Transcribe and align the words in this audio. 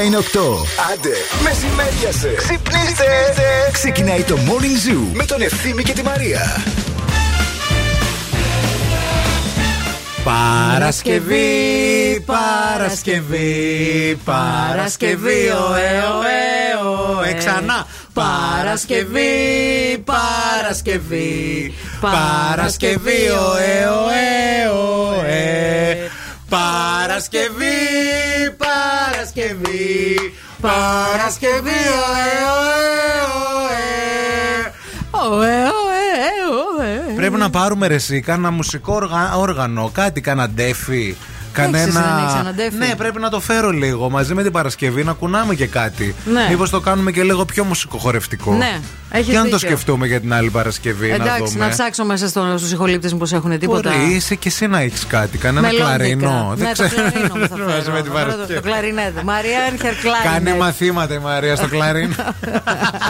Η 0.00 0.02
ώρα 0.02 0.08
είναι 0.08 0.16
8. 0.16 0.20
Άντε, 0.92 1.10
μεσημέριασε. 1.42 2.34
Ξυπνήστε. 2.36 3.04
Ξεκινάει 3.72 4.22
το 4.22 4.36
Morning 4.36 4.90
Zoo 4.90 5.06
με 5.12 5.24
τον 5.24 5.40
Ευθύμη 5.40 5.82
και 5.82 5.92
τη 5.92 6.02
Μαρία. 6.02 6.62
Παρασκευή, 10.24 12.24
Παρασκευή, 12.26 14.18
Παρασκευή, 14.24 15.48
ωε, 15.70 16.02
ωε, 16.18 17.18
ωε. 17.18 17.32
Ξανά. 17.32 17.86
Παρασκευή, 18.12 19.98
Παρασκευή, 20.04 21.74
Παρασκευή, 22.00 23.28
ωε, 23.30 23.88
ωε, 24.04 24.68
ωε. 25.18 26.10
Παρασκευή, 26.50 27.76
Παρασκευή, 28.56 30.34
Παρασκευή, 30.60 31.80
ωε, 32.10 32.28
ωε, 32.58 32.90
ωε. 33.62 35.28
Ωε, 35.28 35.56
ωε, 35.62 36.02
ωε. 36.78 37.14
Πρέπει 37.16 37.36
να 37.36 37.50
πάρουμε 37.50 37.86
ρεσί, 37.86 38.20
κάνα 38.20 38.50
μουσικό 38.50 38.94
όργα- 38.94 39.36
όργανο, 39.36 39.90
κάτι, 39.94 40.20
κάνα 40.20 40.48
ντέφι. 40.48 41.16
Κανένα. 41.52 41.84
δεν 41.92 42.24
έχεις 42.24 42.40
ένα 42.40 42.52
ντέφι; 42.54 42.76
Ναι, 42.76 42.94
πρέπει 42.96 43.20
να 43.20 43.28
το 43.30 43.40
φέρω 43.40 43.70
λίγο 43.70 44.10
μαζί 44.10 44.34
με 44.34 44.42
την 44.42 44.52
Παρασκευή 44.52 45.04
να 45.04 45.12
κουνάμε 45.12 45.54
και 45.54 45.66
κάτι. 45.66 46.14
Ναι. 46.32 46.46
Μήπως 46.50 46.70
το 46.70 46.80
κάνουμε 46.80 47.10
και 47.10 47.22
λίγο 47.22 47.44
πιο 47.44 47.64
μουσικοχορευτικό. 47.64 48.52
Ναι, 48.54 48.78
έχεις 49.10 49.26
Για 49.28 49.38
να 49.38 49.44
το 49.48 49.56
δίκιο. 49.56 49.68
σκεφτούμε 49.68 50.06
για 50.06 50.20
την 50.20 50.32
άλλη 50.34 50.50
Παρασκευή. 50.50 51.08
να 51.08 51.14
Εντάξει, 51.14 51.52
δούμε. 51.52 51.64
να 51.64 51.70
ψάξω 51.70 52.04
μέσα 52.04 52.28
στο, 52.28 52.54
στους 52.58 52.72
ηχολήπτες 52.72 53.12
μου 53.12 53.18
πώ 53.18 53.36
έχουν 53.36 53.58
τίποτα. 53.58 53.90
Μπορεί, 53.90 54.12
είσαι 54.14 54.34
και 54.34 54.48
εσύ 54.48 54.66
να 54.66 54.80
έχεις 54.80 55.06
κάτι. 55.06 55.38
Κανένα 55.38 55.60
Μελλοντικά. 55.66 55.94
κλαρινό. 55.96 56.54
Ναι, 56.58 56.72
το 56.72 56.88
κλαρίνο 56.88 57.34
μου 57.36 57.46
θα 57.48 57.56
Μαζί 57.66 57.82
φέρω. 57.82 57.92
με 57.92 58.02
την 58.02 58.12
Θα 58.12 58.18
φέρω 58.18 58.30
το- 58.30 58.36
Παρασκευή. 58.36 58.54
Το 58.54 58.60
κλαρινέτ. 58.60 59.20
Μαρία 59.24 59.58
Έρχερ 59.72 59.94
κλαρινέτ. 59.94 60.44
Κάνει 60.46 60.58
μαθήματα 60.58 61.14
η 61.14 61.18
Μαρία 61.18 61.56
στο 61.56 61.68
κλαρίνο. 61.68 62.14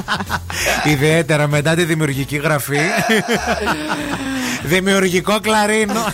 Ιδιαίτερα 0.93 1.49
μετά 1.49 1.75
τη 1.75 1.85
δημιουργική 1.85 2.37
γραφή. 2.37 2.79
Δημιουργικό 4.71 5.41
κλαρίνο. 5.41 6.05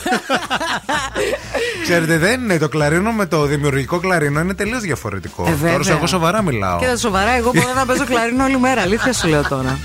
Ξέρετε, 1.82 2.18
δεν 2.18 2.40
είναι 2.40 2.58
το 2.58 2.68
κλαρίνο 2.68 3.12
με 3.12 3.26
το 3.26 3.44
δημιουργικό 3.44 3.98
κλαρίνο 3.98 4.40
είναι 4.40 4.54
τελείως 4.54 4.80
διαφορετικό. 4.80 5.44
Ε, 5.46 5.50
βέβαια. 5.50 5.72
Τώρα 5.72 5.84
σε 5.84 5.92
εγώ 5.92 6.06
σοβαρά 6.06 6.42
μιλάω. 6.42 6.78
Και 6.78 6.86
τα 6.86 6.96
σοβαρά, 6.96 7.30
εγώ 7.30 7.50
μπορώ 7.54 7.74
να 7.74 7.86
παίζω 7.86 8.04
κλαρίνο 8.04 8.44
όλη 8.44 8.58
μέρα. 8.58 8.80
Αλήθεια 8.80 9.12
σου 9.12 9.28
λέω 9.28 9.48
τώρα. 9.48 9.78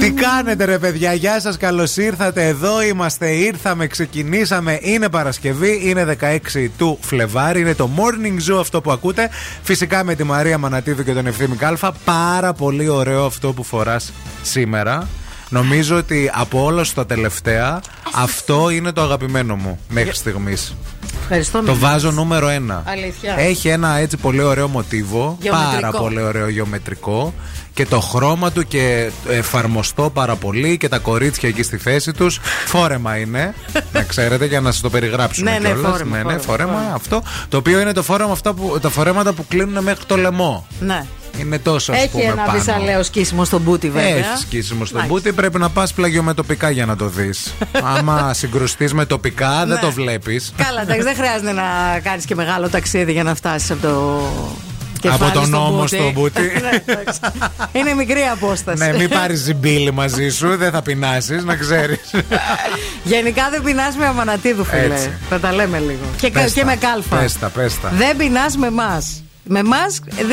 Τι 0.00 0.10
κάνετε 0.10 0.64
ρε 0.64 0.78
παιδιά, 0.78 1.12
γεια 1.12 1.40
σας, 1.40 1.56
καλώς 1.56 1.96
ήρθατε 1.96 2.46
Εδώ 2.46 2.82
είμαστε, 2.82 3.30
ήρθαμε, 3.30 3.86
ξεκινήσαμε 3.86 4.78
Είναι 4.82 5.08
Παρασκευή, 5.08 5.80
είναι 5.84 6.16
16 6.20 6.68
του 6.78 6.98
Φλεβάρι 7.00 7.60
Είναι 7.60 7.74
το 7.74 7.90
Morning 7.96 8.52
Zoo 8.52 8.58
αυτό 8.60 8.80
που 8.80 8.92
ακούτε 8.92 9.30
Φυσικά 9.62 10.04
με 10.04 10.14
τη 10.14 10.24
Μαρία 10.24 10.58
Μανατίδου 10.58 11.04
και 11.04 11.12
τον 11.12 11.26
Ευθύμη 11.26 11.56
Κάλφα 11.56 11.92
Πάρα 12.04 12.52
πολύ 12.52 12.88
ωραίο 12.88 13.24
αυτό 13.24 13.52
που 13.52 13.62
φοράς 13.62 14.12
σήμερα 14.42 15.08
Νομίζω 15.52 15.96
ότι 15.96 16.30
από 16.34 16.64
όλα 16.64 16.84
στα 16.84 17.06
τελευταία 17.06 17.80
Αυτό 18.14 18.70
είναι 18.70 18.92
το 18.92 19.00
αγαπημένο 19.02 19.56
μου 19.56 19.78
Μέχρι 19.88 20.14
στιγμής 20.14 20.74
Ευχαριστώ. 21.22 21.58
Το 21.58 21.62
Μιχάλη. 21.74 21.78
βάζω 21.80 22.10
νούμερο 22.10 22.48
ένα. 22.48 22.82
Αλήθεια. 22.86 23.34
Έχει 23.38 23.68
ένα 23.68 23.96
έτσι 23.96 24.16
πολύ 24.16 24.42
ωραίο 24.42 24.68
μοτίβο. 24.68 25.36
Γεωμετρικό. 25.40 25.80
Πάρα 25.80 25.90
πολύ 25.98 26.22
ωραίο 26.22 26.48
γεωμετρικό. 26.48 27.34
Και 27.74 27.86
το 27.86 28.00
χρώμα 28.00 28.52
του 28.52 28.66
και 28.66 29.10
εφαρμοστό 29.28 30.10
πάρα 30.10 30.36
πολύ 30.36 30.76
και 30.76 30.88
τα 30.88 30.98
κορίτσια 30.98 31.48
εκεί 31.48 31.62
στη 31.62 31.76
θέση 31.76 32.12
τους 32.12 32.38
Φόρεμα 32.66 33.16
είναι, 33.16 33.54
να 33.92 34.02
ξέρετε, 34.02 34.44
για 34.46 34.60
να 34.60 34.72
σας 34.72 34.80
το 34.80 34.90
περιγράψουμε 34.90 35.50
Ναι, 35.50 35.58
ναι, 35.58 35.68
κιόλας. 35.68 35.90
φόρεμα, 35.90 36.16
ναι, 36.16 36.22
ναι, 36.22 36.38
φόρεμα, 36.38 36.42
φόρεμα, 36.46 36.72
φόρεμα. 36.72 36.94
αυτό. 36.94 37.22
Το 37.48 37.56
οποίο 37.56 37.80
είναι 37.80 37.92
το 37.92 38.02
φόρεμα 38.02 38.32
αυτά 38.32 38.52
που, 38.52 38.78
τα 38.82 38.88
φορέματα 38.88 39.32
που 39.32 39.46
κλείνουν 39.48 39.82
μέχρι 39.82 40.04
το 40.04 40.16
λαιμό. 40.16 40.66
Ναι. 40.80 41.04
Είναι 41.38 41.58
τόσο, 41.58 41.92
ας 41.92 41.98
Έχει 41.98 42.08
πούμε, 42.08 42.24
ένα 42.24 42.34
πάνω. 42.42 42.58
βυσαλαίο 42.58 43.02
σκίσιμο 43.02 43.44
στον 43.44 43.60
μπούτι, 43.60 43.90
βέβαια. 43.90 44.16
Έχει 44.16 44.38
σκίσιμο 44.40 44.84
στον 44.84 44.98
Εντάξει. 45.00 45.22
μπούτι, 45.22 45.32
πρέπει 45.36 45.58
να 45.58 45.68
πας 45.70 45.92
πλαγιομετωπικά 45.92 46.70
για 46.70 46.86
να 46.86 46.96
το 46.96 47.06
δεις. 47.06 47.54
Άμα 47.96 48.34
συγκρουστείς 48.34 48.92
με 48.94 49.04
τοπικά, 49.04 49.58
δεν 49.58 49.68
Ναι. 49.68 49.76
το 49.80 49.90
βλέπεις. 49.90 50.52
Καλά, 50.56 50.82
εντάξει, 50.82 51.02
δεν 51.02 51.14
χρειάζεται 51.20 51.52
να 51.52 51.62
κάνεις 52.02 52.24
και 52.24 52.34
μεγάλο 52.34 52.68
ταξίδι 52.68 53.12
για 53.12 53.22
να 53.22 53.34
φτάσεις 53.34 53.70
από 53.70 53.82
το. 53.86 54.22
κεφάλι 55.00 55.22
Από 55.24 55.32
τον 55.32 55.46
στο 55.46 55.56
νόμο 55.56 55.76
μπούτι. 55.78 55.96
στο 55.96 56.10
μπούτι. 56.14 56.40
Ναι, 56.62 56.82
εντάξει. 56.92 57.20
Είναι 57.72 57.94
μικρή 57.94 58.20
απόσταση. 58.32 58.84
ναι, 58.84 58.96
μην 58.96 59.08
πάρεις 59.08 59.40
ζυμπίλη 59.40 59.90
μαζί 59.92 60.28
σου, 60.28 60.56
δεν 60.56 60.70
θα 60.70 60.82
πεινάσεις, 60.82 61.44
να 61.44 61.56
ξέρεις. 61.56 62.10
Γενικά 63.04 63.48
δεν 63.50 63.62
πεινάς 63.62 63.96
με 63.96 64.06
αμανατίδου, 64.06 64.64
φίλε. 64.64 64.94
Έτσι. 64.94 65.10
Θα 65.28 65.40
τα 65.40 65.52
λέμε 65.52 65.78
λίγο. 65.78 65.98
Και, 66.16 66.30
κα- 66.30 66.44
και 66.48 66.64
με 66.64 66.76
κάλφα. 66.76 67.16
Πες 67.16 67.38
τα, 67.38 67.48
πες 67.48 67.80
τα. 67.80 67.88
Δεν 67.96 68.16
πεινάς 68.16 68.56
με 68.56 68.66
εμάς. 68.66 69.22
Με 69.52 69.58
εμά 69.58 69.84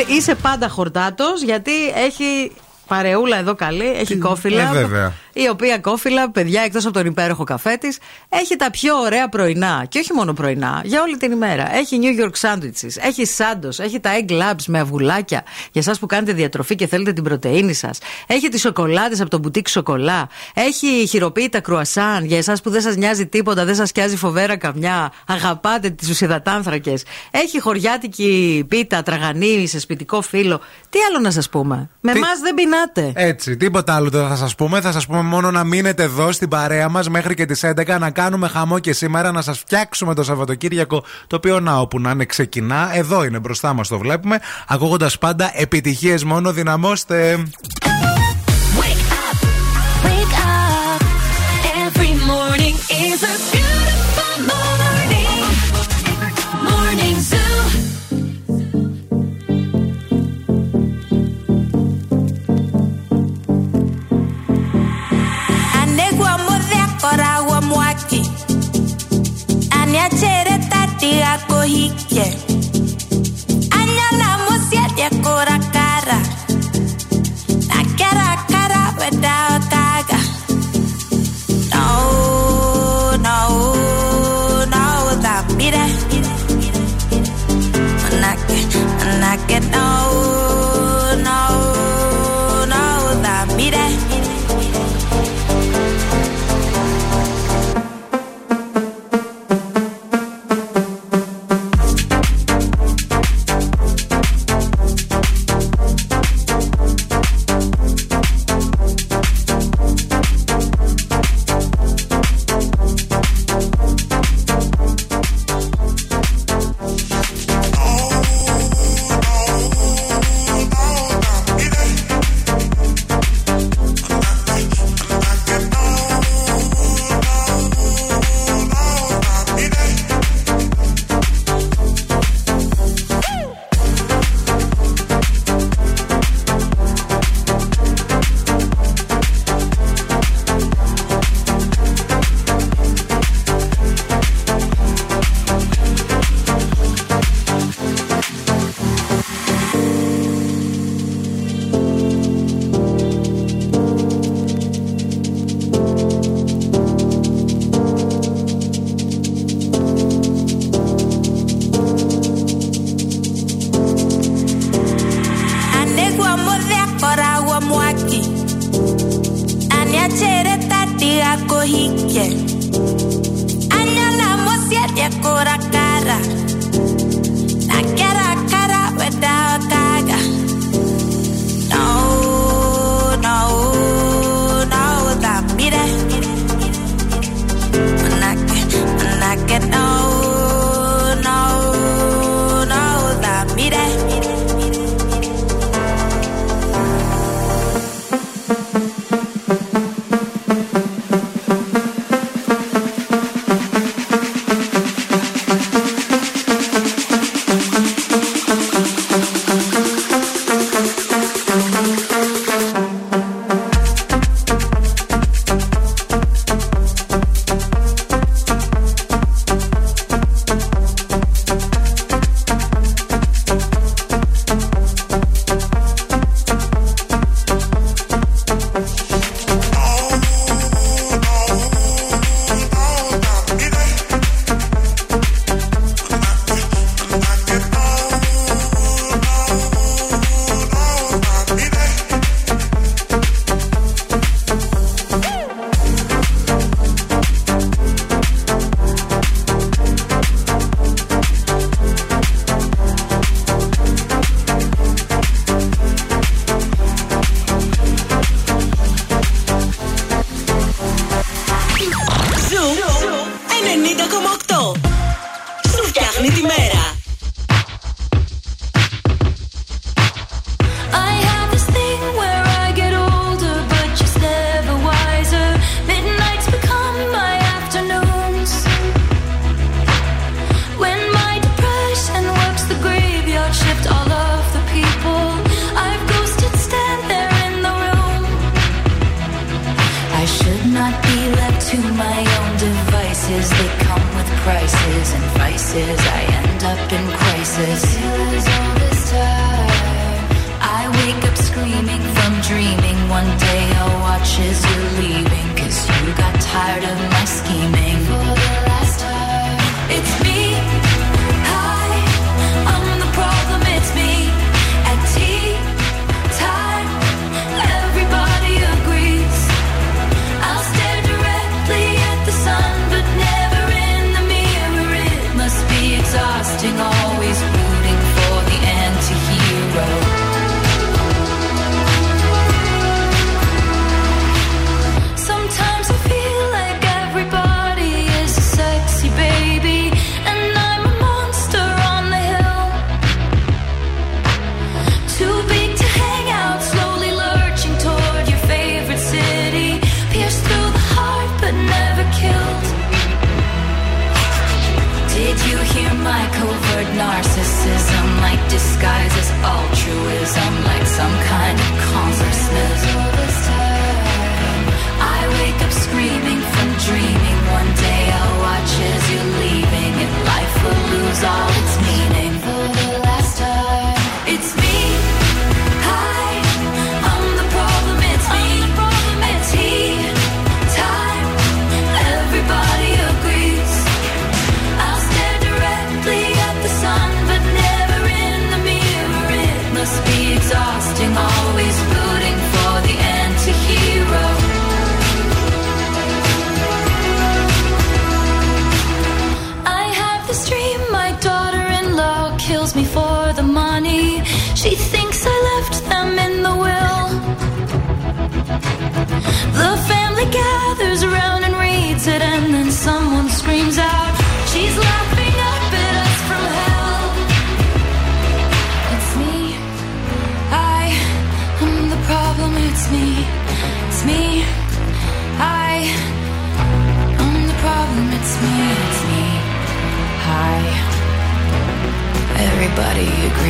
είσαι 0.08 0.36
πάντα 0.36 0.70
χορτάτος 0.70 1.42
γιατί 1.44 1.72
έχει 1.96 2.52
παρεούλα 2.88 3.38
εδώ 3.38 3.56
καλή, 3.56 3.88
έχει 3.92 4.18
κόφιλα. 4.18 4.64
ε, 4.70 4.72
βέβαια. 4.72 5.14
Η 5.46 5.50
οποία 5.50 5.78
κόφιλα, 5.78 6.32
παιδιά, 6.32 6.62
εκτός 6.62 6.86
από 6.86 6.94
τον 6.94 7.06
υπέροχο 7.06 7.44
καφέ 7.44 7.76
της, 7.80 7.98
έχει 8.30 8.56
τα 8.56 8.72
πιο 8.72 8.96
ωραία 8.98 9.30
πρωινά. 9.30 9.86
Και 9.90 10.00
όχι 10.00 10.14
μόνο 10.14 10.34
πρωινά, 10.34 10.82
για 10.84 11.02
όλη 11.02 11.18
την 11.18 11.32
ημέρα. 11.32 11.76
Έχει 11.76 12.00
New 12.02 12.24
York 12.24 12.32
sandwiches, 12.48 12.96
έχει 13.08 13.26
σάντο, 13.26 13.70
έχει 13.78 14.00
τα 14.00 14.10
egg 14.20 14.32
labs 14.32 14.64
με 14.68 14.80
αυγουλάκια 14.80 15.44
για 15.72 15.82
εσάς 15.82 16.00
που 16.00 16.06
κάνετε 16.06 16.34
διατροφή 16.34 16.76
και 16.76 16.88
θέλετε 16.88 17.14
την 17.14 17.24
πρωτενη 17.24 17.74
σας. 17.74 17.98
Έχει 18.28 18.48
τις 18.50 18.62
σοκολάτες 18.62 19.22
από 19.22 19.30
το 19.30 19.38
μπουτίκ 19.38 19.68
σοκολά. 19.68 20.30
Έχει 20.54 21.08
χειροποίητα 21.08 21.60
κρουασάν 21.60 22.26
για 22.26 22.38
εσάς 22.38 22.62
που 22.62 22.70
δεν 22.70 22.82
σας 22.82 22.96
νοιάζει 22.96 23.26
τίποτα, 23.28 23.66
δεν 23.66 23.76
σας 23.76 23.90
σκιάζει 23.90 24.16
φοβέρα 24.16 24.58
καμιά. 24.58 25.12
Αγαπάτε 25.28 25.90
του 25.90 26.16
υδατάνθρακε. 26.20 26.94
Έχει 27.32 27.60
χωριάτικη 27.62 28.66
πίτα, 28.68 29.04
τραγανή 29.04 29.68
σε 29.68 29.80
σπιτικό 29.80 30.22
φύλλο. 30.22 30.60
Τι 30.90 31.00
άλλο 31.10 31.20
να 31.20 31.32
σας 31.32 31.50
πούμε; 31.50 31.90
Με 32.02 32.12
Τι- 32.12 32.18
εμάς 32.18 32.40
δεν 32.40 32.54
πεινάτε. 32.54 33.12
Έτσι, 33.16 33.58
τίποτα 33.58 33.96
άλλο 33.96 34.10
δεν 34.10 34.28
θα 34.28 34.36
σας 34.36 34.56
πούμε. 34.56 34.82
Θα 34.82 34.92
σας 34.92 35.06
πούμε 35.06 35.22
μόνο 35.28 35.52
να 35.52 35.64
μείνετε 35.64 36.04
εδώ 36.04 36.32
στην 36.32 36.50
παρέα 36.50 36.90
μας 36.90 37.10
μέχρι 37.10 37.34
και 37.34 37.46
τις 37.46 37.66
11 37.66 37.98
να 38.00 38.10
κάνουμε 38.10 38.48
χαμό 38.48 38.80
και 38.80 38.94
σήμερα 38.94 39.32
να 39.32 39.42
σας 39.42 39.60
φτιάξουμε 39.60 40.14
το 40.14 40.24
Σαββατοκύριακο. 40.24 41.04
Το 41.28 41.36
οποίο 41.36 41.60
να 41.60 41.80
όπου 41.80 42.00
να 42.00 42.12
είναι 42.12 42.26
ξεκινά. 42.26 42.90
Εδώ 42.94 43.24
είναι 43.24 43.40
μπροστά 43.40 43.74
μας 43.74 43.88
το 43.88 43.98
βλέπουμε. 43.98 44.40
Ακούγοντα 44.68 45.10
πάντα 45.20 45.52
επιτυχίες 45.54 46.24
μόνο, 46.24 46.52
δυναμώστε. 46.52 47.44
Wake 48.80 49.12
up, 49.26 49.38
wake 50.08 50.38
up. 50.56 51.02
Every 51.86 52.14
morning 52.32 52.76
is 53.08 53.20
a 53.24 53.57
piacere 70.08 70.58
tatti 70.70 71.22
a 71.22 71.38
cohicchie 71.48 72.46
agnalamo 73.70 74.58
siete 74.70 75.04
ancora 75.12 75.58
cara 75.70 76.20
la 77.68 77.84
chiara 77.96 78.46
cara 78.48 78.94
vedao 78.98 79.60
taga 79.68 80.18
no. 81.74 82.17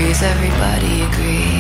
Agrees. 0.08 0.22
Everybody 0.22 1.02
agrees. 1.04 1.57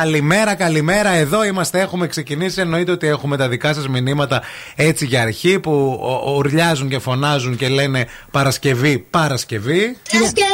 Καλημέρα, 0.00 0.54
καλημέρα. 0.54 1.10
Εδώ 1.10 1.44
είμαστε. 1.44 1.80
Έχουμε 1.80 2.06
ξεκινήσει. 2.06 2.60
Εννοείται 2.60 2.90
ότι 2.90 3.06
έχουμε 3.06 3.36
τα 3.36 3.48
δικά 3.48 3.74
σας 3.74 3.88
μηνύματα 3.88 4.42
έτσι 4.74 5.06
για 5.06 5.22
αρχή 5.22 5.60
που 5.60 5.70
ο- 6.02 6.32
ουρλιάζουν 6.36 6.88
και 6.88 6.98
φωνάζουν 6.98 7.56
και 7.56 7.68
λένε 7.68 8.06
Παρασκευή, 8.30 8.98
Παρασκευή. 8.98 9.96
Παρασκευή, 10.12 10.52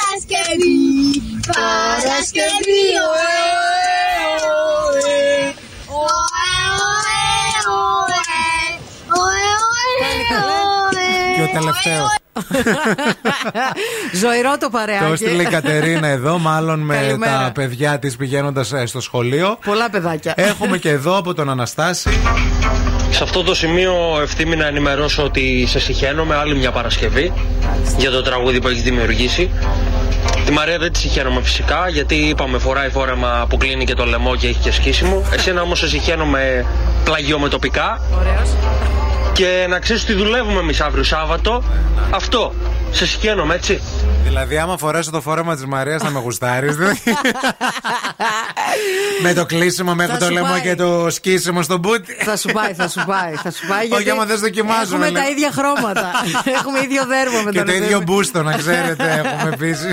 Παρασκευή, 0.00 1.22
Παρασκευή, 1.46 2.82
τελευταίο. 11.52 12.04
Ζωηρό 14.20 14.50
το 14.50 14.58
Το 14.58 14.70
παρεάκι. 14.70 15.12
έστειλε 15.12 15.42
η 15.42 15.46
Κατερίνα 15.46 16.06
εδώ, 16.08 16.38
μάλλον 16.38 16.80
με 16.80 16.94
Καλημέρα. 16.94 17.42
τα 17.42 17.50
παιδιά 17.54 17.98
της 17.98 18.16
πηγαίνοντας 18.16 18.72
στο 18.84 19.00
σχολείο. 19.00 19.58
Πολλά 19.64 19.90
παιδάκια. 19.90 20.32
Έχουμε 20.36 20.78
και 20.78 20.90
εδώ 20.90 21.16
από 21.16 21.34
τον 21.34 21.50
Αναστάση. 21.50 22.10
Σε 23.10 23.22
αυτό 23.22 23.42
το 23.42 23.54
σημείο 23.54 23.94
ευθύμη 24.22 24.56
να 24.56 24.66
ενημερώσω 24.66 25.22
ότι 25.24 25.66
σε 25.68 25.80
συχαίνομαι 25.80 26.34
άλλη 26.36 26.56
μια 26.56 26.70
Παρασκευή 26.70 27.32
για 27.96 28.10
το 28.10 28.22
τραγούδι 28.22 28.60
που 28.60 28.68
έχει 28.68 28.80
δημιουργήσει. 28.80 29.50
Τη 30.44 30.52
Μαρία 30.52 30.78
δεν 30.78 30.92
τη 30.92 30.98
συχαίνομαι 30.98 31.42
φυσικά 31.42 31.88
γιατί 31.88 32.14
είπαμε 32.14 32.58
φοράει 32.58 32.88
φόρεμα 32.88 33.46
που 33.48 33.56
κλείνει 33.56 33.84
και 33.84 33.94
το 33.94 34.04
λαιμό 34.04 34.36
και 34.36 34.46
έχει 34.48 34.58
και 34.58 34.72
σκίσιμο. 34.72 35.22
Εσένα 35.32 35.62
όμως 35.62 35.78
σε 35.78 35.88
συχαίνομαι 35.88 36.66
πλαγιομετωπικά 37.04 38.00
Ωραίος. 38.18 38.50
Και 39.38 39.66
να 39.68 39.78
ξέρεις 39.78 40.02
ότι 40.02 40.12
δουλεύουμε 40.12 40.60
εμείς 40.60 40.80
αύριο 40.80 41.02
Σάββατο. 41.04 41.62
Αυτό. 42.10 42.54
Σε 42.90 43.06
συχαίνομαι 43.06 43.54
έτσι. 43.54 43.80
Δηλαδή, 44.24 44.58
άμα 44.58 44.76
φορέσω 44.78 45.10
το 45.10 45.20
φόρεμα 45.20 45.54
της 45.54 45.64
Μαρίας, 45.66 46.02
θα 46.02 46.10
με 46.10 46.18
γουστάρεις. 46.20 46.76
με 49.22 49.32
το 49.34 49.46
κλείσιμο 49.46 49.94
μέχρι 49.94 50.12
Θα 50.12 50.18
το 50.18 50.24
σου 50.24 50.30
λαιμό 50.32 50.48
πάει. 50.48 50.60
και 50.60 50.74
το 50.74 51.06
σκίσιμο 51.10 51.62
στο 51.62 51.78
μπούτι. 51.78 52.12
Θα 52.24 52.36
σου 52.36 52.48
πάει, 52.52 52.72
θα 52.74 52.88
σου 52.88 53.04
πάει. 53.06 53.32
Θα 53.42 53.50
σου 53.50 53.66
πάει 53.66 53.86
γιατί 53.86 54.10
άμα 54.10 54.24
δεν 54.24 54.38
δοκιμάζουμε, 54.38 54.82
Έχουμε 55.06 55.10
λέει. 55.10 55.22
τα 55.22 55.28
ίδια 55.30 55.50
χρώματα. 55.52 56.10
έχουμε 56.58 56.78
ίδιο 56.80 57.02
δέρμα 57.06 57.40
με 57.44 57.50
Και 57.50 57.56
τον 57.56 57.66
το 57.66 57.72
ίδιο 57.72 57.84
Ευθύμη. 57.86 58.04
μπούστο, 58.04 58.42
να 58.42 58.56
ξέρετε, 58.56 59.04
έχουμε 59.24 59.50
επίση. 59.54 59.86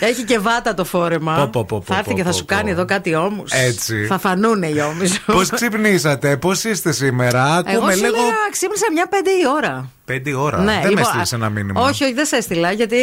Έχει 0.00 0.22
και 0.24 0.38
βάτα 0.38 0.74
το 0.74 0.84
φόρεμα. 0.84 1.34
Πω, 1.34 1.46
πω, 1.46 1.64
πω, 1.64 1.78
πω, 1.86 1.92
θα 1.92 1.98
έρθει 1.98 2.10
πω, 2.10 2.16
και 2.16 2.22
θα 2.22 2.30
πω, 2.30 2.36
σου 2.36 2.44
πω. 2.44 2.54
κάνει 2.54 2.70
εδώ 2.70 2.84
κάτι 2.84 3.14
όμως. 3.14 3.50
Έτσι. 3.52 4.06
Θα 4.06 4.18
φανούνε 4.18 4.66
οι 4.66 4.78
ώμοι 4.78 5.06
σου. 5.06 5.22
Πώς 5.26 5.50
ξυπνήσατε, 5.50 6.36
πώς 6.36 6.64
είστε 6.64 6.92
σήμερα, 6.92 7.62
Εγώ 7.66 7.76
Ακούμε 7.76 7.94
λίγο. 7.94 8.16
Σήμερα 8.28 8.50
ξύπνησα 8.50 8.86
μια 8.92 9.06
πέντε 9.08 9.30
η 9.30 9.42
ώρα. 9.56 9.90
Πέντε 10.04 10.34
ώρα. 10.34 10.58
Ναι, 10.58 10.64
δεν 10.72 10.80
με 10.82 10.88
λοιπόν, 10.88 11.02
έστειλες 11.02 11.32
α- 11.32 11.36
ένα 11.36 11.48
μήνυμα. 11.48 11.80
Όχι, 11.80 12.04
όχι, 12.04 12.12
δεν 12.12 12.26
σε 12.26 12.36
έστειλα, 12.36 12.72
γιατί 12.72 12.96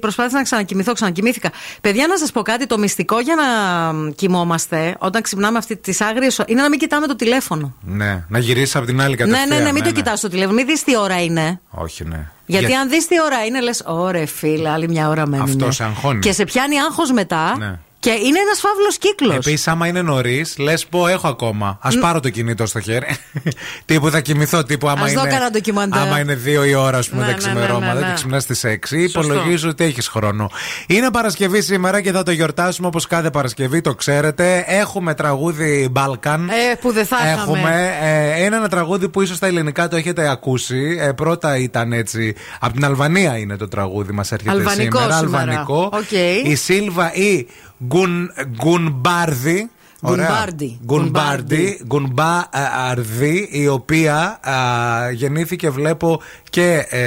προσπάθησα 0.00 0.36
να 0.36 0.42
ξανακοιμηθώ, 0.42 0.92
ξανακοιμήθηκα. 0.92 1.50
Παιδιά, 1.80 2.06
να 2.06 2.16
σας 2.18 2.32
πω 2.32 2.42
κάτι, 2.42 2.66
το 2.66 2.78
μυστικό 2.78 3.20
για 3.20 3.34
να 3.34 3.44
μ, 3.92 4.10
κοιμόμαστε 4.10 4.96
όταν 4.98 5.22
ξυπνάμε 5.22 5.58
αυτή 5.58 5.76
τις 5.76 6.00
άγριες 6.00 6.40
είναι 6.46 6.62
να 6.62 6.68
μην 6.68 6.78
κοιτάμε 6.78 7.06
το 7.06 7.16
τηλέφωνο. 7.16 7.74
Ναι, 7.80 8.24
να 8.28 8.38
γυρίσει 8.38 8.76
από 8.76 8.86
την 8.86 9.00
άλλη 9.00 9.10
Ναι, 9.10 9.16
κατευθείαν. 9.16 9.48
ναι, 9.48 9.58
ναι, 9.64 9.72
μην 9.72 9.82
το 9.82 9.90
κοιτάς 9.92 10.20
το 10.20 10.28
τηλέφωνο, 10.28 10.54
μην 10.56 10.66
δεις 10.66 10.82
τι 10.84 10.96
ώρα 10.98 11.22
είναι. 11.22 11.60
Όχι, 11.70 12.04
ναι. 12.04 12.28
Γιατί 12.46 12.66
Για- 12.66 12.80
αν 12.80 12.88
δεις 12.88 13.06
τι 13.06 13.14
ώρα 13.22 13.44
είναι, 13.44 13.60
λες, 13.60 13.82
Ωρε 13.86 14.26
φίλε, 14.26 14.68
άλλη 14.68 14.88
μια 14.88 15.08
ώρα 15.08 15.26
μένει. 15.26 15.42
Αυτός 15.42 15.74
σε 15.74 15.84
αγχώνει. 15.84 16.18
Και 16.20 16.32
σε 16.32 16.44
πιάνει 16.44 16.80
άγχος 16.80 17.10
μετά. 17.12 17.56
Ναι. 17.58 17.78
Και 18.02 18.10
είναι 18.10 18.38
ένας 18.38 18.60
φαύλος 18.60 18.98
κύκλος. 18.98 19.34
Επίσης, 19.34 19.68
άμα 19.68 19.86
είναι 19.86 20.02
νωρίς, 20.02 20.58
λες 20.58 20.86
πω 20.86 21.06
έχω 21.06 21.28
ακόμα. 21.28 21.78
Ας 21.80 21.88
πάρω 22.00 22.20
το 22.20 22.30
κινητό 22.30 22.66
στο 22.66 22.80
χέρι. 22.80 23.06
τύπου 23.84 24.10
θα 24.10 24.20
κοιμηθώ, 24.20 24.64
τύπου 24.64 24.88
άμα 24.88 25.04
Ας 25.04 25.12
είναι. 25.12 25.20
δω 25.20 25.26
κανένα 25.26 25.50
ντοκιμαντέρ. 25.50 26.00
Άμα 26.00 26.18
είναι 26.20 26.34
δύο 26.34 26.64
η 26.64 26.74
ώρα, 26.74 26.98
ας 26.98 27.08
πούμε, 27.08 27.20
Ναι, 27.20 27.26
τα 27.26 27.32
ναι, 27.32 27.38
ξημερώματα 27.38 27.86
ναι, 27.86 27.92
ναι, 27.92 28.00
και 28.00 28.06
ναι. 28.06 28.14
ξυπνάς 28.14 28.42
στις 28.42 28.64
6, 28.64 28.96
υπολογίζω 28.96 29.68
ότι 29.68 29.84
έχεις 29.84 30.08
χρόνο. 30.08 30.50
Είναι 30.86 31.10
Παρασκευή 31.10 31.62
σήμερα 31.62 32.00
και 32.00 32.12
θα 32.12 32.22
το 32.22 32.30
γιορτάσουμε 32.30 32.86
όπως 32.86 33.06
κάθε 33.06 33.30
Παρασκευή, 33.30 33.80
το 33.80 33.94
ξέρετε. 33.94 34.64
Έχουμε 34.66 35.14
τραγούδι 35.14 35.92
Balkan. 35.96 36.38
Ε, 36.70 36.74
που 36.80 36.92
δεν 36.92 37.06
θα 37.06 37.16
είχαμε. 37.16 37.40
Έχουμε 37.40 37.96
ε, 38.00 38.44
είναι 38.44 38.56
ένα 38.56 38.68
τραγούδι 38.68 39.08
που 39.08 39.20
ίσως 39.22 39.36
στα 39.36 39.46
ελληνικά 39.46 39.88
το 39.88 39.96
έχετε 39.96 40.28
ακούσει. 40.30 40.96
Ε, 41.00 41.12
πρώτα 41.12 41.56
ήταν 41.56 41.92
έτσι. 41.92 42.34
Από 42.60 42.72
την 42.72 42.84
Αλβανία 42.84 43.36
είναι 43.38 43.56
το 43.56 43.68
τραγούδι, 43.68 44.12
μας 44.12 44.32
έρχεται 44.32 44.50
Αλβανικό 44.50 44.98
σήμερα. 44.98 45.18
σήμερα. 45.18 45.42
Αλβανικό. 45.42 45.90
Οκ. 45.92 46.12
Η 46.44 46.54
Σίλβα 46.54 47.14
ή 47.14 47.46
Γκουν, 47.86 48.30
Γκουνμπάρντι. 48.56 49.70
Ωραία. 50.04 50.26
Γκουνμπάρντι. 50.26 50.78
Γκουνμπάρντι. 50.84 51.80
Γκουνμπάρδη, 51.86 53.48
η 53.50 53.68
οποία 53.68 54.40
α, 54.42 55.10
γεννήθηκε, 55.10 55.70
βλέπω, 55.70 56.20
και 56.50 56.86
ε, 56.88 57.02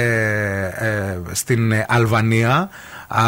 ε, 0.66 1.18
στην 1.32 1.72
Αλβανία. 1.88 2.68
α, 3.08 3.22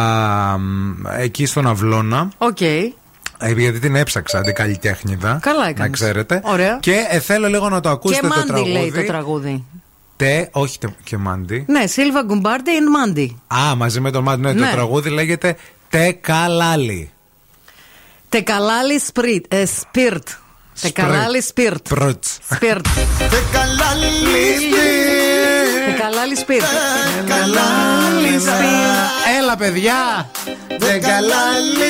εκεί 1.19 1.47
στον 1.47 1.67
Αυλώνα. 1.67 2.29
Οκ. 2.39 2.61
Ε, 2.61 2.91
γιατί 3.57 3.79
την 3.79 3.95
έψαξα 3.97 4.41
την 4.41 4.55
καλλιτέχνηδα. 4.55 5.39
Καλά 5.43 5.63
Να 5.63 5.69
έκανες. 5.69 5.91
ξέρετε. 5.93 6.41
Ωραία. 6.45 6.79
Και 6.81 7.07
ε, 7.11 7.19
θέλω 7.19 7.49
λίγο 7.49 7.69
να 7.69 7.81
το 7.81 7.89
Και 7.89 7.95
ακούσετε 7.95 8.27
το 8.29 8.35
Μάντι 8.35 8.47
τραγούδι. 8.47 8.73
λέει 8.73 8.93
το 8.93 9.03
τραγούδι. 9.03 9.65
Τε, 10.17 10.49
όχι 10.53 10.79
τε, 10.79 10.87
και 11.05 11.17
Μάντι. 11.17 11.65
Ναι, 11.69 11.87
Σίλβα 11.87 12.23
Γκουνμπάρντι 12.23 12.71
and 12.81 12.91
Μάντι. 12.99 13.37
Α, 13.55 13.75
μαζί 13.77 14.01
με 14.01 14.11
τον 14.11 14.23
Μάντι. 14.23 14.41
Ναι, 14.43 14.53
Ναι. 14.53 14.67
το 14.67 14.73
τραγούδι 14.73 15.09
λέγεται 15.11 15.57
Të 15.89 16.13
ka 16.13 16.41
lali. 16.41 17.11
Të 18.29 18.46
ka 18.46 18.64
lali 18.64 18.99
shpirt. 18.99 19.45
Ε, 19.49 19.65
shpirt. 19.67 20.29
Të 20.81 20.96
ka 20.96 21.11
lali 21.11 21.41
shpirt. 21.41 21.89
Πρότς. 21.89 22.39
Shpirt. 22.55 22.87
Të 25.87 25.99
ka 25.99 26.12
lali 26.12 26.37
shpirt. 26.37 26.65
Έλα, 29.39 29.57
παιδιά! 29.57 30.31
Të 30.79 30.99
ka 30.99 31.29
lali 31.29 31.89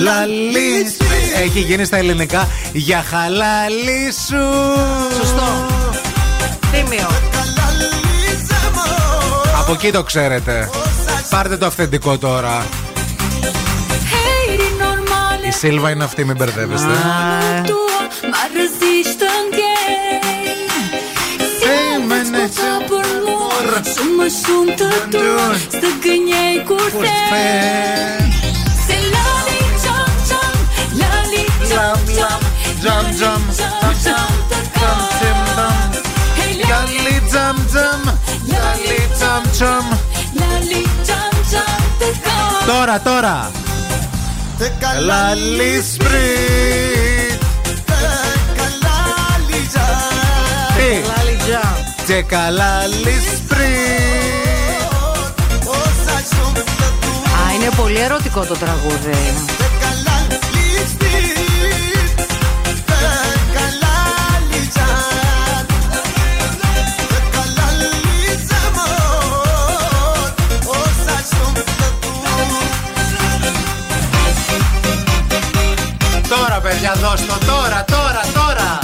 Λαλί. 0.00 0.96
Έχει 1.42 1.60
γίνει 1.60 1.84
στα 1.84 1.96
ελληνικά 1.96 2.48
για 2.72 3.02
χαλάλι 3.02 4.12
σου. 4.26 4.42
Σωστό. 5.18 5.66
Τίμιο. 6.72 7.25
Από 9.68 9.74
εκεί 9.74 9.90
το 9.90 10.02
ξέρετε. 10.02 10.70
Πάρτε 11.30 11.56
το 11.56 11.66
αυθεντικό 11.66 12.18
τώρα. 12.18 12.66
Hej, 14.12 14.56
din 14.56 14.74
normale 14.82 15.46
Η 15.48 15.52
Σίλβα 15.52 15.90
είναι 15.90 16.04
αυτή, 16.04 16.24
μην 16.24 16.36
μπερδεύεστε. 16.36 16.86
då 17.66 17.80
Man 18.32 18.48
resistă 18.58 19.24
în 19.40 19.46
Femene 21.60 22.48
Să 23.94 24.02
mă 24.16 24.26
sunt 24.42 24.76
tu 25.10 25.24
Să 25.70 25.88
gânjej 26.02 26.56
kur 26.66 26.90
the 27.02 27.14
Se 28.86 28.98
lali 29.14 29.60
qam 29.84 30.12
qam 30.30 30.56
Lali 31.00 31.44
qam 31.70 32.00
qam 32.18 32.40
Jam 32.82 33.06
jam 33.20 33.42
Qam 33.80 33.94
qam 34.04 34.32
të 34.50 34.58
kam 34.78 35.90
Hej 36.38 36.54
lali 36.70 37.16
Λαλί 37.36 37.44
τζαμ 37.44 37.56
τζαμ 37.66 38.02
Λαλί 38.52 39.00
τζαμ 39.16 39.42
τζαμ 39.52 39.86
lali 40.40 40.82
qam 41.08 41.34
qam 41.50 41.82
të 42.00 42.08
kam 42.24 42.52
Τώρα, 42.66 43.00
τώρα 43.00 43.50
Λαλί 45.08 45.84
σπριτ 45.92 47.40
Τι 50.76 50.90
Λάλι 51.08 51.36
τζαμ. 51.46 51.78
Και 52.06 52.22
καλάλι 52.22 53.16
σπριτ 53.36 53.66
Α, 57.38 57.54
είναι 57.54 57.70
πολύ 57.76 58.00
ερωτικό 58.00 58.44
το 58.44 58.54
τραγούδι. 58.54 59.34
Τώρα, 77.86 78.20
τώρα, 78.22 78.22
τώρα 78.34 78.78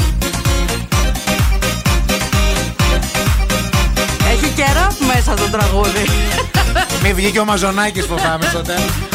Έχει 4.33 4.53
και 4.55 4.65
ραπ 4.75 5.15
μέσα 5.15 5.35
το 5.35 5.49
τραγούδι. 5.51 6.07
Μη 7.03 7.13
βγει 7.13 7.31
και 7.31 7.41
ο 7.41 7.45
Μαζονάκης 7.45 8.07
φοβάμαι 8.07 8.47
στο 8.51 8.63
τέλος 8.63 9.12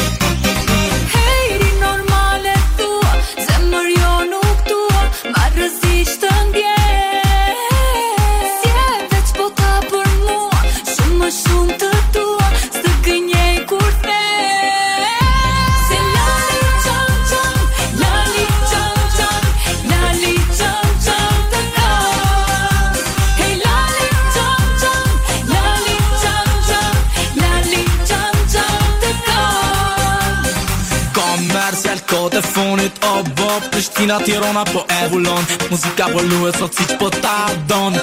telefonit 32.58 32.98
obok 33.06 33.70
Prishtina, 33.70 34.20
Tirana 34.20 34.64
po 34.64 34.86
Evullon 35.04 35.46
Muzika 35.70 36.10
po 36.10 36.22
luhet 36.22 36.58
sot 36.58 36.74
si 36.74 36.84
që 36.90 36.98
po 36.98 37.10
ta 37.10 37.50
don. 37.70 37.94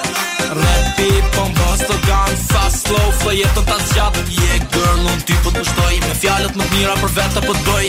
Rapi 0.61 1.11
po 1.35 1.43
mbasto 1.51 1.95
gan 2.07 2.31
Fast 2.47 2.87
slow 2.87 3.11
flow 3.19 3.35
jetën 3.35 3.65
ta 3.67 3.77
zgjat. 3.91 4.15
Je 4.31 4.59
girl 4.71 5.03
unë 5.11 5.23
ty 5.27 5.35
po 5.43 5.51
të 5.51 5.59
gushtoj 5.59 5.93
Me 6.07 6.15
fjalët 6.21 6.55
më 6.55 6.63
të 6.63 6.71
mira 6.77 6.95
për 7.03 7.15
vete 7.19 7.45
po 7.47 7.53
të 7.53 7.63
bëj 7.67 7.87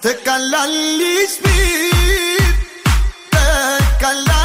Te 0.00 0.16
kalali 0.24 1.16
shpit 1.36 2.54
Te 3.34 3.48
kalali 4.00 4.39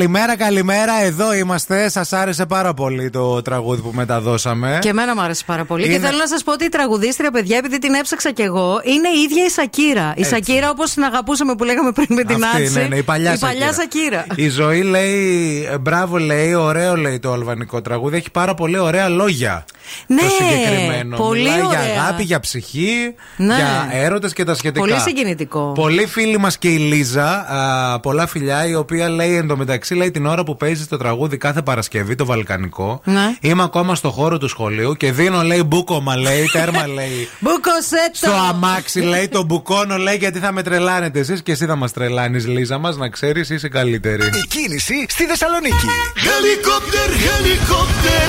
Καλημέρα, 0.00 0.36
καλημέρα. 0.36 1.02
Εδώ 1.04 1.34
είμαστε. 1.34 1.88
Σας 1.88 2.12
άρεσε 2.12 2.46
πάρα 2.46 2.74
πολύ 2.74 3.10
το 3.10 3.42
τραγούδι 3.42 3.80
που 3.80 3.90
μεταδώσαμε. 3.94 4.78
Και 4.80 4.88
εμένα 4.88 5.14
μου 5.14 5.20
άρεσε 5.20 5.42
πάρα 5.46 5.64
πολύ. 5.64 5.84
Είναι- 5.84 5.94
Και 5.94 6.00
θέλω 6.00 6.16
να 6.18 6.26
σας 6.26 6.42
πω 6.42 6.52
ότι 6.52 6.64
η 6.64 6.68
τραγουδίστρια, 6.68 7.30
παιδιά, 7.30 7.56
επειδή 7.56 7.78
την 7.78 7.94
έψαξα 7.94 8.32
κι 8.32 8.42
εγώ, 8.42 8.80
είναι 8.84 9.08
η 9.08 9.20
ίδια 9.30 9.44
η 9.44 9.48
Σακύρα. 9.48 10.12
Η 10.16 10.20
Έτσι. 10.20 10.30
Σακύρα, 10.30 10.70
όπως 10.70 10.90
την 10.90 11.02
αγαπούσαμε 11.02 11.54
που 11.54 11.64
λέγαμε 11.64 11.92
πριν 11.92 12.06
με 12.10 12.24
την 12.24 12.44
Αυτή, 12.44 12.62
Άτση. 12.62 12.78
ναι, 12.78 12.82
ναι, 12.84 12.96
η 12.96 13.02
παλιά, 13.02 13.36
Σακύρα. 13.72 14.26
Η 14.34 14.48
ζωή 14.48 14.82
λέει, 14.82 15.68
ε, 15.72 15.78
μπράβο 15.78 16.18
λέει, 16.18 16.54
ωραίο 16.54 16.96
λέει 16.96 17.18
το 17.18 17.32
αλβανικό 17.32 17.80
τραγούδι. 17.80 18.16
Έχει 18.16 18.30
πάρα 18.30 18.54
πολύ 18.54 18.78
ωραία 18.78 19.08
λόγια. 19.08 19.64
Ναι, 20.06 20.20
το 20.22 20.28
συγκεκριμένο. 20.28 21.16
πολύ 21.16 21.40
Μιλάει 21.42 21.62
ωραία. 21.66 21.84
για 21.84 22.00
αγάπη, 22.02 22.22
για 22.22 22.40
ψυχή, 22.40 23.14
Ναι. 23.36 23.54
για 23.54 23.88
έρωτες 23.92 24.32
και 24.32 24.44
τα 24.44 24.54
σχετικά. 24.54 24.80
Πολύ 24.86 25.00
συγκινητικό. 25.00 25.72
Πολύ 25.74 26.06
φίλη 26.06 26.38
μας 26.38 26.58
και 26.58 26.68
η 26.68 26.76
Λίζα, 26.76 27.26
α, 27.30 28.00
πολλά 28.00 28.26
φιλιά, 28.26 28.66
η 28.66 28.74
οποία 28.74 29.08
λέει 29.08 29.36
εντωμεταξύ 29.36 29.89
λέει 29.94 30.10
την 30.10 30.26
ώρα 30.26 30.44
που 30.44 30.56
παίζει 30.56 30.86
το 30.86 30.96
τραγούδι 30.96 31.36
κάθε 31.36 31.62
Παρασκευή, 31.62 32.14
το 32.14 32.24
Βαλκανικό. 32.24 33.00
Ναι. 33.04 33.36
Είμαι 33.40 33.62
ακόμα 33.62 33.94
στο 33.94 34.10
χώρο 34.10 34.38
του 34.38 34.48
σχολείου 34.48 34.94
και 34.94 35.12
δίνω 35.12 35.42
λέει 35.42 35.62
μπούκομα 35.66 36.16
λέει, 36.16 36.48
τέρμα 36.52 36.86
λέει. 36.86 37.28
Μπουκοσέτο! 37.42 38.12
Στο 38.12 38.32
αμάξι 38.48 39.00
λέει, 39.00 39.28
τον 39.28 39.44
μπουκώνω 39.44 39.96
λέει 39.96 40.16
γιατί 40.16 40.38
θα 40.38 40.52
με 40.52 40.62
τρελάνετε 40.62 41.18
εσείς 41.18 41.42
και 41.42 41.52
εσύ 41.52 41.66
θα 41.66 41.76
μας 41.76 41.92
τρελάνεις, 41.92 42.46
Λίζα 42.46 42.78
μας, 42.78 42.96
να 42.96 43.08
ξέρεις, 43.08 43.50
είσαι 43.50 43.68
καλύτερη. 43.68 44.26
Η 44.26 44.46
κίνηση 44.48 45.06
στη 45.08 45.24
Θεσσαλονίκη. 45.24 45.86
Helicopter, 46.28 47.08
helicopter. 47.26 48.28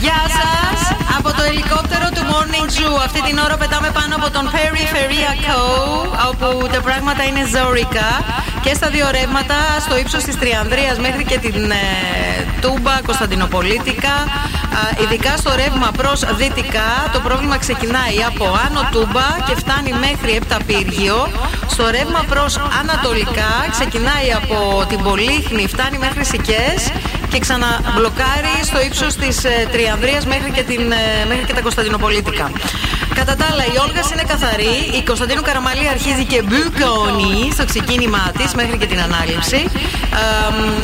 Γεια 0.00 0.20
σας! 0.36 0.80
Από 1.18 1.30
το 1.36 1.42
ελικόπτερο 1.50 2.06
του 2.14 2.22
Morning 2.30 2.68
Zoo. 2.76 2.94
Αυτή 3.06 3.20
την 3.28 3.36
ώρα 3.44 3.56
πετάμε 3.62 3.90
πάνω 3.98 4.12
από 4.20 4.28
τον 4.36 4.44
Περιφερειακό, 4.54 5.62
όπου 6.28 6.46
τα 6.74 6.80
πράγματα 6.86 7.22
είναι 7.28 7.42
ζώρικα. 7.54 8.08
Και 8.62 8.74
στα 8.74 8.88
δύο 8.88 9.06
ρεύματα, 9.10 9.54
στο 9.80 9.96
ύψος 9.98 10.22
της 10.22 10.38
Τριανδρίας 10.38 10.98
μέχρι 10.98 11.24
και 11.24 11.38
την 11.38 11.70
ε, 11.70 11.84
Τούμπα, 12.60 13.00
Κωνσταντινοπολίτικα. 13.06 14.14
Α, 14.78 15.02
ειδικά 15.02 15.36
στο 15.36 15.50
ρεύμα 15.54 15.90
προς 15.96 16.20
δυτικά, 16.36 16.90
το 17.12 17.20
πρόβλημα 17.20 17.58
ξεκινάει 17.58 18.18
από 18.26 18.44
Άνω 18.66 18.88
Τούμπα 18.90 19.26
και 19.46 19.54
φτάνει 19.56 19.92
μέχρι 20.06 20.32
Επταπύργιο. 20.36 21.28
Στο 21.66 21.84
ρεύμα 21.90 22.24
προς 22.28 22.60
Ανατολικά, 22.80 23.52
ξεκινάει 23.70 24.28
από 24.40 24.84
την 24.88 25.02
Πολύχνη, 25.02 25.66
φτάνει 25.66 25.98
μέχρι 25.98 26.24
Σικές 26.24 26.80
και 27.28 27.38
ξαναμπλοκάρει 27.38 28.56
στο 28.62 28.80
ύψος 28.80 29.14
της 29.14 29.36
Τριανδρίας 29.72 30.26
μέχρι, 30.26 30.50
και 30.50 30.62
την, 30.62 30.92
ε, 30.92 31.24
μέχρι 31.28 31.44
και 31.44 31.54
τα 31.54 31.60
Κωνσταντινοπολίτικα. 31.60 32.50
Κατά 33.14 33.36
τα 33.36 33.46
άλλα, 33.50 33.64
η 33.74 33.76
Όλγα 33.86 34.02
είναι 34.12 34.22
καθαρή. 34.32 34.74
Η 34.98 35.02
Κωνσταντίνου 35.06 35.42
Καραμαλή 35.42 35.88
αρχίζει 35.88 36.24
και 36.24 36.42
μπουκώνει 36.42 37.50
στο 37.52 37.64
ξεκίνημά 37.64 38.32
της 38.38 38.49
μέχρι 38.54 38.76
και 38.78 38.86
την 38.86 39.00
ανάληψη. 39.00 39.56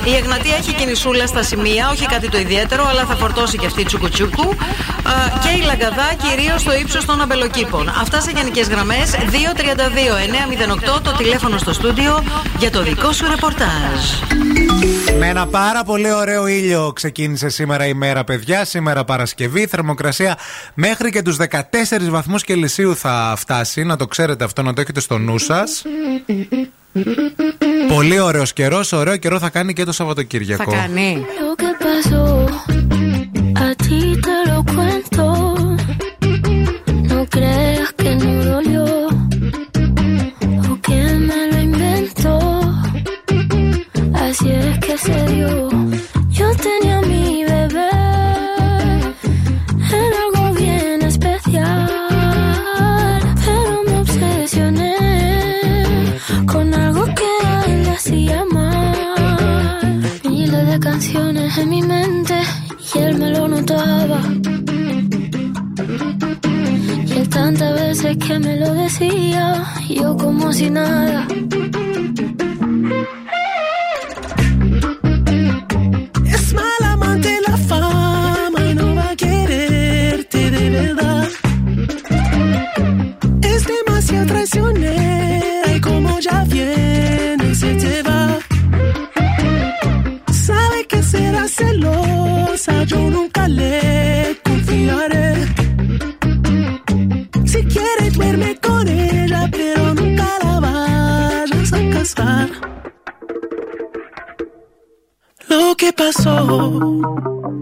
Ε, 0.04 0.10
η 0.10 0.14
Εγνατία 0.14 0.56
έχει 0.56 0.72
κινησούλα 0.72 1.26
στα 1.26 1.42
σημεία, 1.42 1.88
όχι 1.90 2.06
κάτι 2.06 2.28
το 2.28 2.38
ιδιαίτερο, 2.38 2.86
αλλά 2.86 3.04
θα 3.04 3.14
φορτώσει 3.14 3.58
και 3.58 3.66
αυτή 3.66 3.84
τσουκουτσούκου. 3.84 4.48
Ε, 4.50 5.38
και 5.42 5.48
η 5.60 5.62
Λαγκαδά 5.64 6.08
κυρίως 6.24 6.60
στο 6.60 6.74
ύψος 6.74 7.04
των 7.04 7.20
αμπελοκήπων. 7.20 7.88
Αυτά 7.88 8.20
σε 8.20 8.30
γενικές 8.30 8.68
γραμμές. 8.68 9.14
232-908 10.96 11.00
το 11.02 11.12
τηλέφωνο 11.12 11.58
στο 11.58 11.72
στούντιο 11.72 12.24
για 12.58 12.70
το 12.70 12.82
δικό 12.82 13.12
σου 13.12 13.26
ρεπορτάζ. 13.28 14.00
Με 15.18 15.28
ένα 15.28 15.46
πάρα 15.46 15.84
πολύ 15.84 16.12
ωραίο 16.12 16.46
ήλιο 16.46 16.92
ξεκίνησε 16.94 17.48
σήμερα 17.48 17.86
η 17.86 17.94
μέρα, 17.94 18.24
παιδιά. 18.24 18.64
Σήμερα 18.64 19.04
Παρασκευή. 19.04 19.66
Θερμοκρασία 19.66 20.38
μέχρι 20.74 21.10
και 21.10 21.22
τους 21.22 21.36
14 21.36 22.08
βαθμούς 22.08 22.42
Κελσίου 22.42 22.96
θα 22.96 23.34
φτάσει. 23.36 23.82
Να 23.84 23.96
το 23.96 24.06
ξέρετε 24.06 24.44
αυτό, 24.44 24.62
να 24.62 24.72
το 24.72 24.80
έχετε 24.80 25.00
στο 25.00 25.18
νου 25.18 25.38
σας. 25.38 25.82
Πολύ 27.88 28.18
ωραίο 28.18 28.42
καιρό. 28.42 28.84
Ωραίο 28.92 29.16
καιρό 29.16 29.38
θα 29.38 29.48
κάνει 29.50 29.72
και 29.72 29.84
το 29.84 29.92
Σαββατοκύριακο. 29.92 30.70
Θα 30.70 30.76
κάνει. 30.76 31.26
Lo 31.38 31.54
que 31.62 31.70
pasó, 31.84 32.24
a 33.66 33.68
ti 33.84 34.00
te 34.26 34.36
lo 34.50 34.58
cuento. 34.74 35.24
No 37.12 37.20
creas 37.34 37.88
que 38.00 38.10
no 38.22 38.32
dolió 38.50 38.86
o 40.70 40.72
que 40.86 41.00
me 41.28 41.40
lo 41.50 41.58
inventó. 41.68 42.36
Así 44.24 44.48
es 44.50 44.78
que 44.84 44.94
se 45.04 45.16
dio. 45.32 45.85
Canciones 60.96 61.58
en 61.58 61.68
mi 61.68 61.82
mente 61.82 62.34
y 62.94 62.98
él 63.00 63.18
me 63.18 63.28
lo 63.30 63.46
notaba. 63.46 64.18
Y 67.06 67.12
él 67.12 67.28
tantas 67.28 67.74
veces 67.74 68.16
que 68.16 68.38
me 68.38 68.56
lo 68.56 68.72
decía, 68.72 69.62
yo 69.90 70.16
como 70.16 70.50
si 70.54 70.70
nada. 70.70 71.26
Es 76.34 76.54
mala 76.54 76.92
amante 76.92 77.30
la 77.46 77.56
fama 77.58 78.60
y 78.70 78.74
no 78.74 78.94
va 78.94 79.10
a 79.10 79.16
quererte 79.16 80.50
de 80.50 80.70
verdad. 80.70 81.15
Celosa, 91.56 92.84
yo 92.84 92.98
nunca 93.10 93.48
le 93.48 94.38
confiaré. 94.44 95.34
Si 97.44 97.60
quiere 97.64 98.10
duerme 98.10 98.56
con 98.66 98.86
ella, 98.88 99.48
pero 99.50 99.94
nunca 99.94 100.28
la 100.44 100.60
vayas 100.60 101.72
a 101.72 101.80
casar. 101.94 102.48
Lo 105.48 105.74
que 105.76 105.92
pasó 105.92 106.36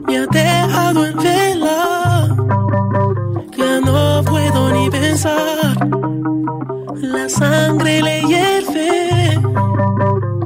me 0.07 0.19
ha 0.19 0.27
dejado 0.27 1.07
en 1.07 1.17
vela. 1.17 1.79
Ya 3.57 3.81
no 3.81 4.23
puedo 4.25 4.61
ni 4.73 4.91
pensar. 4.91 5.77
La 6.97 7.29
sangre 7.29 8.03
le 8.03 8.23
hierve. 8.23 9.24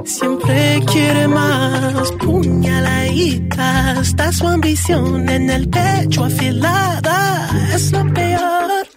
Siempre 0.09 0.81
quiere 0.91 1.27
más. 1.27 2.11
Puñaladita. 2.13 4.01
Está 4.01 4.31
su 4.31 4.47
ambición 4.47 5.29
en 5.29 5.49
el 5.51 5.69
pecho 5.69 6.25
afilada. 6.25 7.47
Es 7.75 7.91
lo 7.91 8.03
peor. 8.11 8.87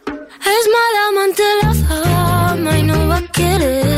Es 0.54 0.64
mala 0.76 1.00
amante 1.10 1.42
la 1.62 1.74
fama 1.86 2.78
y 2.78 2.82
no 2.84 3.08
va 3.08 3.18
a 3.18 3.26
quererme 3.28 3.91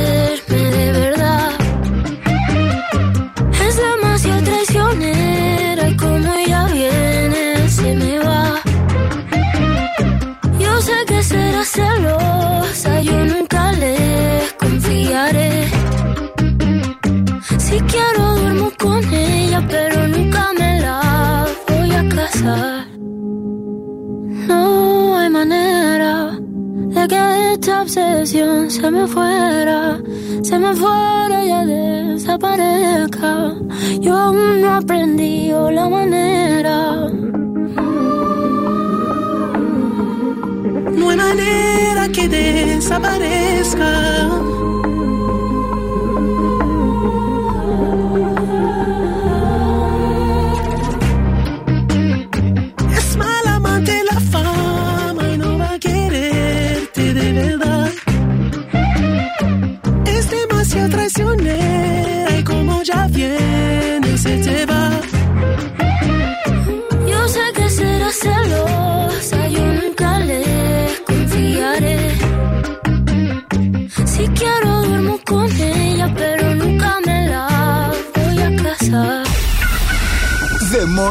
Si 17.75 17.81
quiero 17.81 18.37
duermo 18.37 18.71
con 18.79 19.03
ella, 19.13 19.61
pero 19.69 20.07
nunca 20.07 20.53
me 20.57 20.79
la 20.79 21.45
voy 21.69 21.91
a 21.91 22.09
casar. 22.09 22.87
No 24.47 25.19
hay 25.19 25.29
manera 25.29 26.39
de 26.95 27.09
que 27.09 27.53
esta 27.55 27.83
obsesión 27.83 28.71
se 28.71 28.89
me 28.93 29.09
fuera, 29.09 30.01
se 30.43 30.57
me 30.57 30.73
fuera 30.73 31.45
y 31.45 31.49
ya 31.49 31.65
desaparezca. 31.65 33.55
Yo 34.01 34.19
aún 34.19 34.61
no 34.61 34.75
aprendí 34.75 35.51
la 35.51 35.89
manera. 35.89 37.09
No 40.97 41.11
hay 41.11 41.17
manera 41.17 42.09
que 42.15 42.29
desaparezca. 42.29 44.54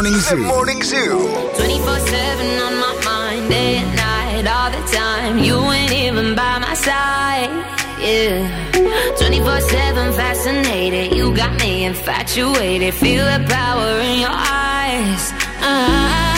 Morning 0.04 0.20
Zoo. 0.20 0.36
The 0.36 0.42
Morning 0.44 0.84
Zoo. 0.84 1.30
24 1.56 2.00
7 2.00 2.60
on 2.60 2.74
my 2.78 3.02
mind, 3.06 3.50
day 3.50 3.78
and 3.78 3.96
night, 3.96 4.46
all 4.54 4.70
the 4.70 4.86
time. 4.92 5.38
You 5.38 5.56
ain't 5.72 5.94
even 5.94 6.36
by 6.36 6.60
my 6.60 6.74
side, 6.74 7.50
yeah. 8.02 9.16
24 9.18 9.62
7 9.62 10.12
fascinated, 10.12 11.16
you 11.16 11.34
got 11.34 11.58
me 11.58 11.86
infatuated. 11.86 12.94
Feel 12.96 13.24
the 13.24 13.46
power 13.48 14.02
in 14.02 14.20
your 14.20 14.30
eyes. 14.30 15.32
eyes. 15.62 16.33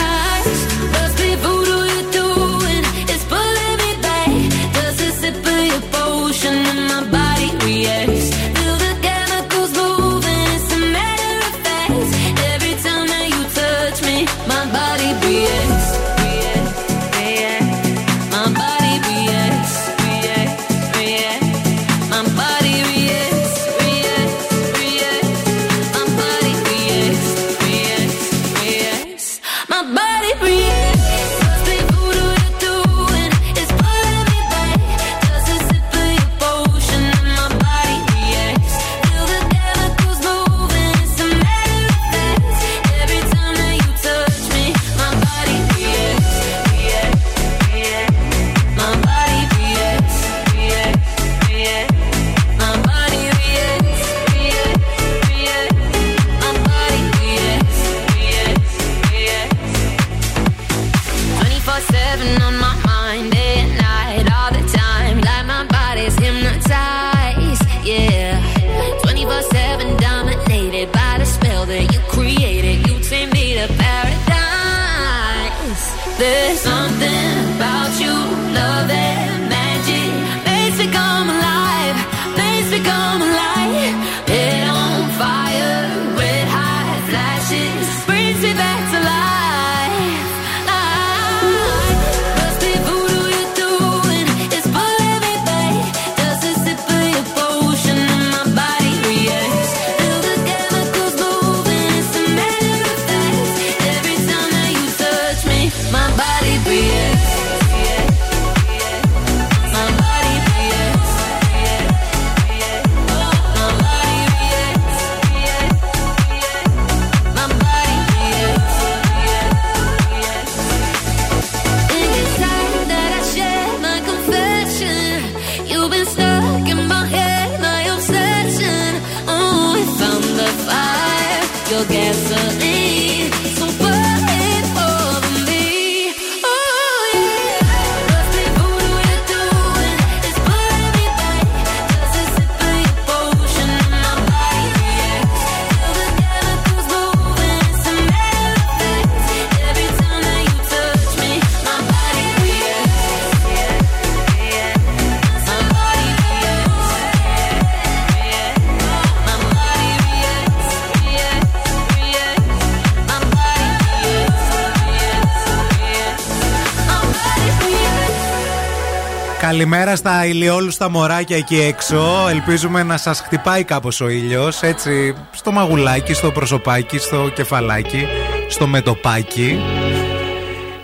Καλημέρα 169.56 169.96
στα 169.96 170.26
ηλιόλου 170.26 170.70
στα 170.70 170.88
μωράκια 170.88 171.36
εκεί 171.36 171.60
έξω. 171.60 172.26
Ελπίζουμε 172.30 172.82
να 172.82 172.96
σας 172.96 173.20
χτυπάει 173.20 173.64
κάπως 173.64 174.00
ο 174.00 174.08
ήλιος 174.08 174.62
έτσι 174.62 175.14
στο 175.30 175.52
μαγουλάκι, 175.52 176.12
στο 176.12 176.30
προσωπάκι, 176.30 176.98
στο 176.98 177.30
κεφαλάκι, 177.34 178.06
στο 178.48 178.66
μετοπάκι. 178.66 179.58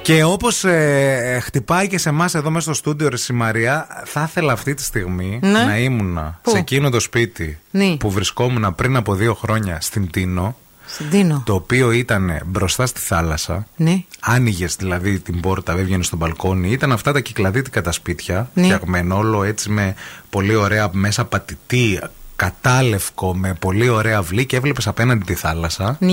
Και 0.03 0.25
όπως 0.25 0.65
ε, 0.65 1.39
χτυπάει 1.43 1.89
και 1.89 1.99
σε 1.99 2.09
εμάς 2.09 2.35
εδώ 2.35 2.51
μέσα 2.51 2.65
στο 2.65 2.75
στούντιο 2.75 3.09
ρε 3.09 3.17
η 3.31 3.33
Μαρία, 3.33 3.87
θα 4.05 4.23
ήθελα 4.29 4.53
αυτή 4.53 4.75
τη 4.75 4.83
στιγμή 4.83 5.39
Ναι. 5.43 5.65
να 5.65 5.79
ήμουνα 5.79 6.39
Πού; 6.43 6.51
σε 6.51 6.59
εκείνο 6.59 6.91
το 6.91 7.01
σπίτι 7.01 7.59
Ναι. 7.71 7.97
που 7.97 8.11
βρισκόμουν 8.11 8.75
πριν 8.75 8.97
από 8.97 9.15
δύο 9.15 9.35
χρόνια 9.35 9.81
στην 9.81 10.11
Τίνο, 10.11 10.57
Συντείνω. 10.93 11.43
το 11.47 11.55
οποίο 11.55 11.91
ήταν 11.93 12.41
μπροστά 12.47 12.87
στη 12.87 13.01
θάλασσα. 13.01 13.67
Ναι. 13.77 14.03
Άνοιγες 14.21 14.77
δηλαδή 14.77 15.19
την 15.21 15.41
πόρτα, 15.41 15.73
έβγαινε 15.73 16.03
στο 16.03 16.17
μπαλκόνι. 16.17 16.71
Ήταν 16.71 16.93
αυτά 16.93 17.13
τα 17.13 17.21
κυκλαδίτικα 17.21 17.83
τα 17.83 17.93
σπίτια. 17.93 18.51
Ναι. 18.55 18.63
Φτιαγμένο 18.65 19.17
όλο 19.17 19.43
έτσι 19.45 19.71
με 19.71 19.95
πολύ 20.31 20.55
ωραία 20.55 20.89
μέσα 20.93 21.25
πατητή, 21.25 22.01
κατάλευκο, 22.37 23.35
με 23.37 23.55
πολύ 23.59 23.89
ωραία 23.89 24.19
αυλή 24.19 24.47
και 24.47 24.57
έβλεπες 24.57 24.87
απέναντι 24.87 25.25
τη 25.25 25.35
θάλασσα. 25.35 25.97
Ναι. 26.01 26.13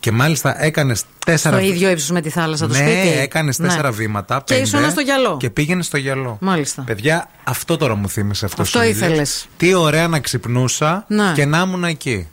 Και 0.00 0.12
μάλιστα 0.12 0.64
έκανες 0.64 1.02
τέσσερα. 1.26 1.56
Στο 1.56 1.66
ίδιο 1.66 1.90
ύψος 1.90 2.10
με 2.10 2.20
τη 2.20 2.30
θάλασσα 2.30 2.66
το 2.66 2.72
ναι, 2.72 2.78
σπίτι; 2.78 3.18
έκανες 3.18 3.58
Ναι. 3.58 3.66
τέσσερα 3.68 3.90
βήματα. 3.90 4.36
Και 4.44 4.54
πέντε, 4.54 4.66
ήσουν 4.66 4.90
στο 4.90 5.00
γυαλό; 5.00 5.36
Και 5.36 5.50
πήγαινες 5.50 5.86
στο 5.86 5.96
γυαλό. 5.96 6.36
Μάλιστα. 6.40 6.82
Παιδιά, 6.82 7.28
αυτό 7.44 7.76
τώρα 7.76 7.94
μου 7.94 8.08
θύμισε 8.08 8.44
αυτός. 8.44 8.66
Αυτό 8.66 8.78
ο 8.78 8.82
ήλιος. 8.82 8.96
ήθελες. 8.96 9.46
Τι 9.56 9.74
ωραία 9.74 10.08
να 10.08 10.20
ξυπνούσα 10.20 11.04
Ναι. 11.08 11.32
και 11.34 11.44
να 11.44 11.58
ήμουν 11.60 11.84
εκεί. 11.84 12.28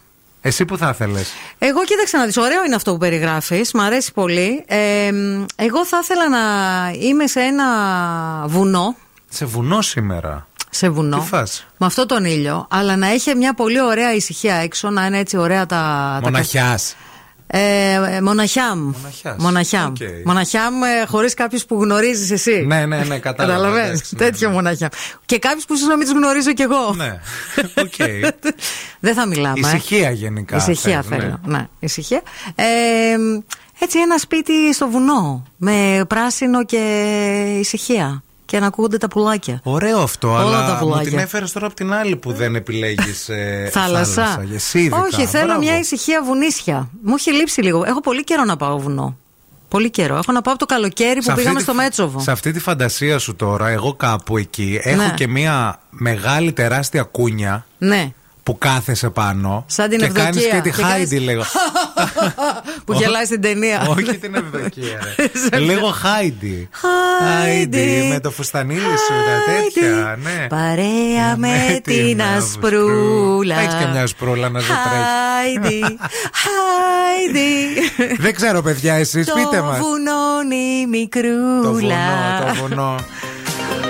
Εσύ 0.46 0.66
που 0.66 0.78
θα 0.78 0.90
ήθελες. 0.90 1.32
Εγώ 1.60 1.84
κοίταξε 1.84 2.18
να 2.18 2.26
δεις, 2.26 2.38
ωραίο 2.38 2.64
είναι 2.66 2.76
αυτό 2.76 2.92
που 2.92 2.98
περιγράφεις, 2.98 3.74
μ' 3.74 3.80
αρέσει 3.80 4.12
πολύ. 4.14 4.64
Ε, 4.68 5.12
εγώ 5.56 5.86
θα 5.86 6.00
ήθελα 6.04 6.30
να 6.30 6.40
είμαι 7.00 7.28
σε 7.28 7.40
ένα 7.40 7.66
βουνό, 8.48 8.96
Σε 9.30 9.46
βουνό 9.46 9.82
σήμερα. 9.82 10.48
σε 10.70 10.90
βουνό, 10.90 11.20
Τι 11.20 11.26
φας; 11.26 11.66
με 11.78 11.86
αυτό 11.86 12.06
τον 12.06 12.26
ήλιο, 12.26 12.68
αλλά 12.70 12.96
να 12.96 13.08
έχει 13.08 13.36
μια 13.36 13.54
πολύ 13.54 13.82
ωραία 13.82 14.14
ησυχία 14.14 14.56
έξω, 14.56 14.90
να 14.90 15.06
είναι 15.06 15.18
έτσι 15.20 15.38
ωραία 15.38 15.66
τα... 15.66 15.76
τα 15.76 16.20
Μοναχιάς. 16.24 16.96
Ε, 17.56 18.22
μοναχιάμ. 18.22 18.80
Μοναχιάς. 18.80 19.36
Μοναχιάμ. 19.40 19.88
Οκ. 19.90 19.98
Μοναχιάμ 20.26 20.84
ε, 20.84 21.06
χωρίς 21.08 21.34
κάποιους 21.34 21.66
που 21.66 21.84
γνωρίζεις 21.84 22.32
εσύ. 22.32 22.66
Ναι, 22.68 22.86
ναι, 22.86 22.98
ναι, 23.04 23.20
κατάλαβα. 23.20 23.58
Καταλαβαίνεις, 23.64 23.92
εντάξει, 23.92 24.16
ναι, 24.16 24.20
Τέτοιο 24.30 24.50
μοναχιάμ. 24.50 24.90
Και 25.26 25.40
κάποιους 25.40 25.66
που 25.66 25.74
ίσως 25.74 25.88
να 25.88 25.98
μην 25.98 26.08
τους 26.08 26.16
γνωρίζω 26.16 26.54
κι 26.54 26.62
εγώ. 26.62 26.94
Ναι. 26.96 27.20
Οκ. 27.84 27.94
Δεν 29.06 29.14
θα 29.14 29.26
μιλάμε. 29.28 29.60
ε. 29.60 29.76
Ησυχία 29.76 30.12
γενικά. 30.12 30.56
Ησυχία 30.56 31.02
θέλεις, 31.02 31.24
θέλω. 31.24 31.40
Ναι, 31.46 31.68
ησυχία. 31.80 32.22
Ε, 32.56 32.64
έτσι 33.80 34.00
ένα 34.00 34.18
σπίτι 34.18 34.74
στο 34.74 34.88
βουνό. 34.90 35.44
Με 35.58 36.06
πράσινο 36.08 36.66
και 36.66 36.78
ησυχία. 37.60 38.24
Και 38.46 38.60
να 38.60 38.68
ακούγονται 38.68 38.98
τα 38.98 39.08
πουλάκια. 39.08 39.60
Ωραίο 39.64 40.00
αυτό, 40.00 40.28
Όλα 40.30 40.40
αλλά 40.40 40.66
τα 40.68 40.74
μου 40.74 40.80
πουλάκια. 40.80 41.10
την 41.10 41.20
έφερες 41.20 41.52
τώρα 41.52 41.66
από 41.66 41.76
την 41.76 41.94
άλλη 41.94 42.16
που 42.16 42.32
δεν 42.34 42.56
επιλέγεις 42.56 43.30
ε, 43.30 43.70
Θάλασσα. 43.74 44.46
Εσύ 44.54 44.80
ειδικά. 44.80 44.98
Όχι, 45.00 45.26
θέλω 45.26 45.46
Μπράβο. 45.46 45.60
μια 45.62 45.78
ησυχία 45.78 46.24
βουνίσια. 46.24 46.90
Μου 47.04 47.14
έχει 47.18 47.32
λείψει 47.34 47.62
λίγο. 47.62 47.84
Έχω 47.88 48.02
πολύ 48.02 48.24
καιρό 48.24 48.44
να 48.44 48.58
πάω 48.58 48.80
βουνό. 48.80 49.18
Πολύ 49.70 49.90
καιρό. 49.90 50.16
Έχω 50.16 50.32
να 50.32 50.42
πάω 50.42 50.54
από 50.54 50.66
το 50.66 50.74
καλοκαίρι 50.74 51.16
που 51.16 51.22
Σε 51.22 51.30
αυτή 51.32 51.42
πήγαμε 51.42 51.58
τη- 51.60 51.64
στο 51.66 51.74
Μέτσοβο. 51.74 52.20
Σε 52.20 52.32
αυτή 52.32 52.52
τη 52.52 52.60
φαντασία 52.60 53.20
σου 53.20 53.36
τώρα, 53.36 53.68
εγώ 53.70 53.94
κάπου 53.94 54.38
εκεί 54.38 54.80
έχω 54.84 55.04
Ναι. 55.04 55.14
και 55.16 55.28
μια 55.28 55.80
μεγάλη 55.90 56.52
τεράστια 56.54 57.04
κούνια 57.04 57.66
Ναι. 57.78 58.14
Που 58.44 58.58
κάθεσαι 58.58 59.10
πάνω. 59.10 59.66
Σαν 59.68 59.90
την 59.90 60.00
και 60.00 60.06
Ευδοκία. 60.06 60.24
κάνεις 60.30 60.46
και 60.48 60.62
τη 60.62 60.72
Και 60.72 60.82
Χάιντι 60.84 61.16
κάνεις- 61.16 61.30
λίγο. 61.30 61.44
που 62.86 62.94
γελάει 62.94 63.26
στην 63.26 63.42
ταινία. 63.42 63.86
Όχι 63.98 64.18
την 64.18 64.36
Ευδοκία, 64.36 65.00
ρε. 65.18 65.30
Σε 65.52 65.60
λίγο 65.60 65.88
Χάιντι. 65.88 66.70
Χάιντι. 66.72 68.08
με 68.14 68.20
το 68.20 68.32
φουστανίλι 68.32 68.80
σου, 68.80 69.14
τα 69.26 69.52
τέτοια, 69.54 70.18
ναι. 70.24 70.48
Παρέα 70.48 71.38
με 71.38 71.80
την 71.84 72.22
ασπρούλα. 72.22 73.60
Έχεις 73.60 73.74
και 73.74 73.86
μια 73.92 74.02
ασπρούλα 74.04 74.50
να 74.50 74.60
σου 74.60 74.68
τρέχει. 74.68 75.04
Χάιντι. 75.64 75.98
Χάιντι. 76.34 78.22
Δεν 78.22 78.36
ξέρω, 78.36 78.62
παιδιά, 78.62 78.94
εσείς 78.94 79.26
Το 79.28 79.34
πείτε 79.34 79.62
μα. 79.62 79.72
βουνόνι 79.72 80.82
Το 80.84 80.90
μικρούλα. 80.90 81.72
βουνό, 81.72 82.46
το 82.48 82.54
βουνό. 82.62 82.96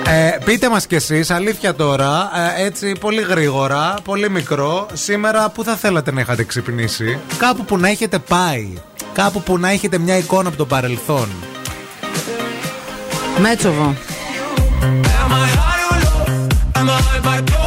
Ε, 0.05 0.37
πείτε 0.45 0.69
μας 0.69 0.87
κι 0.87 0.95
εσείς, 0.95 1.29
αλήθεια 1.29 1.75
τώρα, 1.75 2.31
ε, 2.57 2.65
έτσι 2.65 2.95
πολύ 2.99 3.21
γρήγορα, 3.21 3.93
πολύ 4.03 4.29
μικρό, 4.29 4.87
σήμερα 4.93 5.49
που 5.49 5.63
θα 5.63 5.75
θέλατε 5.75 6.11
να 6.11 6.21
είχατε 6.21 6.43
ξυπνήσει, 6.43 7.19
κάπου 7.37 7.65
που 7.65 7.77
να 7.77 7.87
έχετε 7.89 8.19
πάει, 8.19 8.73
κάπου 9.13 9.41
που 9.41 9.57
να 9.57 9.69
έχετε 9.69 9.97
μια 9.97 10.17
εικόνα 10.17 10.47
από 10.47 10.57
το 10.57 10.65
παρελθόν. 10.65 11.29
Μέτσοβο. 13.39 13.95
Am 16.75 16.89
I 16.89 17.19
bipolar? 17.25 17.62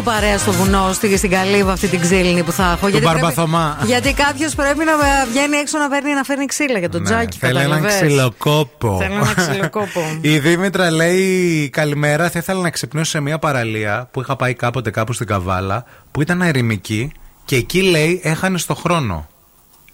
Έχω 0.00 0.10
παρέα 0.10 0.38
στο 0.38 0.52
βουνό, 0.52 0.92
στη, 0.92 1.16
στην 1.16 1.30
καλύβα 1.30 1.72
αυτή 1.72 1.88
την 1.88 2.00
ξύλινη 2.00 2.42
που 2.42 2.52
θα 2.52 2.62
έχω. 2.72 2.88
γιατί 2.88 3.04
πρέπει- 3.06 3.20
Μπαρμπαθωμά. 3.20 3.78
γιατί 3.86 4.12
κάποιος 4.12 4.54
πρέπει 4.54 4.84
να 4.84 4.92
βγαίνει 5.30 5.56
έξω 5.56 5.78
να, 5.78 5.88
παίρνει, 5.88 6.12
να 6.14 6.22
φέρνει 6.22 6.44
ξύλα 6.46 6.78
για 6.78 6.88
το 6.88 7.02
τζάκι. 7.02 7.38
Ναι, 7.40 7.48
Θέλει 7.48 7.60
έναν 7.60 7.70
καταλαβες. 7.82 8.00
ξυλοκόπο. 8.00 8.98
Θέλω 9.00 9.14
ένα 9.14 9.34
ξυλοκόπο. 9.34 10.00
Η 10.20 10.38
Δήμητρα 10.38 10.90
λέει 10.90 11.68
καλημέρα. 11.72 12.30
Θα 12.30 12.38
ήθελα 12.38 12.60
να 12.60 12.70
ξυπνήσω 12.70 13.10
σε 13.10 13.20
μια 13.20 13.38
παραλία 13.38 14.08
που 14.12 14.20
είχα 14.20 14.36
πάει 14.36 14.54
κάποτε 14.54 14.90
κάπου 14.90 15.12
στην 15.12 15.26
Καβάλα 15.26 15.84
που 16.10 16.22
ήταν 16.22 16.42
ερημική 16.42 17.12
και 17.44 17.56
εκεί 17.56 17.80
λέει 17.82 18.20
έχανε 18.22 18.58
το 18.66 18.74
χρόνο. 18.74 19.26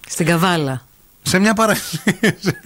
Στην 0.09 0.25
καβάλα. 0.25 0.81
Σε 1.27 1.39
μια 1.39 1.53
παραλία. 1.53 1.81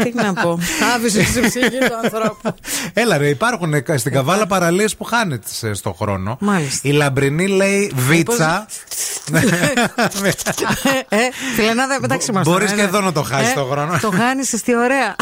Τι 0.03 0.11
να 0.13 0.33
πω. 0.33 0.59
Άφησε 0.95 1.23
στην 1.23 1.41
ψυχή 1.41 1.69
του 1.69 1.95
ανθρώπου. 2.03 2.53
Έλα 2.93 3.17
ρε, 3.17 3.29
υπάρχουν 3.29 3.73
ε, 3.73 3.83
στην 3.97 4.11
Καβάλα 4.11 4.47
παραλίες 4.47 4.95
που 4.95 5.03
χάνεται 5.03 5.73
στο 5.73 5.93
χρόνο. 5.93 6.37
Μάλιστα. 6.39 6.87
Η 6.89 6.91
Λαμπρινή 6.91 7.47
λέει 7.47 7.91
βίτσα. 7.95 8.67
Ε, 11.09 11.17
φιλενάδα, 11.55 11.97
μεταξύ 12.01 12.31
μας. 12.31 12.47
Μπορείς 12.47 12.71
και 12.71 12.81
εδώ 12.81 13.01
να 13.01 13.11
το 13.11 13.21
χάσεις 13.21 13.53
το 13.53 13.63
χρόνο. 13.65 13.97
Το 14.01 14.11
χάνεις, 14.11 14.49
τι 14.49 14.75
ωραία. 14.75 15.15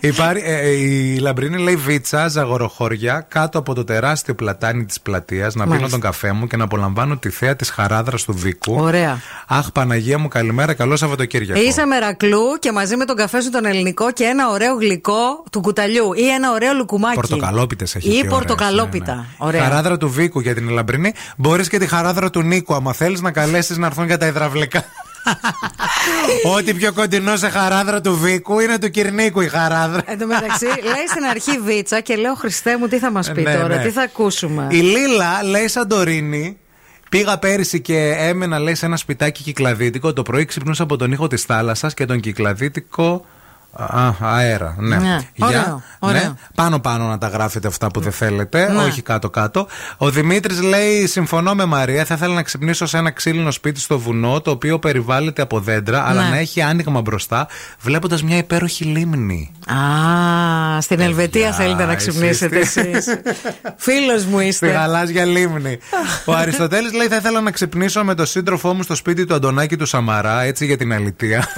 Υπάρχει, 0.00 0.42
ε, 0.46 0.58
ε, 0.58 0.70
η 0.70 1.18
Λαμπρινή 1.18 1.58
λέει 1.58 1.76
βίτσα, 1.76 2.28
ζαγοροχώρια, 2.28 3.26
κάτω 3.28 3.58
από 3.58 3.74
το 3.74 3.84
τεράστιο 3.84 4.34
πλατάνι 4.34 4.84
της 4.84 5.00
πλατείας, 5.00 5.54
να 5.54 5.62
πίνω 5.62 5.74
Μάλιστα. 5.74 5.90
τον 5.90 6.00
καφέ 6.00 6.32
μου 6.32 6.46
και 6.46 6.56
να 6.56 6.64
απολαμβάνω 6.64 7.16
τη 7.16 7.30
θέα 7.30 7.56
της 7.56 7.70
χαράδρας 7.70 8.24
του 8.24 8.32
Βίκου. 8.36 8.74
Ωραία. 8.78 9.20
Αχ, 9.48 9.72
Παναγία 9.72 10.18
μου, 10.18 10.28
καλημέρα, 10.28 10.74
καλό 10.74 10.96
Σαββατοκύριακο. 10.96 11.60
Είσαι 11.60 11.84
μερακλού 11.86 12.58
και 12.58 12.72
μαζί 12.72 12.96
με 12.96 13.04
τον 13.04 13.16
καφέ 13.16 13.40
σου 13.40 13.50
τον 13.50 13.64
ελληνικό 13.64 14.12
και 14.12 14.24
ένα 14.24 14.50
ωραίο 14.50 14.74
γλυκό 14.74 15.44
του 15.50 15.60
κουταλιού 15.60 16.12
ή 16.12 16.28
ένα 16.28 16.50
ωραίο 16.52 16.72
λουκουμάκι. 16.72 17.14
Πορτοκαλόπιτες 17.14 17.94
έχει. 17.94 18.08
Ή 18.08 18.10
και 18.10 18.16
ωραίες, 18.16 18.32
πορτοκαλόπιτα. 18.32 19.14
ναι, 19.14 19.20
ναι. 19.20 19.26
Ωραία. 19.38 19.62
Χαράδρα 19.62 19.96
του 19.96 20.10
Βίκου 20.10 20.40
για 20.40 20.54
την 20.54 20.68
Λαμπρινή. 20.68 21.12
Μπορείς 21.36 21.68
και 21.68 21.78
τη 21.78 21.86
χαράδρα 21.86 22.30
του 22.30 22.42
Νίκου, 22.42 22.74
άμα 22.74 22.92
θέλεις 22.94 23.20
να 23.20 23.30
καλέσεις 23.30 23.76
να 23.76 23.86
έρθουν 23.86 24.06
για 24.06 24.18
τα 24.18 24.26
υδραυλικά. 24.26 24.84
Ό,τι 26.56 26.74
πιο 26.74 26.92
κοντινό 26.92 27.36
σε 27.36 27.48
χαράδρα 27.48 28.00
του 28.00 28.16
Βίκου 28.18 28.60
είναι 28.60 28.78
του 28.78 28.90
Κυρνίκου 28.90 29.40
η 29.40 29.48
χαράδρα. 29.48 30.02
Εν 30.06 30.18
τω 30.18 30.26
μεταξύ, 30.26 30.64
λέει 30.66 31.06
στην 31.10 31.24
αρχή 31.24 31.58
βίτσα 31.58 32.00
και 32.00 32.16
λέω 32.16 32.34
Χριστέ 32.34 32.76
μου, 32.78 32.88
τι 32.88 32.98
θα 32.98 33.10
μας 33.10 33.32
πει 33.32 33.42
Ναι, 33.42 33.54
τώρα, 33.54 33.76
ναι. 33.76 33.82
τι 33.82 33.90
θα 33.90 34.02
ακούσουμε; 34.02 34.66
Η 34.70 34.76
Λίλα 34.76 35.42
λέει 35.44 35.68
Σαντορίνη. 35.68 36.58
Πήγα 37.08 37.38
πέρυσι 37.38 37.80
και 37.80 38.14
έμενα 38.18 38.58
λέει 38.58 38.74
σε 38.74 38.86
ένα 38.86 38.96
σπιτάκι 38.96 39.42
κυκλαδίτικο. 39.42 40.12
Το 40.12 40.22
πρωί 40.22 40.44
ξυπνούσα 40.44 40.82
από 40.82 40.96
τον 40.96 41.12
ήχο 41.12 41.26
της 41.26 41.42
θάλασσας 41.42 41.94
και 41.94 42.04
τον 42.04 42.20
κυκλαδίτικο. 42.20 43.26
Α, 43.76 44.10
αέρα, 44.20 44.74
ναι. 44.78 44.96
Ναι, 44.96 45.18
ωραίο, 45.40 45.82
ωραίο. 45.98 46.22
ναι. 46.22 46.32
Πάνω 46.54 46.78
πάνω 46.80 47.06
να 47.08 47.18
τα 47.18 47.28
γράφετε 47.28 47.68
αυτά 47.68 47.86
που 47.90 48.00
δεν 48.00 48.12
θέλετε, 48.12 48.72
Ναι. 48.72 48.82
όχι 48.82 49.02
κάτω 49.02 49.30
κάτω. 49.30 49.66
Ο 49.96 50.10
Δημήτρης 50.10 50.62
λέει: 50.62 51.06
Συμφωνώ 51.06 51.54
με 51.54 51.64
Μαρία, 51.64 52.04
θα 52.04 52.14
ήθελα 52.14 52.34
να 52.34 52.42
ξυπνήσω 52.42 52.86
σε 52.86 52.96
ένα 52.98 53.10
ξύλινο 53.10 53.50
σπίτι 53.50 53.80
στο 53.80 53.98
βουνό, 53.98 54.40
το 54.40 54.50
οποίο 54.50 54.78
περιβάλλεται 54.78 55.42
από 55.42 55.60
δέντρα, 55.60 56.04
αλλά 56.08 56.22
Ναι. 56.22 56.28
να 56.28 56.36
έχει 56.36 56.62
άνοιγμα 56.62 57.00
μπροστά, 57.00 57.46
βλέποντας 57.80 58.22
μια 58.22 58.36
υπέροχη 58.36 58.84
λίμνη. 58.84 59.52
Α, 59.66 60.80
στην 60.80 61.00
Ελβετία 61.00 61.52
θέλετε 61.52 61.84
να 61.84 61.92
εσείς 61.92 62.08
ξυπνήσετε 62.08 62.58
τι- 62.58 62.80
εσείς. 62.80 63.18
Φίλος 63.76 64.24
μου 64.24 64.36
Στη 64.38 64.46
είστε. 64.46 64.66
γαλάζια 64.70 65.24
λίμνη. 65.24 65.78
Ο 66.26 66.32
Αριστοτέλης 66.34 66.92
λέει: 66.92 67.06
Θα 67.06 67.16
ήθελα 67.16 67.40
να 67.40 67.50
ξυπνήσω 67.50 68.04
με 68.04 68.14
τον 68.14 68.26
σύντροφό 68.26 68.74
μου 68.74 68.82
στο 68.82 68.94
σπίτι 68.94 69.24
του 69.24 69.34
Αντωνάκη 69.34 69.76
του 69.76 69.86
Σαμαρά, 69.86 70.42
έτσι 70.42 70.66
για 70.66 70.76
την 70.76 70.92
αλητία. 70.92 71.48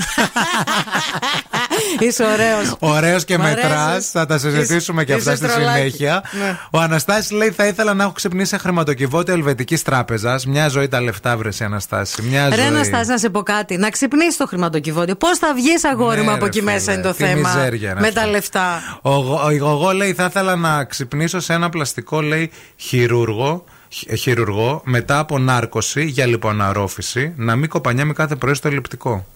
Είσαι 1.99 2.25
ωραίος. 2.25 2.77
Ωραίος 2.79 3.25
και 3.25 3.39
Μ' 3.39 3.43
μετράς. 3.43 3.73
αρέσεις. 3.73 4.11
Θα 4.11 4.27
τα 4.27 4.39
συζητήσουμε 4.39 5.05
και 5.05 5.13
Είσαι- 5.13 5.31
αυτά 5.31 5.37
στη 5.37 5.45
είσαι 5.47 5.55
τρολάκι. 5.55 5.79
συνέχεια. 5.79 6.23
Ναι. 6.41 6.59
Ο 6.71 6.79
Αναστάσης 6.81 7.31
λέει: 7.31 7.51
Θα 7.51 7.67
ήθελα 7.67 7.95
να 7.95 8.03
έχω 8.03 8.13
ξυπνήσει 8.13 8.49
σε 8.49 8.59
χρηματοκιβώτιο 8.59 9.35
Ελβετικής 9.35 9.83
Τράπεζας. 9.83 10.47
Μια 10.47 10.69
ζωή 10.69 10.89
τα 10.89 11.01
λεφτά, 11.01 11.37
βρεσαι 11.37 11.65
Αναστάση. 11.65 12.23
Μια 12.23 12.49
Ρε 12.49 12.55
ζωή. 12.55 12.65
Αναστάση, 12.67 13.11
να 13.11 13.19
σε 13.19 13.29
πω 13.31 13.43
κάτι. 13.43 13.77
Να 13.77 13.91
ξυπνήσεις 13.91 14.37
το 14.37 14.47
χρηματοκιβώτιο. 14.47 15.15
Πώς 15.17 15.39
θα 15.39 15.55
βγεις, 15.55 15.85
αγόρι 15.85 16.17
Ναι, 16.17 16.23
μου, 16.23 16.31
από 16.31 16.41
ρε 16.41 16.47
εκεί 16.47 16.59
φίλε, 16.59 16.71
μέσα 16.73 16.93
είναι 16.93 17.03
το 17.03 17.11
τι 17.15 17.25
θέμα. 17.25 17.53
μιζέρια 17.55 17.91
είναι 17.91 18.01
Με 18.01 18.09
αυτό. 18.09 18.21
τα 18.21 18.27
λεφτά. 18.27 18.99
Ο, 19.03 19.11
Γο- 19.11 19.41
ο 19.45 19.57
Γογό 19.57 19.93
λέει: 19.93 20.13
Θα 20.15 20.25
ήθελα 20.25 20.57
να 20.57 20.85
ξυπνήσω 20.85 21.41
σε 21.41 21.53
ένα 21.53 21.69
πλαστικό, 21.69 22.21
λέει, 22.23 22.51
χειρούργο. 22.77 23.65
χ- 23.95 24.15
Χειρουργό 24.19 24.81
μετά 24.85 25.19
από 25.19 25.39
νάρκωση 25.39 26.05
για 26.05 26.27
λιποαναρρόφηση 26.27 27.33
να 27.37 27.57
μην 27.57 27.69
κοπανιάμαι 27.69 28.13
κάθε 28.13 28.35
πρωί 28.37 28.55
στο 28.55 28.69
ελλειπτικό. 28.69 29.27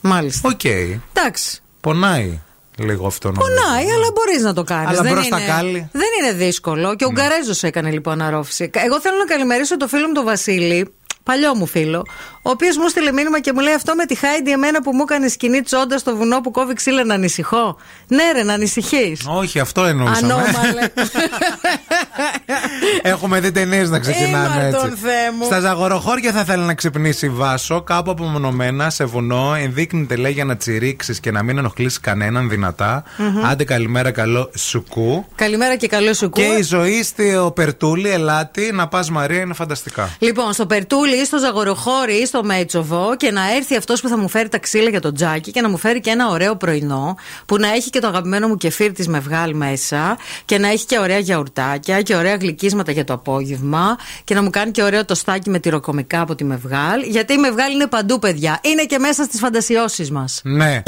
Μάλιστα. 0.00 0.48
Οκ. 0.48 0.64
Εντάξει. 0.64 1.62
Πονάει 1.80 2.40
λίγο 2.76 3.06
αυτό 3.06 3.30
νομίζω. 3.30 3.46
Πονάει, 3.46 3.84
αλλά 3.90 4.06
μπορείς 4.14 4.42
να 4.42 4.52
το 4.52 4.64
κάνεις. 4.64 4.88
Αλλά 4.88 5.02
δεν, 5.02 5.12
μπρος 5.12 5.26
είναι 5.26 5.38
τα 5.38 5.46
κάλλη. 5.46 5.72
Ναι. 5.72 5.88
δεν 5.92 6.08
είναι 6.20 6.32
δύσκολο. 6.32 6.94
Και 6.94 7.04
ο 7.04 7.10
Γκαρέζος 7.10 7.62
έκανε 7.62 7.90
λοιπόν 7.90 8.12
αναρρόφηση. 8.12 8.70
Εγώ 8.74 9.00
θέλω 9.00 9.16
να 9.16 9.24
καλημερίσω 9.24 9.76
το 9.76 9.88
φίλο 9.88 10.06
μου 10.06 10.12
τον 10.12 10.24
Βασίλη, 10.24 10.94
παλιό 11.22 11.54
μου 11.54 11.66
φίλο, 11.66 12.06
ο 12.42 12.50
οποίος 12.50 12.76
μου 12.76 12.88
στείλε 12.88 13.12
μήνυμα 13.12 13.40
και 13.40 13.52
μου 13.52 13.60
λέει 13.60 13.74
αυτό 13.74 13.94
με 13.94 14.06
τη 14.06 14.14
Χάιντι 14.14 14.50
εμένα 14.50 14.82
που 14.82 14.94
μου 14.94 15.02
έκανες 15.02 15.32
σκηνή 15.32 15.62
τσόντας 15.62 16.00
στο 16.00 16.16
βουνό 16.16 16.40
που 16.40 16.50
κόβει 16.50 16.74
ξύλα 16.74 17.04
να 17.04 17.14
ανησυχώ. 17.14 17.76
Ναι, 18.06 18.22
ρε, 18.32 18.42
να 18.42 18.52
ανησυχείς. 18.52 19.20
Όχι, 19.26 19.58
αυτό 19.58 19.84
εννοούσαμε. 19.84 20.32
Ανώμαλε. 20.32 20.88
Έχουμε 23.02 23.40
δει 23.40 23.52
ταινίες 23.52 23.90
να 23.90 23.98
ξεκινάνε 23.98 24.54
Ήμαρτον, 24.54 24.86
έτσι. 24.86 24.98
Θεέ 25.02 25.30
μου. 25.38 25.44
Στα 25.44 25.60
ζαγοροχώρια 25.60 26.32
θα 26.32 26.44
θέλει 26.44 26.62
να 26.62 26.74
ξυπνήσει 26.74 27.28
βάσο, 27.28 27.82
κάπου 27.82 28.10
απομονωμένα 28.10 28.90
σε 28.90 29.04
βουνό. 29.04 29.54
Ενδείκνυται 29.54 30.16
λέει 30.16 30.32
για 30.32 30.44
να 30.44 30.56
τσιρίξεις 30.56 31.20
και 31.20 31.30
να 31.30 31.42
μην 31.42 31.58
ενοχλήσεις 31.58 32.00
κανέναν 32.00 32.48
δυνατά. 32.48 33.04
Άντε 33.50 33.64
καλημέρα, 33.64 34.10
καλό 34.10 34.50
σουκού. 34.54 35.26
Καλημέρα 35.34 35.76
και 35.76 35.86
καλό 35.86 36.14
σου 36.14 36.30
Και 36.30 36.42
η 36.42 36.62
ζωή 36.62 37.02
στο 37.02 37.52
Περτούλι, 37.54 38.10
ελάτι, 38.10 38.70
να 38.72 38.88
πας 38.88 39.10
Μαρία, 39.10 39.40
είναι 39.40 39.54
φανταστικά. 39.54 40.16
Λοιπόν, 40.18 40.52
στο 40.52 40.66
Περτούλι 40.66 41.20
ή 41.20 41.24
στο 41.24 41.38
Ζαγοροχώρι 41.38 42.14
ή 42.14 42.26
στο 42.30 42.44
Μέιτσοβο 42.44 43.16
και 43.16 43.30
να 43.30 43.54
έρθει 43.54 43.76
αυτός 43.76 44.00
που 44.00 44.08
θα 44.08 44.18
μου 44.18 44.28
φέρει 44.28 44.48
τα 44.48 44.58
ξύλα 44.58 44.90
για 44.90 45.00
το 45.00 45.12
τζάκι 45.12 45.50
και 45.50 45.60
να 45.60 45.68
μου 45.68 45.76
φέρει 45.76 46.00
και 46.00 46.10
ένα 46.10 46.28
ωραίο 46.28 46.56
πρωινό 46.56 47.16
που 47.46 47.56
να 47.56 47.68
έχει 47.68 47.90
και 47.90 47.98
το 48.00 48.06
αγαπημένο 48.06 48.48
μου 48.48 48.56
κεφίρ 48.56 48.92
της 48.92 49.08
Μευγάλ 49.08 49.54
μέσα 49.56 50.18
και 50.44 50.58
να 50.58 50.68
έχει 50.68 50.86
και 50.86 50.98
ωραία 50.98 51.18
γιαουρτάκια 51.18 52.02
και 52.02 52.16
ωραία 52.16 52.36
γλυκίσματα 52.36 52.92
για 52.92 53.04
το 53.04 53.12
απόγευμα 53.12 53.98
και 54.24 54.34
να 54.34 54.42
μου 54.42 54.50
κάνει 54.50 54.70
και 54.70 54.82
ωραίο 54.82 55.04
τοστάκι 55.04 55.50
με 55.50 55.58
τυροκομικά 55.58 56.20
από 56.20 56.34
τη 56.34 56.44
Μευγάλ. 56.44 57.02
Γιατί 57.02 57.32
η 57.32 57.38
Μευγάλ 57.38 57.72
είναι 57.72 57.86
παντού, 57.86 58.18
παιδιά. 58.18 58.60
Είναι 58.62 58.84
και 58.84 58.98
μέσα 58.98 59.24
στις 59.24 59.40
φαντασιώσεις 59.40 60.10
μας. 60.10 60.40
Ναι. 60.44 60.82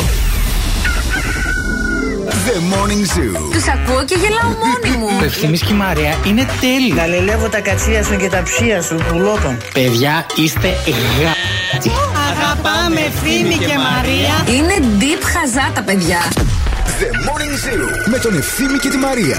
The 2.47 2.59
Morning 2.73 3.05
Zoo. 3.15 3.33
Τους 3.53 3.67
ακούω 3.69 4.05
και 4.05 4.17
γελάω 4.23 4.51
μόνη 4.63 4.97
μου. 4.97 5.19
Το 5.19 5.25
ευθύμης 5.25 5.63
και 5.63 5.73
η 5.73 5.77
Μαρία 5.77 6.17
είναι 6.27 6.47
τέλειο. 6.61 6.97
Καλελεύω 6.97 7.49
τα 7.49 7.61
κατσία 7.61 8.03
σου 8.03 8.17
και 8.17 8.29
τα 8.29 8.43
ψία 8.43 8.83
σου, 8.83 8.97
πουλότων. 9.09 9.57
Παιδιά, 9.75 10.27
είστε 10.37 10.69
γα... 11.23 11.33
Αγαπάμε 12.31 13.01
ευθύμη 13.01 13.55
και 13.55 13.77
Μαρία. 13.79 14.57
Είναι 14.57 14.75
deep 15.01 15.23
χαζά 15.33 15.71
τα 15.75 15.83
παιδιά. 15.83 16.19
The 16.99 17.05
Morning 17.05 17.55
Zoo. 17.65 18.09
Με 18.11 18.19
τον 18.19 18.37
Ευθύμη 18.37 18.79
και 18.79 18.89
τη 18.89 18.97
Μαρία. 18.97 19.37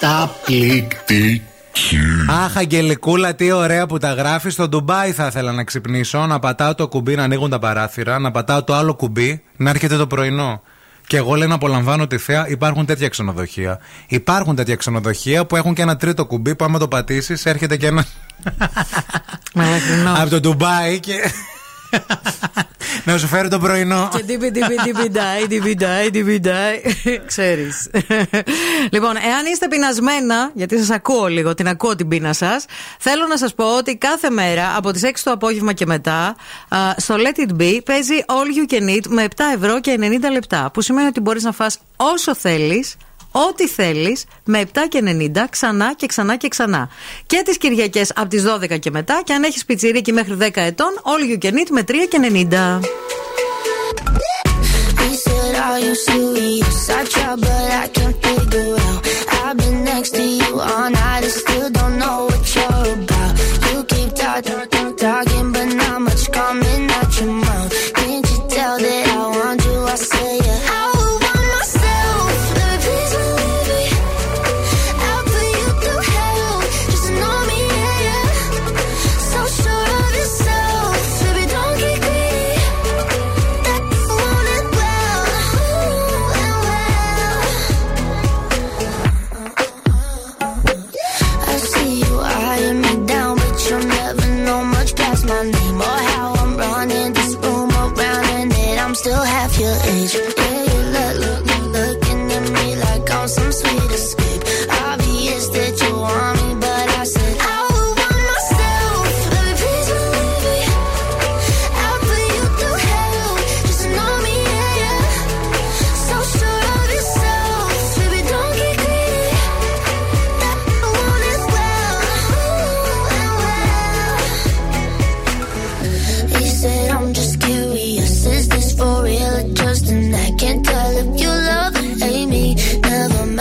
Καταπληκτική. 0.00 1.42
Αχ, 2.44 2.56
Αγγελικούλα, 2.56 3.34
τι 3.34 3.50
ωραία 3.50 3.86
που 3.86 3.98
τα 3.98 4.12
γράφεις. 4.12 4.52
Στο 4.52 4.68
Ντουμπάι 4.68 5.12
θα 5.12 5.26
ήθελα 5.26 5.52
να 5.52 5.64
ξυπνήσω, 5.64 6.26
να 6.26 6.38
πατάω 6.38 6.74
το 6.74 6.88
κουμπί 6.88 7.14
να 7.14 7.22
ανοίγουν 7.22 7.50
τα 7.50 7.58
παράθυρα, 7.58 8.18
να 8.18 8.30
πατάω 8.30 8.64
το 8.64 8.74
άλλο 8.74 8.94
κουμπί 8.94 9.42
να 9.56 9.70
έρχεται 9.70 9.96
το 9.96 10.06
πρωινό. 10.06 10.62
Και 11.08 11.16
εγώ 11.16 11.34
λέω 11.34 11.48
να 11.48 11.54
απολαμβάνω 11.54 12.06
τη 12.06 12.18
θέα. 12.18 12.48
Υπάρχουν 12.48 12.86
τέτοια 12.86 13.08
ξενοδοχεία. 13.08 13.78
Υπάρχουν 14.06 14.56
τέτοια 14.56 14.76
ξενοδοχεία 14.76 15.46
που 15.46 15.56
έχουν 15.56 15.74
και 15.74 15.82
ένα 15.82 15.96
τρίτο 15.96 16.26
κουμπί 16.26 16.54
που 16.54 16.64
άμα 16.64 16.78
το 16.78 16.88
πατήσεις 16.88 17.46
έρχεται 17.46 17.76
και 17.76 17.86
ένας. 17.86 18.16
Από 20.20 20.30
το 20.30 20.40
Ντουμπάι 20.40 21.00
και. 21.00 21.14
να 23.06 23.18
σου 23.18 23.26
φέρει 23.26 23.48
το 23.48 23.58
πρωινό. 23.58 24.08
Και 24.12 24.22
τύπη, 24.22 24.50
τύπη, 24.50 24.74
τύπη, 24.84 25.08
ντάι, 25.08 25.46
τύπη, 25.46 25.74
ντάι, 25.74 26.10
τύπη, 26.10 26.40
ντάι. 26.40 26.80
Ξέρεις. 27.26 27.90
λοιπόν, 28.94 29.16
εάν 29.16 29.46
είστε 29.52 29.68
πεινασμένα, 29.68 30.50
γιατί 30.54 30.78
σας 30.78 30.90
ακούω 30.90 31.26
λίγο, 31.26 31.54
την 31.54 31.68
ακούω 31.68 31.96
την 31.96 32.08
πείνα 32.08 32.32
σας, 32.32 32.64
θέλω 32.98 33.26
να 33.26 33.36
σας 33.36 33.54
πω 33.54 33.76
ότι 33.76 33.96
κάθε 33.96 34.30
μέρα 34.30 34.76
από 34.76 34.90
τις 34.90 35.02
6 35.04 35.10
το 35.22 35.30
απόγευμα 35.30 35.72
και 35.72 35.86
μετά 35.86 36.36
α, 36.68 36.78
στο 36.96 37.14
Let 37.18 37.48
It 37.48 37.62
Be 37.62 37.78
παίζει 37.84 38.14
All 38.26 38.70
You 38.70 38.72
Can 38.72 38.96
Eat 38.96 39.06
με 39.08 39.26
7 39.36 39.42
ευρώ 39.54 39.80
και 39.80 39.98
90 40.00 40.04
λεπτά. 40.32 40.70
Που 40.72 40.80
σημαίνει 40.80 41.06
ότι 41.06 41.20
μπορείς 41.20 41.42
να 41.42 41.52
φας 41.52 41.78
όσο 41.96 42.34
θέλεις 42.34 42.96
ό,τι 43.30 43.68
θέλεις 43.68 44.24
με 44.44 44.62
7 44.74 44.78
και 44.88 45.02
90 45.04 45.44
ξανά 45.50 45.94
και 45.94 46.06
ξανά 46.06 46.36
και 46.36 46.48
ξανά. 46.48 46.88
Και 47.26 47.42
τις 47.44 47.58
Κυριακές 47.58 48.12
από 48.14 48.28
τις 48.28 48.42
12 48.42 48.78
και 48.78 48.90
μετά. 48.90 49.22
Και 49.24 49.32
αν 49.32 49.42
έχεις 49.42 49.64
πιτσιρίκι 49.64 50.12
μέχρι 50.12 50.36
10 50.40 50.48
ετών, 50.54 50.88
all 51.02 51.32
you 51.32 51.44
can 51.44 51.52
eat 51.52 51.68
με 51.70 51.82
3 51.82 51.94
και 52.08 52.18
90. 52.18 52.80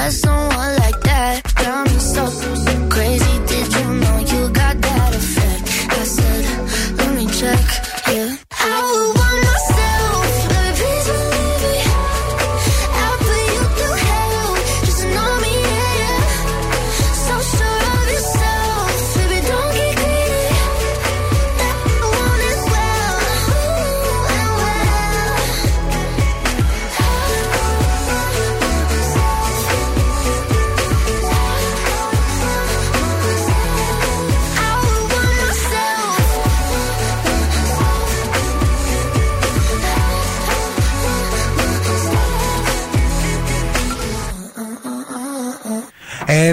someone 0.10 0.57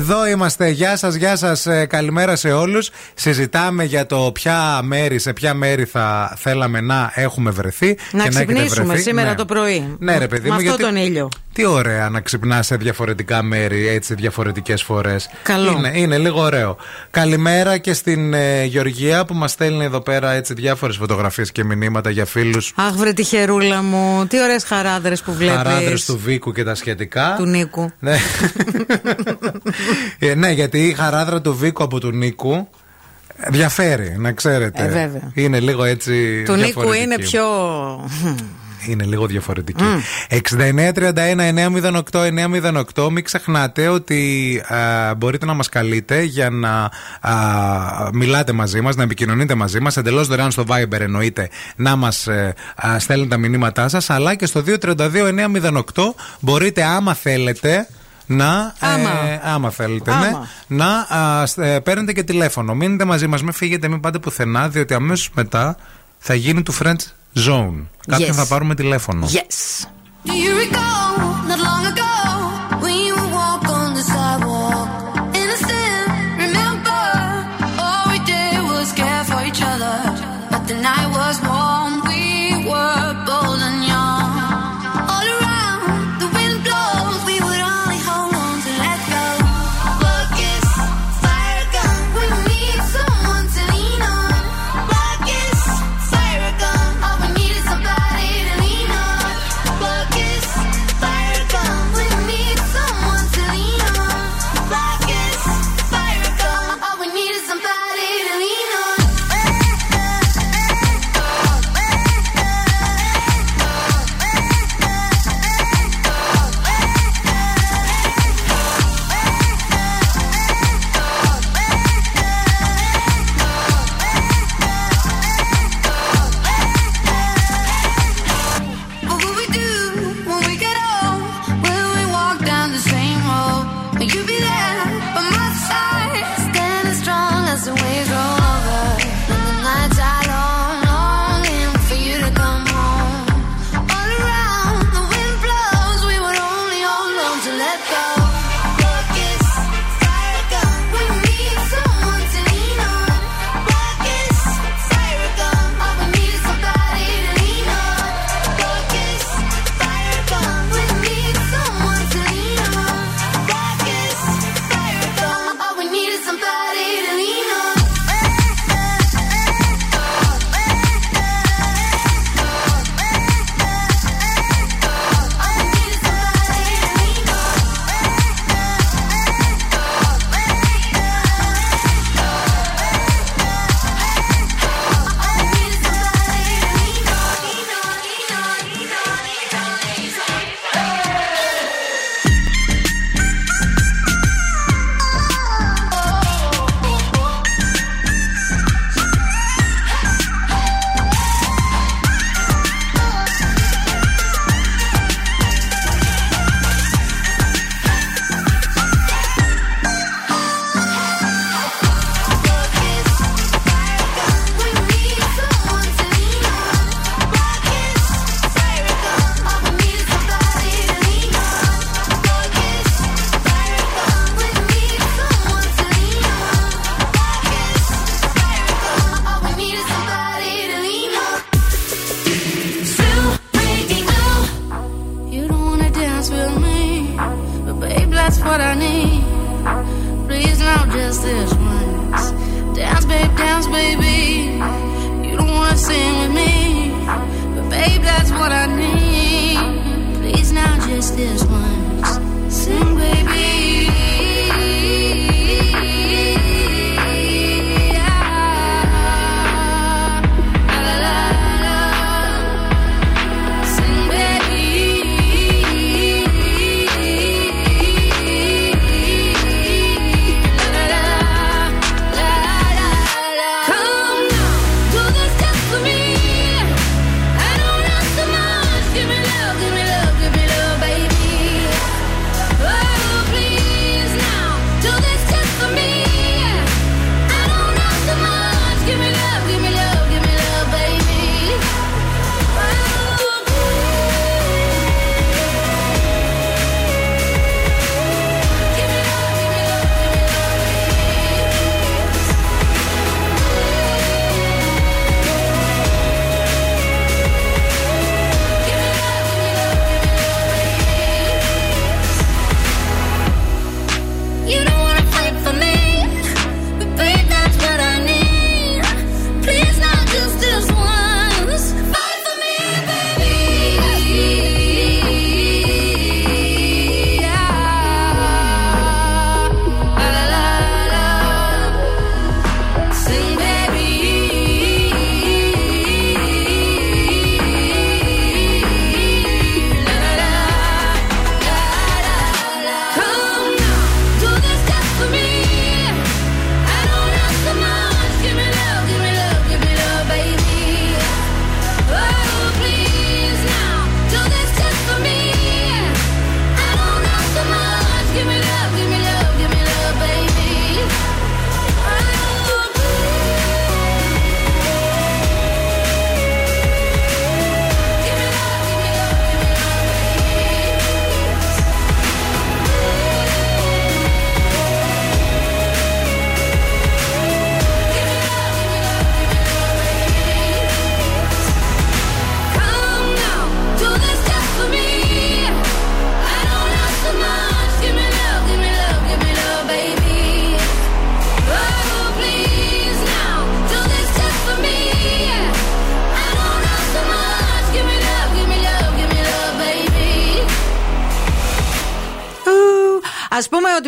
Εδώ 0.07 0.27
είμαστε. 0.27 0.69
Γεια 0.69 0.97
σας, 0.97 1.15
γεια 1.15 1.37
σας. 1.37 1.67
Καλημέρα 1.89 2.37
σε 2.37 2.53
όλους. 2.53 2.91
Συζητάμε 3.15 3.85
για 3.85 4.07
το 4.07 4.31
ποια 4.35 4.81
μέρη, 4.83 5.19
σε 5.19 5.33
ποια 5.33 5.55
μέρη 5.55 5.85
θα 5.85 6.35
θέλαμε 6.39 6.81
να 6.81 7.13
έχουμε 7.15 7.51
βρεθεί. 7.51 7.87
Να 8.13 8.23
και 8.23 8.29
έχετε 8.29 8.45
ξυπνήσουμε 8.45 8.87
βρεθεί. 8.87 9.03
σήμερα 9.03 9.29
Ναι. 9.29 9.35
το 9.35 9.45
πρωί. 9.45 9.97
Ναι, 9.99 10.19
ρε 10.19 10.27
παιδί 10.27 10.43
Με 10.43 10.49
μου, 10.49 10.55
αυτό 10.55 10.69
γιατί- 10.69 10.83
τον 10.83 10.97
ήλιο. 10.97 11.29
Τι 11.55 11.65
ωραία 11.65 12.09
να 12.09 12.21
ξυπνάς 12.21 12.67
σε 12.67 12.77
διαφορετικά 12.77 13.43
μέρη, 13.43 13.89
έτσι 13.89 14.15
διαφορετικές 14.15 14.83
φορές. 14.83 15.31
Καλό. 15.43 15.71
Είναι, 15.71 15.93
είναι 15.95 16.19
λίγο 16.19 16.41
ωραίο. 16.41 16.77
Καλημέρα 17.11 17.79
και 17.79 17.93
στην 17.93 18.35
ε, 18.35 18.65
Γεωργία 18.65 19.25
που 19.25 19.35
μας 19.35 19.51
στέλνει 19.51 19.85
εδώ 19.85 20.01
πέρα 20.01 20.31
έτσι 20.31 20.55
διάφορες 20.55 20.97
φωτογραφίες 20.97 21.53
και 21.53 21.65
μηνύματα 21.65 22.11
για 22.11 22.25
φίλους. 22.25 22.73
Αχ, 22.77 22.95
βρε 22.95 23.13
τη 23.13 23.23
χερούλα 23.25 23.83
μου. 23.83 24.27
Τι 24.27 24.43
ωραίες 24.43 24.65
χαράδρες 24.65 25.23
που 25.23 25.33
βλέπεις. 25.33 25.57
Χαράδρες 25.57 26.05
του 26.05 26.19
Βίκου 26.25 26.53
και 26.53 26.65
τα 26.65 26.75
σχετικά. 26.75 27.35
Του 27.39 27.47
Νίκου. 27.47 27.91
Ναι. 27.99 28.17
Ε, 30.19 30.35
ναι, 30.35 30.51
γιατί 30.51 30.87
η 30.87 30.93
χαράδρα 30.93 31.41
του 31.41 31.57
Βίκου 31.57 31.83
από 31.83 32.01
του 32.01 32.11
Νίκου 32.11 32.69
διαφέρει, 33.49 34.15
να 34.19 34.33
ξέρετε. 34.33 34.83
Ε, 34.83 34.89
βέβαια. 34.89 35.31
Είναι 35.35 35.61
λίγο 35.61 35.85
έτσι. 35.85 36.43
Του 36.45 36.53
Νίκου 36.53 36.65
διαφορετική. 36.65 37.03
είναι 37.03 37.19
πιο. 37.19 37.45
Είναι 38.89 39.05
λίγο 39.05 39.27
διαφορετική. 39.27 39.85
6931-908-908. 41.85 43.09
Μην 43.11 43.25
ξεχνάτε 43.25 43.89
ότι 43.89 44.61
α, 44.75 45.15
μπορείτε 45.15 45.47
να 45.47 45.55
μας 45.55 45.69
καλείτε 45.69 46.23
για 46.23 46.51
να 46.51 46.91
α, 47.21 47.33
μιλάτε 48.13 48.53
μαζί 48.53 48.81
μας, 48.81 48.97
να 48.97 49.03
επικοινωνείτε 49.03 49.55
μαζί 49.55 49.81
μας. 49.81 49.97
Εντελώς 49.97 50.27
δωρεάν 50.29 50.51
στο 50.51 50.65
Viber 50.69 51.01
εννοείται 51.01 51.49
να 51.77 51.97
μας 51.97 52.27
ε, 52.27 52.55
α, 52.87 52.99
στέλνετε 52.99 53.29
τα 53.31 53.37
μηνύματά 53.37 53.89
σας. 53.89 54.11
Αλλά 54.11 54.35
και 54.35 54.47
στο 54.47 54.63
232-908 54.67 55.81
μπορείτε 56.41 56.83
άμα 56.85 57.15
θέλετε 57.15 57.89
να. 58.27 58.75
Άμα. 58.79 59.11
Ε, 59.11 59.41
άμα 59.45 59.71
θέλετε, 59.71 60.11
Άμα. 60.13 60.49
ναι. 60.67 60.77
Να 60.77 61.17
α, 61.19 61.47
σ- 61.47 61.59
ε, 61.59 61.81
παίρνετε 61.81 62.13
και 62.13 62.23
τηλέφωνο. 62.23 62.75
Μείνετε 62.75 63.05
μαζί 63.05 63.27
μας, 63.27 63.43
μην 63.43 63.53
φύγετε, 63.53 63.89
μην 63.89 64.01
πάτε 64.01 64.19
πουθενά, 64.19 64.69
διότι 64.69 64.95
αμέσως 64.95 65.31
μετά 65.35 65.77
θα 66.19 66.35
γίνει 66.35 66.63
του 66.63 66.75
French 66.83 67.05
Zone. 67.39 67.87
Κάποιον 68.07 68.31
Yes. 68.31 68.35
θα 68.35 68.47
πάρουμε 68.47 68.75
τηλέφωνο. 68.75 69.27
Yes. 69.31 69.85
Do 70.27 70.31
you 70.31 70.53
recall 70.65 71.19
not 71.49 71.59
long 71.69 71.85
ago 71.93 72.09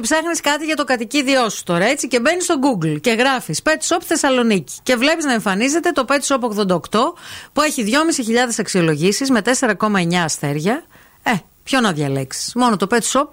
ψάχνεις 0.08 0.40
κάτι 0.40 0.64
για 0.64 0.76
το 0.76 0.84
κατοικίδιό 0.84 1.48
σου 1.48 1.62
τώρα, 1.62 1.84
έτσι, 1.84 2.08
και 2.08 2.20
μπαίνεις 2.20 2.44
στο 2.44 2.54
Google 2.62 3.00
και 3.00 3.10
γράφεις 3.10 3.60
Pet 3.64 3.88
Shop 3.88 4.00
Θεσσαλονίκη. 4.04 4.74
Και 4.82 4.96
βλέπεις 4.96 5.24
να 5.24 5.32
εμφανίζεται 5.32 5.90
το 5.90 6.04
Pet 6.08 6.20
Shop 6.26 6.40
88 6.66 6.78
που 7.52 7.62
έχει 7.62 7.84
2.500 7.86 7.92
αξιολογήσεις 8.58 9.30
με 9.30 9.42
4,9 9.60 10.14
αστέρια. 10.14 10.84
Ε, 11.22 11.32
ποιο 11.62 11.80
να 11.80 11.92
διαλέξεις. 11.92 12.54
Μόνο 12.54 12.76
το 12.76 12.86
Pet 12.90 13.00
Shop 13.12 13.26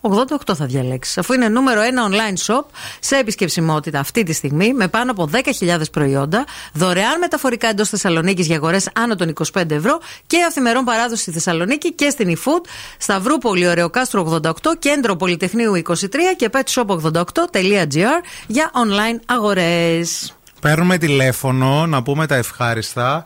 88 0.00 0.54
θα 0.54 0.66
διαλέξεις. 0.66 1.18
Αφού 1.18 1.32
είναι 1.32 1.48
νούμερο 1.48 1.80
ένα 1.80 2.08
online 2.10 2.46
shop 2.46 2.64
σε 3.00 3.16
επισκεψιμότητα 3.16 3.98
αυτή 3.98 4.22
τη 4.22 4.32
στιγμή 4.32 4.72
με 4.74 4.88
πάνω 4.88 5.10
από 5.10 5.28
10.000 5.32 5.80
προϊόντα, 5.92 6.44
δωρεάν 6.72 7.18
μεταφορικά 7.18 7.68
εντός 7.68 7.88
Θεσσαλονίκης 7.88 8.46
για 8.46 8.56
αγορές 8.56 8.88
άνω 8.94 9.16
των 9.16 9.32
25 9.52 9.70
ευρώ 9.70 10.00
και 10.26 10.36
αυθημερών 10.46 10.84
παράδοση 10.84 11.22
στη 11.22 11.30
Θεσσαλονίκη 11.30 11.92
και 11.92 12.10
στην 12.10 12.36
eFood, 12.36 12.66
Σταυρούπολη 12.98 13.66
Ωρεοκάστρο 13.66 14.40
88, 14.42 14.52
Κέντρο 14.78 15.16
Πολυτεχνείου 15.16 15.82
23 15.86 15.94
και 16.36 16.50
petshop88.gr 16.52 18.22
για 18.46 18.70
online 18.74 19.20
αγορές. 19.26 20.32
Παίρνουμε 20.60 20.98
τηλέφωνο 20.98 21.86
να 21.86 22.02
πούμε 22.02 22.26
τα 22.26 22.34
ευχάριστα. 22.34 23.24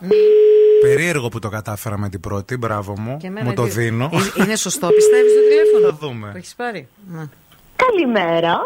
Περίεργο 0.87 1.29
που 1.29 1.39
το 1.39 1.49
κατάφερα 1.49 1.97
με 1.97 2.09
την 2.09 2.19
πρώτη, 2.19 2.57
μπράβο 2.57 2.99
μου. 2.99 3.17
Και 3.17 3.27
εμένα 3.27 3.45
Μου 3.45 3.53
το 3.53 3.63
τι- 3.63 3.69
δίνω. 3.69 4.09
Ε, 4.13 4.43
Είναι 4.43 4.55
σωστό, 4.55 4.87
πιστεύεις 4.87 5.31
το 5.33 5.39
τηλέφωνο; 5.49 5.87
Θα 5.99 6.07
δούμε. 6.07 6.29
Το 6.31 6.37
έχεις 6.37 6.53
πάρει; 6.55 6.87
Ναι. 7.11 7.23
Καλημέρα. 7.75 8.57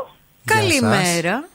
Καλημέρα. 0.45 1.47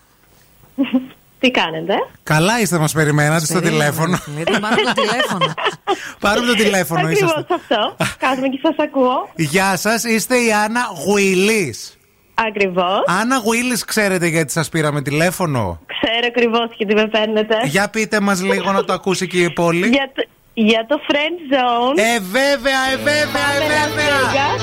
Τι 1.39 1.51
κάνετε; 1.51 1.95
Καλά 2.23 2.61
είστε, 2.61 2.79
μας 2.79 2.93
περιμένατε 2.93 3.45
στο 3.45 3.55
Περίμενε, 3.61 3.79
τηλέφωνο. 3.79 4.19
Γιατί 4.37 4.53
πάρουμε 4.61 4.83
το 4.83 4.93
τηλέφωνο. 5.03 5.55
Πάρουμε 6.25 6.47
το 6.47 6.55
τηλέφωνο, 6.55 7.01
Ακριβώς 7.07 7.31
είσαστε. 7.31 7.55
αυτό. 7.55 7.97
Κάθομαι 8.27 8.49
και 8.49 8.59
σας 8.63 8.75
ακούω. 8.79 9.29
Γεια 9.37 9.77
σας, 9.77 10.05
είστε 10.05 10.37
η 10.37 10.53
Άννα 10.53 10.81
Γουιλής. 11.05 11.97
Ακριβώς. 12.35 13.03
Άννα 13.07 13.37
Γουίλη, 13.39 13.79
ξέρετε 13.87 14.27
γιατί 14.27 14.53
σας 14.53 14.69
πήραμε 14.69 15.03
τηλέφωνο; 15.03 15.81
Ξέρω 15.87 16.27
ακριβώς 16.27 16.71
γιατί 16.77 16.95
με 16.95 17.07
παίρνετε. 17.09 17.55
Για 17.65 17.89
πείτε 17.91 18.21
μας 18.21 18.43
λίγο 18.43 18.73
να 18.73 18.85
το 18.85 18.93
ακούσει 18.93 19.27
και 19.27 19.39
η 19.43 19.51
πόλη. 19.53 19.89
Για 19.89 20.11
το, 20.15 20.23
για 20.55 20.87
το 20.89 21.01
friend 21.09 21.55
zone. 21.55 21.99
Ε, 21.99 22.21
βέβαια, 22.21 22.81
ε, 22.93 22.97
βέβαια, 22.97 23.23
ε, 23.23 23.59
Πάμε 23.59 23.75
Las 23.75 23.89
βέβαια. 23.89 24.33
Vegas. 24.33 24.61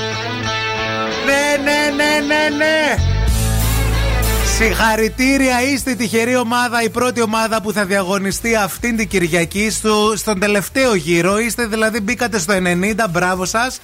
Ναι, 1.26 1.62
ναι, 1.62 2.04
ναι, 2.04 2.26
ναι, 2.26 2.56
ναι. 2.56 2.94
Συγχαρητήρια, 4.56 5.62
είστε 5.62 5.90
η 5.90 5.96
τυχερή 5.96 6.36
ομάδα, 6.36 6.82
η 6.82 6.90
πρώτη 6.90 7.22
ομάδα 7.22 7.62
που 7.62 7.72
θα 7.72 7.84
διαγωνιστεί 7.84 8.56
αυτήν 8.56 8.96
την 8.96 9.08
Κυριακή 9.08 9.70
στο, 9.70 10.12
στον 10.16 10.40
τελευταίο 10.40 10.94
γύρο. 10.94 11.38
Είστε 11.38 11.66
δηλαδή, 11.66 12.00
μπήκατε 12.00 12.38
στο 12.38 12.54
90, 12.54 13.06
μπράβο 13.10 13.44
σας. 13.44 13.80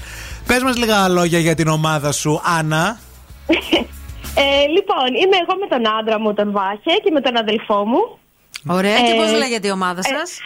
Πες 0.46 0.62
μας 0.62 0.76
λίγα 0.76 1.08
λόγια 1.08 1.38
για 1.38 1.54
την 1.54 1.68
ομάδα 1.68 2.12
σου, 2.12 2.40
Άννα. 2.58 2.98
Ε, 4.38 4.66
λοιπόν, 4.66 5.06
είμαι 5.06 5.36
εγώ 5.46 5.58
με 5.60 5.66
τον 5.68 5.94
άντρα 5.98 6.20
μου, 6.20 6.34
τον 6.34 6.52
Βάχε, 6.52 6.94
και 7.04 7.10
με 7.12 7.20
τον 7.20 7.36
αδελφό 7.36 7.84
μου. 7.86 8.18
Ωραία, 8.66 8.96
και 8.96 9.12
Ε, 9.12 9.14
πώς 9.14 9.32
λέγεται 9.32 9.68
η 9.68 9.70
ομάδα 9.70 10.02
σας; 10.02 10.38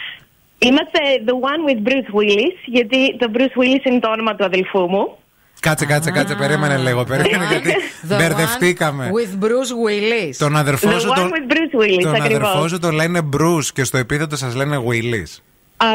Είμαστε 0.65 0.99
the 1.25 1.31
one 1.31 1.61
with 1.69 1.87
Bruce 1.87 2.11
Willis, 2.19 2.55
γιατί 2.65 3.17
το 3.17 3.31
Bruce 3.33 3.61
Willis 3.61 3.85
είναι 3.85 3.99
το 3.99 4.09
όνομα 4.09 4.35
του 4.35 4.45
αδελφού 4.45 4.79
μου. 4.89 5.15
Κάτσε, 5.59 5.85
κάτσε, 5.85 6.11
κάτσε, 6.11 6.35
περίμενε 6.35 6.77
λίγο. 6.77 7.03
Περίμενε 7.03 7.45
γιατί 7.49 7.75
The 8.09 8.15
μπερδευτήκαμε. 8.17 9.09
one 9.11 9.15
With 9.15 9.43
Bruce 9.43 9.87
Willis. 9.87 10.35
Τον 10.37 10.55
αδερφό 10.55 10.89
The 10.89 10.99
σου 10.99 11.09
one 11.09 11.15
τον, 11.15 11.31
with 11.31 11.51
Bruce 11.51 11.81
Willis, 11.81 12.01
τον 12.03 12.15
ακριβώς. 12.15 12.47
αδερφό 12.49 12.67
σου 12.67 12.79
τον 12.79 12.91
λένε 12.91 13.19
Bruce 13.37 13.65
και 13.73 13.83
στο 13.83 13.97
επίθετο 13.97 14.35
σας 14.35 14.55
λένε 14.55 14.83
Willis. 14.87 15.37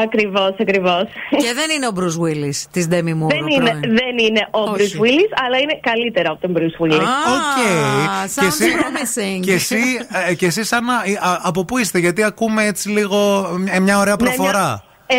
Ακριβώς, 0.03 0.55
ακριβώς. 0.59 1.03
Και 1.29 1.51
δεν 1.53 1.69
είναι 1.75 1.87
ο 1.87 1.91
Bruce 1.99 2.19
Willis 2.25 2.55
της 2.71 2.87
Demi 2.91 3.13
Moore. 3.19 3.33
Δεν 3.35 3.47
είναι, 3.55 3.79
δεν 3.81 4.17
είναι 4.25 4.47
ο 4.51 4.59
Όχι. 4.59 4.71
Bruce 4.75 5.01
Willis, 5.03 5.31
αλλά 5.45 5.57
είναι 5.57 5.79
καλύτερο 5.81 6.31
από 6.31 6.41
τον 6.41 6.55
Bruce 6.57 6.83
Willis. 6.85 7.01
OK. 7.35 7.57
sounds 8.35 8.61
promising. 8.79 9.39
και 9.41 9.53
εσύ, 9.53 9.81
ε, 10.29 10.33
και 10.33 10.45
εσύ 10.45 10.61
Άννα, 10.75 11.01
ε, 11.05 11.11
α, 11.29 11.39
από 11.43 11.65
πού 11.65 11.77
είστε, 11.77 11.99
γιατί 11.99 12.23
ακούμε 12.23 12.65
έτσι 12.65 12.89
λίγο 12.89 13.49
ε, 13.71 13.79
μια 13.79 13.97
ωραία 13.99 14.15
Ναι, 14.19 14.25
προφορά. 14.25 14.83
Ε, 15.09 15.15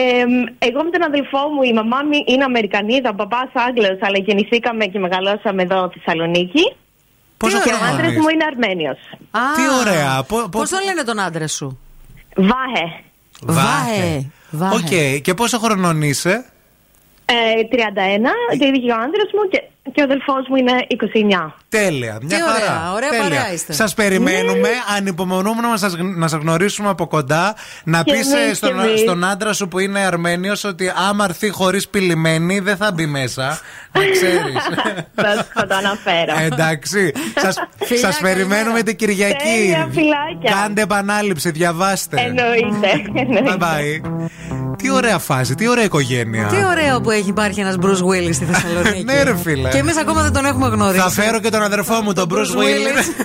εγώ 0.59 0.83
με 0.85 0.91
τον 0.91 1.03
αδελφό 1.03 1.39
μου, 1.55 1.63
η 1.63 1.73
μαμά 1.73 1.97
μου 2.05 2.11
είναι 2.27 2.45
Αμερικανίδα, 2.45 3.11
ο 3.11 3.15
παπάς 3.15 3.51
Άγγλος, 3.53 3.99
αλλά 4.01 4.19
γεννηθήκαμε 4.19 4.85
και 4.85 4.99
μεγαλώσαμε 4.99 5.63
εδώ 5.63 5.87
στη 5.91 5.99
Θεσσαλονίκη. 5.99 6.73
Πόσο 7.37 7.61
και 7.61 7.69
ο 7.69 7.77
χρόνο 7.77 7.93
άντρας 7.93 8.11
είσαι; 8.11 8.21
μου 8.21 8.29
είναι 8.29 8.45
Αρμένιος. 8.45 8.99
Τι 9.57 9.63
ωραία. 9.81 10.23
Πο- 10.29 10.49
Πώς 10.49 10.71
τον 10.71 10.79
λένε 10.85 11.03
τον 11.03 11.21
άντρα 11.21 11.47
σου, 11.49 11.79
Βάχε. 12.37 13.03
Βάε. 13.43 14.27
Βάε. 14.51 14.75
Οκ. 14.75 15.21
Και 15.23 15.35
πόσο 15.35 15.59
χρονών 15.59 16.03
είσαι, 16.03 16.31
Ε, 16.31 16.45
31, 17.33 18.59
το 18.59 18.67
ίδιο 18.67 18.95
ο 18.95 18.99
άντρας 19.03 19.31
μου 19.35 19.49
και, 19.51 19.63
και 19.93 20.01
ο 20.01 20.05
αδελφός 20.05 20.47
μου 20.49 20.57
είναι 20.57 20.73
29. 21.47 21.53
Τέλεια. 21.69 22.19
Μια 22.23 22.37
Τι 22.37 22.43
χαρά. 22.43 22.55
ωραία, 22.57 22.93
ωραία 22.93 23.09
Τέλεια. 23.11 23.23
παρέα 23.25 23.53
είστε. 23.53 23.73
Σας 23.73 23.95
περιμένουμε. 23.95 24.69
Ανυπομονούμε 24.97 25.61
να 25.69 25.77
σας, 25.77 25.97
να 25.99 26.29
σας 26.29 26.41
γνωρίσουμε 26.41 26.89
από 26.89 27.07
κοντά. 27.07 27.55
Να 27.85 28.03
Και 28.03 28.13
πεις 28.13 28.33
ε, 28.33 28.39
εμείς, 28.45 28.57
στον, 28.57 28.81
και 28.81 28.87
εμείς. 28.87 29.01
στον 29.01 29.25
άντρα 29.25 29.53
σου 29.53 29.69
που 29.69 29.79
είναι 29.79 29.99
Αρμένιος 30.01 30.65
ότι 30.65 30.93
άμα 31.09 31.25
έρθει 31.25 31.51
χωρίς 31.51 31.89
πυλημένη 31.89 32.59
δεν 32.59 32.77
θα 32.77 32.93
μπει 32.93 33.07
μέσα. 33.07 33.61
να 33.93 34.01
ξέρεις. 34.11 34.63
Θα, 35.23 35.47
θα 35.55 35.67
το 35.67 35.75
αναφέρω. 35.75 36.35
Ε, 36.41 36.45
Εντάξει. 36.45 37.13
Σας, 37.39 37.57
Φιλιά, 37.85 38.03
σας 38.07 38.19
περιμένουμε 38.21 38.83
την 38.83 38.97
Κυριακή. 38.97 39.35
Τέλεια, 39.45 39.89
φιλάκια. 39.93 40.53
Κάντε 40.63 40.83
επανάληψη, 40.83 41.51
διαβάστε. 41.51 42.21
Εννοείται. 42.21 43.03
εννοείται. 43.15 43.57
Bye 43.59 43.63
bye. 43.63 44.68
Τι 44.83 44.91
ωραία 44.91 45.19
φάση, 45.19 45.55
τι 45.55 45.69
ωραία 45.69 45.85
οικογένεια. 45.85 46.47
Τι 46.47 46.57
ωραίο 46.71 47.01
που 47.01 47.11
έχει 47.11 47.29
υπάρχει 47.29 47.61
ένας 47.61 47.75
Bruce 47.81 48.05
Willis 48.05 48.31
στη 48.35 48.45
Θεσσαλονίκη. 48.45 49.05
Ναι, 49.13 49.23
ρε 49.23 49.37
φίλε. 49.37 49.69
Και 49.69 49.79
εμείς 49.79 49.97
ακόμα 49.97 50.23
δεν 50.23 50.33
τον 50.33 50.45
έχουμε 50.45 50.69
γνωρίσει. 50.69 51.03
Θα 51.03 51.11
φέρω 51.11 51.41
και 51.41 51.49
τον 51.51 51.63
αδερφό 51.63 52.03
μου, 52.03 52.13
τον 52.13 52.29
Bruce 52.33 52.35
Willis. 52.59 53.07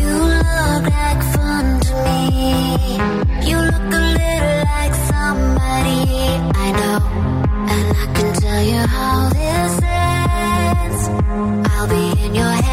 You 0.00 0.14
look 0.42 0.84
like 0.98 1.22
fun 1.34 1.64
to 1.86 1.94
me. 2.06 2.20
You 3.48 3.56
look 3.70 3.88
a 4.00 4.02
little 4.20 4.58
like 4.74 4.94
somebody 5.12 6.00
I 6.64 6.68
know. 6.78 6.98
And 7.72 7.86
I 8.02 8.06
can 8.16 8.28
tell 8.42 8.62
you 8.72 8.82
how 8.96 9.16
this 9.38 9.72
ends. 10.10 11.02
I'll 11.72 11.88
be 11.94 12.04
in 12.24 12.32
your 12.40 12.52
head 12.52 12.63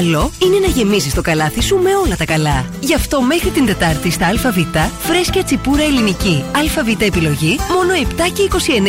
Καλό 0.00 0.30
είναι 0.42 0.58
να 0.58 0.66
γεμίσεις 0.66 1.14
το 1.14 1.22
καλάθι 1.22 1.62
σου 1.62 1.76
με 1.76 1.94
όλα 1.94 2.16
τα 2.16 2.24
καλά. 2.24 2.68
Γι' 2.80 2.94
αυτό 2.94 3.22
μέχρι 3.22 3.50
την 3.50 3.66
Τετάρτη 3.66 4.10
στα 4.10 4.26
ΑΒ 4.26 4.56
φρέσκια 4.98 5.44
τσιπούρα 5.44 5.82
ελληνική. 5.82 6.44
ΑΒ 6.54 6.88
επιλογή 6.88 7.58
μόνο 7.74 7.92
7 7.94 8.32
και 8.32 8.48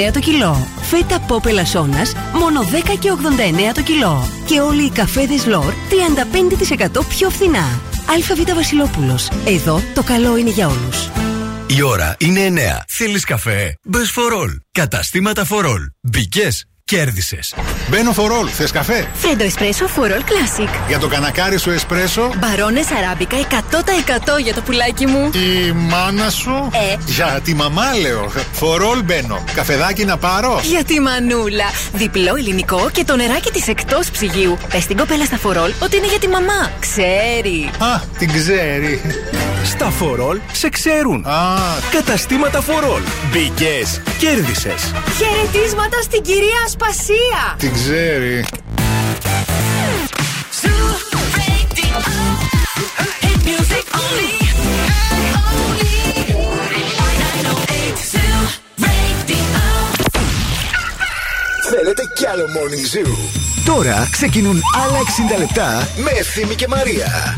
29 0.09 0.13
το 0.13 0.19
κιλό. 0.19 0.67
Φέτα 0.81 1.19
πόπ 1.19 1.45
ελασσόνα 1.45 2.01
μόνο 2.33 2.61
10 2.61 2.97
και 2.99 3.11
89 3.69 3.73
το 3.73 3.81
κιλό. 3.81 4.27
Και 4.45 4.59
όλοι 4.59 4.85
οι 4.85 4.89
καφέδε 4.89 5.35
λόρ 5.45 5.73
35% 6.99 7.01
πιο 7.09 7.29
φθηνά. 7.29 7.81
ΑΒ 8.05 8.55
Βασιλόπουλος. 8.55 9.29
Εδώ 9.45 9.81
το 9.93 10.03
καλό 10.03 10.37
είναι 10.37 10.49
για 10.49 10.67
όλους. 10.67 11.09
Η 11.77 11.81
ώρα 11.81 12.15
είναι 12.19 12.45
9. 12.45 12.83
Θέλεις 12.87 13.23
καφέ; 13.23 13.77
Μπες 13.83 14.11
φορόλ. 14.11 14.51
Καταστήματα 14.71 15.45
φορόλ. 15.45 15.81
Μπήκες; 16.01 16.65
Κέρδισες. 16.91 17.53
Μπαίνω 17.89 18.11
φορόλ. 18.11 18.49
Θες 18.53 18.71
καφέ; 18.71 19.07
Φρέντο 19.13 19.43
εσπρέσο 19.43 19.87
Φορόλ 19.87 20.19
Classic. 20.19 20.69
Για 20.87 20.99
το 20.99 21.07
κανακάρι 21.07 21.57
σου 21.57 21.69
εσπρέσο; 21.69 22.31
Μπαρόνες 22.37 22.87
αράμπικα 22.91 23.37
100% 23.37 24.39
για 24.43 24.53
το 24.53 24.61
πουλάκι 24.61 25.05
μου. 25.05 25.29
Η 25.33 25.71
μάνα 25.71 26.29
σου; 26.29 26.69
Ε. 26.91 26.95
Για 27.05 27.39
τη 27.43 27.55
μαμά 27.55 27.95
λέω. 28.01 28.31
Φορόλ 28.51 29.03
μπαίνω. 29.03 29.43
Καφεδάκι 29.53 30.05
να 30.05 30.17
πάρω; 30.17 30.61
Για 30.63 30.83
τη 30.83 30.99
μανούλα. 30.99 31.65
Διπλό 31.93 32.35
ελληνικό 32.35 32.89
και 32.91 33.03
το 33.03 33.15
νεράκι 33.15 33.51
της 33.51 33.67
εκτός 33.67 34.11
ψυγείου. 34.11 34.57
Πες 34.69 34.83
στην 34.83 34.97
κοπέλα 34.97 35.25
στα 35.25 35.37
φορόλ 35.37 35.71
ότι 35.79 35.97
είναι 35.97 36.07
για 36.07 36.19
τη 36.19 36.27
μαμά. 36.27 36.71
Ξέρει. 36.79 37.69
Α, 37.77 38.01
την 38.17 38.33
ξέρει. 38.33 39.01
Στα 39.63 39.89
φορόλ 39.89 40.39
σε 40.51 40.69
ξέρουν. 40.69 41.25
Α, 41.25 41.57
Καταστήματα 41.91 42.61
φορόλ. 42.61 43.01
Μπήκες; 43.31 44.01
Κέρδισες. 44.19 44.91
Χαιρετίσματα 45.17 46.01
στην 46.01 46.21
κυρία 46.21 46.57
Ασπασία. 46.65 47.55
την 47.57 47.73
ξέρει. 47.73 48.45
Θέλετε 61.73 62.01
κι 62.15 62.25
άλλο 62.25 62.43
Morning 62.45 62.97
Zoo; 62.97 63.09
Τώρα 63.65 64.07
ξεκινούν 64.11 64.61
άλλα 64.83 64.97
60 65.35 65.37
λεπτά 65.39 65.87
με 66.03 66.11
Ευθύμη 66.19 66.55
και 66.55 66.67
Μαρία. 66.67 67.37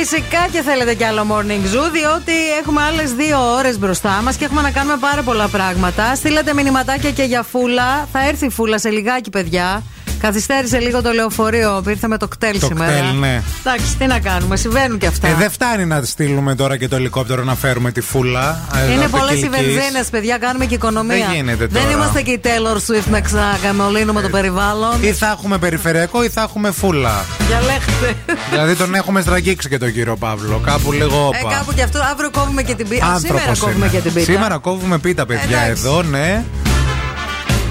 Φυσικά 0.00 0.48
και 0.52 0.62
θέλετε 0.62 0.94
κι 0.94 1.04
άλλο 1.04 1.26
morning 1.30 1.76
zoo, 1.76 1.90
διότι 1.92 2.32
έχουμε 2.60 2.82
άλλες 2.82 3.12
δύο 3.12 3.54
ώρες 3.54 3.78
μπροστά 3.78 4.20
μας 4.22 4.36
και 4.36 4.44
έχουμε 4.44 4.62
να 4.62 4.70
κάνουμε 4.70 4.96
πάρα 4.96 5.22
πολλά 5.22 5.48
πράγματα. 5.48 6.14
Στείλατε 6.14 6.54
μηνυματάκια 6.54 7.10
και 7.10 7.22
για 7.22 7.42
φούλα. 7.42 8.08
Θα 8.12 8.28
έρθει 8.28 8.46
η 8.46 8.50
φούλα 8.50 8.78
σε 8.78 8.90
λιγάκι, 8.90 9.30
παιδιά. 9.30 9.82
Καθυστέρησε 10.20 10.78
λίγο 10.78 11.02
το 11.02 11.10
λεωφορείο. 11.12 11.82
Ήρθε 11.88 12.08
με 12.08 12.16
το 12.18 12.28
κτέλ 12.28 12.60
Το 12.60 12.66
σήμερα. 12.66 12.92
κτέλ, 12.92 13.18
ναι. 13.18 13.42
Εντάξει, 13.60 13.96
τι 13.98 14.06
να 14.06 14.18
κάνουμε, 14.18 14.56
συμβαίνουν 14.56 14.98
και 14.98 15.06
αυτά. 15.06 15.28
Ε, 15.28 15.34
δεν 15.34 15.50
φτάνει 15.50 15.84
να 15.86 16.02
στείλουμε 16.04 16.54
τώρα 16.54 16.76
και 16.76 16.88
το 16.88 16.96
ελικόπτερο 16.96 17.44
να 17.44 17.54
φέρουμε 17.54 17.90
τη 17.92 18.00
φούλα. 18.00 18.60
ε, 18.88 18.92
Είναι 18.92 19.04
από 19.04 19.16
πολλές 19.16 19.32
οι 19.32 19.36
Κιλκής. 19.36 19.50
βενζίνες, 19.74 20.06
παιδιά, 20.10 20.38
κάνουμε 20.38 20.64
και 20.66 20.74
οικονομία. 20.74 21.16
Δεν 21.26 21.34
γίνεται 21.34 21.66
Δεν 21.66 21.82
τώρα. 21.82 21.94
είμαστε 21.94 22.22
και 22.22 22.30
η 22.30 22.40
Taylor 22.44 22.76
Swift 22.76 23.10
να 23.10 23.20
ξακαμολύνουμε 23.20 24.20
το 24.22 24.28
περιβάλλον. 24.28 24.92
Ή 25.00 25.12
θα 25.12 25.30
έχουμε 25.30 25.58
περιφερειακό 25.58 26.24
ή 26.24 26.28
θα 26.28 26.42
έχουμε 26.42 26.70
φούλα. 26.70 27.24
Διαλέξτε. 27.48 28.14
δηλαδή 28.50 28.74
τον 28.74 28.94
έχουμε 28.94 29.20
στραγγίξει 29.20 29.68
και 29.68 29.78
τον 29.78 29.92
κύριο 29.92 30.16
Παύλο. 30.16 30.60
Κάπου 30.64 30.92
λίγο 30.92 31.30
Ε, 31.34 31.44
όπα. 31.46 31.54
κάπου 31.54 31.72
και 31.72 31.82
αυτό. 31.82 31.98
Αύριο 32.12 32.30
κόβουμε 32.30 32.62
και 32.62 32.74
την 32.74 32.88
πίτα. 32.88 33.06
Α, 33.06 33.18
Σήμερα 33.18 33.34
Άνθρωπος 33.34 33.58
κόβουμε 33.58 33.86
είναι. 33.86 33.94
και 33.94 34.00
την 34.02 34.12
πίτα. 34.12 34.32
Σήμερα 34.32 34.58
κόβουμε 34.58 34.98
πίτα, 34.98 35.26
παιδιά, 35.26 35.44
Εντάξει. 35.62 35.70
εδώ, 35.86 36.02
ναι. 36.02 36.44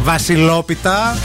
Βασιλόπιτα. 0.04 1.18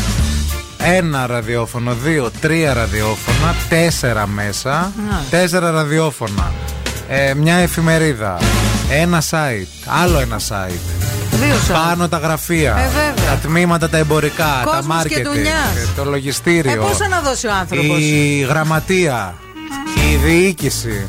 Ένα 0.84 1.26
ραδιόφωνο, 1.26 1.94
δύο, 1.94 2.30
τρία 2.40 2.72
ραδιόφωνα, 2.74 3.54
τέσσερα 3.68 4.26
μέσα, 4.26 4.92
τέσσερα 5.30 5.70
ραδιόφωνα, 5.70 6.52
ε, 7.08 7.34
μια 7.34 7.54
εφημερίδα, 7.54 8.38
ένα 8.90 9.22
site, 9.30 9.88
άλλο 10.02 10.18
ένα 10.18 10.36
site. 10.48 10.80
Δύο 11.30 11.54
site. 11.68 11.72
Πάνω 11.72 12.08
τα 12.08 12.18
γραφεία, 12.18 12.76
Ε, 12.78 12.82
βέβαια. 12.82 13.26
τα 13.30 13.36
τμήματα 13.42 13.88
τα 13.88 13.96
εμπορικά, 13.98 14.62
Κόσμος 14.64 15.02
τα 15.02 15.08
και 15.08 15.16
marketing, 15.20 15.24
δουλειάς. 15.24 15.76
ε, 15.76 15.86
το 15.96 16.04
λογιστήριο, 16.04 16.72
Ε, 16.72 16.74
πόσα 16.74 17.08
να 17.08 17.20
δώσει 17.20 17.46
ο 17.46 17.52
άνθρωπος; 17.52 17.98
η 17.98 18.46
γραμματεία, 18.48 19.34
η 20.12 20.16
διοίκηση. 20.16 21.06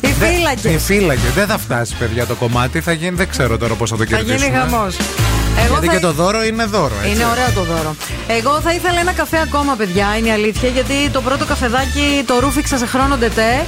Οι 0.00 0.06
φύλακες. 0.06 0.72
Οι 0.74 0.78
φύλακες. 0.78 1.32
Δεν 1.34 1.46
θα 1.46 1.58
φτάσει, 1.58 1.94
παιδιά, 1.98 2.26
το 2.26 2.34
κομμάτι. 2.34 2.80
Θα 2.80 2.92
γίνει, 2.92 3.16
δεν 3.16 3.28
ξέρω 3.28 3.58
τώρα 3.58 3.74
πώς 3.74 3.90
θα 3.90 3.96
το 3.96 4.04
Θα 4.04 4.16
κερδίσουμε. 4.16 4.44
γίνει 4.46 4.56
χαμό. 5.62 5.80
Γιατί 5.80 5.88
και 5.88 6.02
το 6.02 6.12
δώρο 6.12 6.44
είναι 6.44 6.64
δώρο. 6.64 6.94
Έτσι. 7.02 7.14
Είναι 7.14 7.24
ωραίο 7.24 7.50
το 7.54 7.62
δώρο. 7.62 7.96
Εγώ 8.26 8.60
θα 8.60 8.72
ήθελα 8.72 9.00
ένα 9.00 9.12
καφέ 9.12 9.40
ακόμα, 9.40 9.74
παιδιά, 9.74 10.06
είναι 10.18 10.28
η 10.28 10.32
αλήθεια, 10.32 10.68
γιατί 10.68 11.10
το 11.12 11.20
πρώτο 11.20 11.44
καφεδάκι 11.44 12.24
το 12.26 12.38
ρούφηξα 12.38 12.76
σε 12.78 12.86
χρόνο 12.86 13.16
ντετέ. 13.16 13.66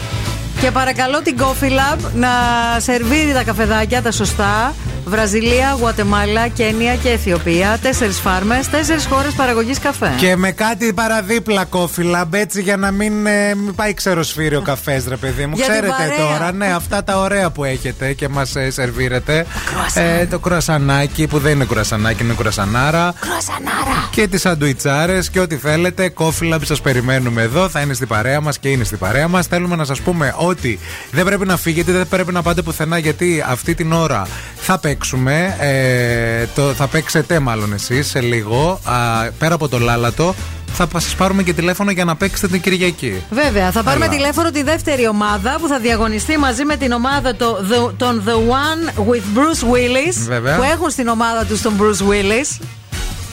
Και 0.60 0.70
παρακαλώ 0.70 1.22
την 1.22 1.36
Coffee 1.40 1.70
Lab 1.70 1.98
να 2.14 2.30
σερβίρει 2.76 3.32
τα 3.32 3.42
καφεδάκια 3.42 4.02
τα 4.02 4.10
σωστά. 4.10 4.74
Βραζιλία, 5.04 5.76
Γουατεμάλα, 5.80 6.48
Κένια 6.48 6.94
και 6.96 7.08
Αιθιοπία. 7.08 7.78
Τέσσερις 7.82 8.18
φάρμες, 8.20 8.68
τέσσερις 8.68 9.06
χώρες 9.06 9.32
παραγωγής 9.32 9.78
καφέ. 9.78 10.14
Και 10.16 10.36
με 10.36 10.50
κάτι 10.50 10.92
παραδίπλα 10.92 11.64
κόφιλα, 11.64 12.28
έτσι 12.30 12.62
για 12.62 12.76
να 12.76 12.90
μην, 12.90 13.26
ε, 13.26 13.54
μην 13.54 13.74
πάει 13.74 13.94
ξεροσφύρι 13.94 14.56
ο 14.56 14.60
καφές, 14.62 15.06
ρε 15.08 15.16
παιδί 15.16 15.46
μου. 15.46 15.54
Για 15.54 15.64
την 15.64 15.72
Ξέρετε 15.72 15.94
παρέα. 15.98 16.16
τώρα, 16.16 16.52
ναι, 16.52 16.72
αυτά 16.74 17.04
τα 17.04 17.18
ωραία 17.18 17.50
που 17.50 17.64
έχετε 17.64 18.12
και 18.12 18.28
μας 18.28 18.56
ε, 18.56 18.70
σερβίρετε. 18.70 19.46
Ε, 19.94 20.26
το 20.26 20.38
κρουασανάκι 20.38 21.26
που 21.26 21.38
δεν 21.38 21.52
είναι 21.52 21.64
κρουασανάκι, 21.64 22.22
είναι 22.22 22.34
κρουασανάρα. 22.34 23.14
Κρουασανάρα. 23.20 24.08
Και 24.10 24.26
τις 24.26 24.40
σαντουιτσάρες 24.40 25.30
και 25.30 25.40
ό,τι 25.40 25.56
θέλετε. 25.56 26.08
Κόφιλα 26.08 26.58
σας 26.64 26.80
περιμένουμε 26.80 27.42
εδώ. 27.42 27.68
Θα 27.68 27.80
είναι 27.80 27.94
στην 27.94 28.08
παρέα 28.08 28.40
μας 28.40 28.58
και 28.58 28.68
είναι 28.68 28.84
στην 28.84 28.98
παρέα 28.98 29.28
μας. 29.28 29.46
Θέλουμε 29.46 29.76
να 29.76 29.84
σας 29.84 30.00
πούμε 30.00 30.34
ότι 30.36 30.78
δεν 31.10 31.24
πρέπει 31.24 31.46
να 31.46 31.56
φύγετε, 31.56 31.92
δεν 31.92 32.08
πρέπει 32.08 32.32
να 32.32 32.42
πάτε 32.42 32.62
πουθενά 32.62 32.98
γιατί 32.98 33.44
αυτή 33.48 33.74
την 33.74 33.92
ώρα 33.92 34.26
θα 34.56 34.78
παίξουμε. 34.92 35.56
Ε, 35.60 36.46
το, 36.54 36.62
θα 36.62 36.86
παίξετε 36.86 37.38
μάλλον 37.38 37.72
εσείς 37.72 38.08
σε 38.08 38.20
λίγο. 38.20 38.80
Α, 38.84 38.94
πέρα 39.38 39.54
από 39.54 39.68
το 39.68 39.78
λάλατο. 39.78 40.34
Θα 40.74 40.88
σας 40.92 41.14
πάρουμε 41.14 41.42
και 41.42 41.52
τηλέφωνο 41.52 41.90
για 41.90 42.04
να 42.04 42.16
παίξετε 42.16 42.48
την 42.48 42.60
Κυριακή. 42.60 43.22
Βέβαια, 43.30 43.70
θα 43.70 43.82
πάρουμε 43.82 44.04
Έλα. 44.04 44.14
τηλέφωνο 44.14 44.50
τη 44.50 44.62
δεύτερη 44.62 45.08
ομάδα 45.08 45.58
που 45.60 45.68
θα 45.68 45.78
διαγωνιστεί 45.78 46.38
μαζί 46.38 46.64
με 46.64 46.76
την 46.76 46.92
ομάδα 46.92 47.36
το, 47.36 47.58
the, 47.70 47.92
των 47.96 48.22
The 48.26 48.32
One 48.32 49.10
with 49.10 49.38
Bruce 49.38 49.74
Willis. 49.74 50.26
Βέβαια. 50.26 50.56
Που 50.56 50.62
έχουν 50.62 50.90
στην 50.90 51.08
ομάδα 51.08 51.44
τους 51.44 51.60
τον 51.62 51.74
Bruce 51.80 52.10
Willis. 52.10 52.64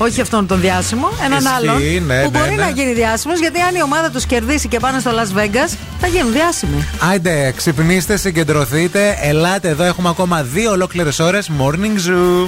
Όχι 0.01 0.21
αυτόν 0.21 0.47
τον 0.47 0.59
διάσημο, 0.59 1.09
έναν 1.25 1.39
Ισχύει, 1.39 1.53
άλλον. 1.55 1.75
ναι, 2.05 2.23
που 2.23 2.31
ναι, 2.31 2.39
μπορεί 2.39 2.55
ναι. 2.55 2.63
να 2.63 2.69
γίνει 2.69 2.93
διάσημος, 2.93 3.39
γιατί 3.39 3.59
αν 3.59 3.75
η 3.75 3.81
ομάδα 3.81 4.09
τους 4.09 4.25
κερδίσει 4.25 4.67
και 4.67 4.79
πάνε 4.79 4.99
στο 4.99 5.11
Las 5.11 5.39
Vegas, 5.39 5.73
θα 5.99 6.07
γίνουν 6.07 6.31
διάσημοι. 6.31 6.87
Άιντε, 6.99 7.53
ξυπνήστε, 7.55 8.17
συγκεντρωθείτε. 8.17 9.17
Ελάτε 9.21 9.69
εδώ, 9.69 9.83
έχουμε 9.83 10.09
ακόμα 10.09 10.43
δύο 10.43 10.71
ολόκληρες 10.71 11.19
ώρες 11.19 11.49
Morning 11.59 12.09
Zoo. 12.09 12.47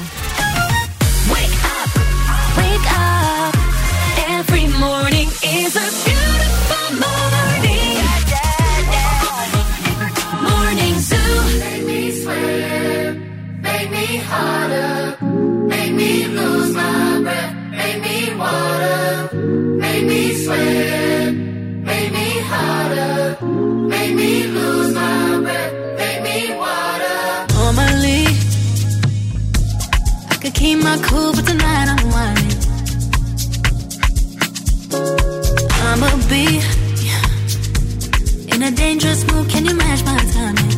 Keep 30.61 30.77
my 30.77 30.97
cool, 31.01 31.33
but 31.33 31.45
tonight 31.47 31.87
I'm 31.93 32.03
whining. 32.13 32.57
I'ma 35.87 36.09
be 36.29 36.45
in 38.53 38.61
a 38.69 38.71
dangerous 38.83 39.21
mood. 39.29 39.49
Can 39.49 39.65
you 39.65 39.73
match 39.73 40.01
my 40.05 40.19
timing? 40.35 40.73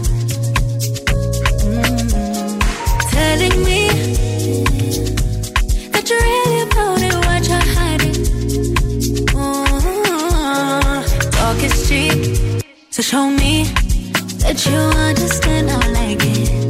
Mm. 1.67 2.59
Telling 3.11 3.57
me 3.67 3.81
that 5.91 6.03
you're 6.09 6.25
really 6.29 6.59
about 6.67 6.99
it, 7.07 7.15
what 7.27 7.41
you're 7.49 7.69
hiding. 7.77 8.17
Oh, 9.35 11.03
talk 11.37 11.59
is 11.67 11.75
cheap, 11.87 12.63
so 12.89 13.01
show 13.01 13.29
me 13.29 13.53
that 14.43 14.57
you 14.65 14.79
understand. 15.09 15.69
I 15.69 15.87
like 15.99 16.23
it. 16.23 16.62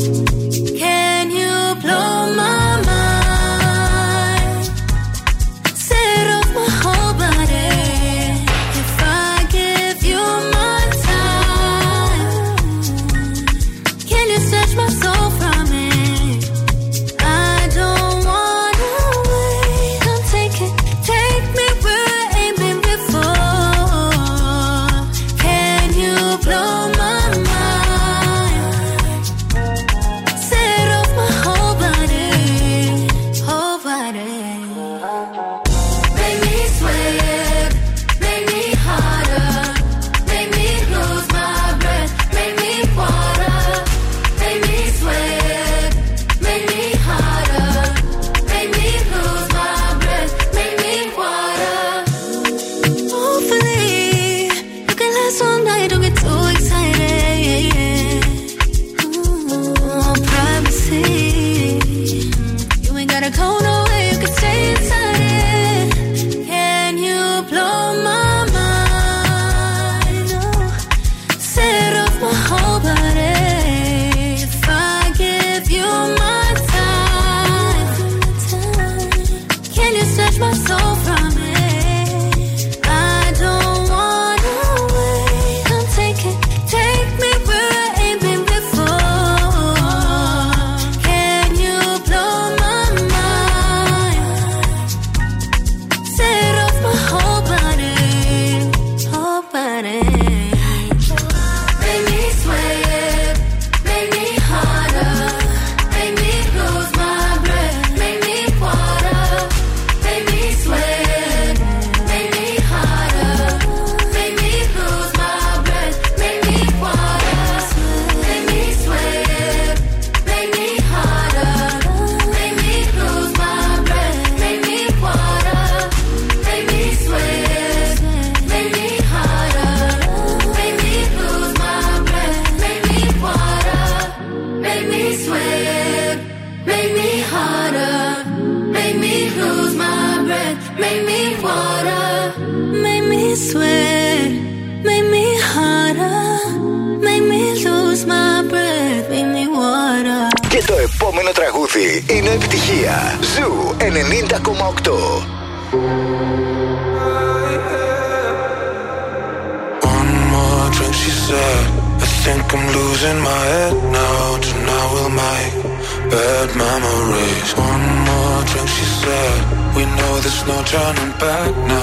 Back 171.24 171.56
now. 171.68 171.83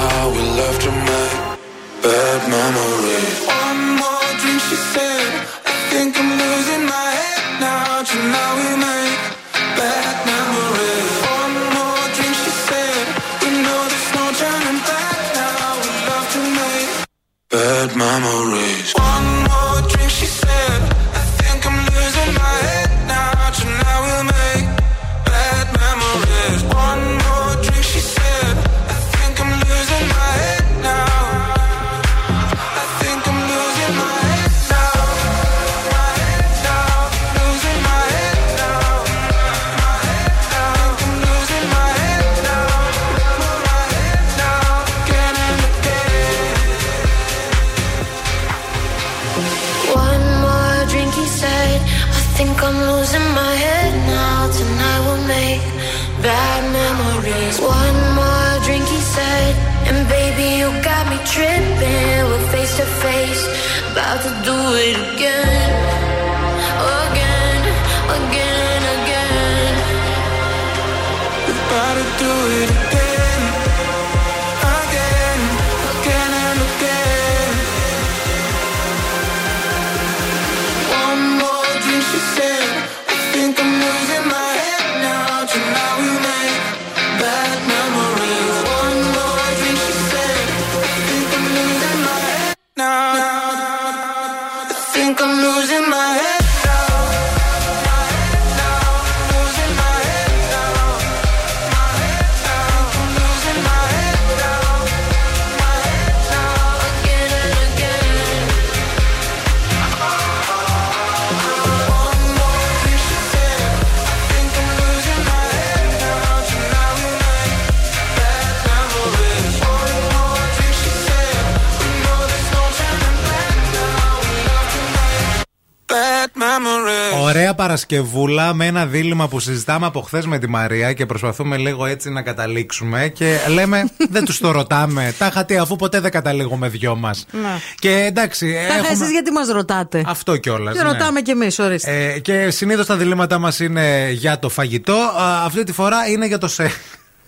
Παρασκευούλα 127.97 128.55
με 128.55 128.66
ένα 128.66 128.86
δίλημα 128.86 129.28
που 129.28 129.41
συζητάμε 129.41 129.86
από 129.86 130.01
χθες 130.01 130.26
με 130.26 130.38
τη 130.38 130.49
Μαρία 130.49 130.93
και 130.93 131.07
προσπαθούμε 131.07 131.57
λίγο 131.57 131.86
έτσι 131.86 132.11
να 132.11 132.22
καταλήξουμε 132.22 133.09
και 133.14 133.36
λέμε 133.49 133.91
δεν 134.11 134.24
τους 134.24 134.38
το 134.38 134.51
ρωτάμε. 134.51 135.14
Τα 135.18 135.26
είχα 135.26 135.45
τι 135.45 135.57
αφού 135.57 135.76
ποτέ 135.76 136.01
δεν 136.01 136.11
καταλήγουμε 136.11 136.68
δυο 136.68 136.97
μας. 136.97 137.26
Ναι. 137.30 137.49
Και 137.78 137.91
εντάξει. 137.91 138.53
Τα 138.68 138.74
έχουμε- 138.74 138.88
εσείς 138.93 139.11
γιατί 139.11 139.30
μας 139.30 139.49
ρωτάτε; 139.49 140.03
Αυτό 140.07 140.36
κιόλας. 140.36 140.76
Και 140.76 140.82
ρωτάμε 140.82 141.20
κι 141.20 141.30
εμείς, 141.30 141.59
ορίστε. 141.59 142.12
Ε, 142.14 142.18
και 142.18 142.51
συνήθως 142.51 142.86
τα 142.86 142.97
διλήμματά 142.97 143.38
μας 143.38 143.61
είναι 143.61 144.11
για 144.12 144.38
το 144.38 144.49
φαγητό. 144.49 144.93
Α, 144.93 145.45
αυτή 145.45 145.64
τη 145.64 145.72
φορά 145.72 146.09
είναι 146.09 146.26
για 146.26 146.38
το 146.38 146.49
σεξ. 146.49 146.74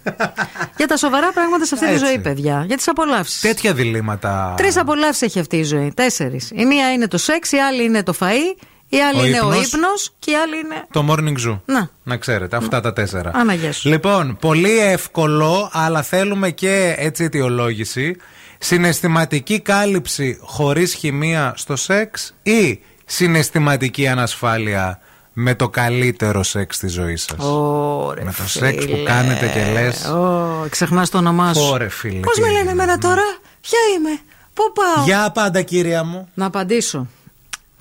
Για 0.76 0.86
τα 0.86 0.96
σοβαρά 0.96 1.32
πράγματα 1.32 1.64
σε 1.64 1.74
αυτή 1.74 1.86
τη 1.86 1.92
Έτσι. 1.92 2.04
ζωή, 2.06 2.18
παιδιά. 2.18 2.64
Για 2.66 2.76
τις 2.76 2.88
απολαύσεις. 2.88 3.40
Τέτοια 3.40 3.72
διλήμματα. 3.72 4.54
Τρεις 4.56 4.76
απολαύσεις 4.76 5.22
έχει 5.22 5.38
αυτή 5.38 5.56
η 5.56 5.62
ζωή. 5.64 5.92
Τέσσερις. 5.96 6.50
Η 6.54 6.64
μία 6.64 6.92
είναι 6.92 7.08
το 7.08 7.18
σεξ, 7.18 7.52
η 7.52 7.56
άλλη 7.56 7.84
είναι 7.84 8.02
το 8.02 8.14
φαΐ, 8.20 8.62
η 8.96 9.02
άλλη 9.02 9.20
Ο 9.20 9.24
είναι 9.26 9.40
ο 9.40 9.48
ύπνος. 9.52 9.66
ύπνος 9.66 10.10
και 10.18 10.30
η 10.30 10.34
άλλη 10.34 10.56
είναι. 10.58 10.86
Το 10.90 11.06
morning 11.08 11.48
zoo. 11.50 11.60
Να. 11.64 11.90
Να 12.02 12.16
ξέρετε, 12.16 12.56
αυτά 12.56 12.80
τα 12.80 12.92
τέσσερα. 12.92 13.30
Άναγια 13.34 13.72
σου. 13.72 13.88
Λοιπόν, 13.88 14.36
πολύ 14.40 14.78
εύκολο, 14.78 15.70
αλλά 15.72 16.02
θέλουμε 16.02 16.50
και 16.50 16.94
έτσι 16.98 17.24
αιτιολόγηση. 17.24 18.16
Συναισθηματική 18.58 19.60
κάλυψη 19.60 20.38
χωρίς 20.40 20.94
χημεία 20.94 21.52
στο 21.56 21.76
σεξ 21.76 22.34
ή 22.42 22.80
συναισθηματική 23.04 24.08
ανασφάλεια 24.08 25.00
με 25.32 25.54
το 25.54 25.68
καλύτερο 25.68 26.42
σεξ 26.42 26.78
της 26.78 26.92
ζωής 26.92 27.22
σας; 27.22 27.44
Ωρε, 27.46 28.24
με 28.24 28.32
το 28.36 28.48
σεξ 28.48 28.86
που 28.86 29.02
κάνετε 29.04 29.46
και 29.46 29.72
λες 29.72 30.04
Ω, 30.04 30.66
ξεχνάς 30.70 31.10
το 31.10 31.18
όνομά 31.18 31.54
σου. 31.54 31.62
Ωρε, 31.62 31.88
φίλε, 31.88 32.20
Πώς 32.20 32.34
τι 32.34 32.40
με 32.40 32.46
λένε 32.46 32.58
έγινε, 32.58 32.70
εμένα 32.72 32.98
τώρα, 32.98 33.22
Ποια 33.60 33.78
είμαι, 33.96 34.20
Πού 34.54 34.62
πάω; 34.74 35.04
Για 35.04 35.30
πάντα 35.34 35.62
κύρια 35.62 36.04
μου. 36.04 36.28
Να 36.34 36.46
απαντήσω. 36.46 37.06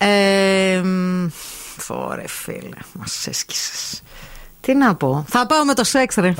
Ε, 0.04 0.80
μ, 0.84 1.28
Ωρε 1.88 2.28
φίλε, 2.28 2.76
μας 2.92 3.26
έσκησες. 3.26 4.02
Τι 4.60 4.74
να 4.74 4.94
πω. 4.94 5.24
Θα 5.28 5.46
πάω 5.46 5.64
με 5.64 5.74
το 5.74 5.84
σεξ, 5.84 6.14
ρε. 6.16 6.34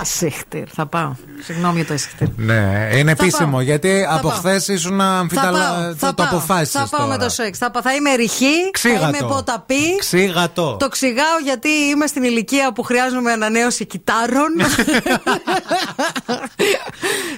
Εσύχτηρ, 0.00 0.68
θα 0.72 0.86
πάω. 0.86 1.14
Συγγνώμη 1.44 1.74
για 1.76 1.86
το 1.86 1.92
εσύχτηρ. 1.92 2.28
Ναι, 2.36 2.88
είναι 2.92 3.14
Θα 3.14 3.22
επίσημο 3.24 3.50
πάω. 3.50 3.60
γιατί 3.60 4.04
Θα 4.08 4.14
από 4.14 4.28
πάω. 4.28 4.38
χθες 4.38 4.68
ήσουν 4.68 4.98
Θα 4.98 5.04
αμφιταλα. 5.04 5.58
πάω, 5.58 5.88
Το, 5.88 5.94
θα 5.96 6.06
το 6.14 6.22
πάω. 6.22 6.26
αποφάσισες. 6.26 6.80
Θα 6.90 6.96
πάω 6.96 7.06
με 7.06 7.16
το 7.18 7.28
σεξ. 7.28 7.58
Θα, 7.58 7.70
πα- 7.70 7.82
θα 7.82 7.94
είμαι 7.94 8.14
ρηχή, 8.14 8.62
θα 8.64 8.70
Ξύγατο. 8.72 9.06
είμαι 9.08 9.18
ποταπή. 9.28 9.96
Ξύγατο. 9.98 10.76
Το 10.78 10.88
ξυγάω 10.88 11.38
γιατί 11.44 11.68
είμαι 11.68 12.06
στην 12.06 12.22
ηλικία 12.22 12.72
που 12.72 12.82
χρειάζομαι 12.82 13.32
ανανέωση 13.32 13.86
κυτάρων. 13.86 14.50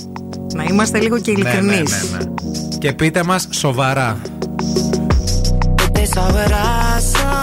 Να 0.54 0.62
είμαστε 0.64 0.98
λίγο 0.98 1.18
και 1.18 1.32
Ναι, 1.32 1.42
ναι, 1.42 1.48
ειλικρινείς. 1.50 2.10
ναι, 2.12 2.18
ναι. 2.18 2.24
Και 2.78 2.92
πείτε 2.92 3.22
μας 3.22 3.46
σοβαρά. 3.50 4.16
But 5.76 5.92
they 5.94 6.06
saw 6.14 6.26
what 6.36 6.52
I 6.52 7.00
saw. 7.14 7.36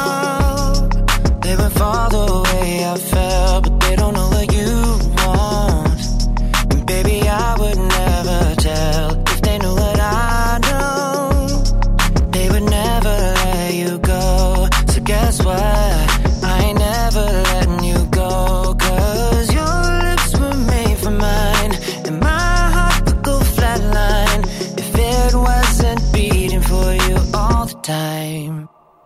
They 1.43 1.56
went 1.62 1.74
far 1.80 2.03
the 2.16 2.26
way 2.47 2.72
I 2.93 2.97
felt, 3.12 3.14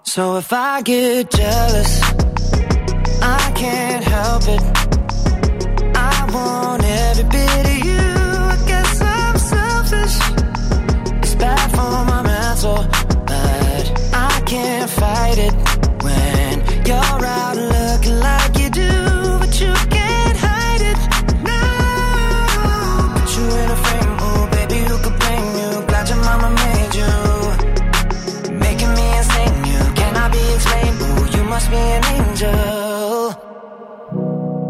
So 0.10 0.38
if 0.38 0.52
I 0.52 0.82
get 0.82 1.30
jealous, 1.30 2.02
I 3.22 3.52
can't 3.56 4.04
help 4.04 4.42
it. 4.48 4.62
I 5.96 6.28
want 6.34 6.84
every 6.84 7.26
bit 7.26 7.66
of 7.68 7.86
you. 7.86 7.94
I 7.94 8.58
guess 8.66 9.02
I'm 9.02 9.38
selfish. 9.38 10.18
It's 11.22 11.36
bad 11.36 11.70
for 11.70 12.06
my 12.12 12.24
mental, 12.24 12.88
but 13.28 14.12
I 14.12 14.42
can't 14.48 14.90
fight 14.90 15.38
it. 15.38 15.69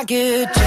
I 0.00 0.04
get 0.04 0.59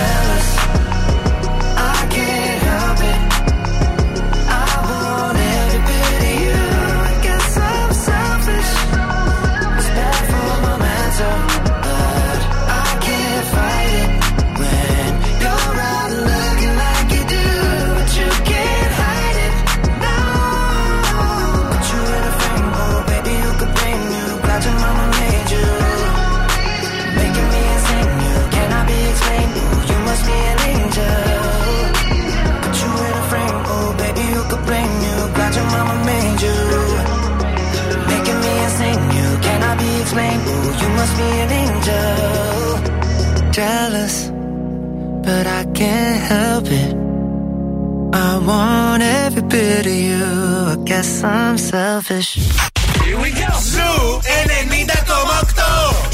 bit 49.53 49.85
of 49.85 49.99
you. 50.09 50.25
I 50.73 50.75
guess 50.89 51.23
I'm 51.23 51.57
selfish. 51.59 52.29
Here 53.05 53.19
we 53.23 53.29
go. 53.41 53.49
Zoo 53.73 53.97
90,8. 54.25 54.89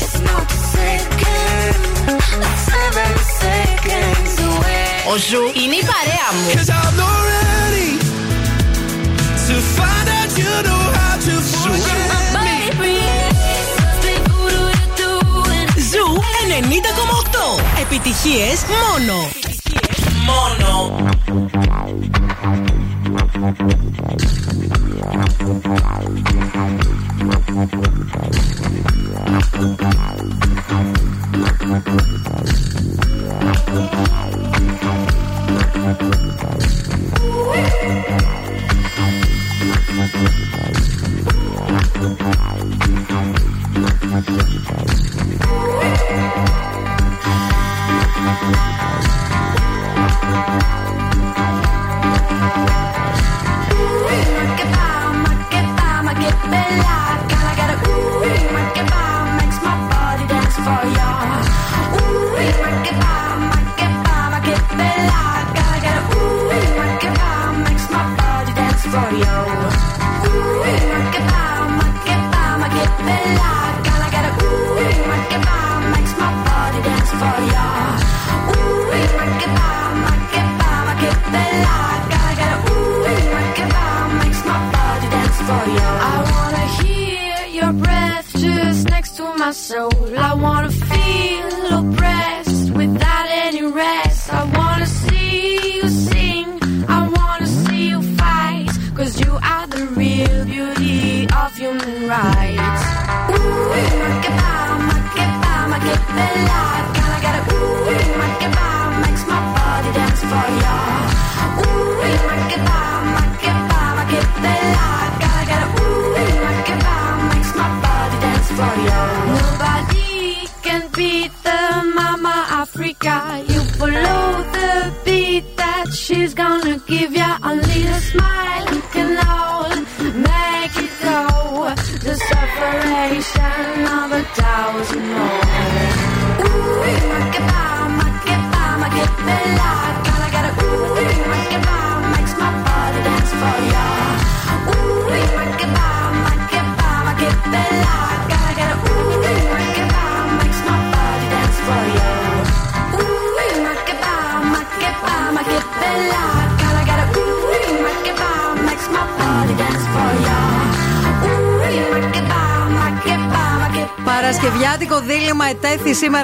It's 0.04 0.20
not 0.28 0.46
a 0.56 0.60
second. 0.76 1.76
Seven 2.70 3.14
seconds 3.44 4.34
away. 4.50 5.12
Ο 5.12 5.16
Ζου 5.30 5.44
είναι 5.62 5.76
η 5.82 5.86
παρέα 5.92 6.30
μου. 6.36 6.48
Cause 6.56 6.72
I'm 6.80 6.94
not 7.02 7.20
ready 7.34 7.92
to 9.48 9.56
find 9.78 10.08
out 10.18 10.32
you 10.42 10.54
know 10.68 10.84
how 10.98 11.16
to 11.26 11.34
forget. 11.62 12.10
Ζου 15.92 16.08
90,8. 16.48 17.82
Επιτυχίες 17.82 18.60
μόνο. 18.74 19.16
Επιτυχίες 19.24 20.00
μόνο. 20.28 21.39
Thank 23.52 24.14
you. 27.74 27.99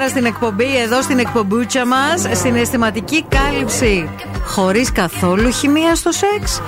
Σήμερα 0.06 0.08
στην 0.08 0.24
εκπομπή, 0.24 0.78
εδώ 0.80 1.02
στην 1.02 1.18
εκπομπούτσα 1.18 1.86
μας. 1.86 2.26
Συναισθηματική 2.40 3.24
κάλυψη 3.28 4.08
χωρίς 4.46 4.92
καθόλου 4.92 5.50
χημεία 5.50 5.94
στο 5.94 6.12
σεξ 6.12 6.62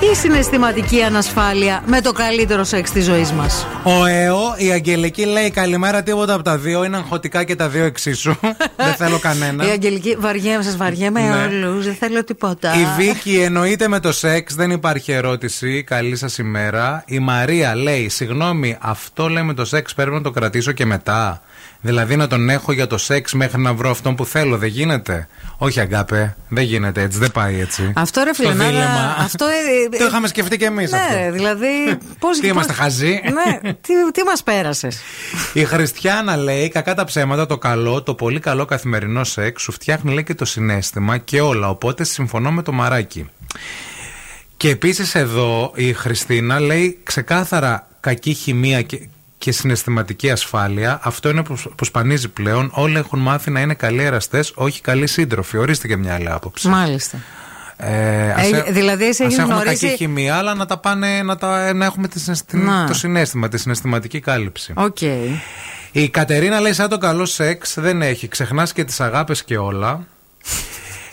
ή 0.00 0.14
συναισθηματική 0.16 1.02
ανασφάλεια 1.02 1.82
με 1.86 2.00
το 2.00 2.12
καλύτερο 2.12 2.64
σεξ 2.64 2.90
της 2.90 3.04
ζωής 3.04 3.32
μας. 3.32 3.66
Ο 3.84 4.04
ΕΟ, 4.04 4.54
η 4.56 4.70
Αγγελική 4.72 5.24
λέει 5.24 5.50
καλημέρα, 5.50 6.02
τίποτα 6.02 6.34
από 6.34 6.42
τα 6.42 6.56
δύο. 6.58 6.84
Είναι 6.84 6.96
αγχωτικά 6.96 7.44
και 7.44 7.56
τα 7.56 7.68
δύο 7.68 7.84
εξίσου. 7.84 8.34
δεν 8.76 8.94
θέλω 8.96 9.18
κανένα. 9.18 9.66
Η 9.66 9.70
Αγγελική, 9.70 10.16
βαριέμαι, 10.18 10.62
σας 10.62 10.76
βαριέμαι 10.76 11.20
Ναι. 11.20 11.44
όλους, 11.66 11.84
δεν 11.84 11.94
θέλω 11.94 12.24
τίποτα. 12.24 12.72
Η 12.74 12.86
Βίκη 12.96 13.36
εννοείται 13.40 13.88
με 13.88 14.00
το 14.00 14.12
σεξ, 14.12 14.54
δεν 14.54 14.70
υπάρχει 14.70 15.12
ερώτηση. 15.12 15.82
Καλή 15.82 16.16
σας 16.16 16.38
ημέρα. 16.38 17.02
Η 17.06 17.18
Μαρία 17.18 17.74
λέει: 17.76 18.08
Συγγνώμη, 18.08 18.76
αυτό 18.80 19.28
λέει 19.28 19.42
με 19.42 19.54
το 19.54 19.64
σεξ 19.64 19.94
πρέπει 19.94 20.10
να 20.10 20.20
το 20.20 20.30
κρατήσω 20.30 20.72
και 20.72 20.84
μετά. 20.86 21.42
Δηλαδή 21.80 22.16
να 22.16 22.26
τον 22.26 22.48
έχω 22.50 22.72
για 22.72 22.86
το 22.86 22.98
σεξ 22.98 23.32
μέχρι 23.32 23.60
να 23.60 23.74
βρω 23.74 23.90
αυτόν 23.90 24.14
που 24.14 24.26
θέλω, 24.26 24.56
δεν 24.58 24.68
γίνεται. 24.68 25.28
Όχι, 25.58 25.80
αγκάπε, 25.80 26.36
δεν 26.48 26.64
γίνεται 26.64 27.02
έτσι, 27.02 27.18
δεν 27.18 27.30
πάει 27.32 27.60
έτσι. 27.60 27.92
Αυτό 27.96 28.22
ρε 28.24 28.32
Στο 28.34 28.42
φίλε, 28.42 28.54
να- 28.54 28.64
δίλημμα. 28.64 29.16
αυτό. 29.18 29.46
Ε, 29.90 29.96
Το 29.98 30.04
είχαμε 30.06 30.28
σκεφτεί 30.28 30.56
κι 30.56 30.64
εμείς 30.64 30.90
Ναι, 30.90 30.98
αυτό. 30.98 31.32
δηλαδή. 31.32 31.68
Πώς, 32.18 32.38
Τι 32.38 32.46
είμαστε, 32.46 32.72
πώς- 32.72 32.82
χαζοί; 32.82 33.20
Ναι, 33.24 33.72
τι, 33.72 33.92
τι 34.12 34.22
μας 34.22 34.42
πέρασες; 34.42 35.00
Η 35.52 35.64
Χριστιανά 35.64 36.36
λέει: 36.36 36.68
Κακά 36.68 36.94
τα 36.94 37.04
ψέματα, 37.04 37.46
το 37.46 37.58
καλό, 37.58 38.02
το 38.02 38.14
πολύ 38.14 38.40
καλό 38.40 38.64
καθημερινό 38.64 39.24
σεξ 39.24 39.62
σου 39.62 39.72
φτιάχνει 39.72 40.12
λέει 40.14 40.24
και 40.24 40.34
το 40.34 40.44
συνέστημα 40.44 41.18
και 41.18 41.40
όλα. 41.40 41.68
Οπότε 41.68 42.04
συμφωνώ 42.04 42.50
με 42.52 42.62
το 42.62 42.72
μαράκι. 42.72 43.26
Και 44.56 44.68
επίσης 44.68 45.14
εδώ 45.14 45.72
η 45.74 45.92
Χριστίνα 45.92 46.60
λέει 46.60 46.98
ξεκάθαρα 47.02 47.86
κακή 48.00 48.32
χημεία 48.34 48.82
και, 48.82 49.08
και 49.38 49.52
συναισθηματική 49.52 50.30
ασφάλεια. 50.30 51.00
Αυτό 51.02 51.28
είναι 51.28 51.42
που, 51.42 51.56
που 51.76 51.84
σπανίζει 51.84 52.28
πλέον. 52.28 52.70
Όλοι 52.74 52.96
έχουν 52.98 53.18
μάθει 53.18 53.50
να 53.50 53.60
είναι 53.60 53.74
καλοί 53.74 54.02
εραστές, 54.02 54.52
όχι 54.54 54.80
καλοί 54.80 55.06
σύντροφοι. 55.06 55.56
Ορίστε 55.56 55.86
και 55.88 55.96
μια 55.96 56.14
άλλη 56.14 56.30
άποψη. 56.30 56.68
Μάλιστα. 56.68 57.18
Ε, 57.76 58.30
ας 58.32 58.50
Ε, 58.50 58.56
έ- 58.56 58.70
δηλαδή, 58.72 59.04
εσύ 59.04 59.22
ας 59.22 59.28
έχεις 59.28 59.38
έχουμε 59.38 59.54
γνωρίσει- 59.54 59.84
κακή 59.86 59.96
χημεία, 59.96 60.34
αλλά 60.36 60.54
να, 60.54 60.66
τα 60.66 60.78
πάνε, 60.78 61.22
να, 61.22 61.36
τα, 61.36 61.72
να 61.74 61.84
έχουμε 61.84 62.08
τη 62.08 62.20
συναισθη- 62.20 62.54
Να. 62.54 62.86
το 62.86 62.94
συναίσθημα, 62.94 63.48
τη 63.48 63.58
συναισθηματική 63.58 64.20
κάλυψη. 64.20 64.72
Οκ. 64.76 65.00
Η 65.92 66.08
Κατερίνα 66.08 66.60
λέει 66.60 66.72
σαν 66.72 66.88
το 66.88 66.98
καλό 66.98 67.24
σεξ 67.24 67.74
δεν 67.78 68.02
έχει. 68.02 68.28
Ξεχνάς 68.28 68.72
και 68.72 68.84
τις 68.84 69.00
αγάπες 69.00 69.44
και 69.44 69.56
όλα. 69.58 70.06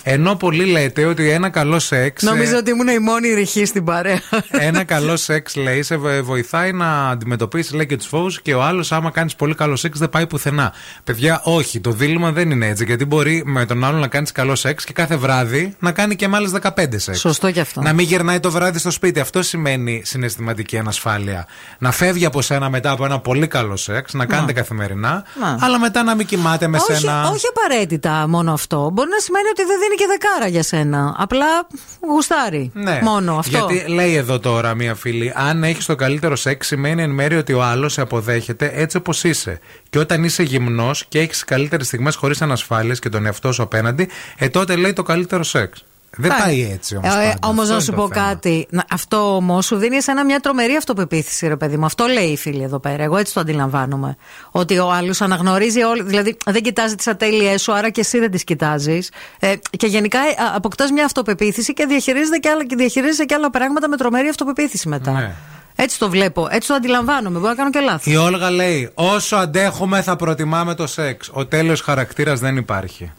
Ενώ 0.04 0.36
πολλοί 0.36 0.66
λέτε 0.66 1.06
ότι 1.06 1.30
ένα 1.30 1.50
καλό 1.50 1.80
σεξ. 1.80 2.24
Νομίζω 2.24 2.56
ε, 2.56 2.58
ότι 2.58 2.70
ήμουν 2.72 2.88
η 2.88 3.00
μόνη 3.00 3.34
ρηχή 3.34 3.66
στην 3.66 3.84
παρέα. 3.84 4.20
ένα 4.52 4.84
καλό 4.94 5.18
σεξ 5.18 5.56
λέει 5.56 5.84
σε 5.84 5.98
βο- 5.98 6.24
βοηθάει 6.24 6.72
να 6.72 7.10
αντιμετωπίσει 7.10 7.76
λέει 7.76 7.86
και 7.86 7.98
τους 7.98 8.08
φόβους 8.08 8.42
και 8.42 8.54
ο 8.54 8.64
άλλος, 8.64 8.92
άμα 8.92 9.12
κάνεις 9.12 9.36
πολύ 9.36 9.56
καλό 9.56 9.76
σεξ, 9.76 10.00
δεν 10.00 10.10
πάει 10.10 10.28
πουθενά. 10.28 10.74
Παιδιά, 11.04 11.42
όχι, 11.44 11.80
το 11.80 11.92
δίλημα 11.92 12.32
δεν 12.32 12.52
είναι 12.52 12.68
έτσι. 12.68 12.84
Γιατί 12.86 13.06
μπορεί 13.06 13.44
με 13.46 13.66
τον 13.66 13.84
άλλο 13.84 13.98
να 13.98 14.08
κάνεις 14.08 14.32
καλό 14.32 14.56
σεξ 14.56 14.84
και 14.84 14.94
κάθε 14.94 15.16
βράδυ 15.16 15.76
να 15.80 15.92
κάνει 15.92 16.16
και 16.16 16.28
με 16.28 16.38
άλλες 16.38 16.52
15 16.62 16.70
σεξ. 16.96 17.20
Σωστό 17.20 17.52
και 17.52 17.60
αυτό. 17.60 17.82
Να 17.82 17.94
μην 17.94 18.06
γυρνάει 18.06 18.40
το 18.40 18.52
βράδυ 18.52 18.80
στο 18.80 18.92
σπίτι. 18.92 19.20
Αυτό 19.20 19.42
σημαίνει 19.44 20.02
συναισθηματική 20.06 20.78
ανασφάλεια. 20.78 21.48
Να 21.78 21.92
φεύγει 21.92 22.26
από 22.26 22.42
σένα 22.42 22.70
μετά 22.70 22.92
από 22.92 23.06
ένα 23.06 23.20
πολύ 23.20 23.48
καλό 23.48 23.76
σεξ, 23.76 24.14
να 24.14 24.26
κάνετε 24.26 24.54
καθημερινά, 24.54 25.24
Να. 25.40 25.58
αλλά 25.62 25.80
μετά 25.80 26.04
να 26.04 26.16
μην 26.16 26.26
κοιμάται 26.26 26.68
με 26.68 26.78
όχι, 26.90 27.00
σένα. 27.00 27.30
όχι 27.30 27.46
απαραίτητα 27.56 28.28
μόνο 28.28 28.54
αυτό. 28.54 28.90
Μπορεί 28.94 29.10
να 29.10 29.20
σημαίνει 29.20 29.48
ότι 29.48 29.64
δεν 29.66 29.78
δίνει 29.82 29.91
και 29.96 30.06
δεκάρα 30.08 30.48
για 30.48 30.64
σένα. 30.64 31.16
Απλά 31.18 31.68
γουστάρει. 32.08 32.72
Ναι. 32.74 33.00
Μόνο 33.04 33.38
αυτό. 33.38 33.68
Γιατί 33.68 33.92
λέει 33.92 34.16
εδώ 34.16 34.40
τώρα 34.40 34.76
μία 34.76 34.96
φίλη, 34.96 35.34
αν 35.36 35.64
έχεις 35.64 35.86
το 35.86 35.96
καλύτερο 35.96 36.36
σεξ, 36.36 36.68
σημαίνει 36.68 37.02
εν 37.02 37.10
μέρει 37.10 37.36
ότι 37.36 37.54
ο 37.54 37.64
άλλος 37.64 37.94
σε 37.94 38.02
αποδέχεται 38.02 38.72
έτσι 38.74 38.98
όπως 38.98 39.24
είσαι. 39.24 39.60
Και 39.90 40.00
όταν 40.00 40.24
είσαι 40.24 40.44
γυμνός 40.44 41.06
και 41.06 41.20
έχεις 41.20 41.44
καλύτερες 41.44 41.88
στιγμές 41.88 42.16
χωρίς 42.16 42.42
ανασφάλειες 42.42 43.00
και 43.00 43.10
τον 43.10 43.26
εαυτό 43.26 43.52
σου 43.52 43.62
απέναντι, 43.64 44.10
ε 44.38 44.50
τότε 44.50 44.76
λέει 44.76 44.94
το 44.94 45.04
καλύτερο 45.04 45.44
σεξ. 45.44 45.86
Δεν 46.18 46.32
πάει 46.40 46.70
έτσι 46.74 46.96
όμως. 46.96 47.14
Ε, 47.16 47.36
Όμως 47.46 47.70
να 47.70 47.80
σου 47.80 47.92
πω 47.94 48.08
κάτι. 48.08 48.68
Να- 48.70 48.86
Αυτό 48.92 49.36
όμως 49.36 49.66
σου 49.66 49.76
δίνει 49.76 49.96
εσένα 49.96 50.26
μια 50.26 50.40
τρομερή 50.40 50.76
αυτοπεποίθηση, 50.76 51.48
ρε 51.48 51.56
παιδί 51.56 51.78
μου. 51.78 51.86
Αυτό 51.86 52.06
λέει 52.06 52.26
η 52.28 52.38
φίλη 52.38 52.64
εδώ 52.64 52.80
πέρα. 52.80 53.04
Εγώ 53.04 53.18
έτσι 53.18 53.34
το 53.34 53.40
αντιλαμβάνομαι. 53.40 54.16
Ότι 54.52 54.78
ο 54.80 54.92
άλλος 54.92 55.22
αναγνωρίζει 55.22 55.82
όλη. 55.84 56.04
Δηλαδή 56.04 56.38
δεν 56.46 56.62
κοιτάζει 56.62 56.96
τις 56.96 57.08
ατέλειές 57.08 57.62
σου, 57.62 57.74
άρα 57.74 57.90
και 57.90 58.00
εσύ 58.02 58.20
δεν 58.20 58.32
τις 58.32 58.44
κοιτάζεις. 58.44 59.12
Ε, 59.40 59.54
και 59.78 59.88
γενικά 59.88 60.20
αποκτάς 60.56 60.92
μια 60.92 61.06
αυτοπεποίθηση 61.06 61.74
και 61.74 61.86
διαχειρίζεσαι 61.86 62.38
και, 62.38 62.50
άλλα, 62.50 62.66
και 62.66 62.76
διαχειρίζεσαι 62.76 63.26
και 63.26 63.34
άλλα 63.34 63.50
πράγματα 63.50 63.88
με 63.90 63.98
τρομερή 63.98 64.28
αυτοπεποίθηση 64.28 64.88
μετά. 64.88 65.12
Ναι. 65.12 65.32
Έτσι 65.76 66.00
το 66.00 66.10
βλέπω, 66.10 66.48
έτσι 66.52 66.68
το 66.68 66.74
αντιλαμβάνομαι. 66.74 67.36
Μπορεί 67.40 67.50
να 67.50 67.56
κάνω 67.56 67.70
και 67.70 67.80
λάθος. 67.80 68.14
Η 68.14 68.16
Όλγα 68.18 68.52
λέει: 68.52 68.92
Όσο 68.94 69.36
αντέχουμε, 69.36 70.02
θα 70.02 70.16
προτιμάμε 70.16 70.74
το 70.76 70.88
σεξ. 70.88 71.30
Ο 71.34 71.46
τέλειος 71.46 71.82
χαρακτήρας 71.82 72.40
δεν 72.40 72.58
υπάρχει. 72.58 73.12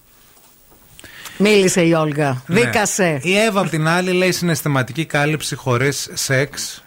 Μίλησε 1.36 1.82
η 1.82 1.92
Όλγα. 1.92 2.42
Ναι. 2.46 2.60
Δίκασε. 2.60 3.18
Η 3.22 3.38
Εύα 3.38 3.60
απ' 3.60 3.68
την 3.68 3.88
άλλη 3.88 4.12
λέει 4.12 4.32
συναισθηματική 4.32 5.04
κάλυψη 5.04 5.54
χωρίς 5.54 6.08
σεξ 6.12 6.82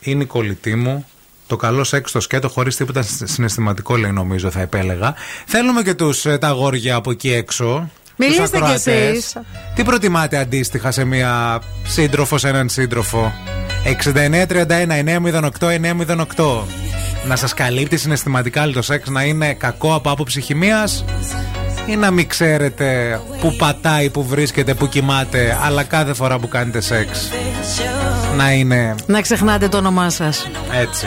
είναι 0.00 0.22
η 0.22 0.26
κολλητή 0.26 0.74
μου. 0.74 1.06
Το 1.46 1.56
καλό 1.56 1.84
σεξ 1.84 2.10
στο 2.10 2.20
σκέτο 2.20 2.48
χωρίς 2.48 2.76
τίποτα 2.76 3.02
συναισθηματικό 3.24 3.96
λέει 3.96 4.10
νομίζω 4.10 4.50
θα 4.50 4.60
επέλεγα. 4.60 5.14
Θέλουμε 5.46 5.82
και 5.82 5.94
τους, 5.94 6.26
ε, 6.26 6.38
τα 6.38 6.48
αγόρια 6.48 6.94
από 6.94 7.10
εκεί 7.10 7.32
έξω. 7.32 7.90
Μιλήστε 8.16 8.42
τους 8.42 8.50
κι 8.50 8.56
ακροατές. 8.56 8.86
εσείς. 8.86 9.36
Τι 9.74 9.82
προτιμάτε 9.84 10.38
αντίστοιχα 10.38 10.90
σε 10.90 11.04
μια 11.04 11.60
σύντροφο, 11.84 12.38
σε 12.38 12.48
έναν 12.48 12.68
σύντροφο; 12.68 13.32
6931-908-908. 13.84 16.64
Να 17.26 17.36
σας 17.36 17.54
καλύπτει 17.54 17.96
συναισθηματικά 17.96 18.68
το 18.68 18.82
σεξ 18.82 19.08
να 19.08 19.22
είναι 19.22 19.54
κακό 19.54 19.94
από 19.94 20.10
άποψη 20.10 20.40
χημίας 20.40 21.04
ή 21.88 21.96
να 21.96 22.10
μην 22.10 22.28
ξέρετε 22.28 23.20
που 23.40 23.56
πατάει, 23.56 24.10
που 24.10 24.24
βρίσκεται, 24.24 24.74
που 24.74 24.88
κοιμάται, 24.88 25.58
αλλά 25.64 25.82
κάθε 25.82 26.14
φορά 26.14 26.38
που 26.38 26.48
κάνετε 26.48 26.80
σεξ 26.80 27.30
να 28.36 28.52
είναι 28.52 28.94
Να 29.06 29.20
ξεχνάτε 29.20 29.68
το 29.68 29.76
όνομά 29.76 30.10
σας. 30.10 30.48
έτσι. 30.80 31.06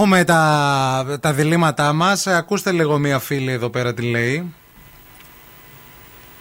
Έχουμε 0.00 0.24
τα, 0.24 1.18
τα 1.20 1.32
διλήμματά 1.32 1.92
μας. 1.92 2.26
Ακούστε 2.26 2.72
λίγο 2.72 2.98
μία 2.98 3.18
φίλη 3.18 3.52
εδώ 3.52 3.68
πέρα 3.68 3.94
τι 3.94 4.02
λέει. 4.02 4.54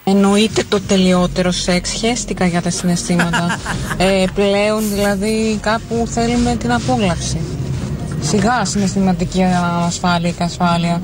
Εννοείται 0.04 0.64
το 0.70 0.82
τελειότερο 0.82 1.52
σεξ, 1.52 1.92
χαίστηκα 1.92 2.46
για 2.46 2.62
τα 2.62 2.70
συναισθήματα. 2.70 3.60
ε, 3.98 4.26
πλέον 4.34 4.90
δηλαδή 4.90 5.60
κάπου 5.62 6.08
θέλουμε 6.10 6.56
την 6.56 6.72
απόλαυση. 6.72 7.42
Σιγά 8.22 8.66
συναισθηματική 8.66 9.44
ασφάλεια 9.86 10.32
και 10.32 10.44
ασφάλεια. 10.44 11.02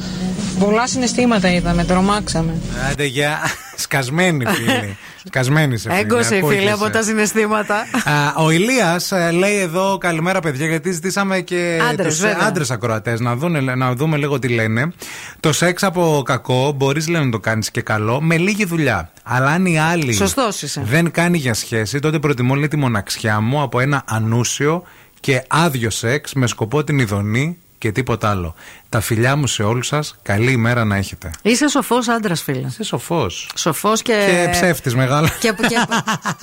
Πολλά 0.60 0.88
συναισθήματα 0.88 1.52
είδαμε, 1.52 1.84
τρομάξαμε. 1.84 2.54
Άντε 2.92 3.06
για. 3.06 3.40
Σκασμένη 3.76 4.46
φίλη. 4.46 4.98
Σκασμένη 5.28 5.78
σε 5.78 5.90
φίλη. 5.90 6.02
Έγκωσε 6.02 6.36
η 6.36 6.38
φίλη 6.40 6.45
ακούγεσαι. 6.50 6.74
από 6.74 6.90
τα 6.90 7.02
συναισθήματα. 7.04 7.76
Α, 8.06 8.44
ο 8.44 8.50
Ηλίας 8.52 9.12
λέει 9.34 9.58
εδώ 9.60 9.98
καλημέρα 9.98 10.40
παιδιά 10.40 10.68
γιατί 10.68 10.91
ζητήσαμε 10.91 11.40
και 11.41 11.80
Άντρες, 11.90 12.08
τους 12.08 12.20
βέβαια. 12.20 12.48
άντρες 12.48 12.72
ακροατές 12.72 13.20
να, 13.20 13.36
δούνε, 13.36 13.76
να 13.76 13.94
δούμε 13.95 14.18
λίγο 14.18 14.40
τι 14.40 14.48
λένε. 14.48 14.91
Το 15.40 15.54
σεξ 15.54 15.84
από 15.84 16.22
κακό 16.26 16.72
μπορείς 16.72 17.08
λέει 17.08 17.24
να 17.24 17.32
το 17.32 17.40
κάνεις 17.40 17.72
και 17.72 17.82
καλό 17.82 18.22
με 18.22 18.38
λίγη 18.38 18.66
δουλειά. 18.66 19.12
Αλλά 19.24 19.48
αν 19.50 19.66
η 19.66 19.80
άλλη 19.80 20.14
Σωστός 20.14 20.62
είσαι. 20.62 20.82
δεν 20.86 21.12
κάνει 21.12 21.38
για 21.38 21.54
σχέση 21.54 22.00
τότε 22.00 22.20
προτιμώ 22.20 22.56
λέει 22.56 22.68
τη 22.68 22.78
μοναξιά 22.78 23.40
μου 23.40 23.62
από 23.62 23.80
ένα 23.80 24.04
ανούσιο 24.08 24.84
και 25.20 25.44
άδειο 25.48 25.90
σεξ 25.90 26.34
με 26.34 26.48
σκοπό 26.48 26.84
την 26.84 27.00
ειδονή 27.00 27.58
και 27.78 27.91
τίποτα 27.91 28.30
άλλο. 28.30 28.56
Τα 28.94 29.02
φιλιά 29.02 29.36
μου 29.36 29.48
σε 29.48 29.64
όλους 29.64 29.88
σας, 29.88 30.15
καλή 30.22 30.52
ημέρα 30.52 30.84
να 30.86 30.95
έχετε. 30.95 31.32
Είσαι 31.41 31.68
σοφός 31.68 32.07
άντρας, 32.07 32.41
φίλε. 32.41 32.68
Είσαι 32.68 32.84
σοφός. 32.84 33.49
Σοφός 33.56 34.02
και. 34.02 34.14
Και 34.30 34.48
ψεύτης 34.52 34.95
μεγάλος. 34.95 35.32
Και, 35.40 35.53
και- 35.68 35.80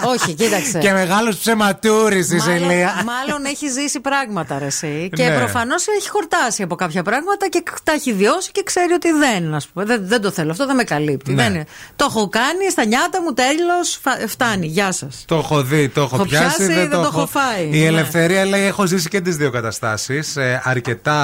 όχι, 0.06 0.34
κοίταξε. 0.34 0.78
Και 0.78 0.92
μεγάλος 0.92 1.36
ψεματούρης 1.36 2.30
είσαι 2.30 2.50
Μάλλον, 2.50 2.70
Ηλία. 2.70 2.92
μάλλον 3.06 3.44
έχει 3.44 3.68
ζήσει 3.68 4.00
πράγματα, 4.00 4.58
ρε, 4.58 4.64
εσύ. 4.64 5.10
Και 5.12 5.24
Ναι. 5.28 5.36
προφανώς 5.36 5.86
έχει 5.98 6.08
χορτάσει 6.08 6.62
από 6.62 6.74
κάποια 6.74 7.02
πράγματα 7.02 7.48
και 7.48 7.62
τα 7.84 7.92
έχει 7.92 8.12
βιώσει 8.12 8.50
και 8.52 8.62
ξέρει 8.62 8.92
ότι 8.92 9.10
δεν, 9.12 9.54
ας 9.54 9.66
πούμε, 9.66 9.84
δεν, 9.84 10.00
δεν 10.06 10.20
το 10.20 10.30
θέλω. 10.30 10.50
Αυτό 10.50 10.66
δεν 10.66 10.76
με 10.76 10.84
καλύπτει. 10.84 11.32
Ναι. 11.32 11.42
Δεν 11.42 11.54
είναι. 11.54 11.64
Το 11.96 12.06
έχω 12.08 12.28
κάνει 12.28 12.70
στα 12.70 12.84
νιάτα 12.84 13.22
μου, 13.22 13.32
τέλος. 13.32 14.00
Φτάνει. 14.26 14.66
Γεια 14.66 14.92
σας. 14.92 15.24
Το 15.26 15.34
έχω 15.36 15.62
δει, 15.62 15.88
το 15.88 16.00
έχω 16.00 16.14
Έχω 16.16 16.24
πιάσει. 16.24 16.56
πιάσει, 16.56 16.72
δεν 16.72 16.90
το 16.90 17.00
έχω 17.00 17.26
φάει. 17.26 17.64
Η 17.70 17.78
Ναι. 17.78 17.84
Ελευθερία 17.86 18.44
λέει: 18.44 18.64
Έχω 18.66 18.86
ζήσει 18.86 19.08
και 19.08 19.20
τις 19.20 19.36
δύο 19.36 19.50
καταστάσεις. 19.50 20.36
αρκετά 20.62 21.18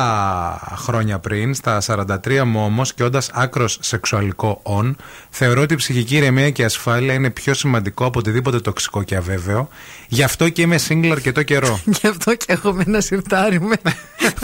χρόνια 0.76 1.15
πριν, 1.18 1.54
στα 1.54 1.80
43 1.86 2.42
μου 2.44 2.64
όμως, 2.64 2.94
και 2.94 3.04
όντας 3.04 3.30
άκρος 3.32 3.78
σεξουαλικό 3.80 4.60
on, 4.62 4.90
θεωρώ 5.30 5.60
ότι 5.60 5.74
η 5.74 5.76
ψυχική 5.76 6.16
ηρεμία 6.16 6.50
και 6.50 6.62
η 6.62 6.64
ασφάλεια 6.64 7.14
είναι 7.14 7.30
πιο 7.30 7.54
σημαντικό 7.54 8.04
από 8.04 8.18
οτιδήποτε 8.18 8.60
τοξικό 8.60 9.02
και 9.02 9.16
αβέβαιο. 9.16 9.68
Γι' 10.08 10.22
αυτό 10.22 10.48
και 10.48 10.62
είμαι 10.62 10.78
single 10.88 11.08
αρκετό 11.10 11.42
καιρό. 11.42 11.80
Γι' 12.00 12.06
αυτό 12.06 12.34
και 12.34 12.44
έχουμε 12.48 12.84
ένα 12.86 13.00
σιρτάρι 13.00 13.60
με, 13.60 13.76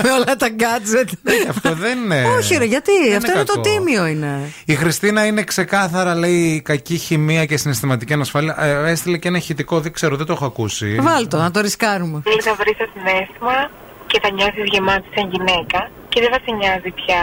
με 0.02 0.10
όλα 0.10 0.36
τα 0.36 0.48
gadget. 0.58 1.12
αυτό 1.48 1.74
δεν 1.74 1.98
είναι. 1.98 2.24
Όχι, 2.38 2.56
ρε, 2.56 2.64
γιατί. 2.64 2.90
δεν 3.08 3.16
αυτό 3.16 3.32
είναι 3.32 3.44
το 3.44 3.52
κακό. 3.52 3.68
τίμιο 3.68 4.06
είναι. 4.06 4.52
Η 4.64 4.74
Χριστίνα 4.74 5.26
είναι 5.26 5.42
ξεκάθαρα, 5.42 6.14
λέει, 6.14 6.60
κακή 6.60 6.96
χημεία 6.96 7.44
και 7.44 7.56
συναισθηματική 7.56 8.12
ανασφάλεια. 8.12 8.56
Ε, 8.60 8.90
έστειλε 8.90 9.16
και 9.16 9.28
ένα 9.28 9.36
ηχητικό, 9.36 9.80
δεν 9.80 9.92
ξέρω, 9.92 10.16
δεν 10.16 10.26
το 10.26 10.32
έχω 10.32 10.44
ακούσει. 10.44 10.94
Βάλτο, 11.00 11.36
να 11.36 11.50
το 11.50 11.60
ρισκάρουμε. 11.60 12.20
Θέλει 12.24 12.42
να 12.44 12.54
βρεις 12.54 12.76
το 12.76 12.88
συνέστημα 12.92 13.70
και 14.12 14.18
θα 14.22 14.30
νιώσει 14.36 14.60
γεμάτη 14.74 15.08
σαν 15.14 15.26
γυναίκα 15.34 15.80
και 16.10 16.18
δεν 16.22 16.30
θα 16.34 16.38
σε 16.44 16.50
νοιάζει 16.58 16.90
πια 17.00 17.22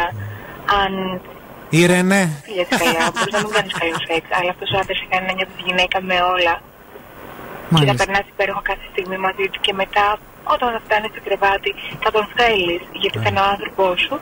αν 0.81 0.91
Η 1.77 1.81
Ρενέ. 1.91 2.23
πήγε 2.45 2.63
καλά. 2.83 3.03
Μπορείς 3.13 3.33
να 3.37 3.41
μην 3.45 3.51
κάνεις 3.57 3.73
καλό 3.81 3.97
σεξ, 4.07 4.23
αλλά 4.37 4.49
αυτός 4.55 4.69
ο 4.73 4.77
άντρας 4.81 4.97
σε 5.01 5.05
κάνει 5.11 5.25
να 5.29 5.33
νιώθεις 5.37 5.59
γυναίκα 5.67 5.97
με 6.09 6.17
όλα. 6.35 6.55
και 6.59 7.73
Μάλιστα. 7.73 7.91
θα 7.93 7.97
περνάς 8.01 8.25
υπέροχα 8.33 8.61
κάθε 8.69 8.85
στιγμή 8.91 9.17
μαζί 9.25 9.45
του 9.51 9.59
και 9.65 9.73
μετά 9.81 10.05
όταν 10.53 10.67
θα 10.75 10.79
φτάνεις 10.85 11.09
στο 11.13 11.21
κρεβάτι 11.27 11.71
θα 12.03 12.09
τον 12.15 12.25
θέλεις 12.37 12.81
γιατί 13.01 13.17
θα 13.23 13.29
είναι 13.31 13.41
ο 13.45 13.47
άνθρωπός 13.55 13.95
σου 14.05 14.15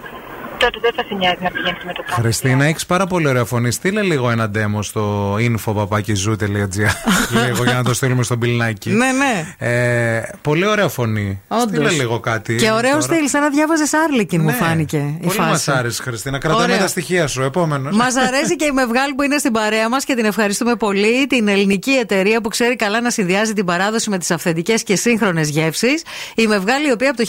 τότε 0.59 0.79
δεν 0.81 0.91
θα 0.95 1.03
σε 1.07 1.13
νοιάζει 1.15 1.38
να 1.41 1.49
πηγαίνεις 1.51 1.84
με 1.85 1.93
το 1.93 2.03
κάθε 2.07 2.21
Χριστίνα, 2.21 2.65
έχεις 2.65 2.85
πάρα 2.85 3.05
πολύ 3.07 3.27
ωραία 3.27 3.45
φωνή. 3.45 3.71
Στείλε 3.71 4.01
λίγο 4.01 4.29
ένα 4.29 4.51
demo 4.55 4.79
στο 4.81 5.34
info.papakizoo.gr 5.35 6.91
λίγο 7.45 7.63
για 7.63 7.73
να 7.73 7.84
το 7.84 7.93
στείλουμε 7.93 8.23
στον 8.23 8.39
πιλνάκι. 8.39 8.89
Ναι, 8.89 9.07
ναι. 9.11 9.67
Ε, 9.67 10.21
πολύ 10.41 10.67
ωραία 10.67 10.88
φωνή. 10.88 11.41
Όντως. 11.47 11.63
Στείλε 11.67 11.89
λίγο 11.89 12.19
κάτι. 12.19 12.55
Και 12.55 12.71
ωραίο 12.71 12.89
τώρα. 12.91 13.01
στυλ, 13.01 13.27
σαν 13.27 13.41
να 13.41 13.49
διάβαζες 13.49 13.93
Άρλικιν, 13.93 14.41
μου 14.41 14.51
φάνηκε. 14.51 14.97
η 14.97 15.17
Πολύ 15.21 15.34
φάση. 15.35 15.49
μας 15.49 15.67
άρεσε, 15.67 16.01
Χριστίνα. 16.03 16.38
Κρατάμε 16.38 16.63
Ωραία. 16.63 16.77
τα 16.77 16.88
στοιχεία 16.88 17.27
σου. 17.27 17.41
Επόμενος. 17.41 17.95
Μας 17.95 18.15
αρέσει 18.15 18.55
και 18.55 18.65
η 18.65 18.71
Μευγάλη 18.71 19.13
που 19.13 19.21
είναι 19.23 19.38
στην 19.38 19.51
παρέα 19.51 19.89
μας 19.89 20.03
και 20.05 20.15
την 20.15 20.25
ευχαριστούμε 20.25 20.75
πολύ. 20.75 21.27
Την 21.27 21.47
ελληνική 21.47 21.91
εταιρεία 21.91 22.41
που 22.41 22.49
ξέρει 22.49 22.75
καλά 22.75 23.01
να 23.01 23.09
συνδυάζει 23.09 23.53
την 23.53 23.65
παράδοση 23.65 24.09
με 24.09 24.17
τις 24.17 24.31
αυθεντικές 24.31 24.84
και 24.84 24.95
σύγχρονες 24.95 25.49
γεύσεις. 25.49 26.01
Η 26.35 26.47
Μευγάλη, 26.47 26.88
η 26.88 26.91
οποία 26.91 27.09
από 27.09 27.17
το 27.17 27.25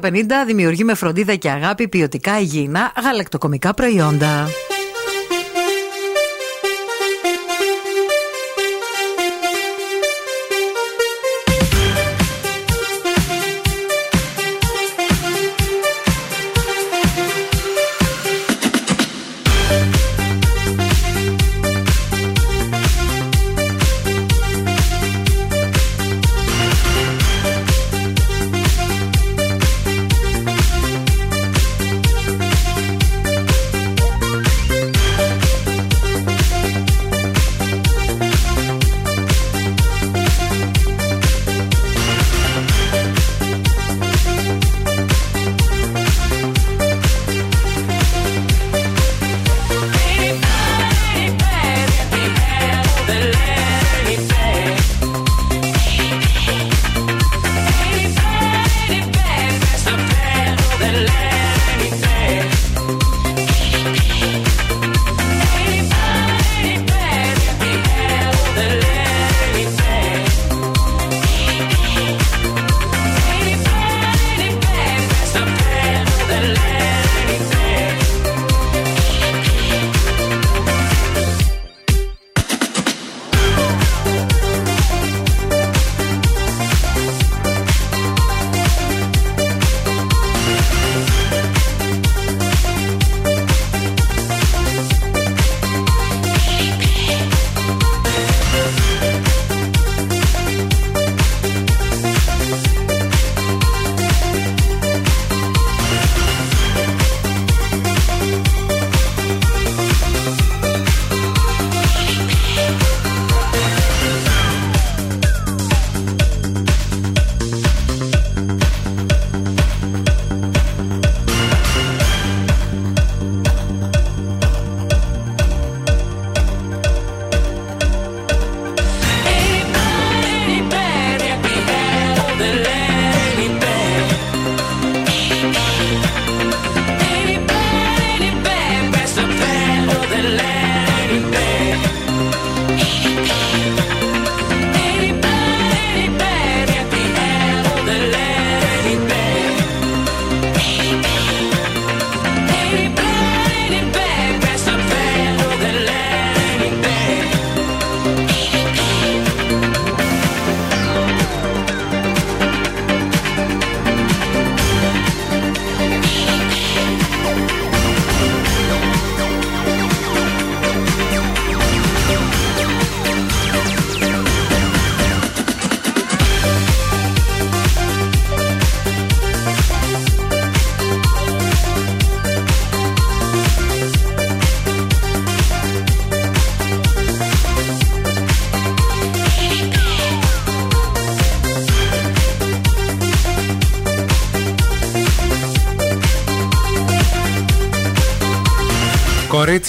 1950 0.00 0.44
δημιουργεί 0.46 0.84
με 0.84 0.94
φροντίδα 0.94 1.34
και 1.34 1.50
αγάπη 1.50 1.88
ποιοτικά 1.88 2.38
υγιεινά 2.64 2.92
γαλακτοκομικά 3.02 3.74
προϊόντα. 3.74 4.46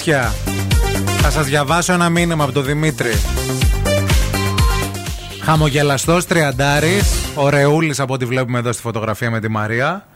Κορίτσια, 0.06 0.34
θα 1.20 1.30
σας 1.30 1.46
διαβάσω 1.46 1.92
ένα 1.92 2.08
μήνυμα 2.08 2.44
από 2.44 2.52
τον 2.52 2.64
Δημήτρη. 2.64 3.12
Χαμογελαστός 5.42 6.26
τριαντάρης, 6.26 7.04
ωραιούλης 7.34 8.00
από 8.00 8.14
ό,τι 8.14 8.24
βλέπουμε 8.24 8.58
εδώ 8.58 8.72
στη 8.72 8.82
φωτογραφία 8.82 9.30
με 9.30 9.40
τη 9.40 9.48
Μαρία. 9.48 10.06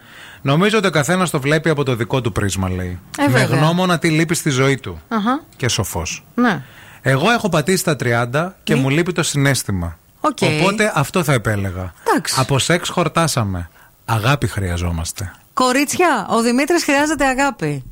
Νομίζω 0.43 0.79
ότι 0.79 0.87
ο 0.87 0.91
καθένας 0.91 1.31
το 1.31 1.41
βλέπει 1.41 1.69
από 1.69 1.85
το 1.85 1.95
δικό 1.95 2.21
του 2.21 2.33
πρίσμα, 2.33 2.71
λέει. 2.71 2.99
Ε, 3.19 3.23
με 3.23 3.39
βέβαια. 3.39 3.59
γνώμονα 3.59 3.99
τι 3.99 4.09
λείπει 4.09 4.35
στη 4.35 4.51
ζωή 4.51 4.77
του. 4.77 5.01
Αχα. 5.09 5.43
Και 5.57 5.69
σοφός. 5.69 6.25
Ναι. 6.35 6.63
Εγώ 7.03 7.31
έχω 7.31 7.49
πατήσει 7.49 7.85
τα 7.85 7.97
30 7.97 8.55
και 8.63 8.75
μου 8.75 8.89
λείπει 8.89 9.13
το 9.13 9.23
συναίσθημα. 9.23 9.99
Οκ. 10.21 10.39
Οπότε 10.41 10.93
αυτό 10.95 11.25
θα 11.25 11.33
επέλεγα. 11.33 11.93
Εντάξει. 12.09 12.35
Από 12.39 12.59
σεξ 12.59 12.89
χορτάσαμε. 12.89 13.71
Αγάπη 14.05 14.47
χρειαζόμαστε. 14.47 15.33
Κορίτσια, 15.55 16.27
ο 16.31 16.43
Δημήτρης 16.43 16.85
χρειάζεται 16.85 17.27
αγάπη. 17.27 17.85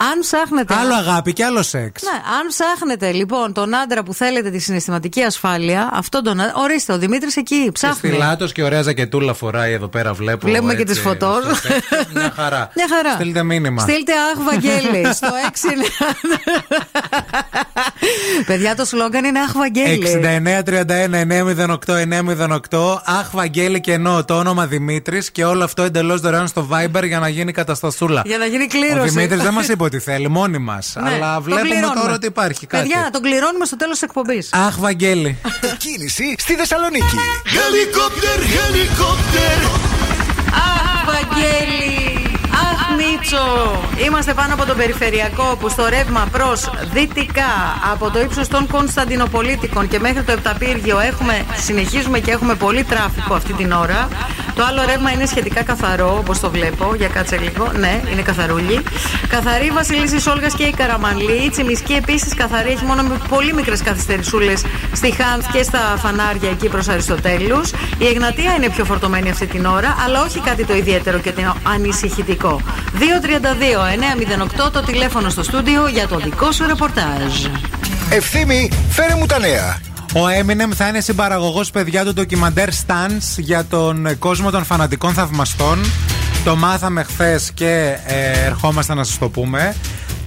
Αν 0.00 0.20
ψάχνετε. 0.20 0.74
Άλλο 0.74 0.94
αγάπη 0.94 1.32
και 1.32 1.44
άλλο 1.44 1.62
σεξ. 1.62 2.02
Ναι, 2.02 2.10
αν 2.10 2.46
ψάχνετε 2.48 3.10
λοιπόν 3.12 3.52
τον 3.52 3.74
άντρα 3.74 4.02
που 4.02 4.14
θέλετε 4.14 4.50
τη 4.50 4.58
συναισθηματική 4.58 5.22
ασφάλεια, 5.22 5.90
αυτόν 5.92 6.22
τον 6.22 6.40
άντρα. 6.40 6.52
Ορίστε, 6.56 6.92
ο 6.92 6.98
Δημήτρης 6.98 7.36
εκεί 7.36 7.64
Και 7.64 7.72
ψάχνει. 7.72 7.96
στη 7.96 8.18
Λάτο 8.18 8.46
και 8.46 8.62
ωραία 8.62 8.82
ζακετούλα 8.82 9.34
φοράει 9.34 9.72
εδώ 9.72 9.88
πέρα, 9.88 10.12
βλέπω. 10.12 10.46
Βλέπουμε 10.46 10.74
και 10.74 10.82
έτσι, 10.82 10.94
τις 10.94 11.02
φωτός. 11.02 11.44
στο 11.58 11.68
τέτοιο. 11.68 12.06
Μια 12.14 12.32
χαρά. 12.36 12.70
Μια 12.76 12.86
χαρά. 12.96 13.12
Στείλτε 13.14 13.42
μήνυμα. 13.42 13.82
Στείλτε 13.82 14.12
αχ, 14.12 14.42
Βαγγέλη. 14.44 15.12
στο 15.18 15.28
6. 15.28 15.28
Παιδιά, 18.46 18.74
το 18.74 18.84
σλόγκαν 18.84 19.24
είναι 19.24 19.38
αχ, 19.40 19.52
Βαγγέλη. 19.52 20.20
6931-908-908. 22.66 22.96
Αχ, 23.04 23.30
Βαγγέλη 23.32 23.80
και 23.80 23.92
ενώ 23.92 24.24
το 24.24 24.38
όνομα 24.38 24.66
Δημήτρης 24.66 25.30
και 25.30 25.44
όλο 25.44 25.64
αυτό 25.64 25.82
εντελώς 25.82 26.20
δωρεάν 26.20 26.46
στο 26.46 26.68
Viber 26.72 27.04
για 27.04 27.18
να 27.18 27.28
γίνει 27.28 27.52
καταστασούλα. 27.52 28.22
Για 28.24 28.38
να 28.38 28.44
γίνει 28.44 28.62
Ο 28.64 28.66
κλήρωση. 28.66 29.08
Δημήτρης 29.08 29.42
δεν 29.42 29.52
μας 29.52 29.68
είπε 29.68 29.82
ό,τι 29.88 29.98
θέλει, 29.98 30.28
μόνοι 30.28 30.58
μας. 30.58 30.96
Ναι, 31.02 31.10
Αλλά 31.10 31.34
τον 31.34 31.42
βλέπουμε 31.42 31.68
κληρώνουμε. 31.68 32.00
τώρα 32.00 32.12
ότι 32.14 32.26
υπάρχει 32.26 32.66
κάτι. 32.66 32.88
Παιδιά, 32.88 33.08
τον 33.12 33.22
κληρώνουμε 33.22 33.64
στο 33.64 33.76
τέλος 33.76 33.92
της 33.98 34.02
εκπομπής. 34.02 34.52
Αχ, 34.52 34.78
Βαγγέλη. 34.78 35.38
Η 35.72 35.76
κίνηση 35.84 36.34
στη 36.38 36.54
Θεσσαλονίκη. 36.54 37.16
Helicopter, 37.44 38.40
helicopter. 38.56 39.68
Αχ, 40.54 41.04
Βαγγέλη! 41.06 42.07
Αχ, 43.28 43.34
Μίτσο! 43.34 44.04
Είμαστε 44.06 44.34
πάνω 44.34 44.54
από 44.54 44.66
τον 44.66 44.76
περιφερειακό 44.76 45.56
που 45.60 45.68
στο 45.68 45.86
ρεύμα 45.88 46.28
προς 46.32 46.70
δυτικά 46.92 47.78
από 47.92 48.10
το 48.10 48.20
ύψος 48.20 48.48
των 48.48 48.66
Κωνσταντινοπολίτικων 48.66 49.88
και 49.88 49.98
μέχρι 49.98 50.22
το 50.22 50.32
Επταπύργιο 50.32 50.98
έχουμε, 50.98 51.44
συνεχίζουμε 51.56 52.18
και 52.18 52.30
έχουμε 52.30 52.54
πολύ 52.54 52.84
τράφικο 52.84 53.34
αυτή 53.34 53.52
την 53.52 53.72
ώρα. 53.72 54.08
Το 54.54 54.64
άλλο 54.64 54.82
ρεύμα 54.86 55.10
είναι 55.10 55.26
σχετικά 55.26 55.62
καθαρό, 55.62 56.16
όπως 56.18 56.40
το 56.40 56.50
βλέπω. 56.50 56.94
Για 56.96 57.08
κάτσε 57.08 57.36
λίγο. 57.36 57.72
Ναι, 57.78 58.00
είναι 58.12 58.22
καθαρούλι. 58.22 58.82
Καθαρή 59.28 59.66
η 59.66 59.70
Βασιλίση 59.70 60.30
Όλγας 60.30 60.54
και 60.54 60.62
η 60.62 60.70
Καραμανλή. 60.70 61.44
Η 61.44 61.50
Τσιμισκή 61.50 61.92
επίσης 61.92 62.34
καθαρή, 62.34 62.70
έχει 62.70 62.84
μόνο 62.84 63.02
με 63.02 63.20
πολύ 63.28 63.52
μικρές 63.52 63.82
καθυστερησούλες 63.82 64.64
στη 64.92 65.10
Χάνθ 65.12 65.52
και 65.52 65.62
στα 65.62 65.78
φανάρια 65.98 66.50
εκεί 66.50 66.68
προς 66.68 66.88
Αριστοτέλους. 66.88 67.70
Η 67.98 68.06
Εγνατία 68.06 68.54
είναι 68.54 68.68
πιο 68.68 68.84
φορτωμένη 68.84 69.30
αυτή 69.30 69.46
την 69.46 69.64
ώρα, 69.66 69.96
αλλά 70.04 70.22
όχι 70.22 70.40
κάτι 70.40 70.64
το 70.64 70.74
ιδιαίτερο 70.74 71.18
και 71.18 71.32
το 71.32 71.56
ανησυχητικό. 71.62 72.60
232-908 74.66 74.72
το 74.72 74.80
τηλέφωνο 74.80 75.28
στο 75.28 75.42
στούντιο 75.42 75.88
για 75.88 76.08
το 76.08 76.16
δικό 76.16 76.52
σου 76.52 76.66
ρεπορτάζ. 76.66 77.44
Ευθύμη, 78.10 78.70
φέρε 78.88 79.14
μου 79.14 79.26
τα 79.26 79.38
νέα. 79.38 79.80
Ο 80.14 80.20
Eminem 80.40 80.72
θα 80.74 80.88
είναι 80.88 81.00
συμπαραγωγό 81.00 81.64
παιδιά 81.72 82.04
του 82.04 82.12
ντοκιμαντέρ 82.12 82.68
Stans 82.68 83.36
για 83.36 83.64
τον 83.64 84.18
κόσμο 84.18 84.50
των 84.50 84.64
φανατικών 84.64 85.12
θαυμαστών. 85.12 85.78
Το 86.44 86.56
μάθαμε 86.56 87.02
χθε 87.02 87.40
και 87.54 87.98
ε, 88.06 88.46
ερχόμαστε 88.46 88.94
να 88.94 89.04
σα 89.04 89.18
το 89.18 89.28
πούμε. 89.28 89.74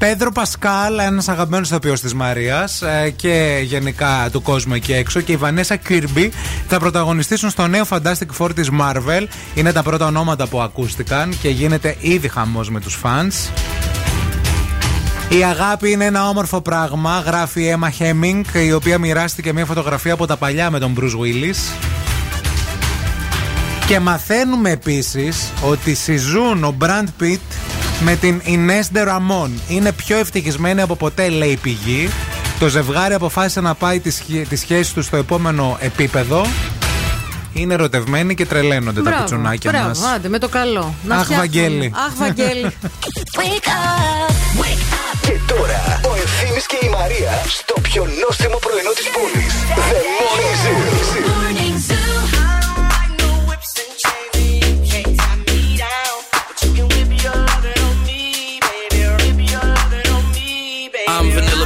Πέντρο 0.02 0.32
Πασκάλ, 0.32 1.00
ένας 1.00 1.28
αγαπημένος 1.28 1.70
ηθοποιός 1.70 2.02
της 2.02 2.14
Μαρίας 2.14 2.84
και 3.16 3.60
γενικά 3.64 4.30
του 4.32 4.42
κόσμου 4.42 4.74
εκεί 4.74 4.94
έξω, 4.94 5.22
και 5.22 5.32
η 5.32 5.36
Βανέσα 5.36 5.76
Κίρμπι 5.76 6.32
θα 6.68 6.80
πρωταγωνιστήσουν 6.80 7.50
στο 7.50 7.68
νέο 7.68 7.86
Fantastic 7.90 8.38
Four 8.38 8.50
της 8.56 8.70
Marvel. 8.80 9.26
Είναι 9.56 9.72
τα 9.72 9.84
πρώτα 9.84 10.06
ονόματα 10.06 10.48
που 10.48 10.62
ακούστηκαν 10.62 11.38
και 11.42 11.50
γίνεται 11.50 11.96
ήδη 12.00 12.28
χαμός 12.28 12.70
με 12.70 12.80
τους 12.80 13.00
fans. 13.04 13.52
Η 15.30 15.44
αγάπη 15.44 15.92
είναι 15.92 16.06
ένα 16.06 16.28
όμορφο 16.28 16.62
πράγμα, 16.62 17.24
γράφει 17.26 17.62
η 17.62 17.78
Emma 17.80 18.04
Hemming, 18.04 18.42
η 18.54 18.74
οποία 18.74 18.98
μοιράστηκε 18.98 19.54
μια 19.54 19.66
φωτογραφία 19.66 20.14
από 20.14 20.26
τα 20.26 20.38
παλιά 20.38 20.72
με 20.72 20.80
τον 20.80 20.98
Bruce 21.00 21.20
Willis. 21.20 21.58
Και 23.88 24.00
μαθαίνουμε 24.00 24.70
επίσης 24.70 25.52
ότι 25.62 25.94
συζούν 25.94 26.64
ο 26.64 26.76
Brand 26.80 27.24
Pitt 27.24 27.40
με 28.04 28.16
την 28.16 28.42
Ines 28.46 28.98
de 28.98 29.08
Ramon. 29.08 29.50
Είναι 29.68 29.92
πιο 29.92 30.18
ευτυχισμένοι 30.18 30.82
από 30.82 30.96
ποτέ, 30.96 31.30
λέει 31.30 31.50
η 31.50 31.56
πηγή. 31.58 32.10
Το 32.60 32.68
ζευγάρι 32.68 33.14
αποφάσισε 33.14 33.62
να 33.62 33.74
πάει 33.76 34.00
τη, 34.00 34.12
σχέ- 34.12 34.48
τη 34.48 34.56
σχέση 34.56 34.94
του 34.94 35.02
στο 35.04 35.18
επόμενο 35.18 35.78
επίπεδο. 35.80 36.46
Είναι 37.54 37.74
ερωτευμένοι 37.74 38.36
και 38.36 38.46
τρελαίνονται 38.46 39.02
τα 39.02 39.12
πιτσουνάκια 39.12 39.72
μπράβο, 39.72 39.88
μας. 39.88 40.02
άντε, 40.16 40.28
με 40.30 40.38
το 40.40 40.48
καλό. 40.50 40.94
Να 41.04 41.16
Αχ, 41.16 41.24
φτιάχνουμε. 41.24 41.40
Βαγγέλη. 41.58 41.94
Αχ, 42.08 42.14
Βαγγέλη. 42.18 42.72
Wake 43.40 43.68
up, 43.68 44.32
wake 44.62 44.94
up. 44.94 45.18
Και 45.22 45.34
τώρα 45.48 46.00
ο 46.10 46.16
Ευθύμης 46.24 46.66
και 46.66 46.78
η 46.86 46.90
Μαρία 46.90 47.42
στο 47.48 47.74
πιο 47.82 48.08
νόστιμο 48.28 48.58
πρωινό 48.66 48.92
της 48.96 49.08
πόλης. 49.16 49.54
The 49.92 50.02
Morning 50.20 50.56
Zoo. 51.92 52.01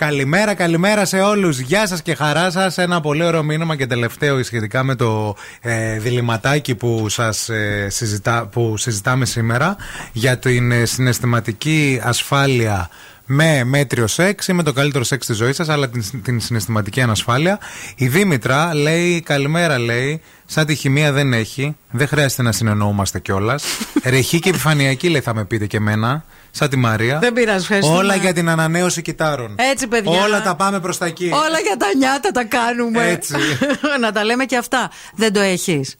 Καλημέρα, 0.00 0.54
καλημέρα 0.54 1.04
σε 1.04 1.20
όλους. 1.20 1.58
Γεια 1.58 1.86
σας 1.86 2.02
και 2.02 2.14
χαρά 2.14 2.50
σας. 2.50 2.78
Ένα 2.78 3.00
πολύ 3.00 3.24
ωραίο 3.24 3.42
μήνυμα 3.42 3.76
και 3.76 3.86
τελευταίο 3.86 4.42
σχετικά 4.42 4.82
με 4.82 4.94
το 4.94 5.36
ε, 5.60 5.98
διληματάκι 5.98 6.74
που, 6.74 7.08
σας, 7.08 7.48
ε, 7.48 7.86
συζητά, 7.90 8.46
που 8.46 8.76
συζητάμε 8.76 9.24
σήμερα 9.24 9.76
για 10.12 10.38
την 10.38 10.72
ε, 10.72 10.84
συναισθηματική 10.84 12.00
ασφάλεια 12.02 12.90
με 13.26 13.64
μέτριο 13.64 14.06
σεξ 14.06 14.48
ή 14.48 14.52
με 14.52 14.62
το 14.62 14.72
καλύτερο 14.72 15.04
σεξ 15.04 15.26
της 15.26 15.36
ζωής 15.36 15.56
σας 15.56 15.68
αλλά 15.68 15.88
την, 15.88 16.22
την 16.22 16.40
συναισθηματική 16.40 17.00
ανασφάλεια. 17.00 17.58
Η 17.96 18.08
Δήμητρα 18.08 18.74
λέει 18.74 19.20
καλημέρα 19.20 19.78
λέει 19.78 20.20
σαν 20.44 20.66
τη 20.66 20.74
χημεία 20.74 21.12
δεν 21.12 21.32
έχει, 21.32 21.76
δεν 21.90 22.08
χρειάζεται 22.08 22.42
να 22.42 22.52
συνεννοούμαστε 22.52 23.18
κιόλας. 23.20 23.64
Ρεχή 24.04 24.38
και 24.38 24.48
επιφανειακή 24.48 25.08
λέει 25.08 25.20
θα 25.20 25.34
με 25.34 25.44
πείτε 25.44 25.66
και 25.66 25.76
εμένα, 25.76 26.24
σαν 26.50 26.68
τη 26.68 26.76
Μαρία. 26.76 27.18
Δεν 27.18 27.32
πειράζει, 27.32 27.62
ευχαριστούμε. 27.62 27.96
Όλα 27.96 28.14
για 28.14 28.32
την 28.32 28.48
ανανέωση 28.48 29.02
κυτάρων. 29.02 29.54
Έτσι, 29.58 29.86
παιδιά. 29.86 30.22
Όλα 30.22 30.42
τα 30.42 30.54
πάμε 30.54 30.80
προς 30.80 30.98
τα 30.98 31.06
εκεί. 31.06 31.30
Όλα 31.32 31.58
για 31.66 31.76
τα 31.76 31.86
νιάτα 31.96 32.30
τα 32.30 32.44
κάνουμε. 32.44 33.08
Έτσι. 33.08 33.34
να 34.00 34.12
τα 34.12 34.24
λέμε 34.24 34.44
και 34.44 34.56
αυτά. 34.56 34.90
Δεν 35.14 35.32
το 35.32 35.40
έχεις. 35.40 35.96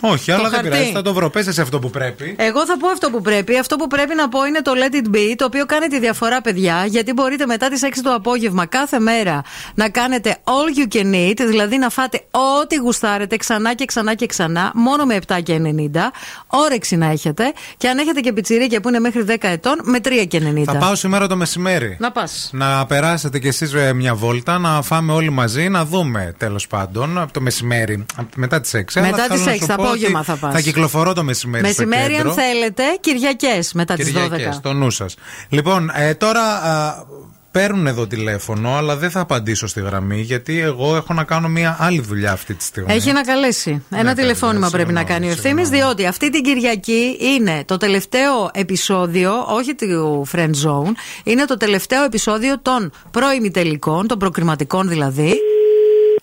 Όχι, 0.00 0.30
αλλά 0.32 0.42
δεν 0.42 0.52
χαρτί. 0.52 0.68
πειράζει. 0.68 0.92
Θα 0.92 1.02
το 1.02 1.12
βρω. 1.14 1.30
Πες 1.30 1.46
εσύ 1.46 1.60
αυτό 1.60 1.78
που 1.78 1.90
πρέπει. 1.90 2.34
Εγώ 2.38 2.66
θα 2.66 2.76
πω 2.78 2.88
αυτό 2.88 3.10
που 3.10 3.20
πρέπει. 3.20 3.58
Αυτό 3.58 3.76
που 3.76 3.86
πρέπει 3.86 4.14
να 4.14 4.28
πω 4.28 4.44
είναι 4.46 4.62
το 4.62 4.72
Let 4.74 4.94
It 4.94 5.16
Be, 5.16 5.34
το 5.36 5.44
οποίο 5.44 5.66
κάνει 5.66 5.86
τη 5.86 5.98
διαφορά, 5.98 6.40
παιδιά, 6.40 6.84
γιατί 6.86 7.12
μπορείτε 7.12 7.46
μετά 7.46 7.68
τις 7.68 7.80
6 7.84 7.88
το 8.02 8.10
απόγευμα 8.14 8.66
κάθε 8.66 8.98
μέρα 8.98 9.42
να 9.74 9.88
κάνετε 9.88 10.36
all 10.44 10.78
you 10.78 10.94
can 10.96 11.14
eat, 11.14 11.36
δηλαδή 11.46 11.78
να 11.78 11.88
φάτε 11.88 12.20
ό,τι 12.60 12.76
γουστάρετε 12.76 13.36
ξανά 13.36 13.74
και 13.74 13.84
ξανά 13.84 14.14
και 14.14 14.26
ξανά, 14.26 14.70
μόνο 14.74 15.04
με 15.04 15.18
7 15.28 15.40
και 15.42 15.58
90. 15.58 16.12
Όρεξη 16.46 16.96
να 16.96 17.06
έχετε. 17.06 17.52
Και 17.76 17.88
αν 17.88 17.98
έχετε 17.98 18.20
και 18.20 18.32
πιτσιρίκια 18.32 18.80
που 18.80 18.88
είναι 18.88 18.98
μέχρι 19.00 19.24
10 19.28 19.34
ετών, 19.40 19.80
με 19.82 19.98
3 20.04 20.26
και 20.28 20.40
90. 20.54 20.62
Θα 20.64 20.76
πάω 20.76 20.94
σήμερα 20.94 21.26
το 21.26 21.36
μεσημέρι. 21.36 21.96
Να 22.00 22.12
πας. 22.12 22.50
Να 22.52 22.86
περάσετε 22.86 23.38
κι 23.38 23.48
εσείς 23.48 23.72
μια 23.94 24.14
βόλτα, 24.14 24.58
να 24.58 24.82
φάμε 24.82 25.12
όλοι 25.12 25.30
μαζί, 25.30 25.68
να 25.68 25.84
δούμε 25.84 26.34
τέλος 26.38 26.66
πάντων 26.66 27.18
από 27.18 27.32
το 27.32 27.40
μεσημέρι, 27.40 28.04
από- 28.16 28.28
μετά 28.36 28.60
τις 28.60 28.74
6. 28.74 29.00
Μετά 29.00 29.26
τις 29.28 29.46
6, 29.46 29.66
το 29.81 29.81
απόγευμα 29.86 30.22
θα 30.22 30.36
πας. 30.36 30.54
Θα 30.54 30.60
κυκλοφορώ 30.60 31.12
το 31.12 31.22
μεσημέρι. 31.24 31.72
στο 31.72 31.84
Μεσημέρι, 31.86 32.14
κέντρο. 32.14 32.30
αν 32.30 32.36
θέλετε, 32.36 32.82
Κυριακές 33.00 33.72
μετά 33.72 33.94
τις 33.94 34.12
12. 34.12 34.28
Κυριακές, 34.28 34.54
στο 34.54 34.72
νου 34.72 34.90
σας. 34.90 35.14
Λοιπόν, 35.48 35.90
ε, 35.94 36.14
τώρα 36.14 36.40
α, 36.42 37.04
παίρνουν 37.50 37.86
εδώ 37.86 38.06
τηλέφωνο, 38.06 38.76
αλλά 38.76 38.96
δεν 38.96 39.10
θα 39.10 39.20
απαντήσω 39.20 39.66
στη 39.66 39.80
γραμμή, 39.80 40.20
γιατί 40.20 40.60
εγώ 40.60 40.96
έχω 40.96 41.14
να 41.14 41.24
κάνω 41.24 41.48
μια 41.48 41.76
άλλη 41.80 42.00
δουλειά 42.00 42.32
αυτή 42.32 42.54
τη 42.54 42.64
στιγμή. 42.64 42.92
Έχει 42.94 43.12
να 43.12 43.22
καλέσει. 43.22 43.82
Ένα 43.90 44.02
Ναι, 44.02 44.14
τηλεφώνημα 44.14 44.60
παιδιά, 44.60 44.76
πρέπει 44.76 44.92
να 44.92 44.98
συγγνώμη, 44.98 45.20
κάνει 45.20 45.26
ο 45.26 45.30
ευθύνη, 45.30 45.76
διότι 45.78 46.06
αυτή 46.06 46.30
την 46.30 46.42
Κυριακή 46.42 47.16
είναι 47.20 47.64
το 47.64 47.76
τελευταίο 47.76 48.50
επεισόδιο, 48.52 49.32
όχι 49.48 49.74
του 49.74 50.26
Friend 50.32 50.50
Zone, 50.66 50.92
είναι 51.24 51.44
το 51.44 51.56
τελευταίο 51.56 52.04
επεισόδιο 52.04 52.60
των 52.62 52.90
προημιτελικών, 53.10 54.06
των 54.06 54.18
προκριματικών 54.18 54.88
δηλαδή. 54.88 55.34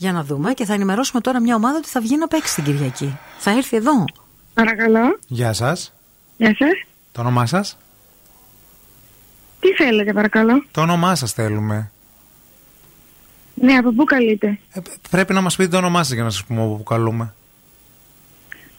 Για 0.01 0.11
να 0.11 0.23
δούμε 0.23 0.53
και 0.53 0.65
θα 0.65 0.73
ενημερώσουμε 0.73 1.21
τώρα 1.21 1.41
μια 1.41 1.55
ομάδα 1.55 1.77
ότι 1.77 1.87
θα 1.87 2.01
βγει 2.01 2.17
να 2.17 2.27
παίξει 2.27 2.55
την 2.55 2.63
Κυριακή. 2.63 3.17
Θα 3.37 3.51
έρθει 3.51 3.77
εδώ. 3.77 4.05
Παρακαλώ. 4.53 5.19
Γεια 5.27 5.53
σας. 5.53 5.93
Γεια 6.37 6.55
σας. 6.57 6.69
Το 7.11 7.21
όνομά 7.21 7.45
σας; 7.45 7.77
Τι 9.59 9.73
θέλετε, 9.73 10.13
παρακαλώ; 10.13 10.65
Το 10.71 10.81
όνομά 10.81 11.15
σας 11.15 11.33
θέλουμε. 11.33 11.91
Ναι, 13.53 13.73
από 13.73 13.91
πού 13.93 14.03
καλείτε; 14.03 14.59
Πρέπει 15.09 15.33
να 15.33 15.41
μας 15.41 15.55
πείτε 15.55 15.69
το 15.69 15.77
όνομά 15.77 16.03
σας 16.03 16.13
για 16.13 16.23
να 16.23 16.29
σας 16.29 16.43
πούμε 16.43 16.61
όπου 16.61 16.83
καλούμε. 16.83 17.33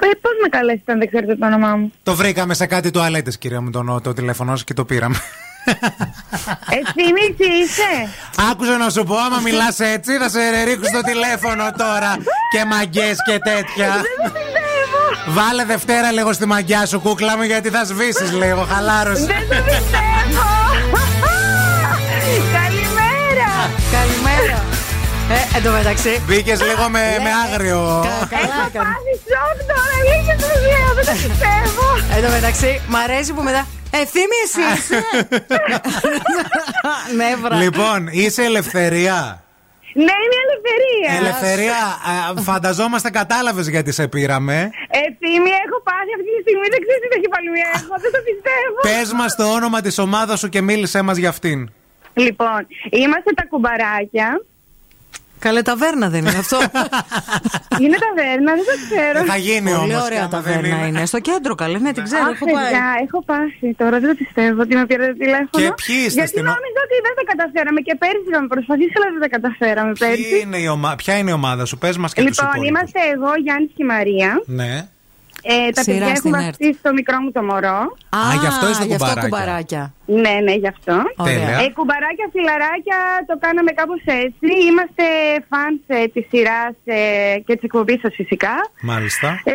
Ε, 0.02 0.06
Πώς 0.20 0.32
με 0.42 0.48
καλέσετε 0.48 0.92
αν 0.92 0.98
δεν 0.98 1.08
ξέρετε 1.08 1.36
το 1.36 1.46
όνομά 1.46 1.76
μου; 1.76 1.92
Το 2.02 2.14
βρήκαμε 2.14 2.54
σε 2.54 2.66
κάτι 2.66 2.90
τουαλέτες, 2.90 3.38
κυρία 3.38 3.60
μου, 3.60 3.70
το, 3.70 4.00
το 4.02 4.12
τηλέφωνο 4.12 4.50
σας 4.50 4.64
και 4.64 4.74
το 4.74 4.84
πήραμε. 4.84 5.16
Ευθύμη, 6.78 7.34
τι 7.38 7.44
είσαι; 7.62 7.92
Άκουσα 8.50 8.76
να 8.76 8.90
σου 8.90 9.04
πω, 9.04 9.16
άμα 9.16 9.38
μιλάς 9.40 9.80
έτσι, 9.80 10.16
θα 10.18 10.28
σε 10.28 10.38
ρίξω 10.64 10.84
στο 10.84 11.00
τηλέφωνο 11.00 11.64
τώρα. 11.76 12.16
Και 12.52 12.64
μαγκές 12.64 13.16
και 13.26 13.38
τέτοια. 13.38 14.02
Βάλε 15.26 15.64
Δευτέρα 15.64 16.12
λίγο 16.12 16.32
στη 16.32 16.46
μαγκιά 16.46 16.86
σου, 16.86 17.00
κούκλα 17.00 17.36
μου, 17.36 17.42
γιατί 17.42 17.68
θα 17.70 17.84
σβήσεις 17.84 18.32
λίγο. 18.32 18.66
Χαλάρωσες. 18.72 19.26
Δεν 19.26 19.48
το 19.48 19.56
πιστεύω. 19.68 20.48
Καλημέρα. 22.58 23.50
Καλημέρα. 23.92 24.64
Ε, 25.30 25.56
εν 25.56 25.62
τω 25.62 25.70
μεταξύ. 25.70 26.22
Μπήκες 26.26 26.60
λίγο 26.62 26.88
με, 26.88 27.00
με 27.24 27.30
άγριο. 27.44 28.04
Έχω 28.30 28.68
πάθει 28.72 29.14
σοκ 29.30 29.58
τώρα. 29.70 29.96
Λίγε 30.08 30.34
το 30.42 30.48
λέω, 30.66 30.94
δεν 30.94 31.04
το 31.04 31.12
πιστεύω. 31.12 32.16
Εν 32.16 32.22
τω 32.24 32.30
μεταξύ, 32.30 32.80
μ' 32.88 32.96
αρέσει 32.96 33.32
που 33.32 33.42
μετά. 33.42 33.66
Ευθύμης, 33.90 34.50
εσύ 34.72 34.78
είσαι; 34.78 35.04
Νεύρα. 37.20 37.56
Λοιπόν, 37.56 38.08
είσαι 38.10 38.42
ελευθερία. 38.44 39.44
Ναι, 39.94 40.02
είναι 40.24 40.38
ελευθερία. 40.46 41.10
Ελευθερία, 41.20 41.78
α, 42.38 42.42
φανταζόμαστε 42.42 43.10
κατάλαβες 43.10 43.68
γιατί 43.68 43.92
σε 43.92 44.08
πήραμε. 44.08 44.54
Ευθύμη, 44.90 45.50
έχω 45.66 45.78
πάθει 45.88 46.12
αυτή 46.18 46.30
τη 46.36 46.40
στιγμή. 46.40 46.66
Δεν 46.74 46.80
ξέρει 46.84 47.00
τι 47.10 47.16
έχει 47.18 47.28
πάλι 47.34 47.50
μια 47.50 47.68
έχω. 47.74 47.94
Δεν 48.00 48.10
το 48.12 48.18
πιστεύω. 48.28 48.78
Πες 48.82 49.12
μας 49.12 49.36
το 49.36 49.44
όνομα 49.52 49.80
της 49.80 49.98
ομάδας 49.98 50.38
σου 50.38 50.48
και 50.48 50.60
μίλησέ 50.60 51.02
μας 51.02 51.16
για 51.16 51.28
αυτήν. 51.28 51.70
Λοιπόν, 52.14 52.66
είμαστε 52.90 53.30
τα 53.34 53.44
κουμπαράκια. 53.50 54.42
Καλέ 55.46 55.62
ταβέρνα 55.62 56.06
δεν 56.14 56.20
είναι 56.26 56.38
αυτό. 56.44 56.58
Είναι 57.82 57.96
ταβέρνα, 58.06 58.50
δεν 58.58 58.64
το 58.70 58.76
ξέρω. 58.84 59.18
Θα 59.32 59.36
γίνει 59.48 59.70
Πολύ 59.70 59.92
όμως. 59.94 60.04
ωραία 60.08 60.28
ταβέρνα 60.28 60.86
είναι. 60.86 61.06
Στο 61.06 61.18
κέντρο 61.28 61.54
καλέ, 61.54 61.78
ναι, 61.78 61.92
την 61.92 62.04
ξέρω. 62.08 62.24
Αχ, 62.24 62.30
Έχω 62.34 62.44
πάει. 62.44 62.64
παιδιά, 62.64 62.84
έχω 63.06 63.18
πάσει 63.30 63.66
τώρα, 63.80 63.96
δεν 64.02 64.08
το 64.12 64.16
πιστεύω 64.22 64.60
ότι 64.64 64.74
με 64.76 64.86
πήρατε 64.90 65.12
τηλέφωνο. 65.24 65.58
Και 65.60 65.66
ποιοι 65.82 65.96
είστε 66.06 66.18
Γιατί 66.20 66.30
στην 66.34 66.44
ο- 66.46 66.50
νόμιζα 66.52 66.78
ότι 66.86 66.96
δεν 67.06 67.14
τα 67.18 67.24
καταφέραμε 67.32 67.80
και 67.86 67.94
πέρυσι 68.02 68.26
είχαμε 68.30 68.48
προσπαθήσει, 68.54 68.92
αλλά 68.98 69.08
δεν 69.14 69.20
τα 69.26 69.30
καταφέραμε 69.36 69.92
Ποιοι 69.98 70.02
πέρυσι. 70.08 70.38
είναι 70.42 70.58
η 70.64 70.66
ομα... 70.74 70.90
Ποια 71.02 71.14
είναι 71.18 71.30
η 71.34 71.36
ομάδα 71.42 71.62
σου, 71.68 71.76
πες 71.82 71.96
μας 72.02 72.12
και 72.14 72.20
τους 72.24 72.28
Λοιπόν, 72.30 72.44
υπόλοιπους. 72.46 72.68
είμαστε 72.70 72.98
εγώ, 73.14 73.30
Γιάννης 73.44 73.70
και 73.76 73.82
η 73.86 73.88
Μαρία. 73.94 74.30
Ναι. 74.60 74.72
Ε, 75.42 75.70
τα 75.70 75.82
Σειρά 75.82 75.98
παιδιά 75.98 76.16
στην 76.16 76.30
έχουν 76.34 76.34
ΕΡΤ. 76.34 76.44
βαφτίσει 76.44 76.78
το 76.82 76.92
μικρό 76.92 77.16
μου 77.22 77.30
το 77.32 77.42
μωρό. 77.42 77.78
Α, 78.20 78.20
γι' 78.40 78.46
αυτό 78.52 78.64
είστε 78.70 78.84
γι' 78.84 78.94
αυτό 78.94 79.06
κουμπαράκια. 79.06 79.28
κουμπαράκια. 79.28 79.94
Ναι, 80.24 80.34
ναι, 80.46 80.54
γι' 80.62 80.70
αυτό. 80.74 80.96
Τέλεια. 81.24 81.56
Ε, 81.64 81.68
κουμπαράκια, 81.78 82.26
φιλαράκια, 82.34 82.98
το 83.30 83.34
κάναμε 83.44 83.70
κάπως 83.80 84.00
έτσι. 84.24 84.46
Είμαστε 84.68 85.04
φανς 85.50 85.80
ε, 85.86 86.06
της 86.14 86.24
σειράς 86.30 86.74
ε, 86.84 86.98
και 87.46 87.52
της 87.54 87.62
εκπομπής 87.68 88.00
σας 88.00 88.14
φυσικά. 88.20 88.54
Μάλιστα. 88.90 89.28
Ε, 89.44 89.54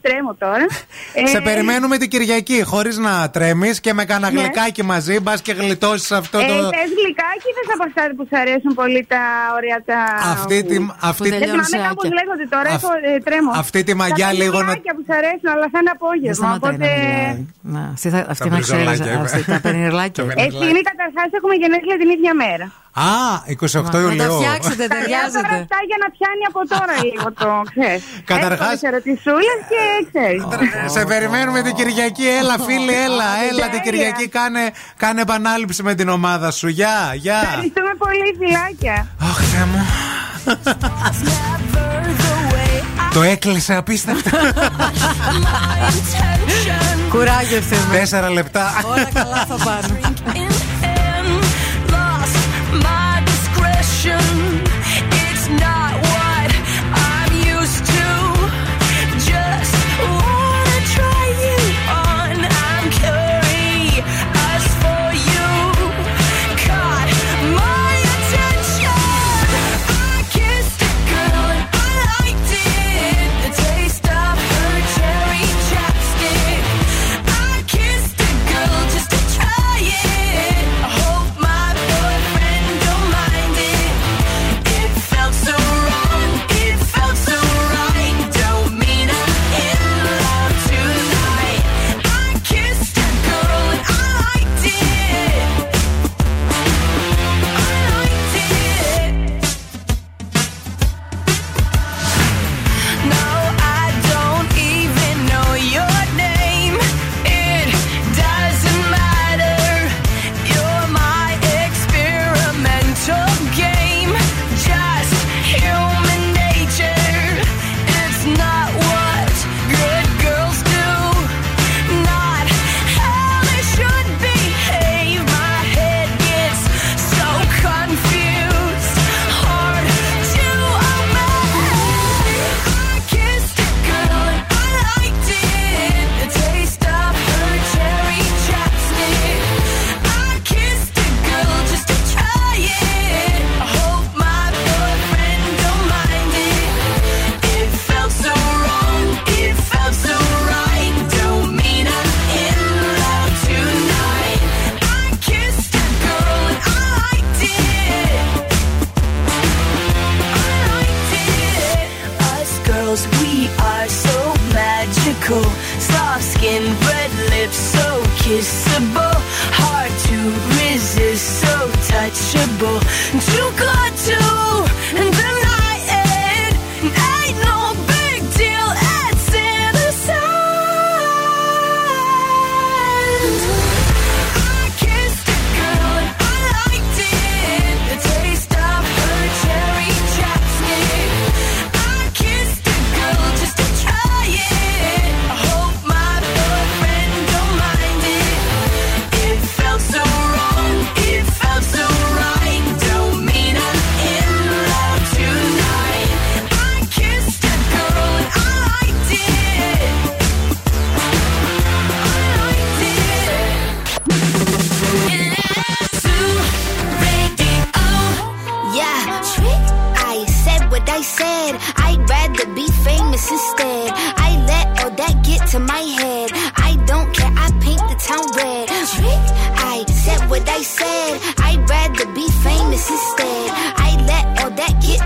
τρέμω 0.00 0.34
τώρα. 0.34 0.66
Ε, 1.14 1.26
Σε 1.26 1.40
περιμένουμε 1.40 1.96
την 1.98 2.08
Κυριακή, 2.08 2.62
χωρίς 2.64 2.96
να 2.98 3.30
τρέμεις 3.30 3.80
και 3.80 3.92
με 3.92 4.04
κανένα 4.04 4.30
Ναι. 4.32 4.40
γλυκάκι 4.40 4.82
μαζί, 4.82 5.20
μπας 5.20 5.42
και 5.42 5.52
γλιτώσεις 5.52 6.12
αυτό 6.12 6.38
Ε, 6.38 6.42
το. 6.46 6.52
θες 6.54 6.90
γλυκάκι 7.00 7.46
ή 7.50 7.54
θες 7.58 7.68
από 7.74 7.84
αυτά 7.88 8.02
που 8.16 8.26
σου 8.30 8.36
αρέσουν 8.40 8.74
πολύ 8.74 9.04
τα 9.08 9.20
ωραία 9.56 9.78
τα... 9.84 9.98
Αυτή 10.32 10.64
τη, 10.64 10.76
αυτή, 11.00 11.28
Δεν 11.28 11.38
θυμάμαι 11.40 11.88
κάπως 11.88 12.08
λέγονται 12.18 12.46
τώρα, 12.50 12.68
Αυ- 12.70 12.82
έχω, 12.84 12.92
ε, 13.14 13.18
τρέμω. 13.18 13.50
αυτή 13.54 13.82
τη 13.84 13.94
μαγιά 13.94 14.26
Τα 14.26 14.32
λίγο 14.52 14.62
να- 14.62 14.68
πενιράκια 14.68 14.92
που 14.96 15.02
σου 15.06 15.14
αρέσουν, 15.20 15.48
αλλά 15.54 15.66
θα 15.72 15.78
είναι 15.80 15.92
Δεν 15.92 15.98
απόγευμα, 16.00 16.34
σταματάει 16.40 16.76
να 16.82 16.86
οπότε... 16.86 17.00
μιλάει. 17.02 17.36
Να, 17.74 17.80
αυτή 17.96 18.08
θα- 18.14 18.26
Αυτή 18.34 18.48
να 18.54 18.58
ξέρεις. 18.66 18.84
μπριζολάκια, 18.84 19.12
είπε. 19.38 19.52
Τα 19.54 19.60
πενιρλάκια. 19.66 20.22
Ευθύνη 20.46 20.80
καταρχάς 20.90 21.28
έχουμε 21.38 21.54
γενέθλια 21.62 21.96
την 22.02 22.08
ίδια 22.16 22.32
μέρα. 22.44 22.66
Α, 23.10 23.10
28 23.46 23.82
Να 23.86 23.90
τα 23.94 23.98
Ιουλίου. 24.04 24.32
φτιάξετε, 24.38 24.84
Τα 24.92 24.94
λέω 24.94 24.98
τώρα 24.98 25.00
ταιριάζεται. 25.00 25.54
αυτά 25.62 25.78
για 25.90 25.98
να 26.04 26.08
πιάνει 26.16 26.42
από 26.50 26.60
τώρα 26.74 26.94
λίγο 27.06 27.26
το, 27.42 27.50
ξέρεις. 27.72 28.02
Καταρχάς- 28.32 28.76
Έχω 28.82 28.86
ερωτησούλες 28.92 29.58
και 29.72 29.80
ξέρεις. 30.10 30.40
Σε 30.96 31.00
περιμένουμε 31.12 31.60
την 31.66 31.74
Κυριακή, 31.78 32.26
έλα 32.40 32.56
φίλοι, 32.66 32.94
έλα, 33.06 33.28
έλα 33.50 33.66
την 33.74 33.80
Κυριακή, 33.86 34.26
κάνε, 34.38 34.64
κάνε 35.02 35.20
επανάληψη 35.26 35.80
με 35.88 35.92
την 35.98 36.08
ομάδα 36.18 36.48
σου. 36.58 36.68
Γεια, 36.78 36.96
γεια. 37.24 37.40
Ευχαριστούμε 37.42 37.92
πολύ, 38.04 38.26
φιλάκια. 38.40 38.96
Αχ, 39.28 39.38
Θεέ 39.50 39.64
μου. 39.70 39.80
Το 43.12 43.22
έκλεισε 43.22 43.74
απίστευτα. 43.74 44.30
Κουράγιο 47.10 47.56
ευθύνη. 47.56 47.80
Τέσσερα 47.92 48.30
λεπτά. 48.30 48.72
Όλα 48.86 49.08
καλά 49.14 49.46
θα 49.48 49.56
πάνε. 49.64 50.00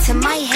to 0.06 0.14
my 0.14 0.36
head. 0.36 0.55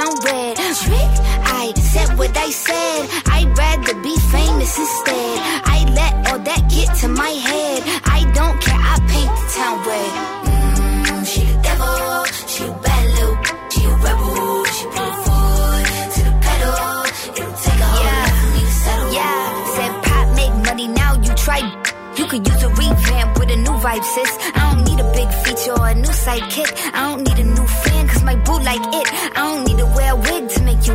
The 0.00 0.20
red. 0.24 0.56
Trick. 0.56 1.12
I 1.44 1.72
said 1.76 2.18
what 2.18 2.36
I 2.36 2.50
said. 2.50 3.08
I'd 3.26 3.50
rather 3.56 3.94
be 4.02 4.16
famous 4.34 4.78
instead. 4.78 5.38
I 5.64 5.78
let 5.98 6.12
all 6.28 6.38
that 6.38 6.62
get 6.70 6.88
to 7.00 7.08
my 7.08 7.34
head. 7.48 7.82
I 8.04 8.20
don't 8.32 8.56
care. 8.64 8.80
I 8.80 8.96
paint 9.12 9.32
the 9.38 9.46
town 9.56 9.76
red. 9.88 10.12
Mm, 11.04 11.26
she 11.30 11.42
the 11.44 11.56
devil. 11.66 12.24
She 12.52 12.64
a 12.64 12.72
bad 12.84 13.04
little. 13.16 13.36
She 13.72 13.80
a 13.84 13.92
rebel. 14.04 14.64
She 14.74 14.84
put 14.94 15.04
her 15.04 15.16
foot 15.24 15.84
to 16.14 16.20
the 16.28 16.34
pedal. 16.44 16.76
It'll 17.36 17.56
take 17.64 17.80
a 17.80 17.88
whole 17.92 18.08
lot 18.08 18.32
for 18.40 18.48
me 18.56 18.62
to 18.64 18.72
settle. 18.84 19.10
Yeah. 19.18 19.44
Said 19.74 19.92
pop 20.06 20.26
make 20.36 20.54
money 20.68 20.88
now. 20.88 21.12
You 21.24 21.32
try. 21.34 21.60
You 22.16 22.24
could 22.26 22.46
use 22.46 22.62
a 22.62 22.68
revamp 22.68 23.38
with 23.38 23.50
a 23.50 23.56
new 23.56 23.76
vibe, 23.84 24.04
sis. 24.14 24.32
I 24.54 24.60
don't 24.72 24.84
need 24.84 25.00
a 25.00 25.08
big 25.12 25.28
feature 25.44 25.72
or 25.78 25.88
a 25.88 25.94
new 25.94 26.14
sidekick. 26.24 26.70
I 26.94 27.00
don't 27.08 27.22
need 27.26 27.38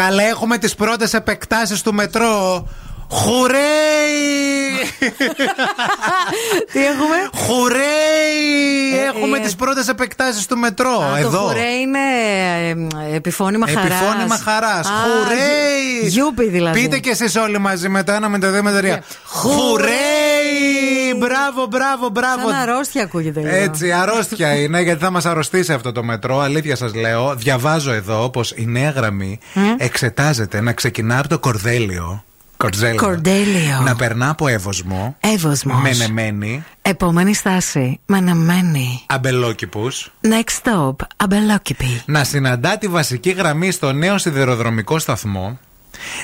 Settle. 0.00 0.08
Καλέ, 0.08 0.22
έχουμε 0.22 0.58
τις 0.58 0.74
πρώτες 0.74 1.14
επεκτάσεις 1.14 1.82
του 1.82 1.94
μετρό. 1.94 2.68
Χουρέι! 3.10 3.58
Τι 6.72 6.78
έχουμε; 6.86 7.16
Χουρέι! 7.46 7.78
Ε, 9.02 9.06
Έχουμε 9.16 9.36
ε. 9.36 9.40
τις 9.40 9.54
πρώτες 9.54 9.88
επεκτάσεις 9.88 10.46
του 10.46 10.58
μετρό. 10.58 11.00
Α, 11.14 11.18
Εδώ. 11.18 11.30
Το 11.30 11.36
χουρέ 11.38 11.68
είναι 11.68 11.98
ε, 13.12 13.16
επιφώνημα 13.16 13.66
χαράς. 13.66 13.84
Επιφώνημα 14.00 14.36
χαράς. 14.38 14.86
Χουρέι! 14.88 16.08
Γιούπι 16.08 16.48
δηλαδή. 16.48 16.80
Πείτε 16.80 16.98
κι 16.98 17.08
εσείς 17.08 17.36
όλοι 17.36 17.58
μαζί 17.58 17.88
με 17.88 18.02
το 18.02 18.12
ένα, 18.12 18.28
με 18.28 18.38
το 18.38 18.50
δύο, 18.50 18.62
με 18.62 18.70
το 18.70 18.76
τρία. 18.76 19.02
Χουρέι! 19.24 19.94
Μπράβο, 21.18 21.66
μπράβο, 21.66 22.08
μπράβο. 22.08 22.48
Σαν 22.48 22.58
αρρώστια 22.58 23.02
ακούγεται 23.02 23.40
λίγο. 23.40 23.54
Έτσι, 23.54 23.92
αρρώστια 23.92 24.54
είναι, 24.54 24.80
γιατί 24.80 25.02
θα 25.04 25.10
μας 25.10 25.26
αρρωστήσει 25.26 25.72
αυτό 25.72 25.92
το 25.92 26.02
μετρό. 26.02 26.38
Αλήθεια 26.40 26.76
σας 26.76 26.94
λέω. 26.94 27.34
Διαβάζω 27.36 27.92
εδώ 27.92 28.30
πως 28.30 28.52
η 28.56 28.66
νέα 28.66 28.90
γραμμή 28.90 29.38
εξετάζεται 29.78 30.60
να 30.60 30.72
ξεκινά 30.72 31.18
από 31.18 31.28
το 31.28 31.38
κορδέλιο. 31.38 32.24
Κορδέλιο. 32.60 32.96
Κορδέλιο. 33.02 33.80
Να 33.84 33.96
περνά 33.96 34.28
από 34.30 34.46
εύωσμο. 34.48 35.16
Εύωσμος. 35.20 35.80
Μενεμένη. 35.82 36.64
Επόμενη 36.82 37.34
στάση. 37.34 38.00
Μαναμένη. 38.06 39.02
Αμπελόκηπους. 39.06 40.12
Next 40.22 40.62
stop. 40.62 40.94
Αμπελόκηπη. 41.16 42.02
Να 42.06 42.24
συναντά 42.24 42.78
τη 42.78 42.88
βασική 42.88 43.30
γραμμή 43.30 43.70
στο 43.70 43.92
νέο 43.92 44.18
σιδηροδρομικό 44.18 44.98
σταθμό. 44.98 45.58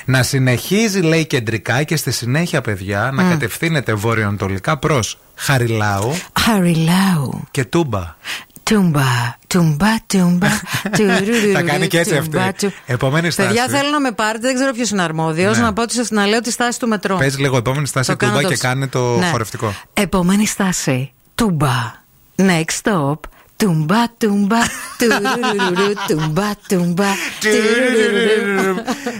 Να 0.05 0.23
συνεχίζει, 0.23 0.99
λέει, 1.01 1.25
κεντρικά 1.25 1.83
και 1.83 1.95
στη 1.95 2.11
συνέχεια, 2.11 2.61
παιδιά, 2.61 3.11
να 3.13 3.23
κατευθύνεται 3.23 3.93
βορειοανατολικά 3.93 4.77
προς 4.77 5.17
Χαριλάου 5.35 6.13
Χαριλάου. 6.39 7.43
και 7.51 7.65
Τούμπα. 7.65 8.15
Τούμπα, 8.63 9.36
τούμπα, 9.47 9.87
τούμπα. 10.07 10.47
Θα 11.53 11.61
κάνει 11.61 11.87
και 11.87 11.99
έτσι 11.99 12.15
αυτή. 12.17 12.71
Επόμενη 12.85 13.29
στάση. 13.31 13.47
Παιδιά, 13.47 13.67
θέλω 13.67 13.89
να 13.89 13.99
με 13.99 14.11
πάρετε, 14.11 14.47
δεν 14.47 14.55
ξέρω 14.55 14.71
ποιος 14.71 14.89
είναι 14.89 15.01
αρμόδιος, 15.01 15.57
Ναι. 15.57 15.63
να 15.63 15.73
πω 15.73 15.81
ότι 15.81 15.93
σας 15.93 16.09
να 16.09 16.25
λέω 16.25 16.39
τη 16.41 16.51
στάση 16.51 16.79
του 16.79 16.87
μετρό. 16.87 17.15
Παίζει 17.17 17.41
λίγο 17.41 17.57
επόμενη 17.57 17.87
στάση 17.87 18.09
Το 18.09 18.15
κάνω 18.15 18.31
Τούμπα 18.31 18.43
και 18.43 18.49
τόσο. 18.55 18.67
κάνε 18.67 18.87
το 18.87 19.17
Ναι. 19.17 19.25
χορευτικό. 19.29 19.73
Επόμενη 19.93 20.45
στάση. 20.47 21.11
Τούμπα. 21.35 21.93
Next 22.35 22.81
stop. 22.83 23.13
Τούμπα, 23.57 24.03
τούμπα. 24.17 24.57
τουρουρουρου, 24.97 25.93
Τούμπα, 26.07 26.49
τούμπα. 26.67 27.05
τουρουρουρου. 27.41 28.75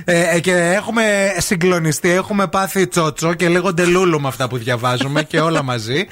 ε, 0.05 0.35
ε, 0.35 0.39
και 0.39 0.53
έχουμε 0.55 1.03
συγκλονιστεί, 1.37 2.09
έχουμε 2.09 2.47
πάθει 2.47 2.87
τσότσο 2.87 3.33
και 3.33 3.47
λίγο 3.49 3.73
ντελούλου 3.73 4.21
με 4.21 4.27
αυτά 4.27 4.47
που 4.47 4.57
διαβάζουμε 4.57 5.23
και 5.23 5.39
όλα 5.39 5.63
μαζί. 5.63 6.07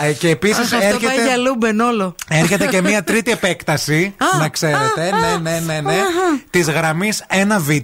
Α, 0.00 0.04
ε, 0.06 0.12
και 0.12 0.28
επίσης 0.28 0.58
Αχ, 0.58 0.64
Αυτό 0.78 0.78
πάει 0.78 0.98
για 0.98 1.10
έρχεται, 1.12 1.36
λούμπεν 1.36 1.80
όλο. 1.80 2.14
έρχεται 2.28 2.66
και 2.66 2.80
μια 2.82 3.02
τρίτη 3.04 3.30
επέκταση, 3.30 4.14
Α, 4.34 4.38
να 4.38 4.48
ξέρετε. 4.48 5.10
ναι, 5.20 5.50
ναι, 5.50 5.60
ναι, 5.66 5.80
ναι. 5.80 5.92
αχα. 5.92 6.40
Της 6.50 6.68
γραμμής 6.68 7.24
1Β, 7.28 7.78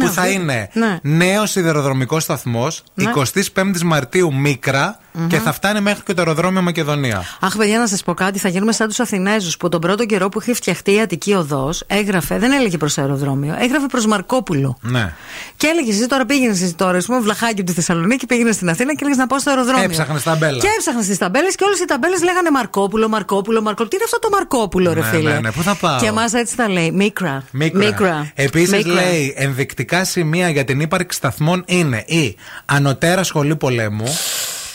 που 0.00 0.08
θα 0.08 0.22
Β. 0.22 0.30
είναι 0.30 0.68
Ναι. 0.72 0.98
νέος 1.02 1.50
σιδηροδρομικός 1.50 2.22
σταθμός, 2.22 2.82
Ναι. 2.94 3.10
25η 3.54 3.80
Μαρτίου 3.84 4.34
Μίκρα 4.34 4.98
και 5.28 5.38
θα 5.38 5.52
φτάνει 5.52 5.80
μέχρι 5.80 6.02
και 6.02 6.14
το 6.14 6.20
αεροδρόμιο 6.20 6.62
Μακεδονία. 6.62 7.24
Αχ, 7.40 7.56
παιδιά, 7.56 7.78
να 7.78 7.86
σας 7.86 8.02
πω 8.02 8.14
κάτι. 8.14 8.38
Θα 8.38 8.48
γίνουμε 8.48 8.72
σαν 8.72 8.88
τους 8.88 9.00
Αθηνέζους 9.00 9.56
που 9.56 9.68
τον 9.68 9.80
πρώτο 9.80 10.04
καιρό 10.06 10.28
που 10.28 10.40
είχε 10.40 10.54
φτιαχτεί 10.54 10.92
η 10.92 11.00
Αττική 11.00 11.32
Οδός 11.32 11.82
έγραφε, 11.86 12.38
δεν 12.38 12.52
έλεγε 12.52 12.76
προς 12.76 12.98
αεροδρόμιο, 12.98 13.56
έγραφε 13.58 13.86
προς 13.86 14.06
Μαρκόπουλο. 14.06 14.78
Ναι. 14.80 15.12
Και 15.56 15.66
έλεγε 15.66 15.90
εσύ 15.90 16.06
τώρα 16.06 16.26
πήγαινε 16.26 16.52
εσύ 16.52 16.74
τώρα, 16.74 16.96
ας 16.96 17.06
πούμε, 17.06 17.20
βλαχάκι 17.20 17.60
από 17.60 17.64
τη 17.64 17.72
Θεσσαλονίκη, 17.72 18.26
πήγαινε 18.26 18.52
στην 18.52 18.68
Αθήνα 18.68 18.90
και 18.92 18.98
έλεγες 19.00 19.18
να 19.18 19.26
πάω 19.26 19.38
στο 19.38 19.50
αεροδρόμιο. 19.50 19.84
Έψαχνες 19.84 20.22
ταμπέλα. 20.22 20.58
Και 20.58 20.68
έψαχνες 20.76 21.06
τις 21.06 21.18
ταμπέλες 21.18 21.54
και 21.54 21.64
όλες 21.64 21.78
οι 21.78 21.84
ταμπέλες 21.84 22.22
λέγανε 22.22 22.50
Μαρκόπουλο, 22.50 23.08
Μαρκόπουλο, 23.08 23.62
Μαρκόπουλο. 23.62 23.88
Τι 23.88 23.96
είναι 23.96 24.04
αυτό 24.04 24.18
το 24.18 24.28
Μαρκόπουλο, 24.32 24.92
ρε 24.92 25.00
Ναι, 25.00 25.06
φίλε; 25.06 25.32
ναι, 25.32 25.40
ναι. 25.40 25.52
Πού 25.52 25.62
θα 25.62 25.74
πάω; 25.74 26.00
Και 26.00 26.06
εμάς 26.06 26.32
έτσι 26.32 26.56
τα 26.56 26.68
λέει. 26.68 26.90
Μίκρα. 26.90 27.44
Μίκρα. 27.50 28.30
Επίσης 28.34 28.70
Μίκρα. 28.72 28.92
λέει 28.92 29.34
ενδεικτικά 29.36 30.04
σημεία 30.04 30.48
για 30.48 30.64
την 30.64 30.80
ύπαρξη 30.80 31.16
σταθμών 31.18 31.62
είναι 31.66 32.04
η 32.06 32.36
Ανωτέρα 32.64 33.22
Σχολή 33.22 33.56
Πολέμου, 33.56 34.16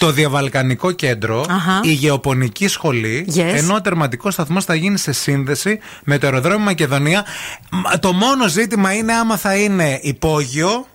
το 0.02 0.11
Διαβαλκανικό 0.11 0.91
Κέντρο, 0.91 1.45
Αχα. 1.49 1.80
η 1.84 1.91
Γεωπονική 1.91 2.68
Σχολή, 2.68 3.28
Yes. 3.36 3.40
ενώ 3.40 3.73
ο 3.76 3.82
τερματικό 3.82 4.32
σταθμός 4.32 4.65
θα 4.65 4.76
γίνει 4.76 4.98
σε 4.98 5.11
σύνδεση 5.11 5.80
με 6.03 6.18
το 6.18 6.26
αεροδρόμιο 6.28 6.60
Μακεδονία. 6.60 7.26
Μα, 7.72 7.99
Το 7.99 8.14
μόνο 8.14 8.48
ζήτημα 8.48 8.94
είναι 8.94 9.14
άμα 9.14 9.38
θα 9.38 9.56
είναι 9.56 9.99
υπόγειο 10.02 10.86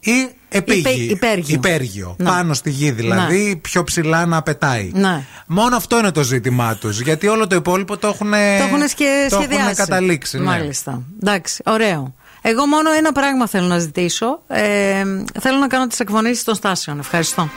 ή 0.00 0.28
επίγειο. 0.48 0.90
Υπέ- 0.92 1.10
υπέργειο. 1.10 1.54
Υπέργειο. 1.54 2.14
Ναι. 2.18 2.28
Πάνω 2.30 2.54
στη 2.54 2.70
γη 2.70 2.90
δηλαδή, 2.90 3.56
πιο 3.62 3.84
ψηλά 3.84 4.26
να 4.26 4.42
πετάει. 4.42 4.90
Ναι. 4.94 5.22
Μόνο 5.46 5.76
αυτό 5.76 5.98
είναι 5.98 6.10
το 6.10 6.22
ζήτημά 6.22 6.74
τους. 6.76 7.00
Γιατί 7.00 7.26
όλο 7.26 7.46
το 7.46 7.54
υπόλοιπο 7.54 7.96
το 7.96 8.06
έχουν, 8.06 8.30
Το 8.30 8.36
έχουν 8.36 8.88
σχε... 8.88 9.04
το 9.28 9.36
έχουν 9.36 9.42
σχεδιάσει. 9.50 9.74
καταλήξει. 9.74 10.38
ναι. 10.38 10.44
Μάλιστα. 10.44 11.02
Εντάξει, 11.22 11.62
ωραίο. 11.66 12.14
Εγώ 12.42 12.66
μόνο 12.66 12.90
ένα 12.98 13.12
πράγμα 13.12 13.48
θέλω 13.48 13.66
να 13.66 13.78
ζητήσω. 13.78 14.42
Ε, 14.48 15.02
θέλω 15.40 15.58
να 15.58 15.66
κάνω 15.66 15.86
τις 15.86 16.00
εκφωνήσεις 16.00 16.44
των 16.44 16.54
στάσεων. 16.54 16.98
Ευχαριστώ. 16.98 17.48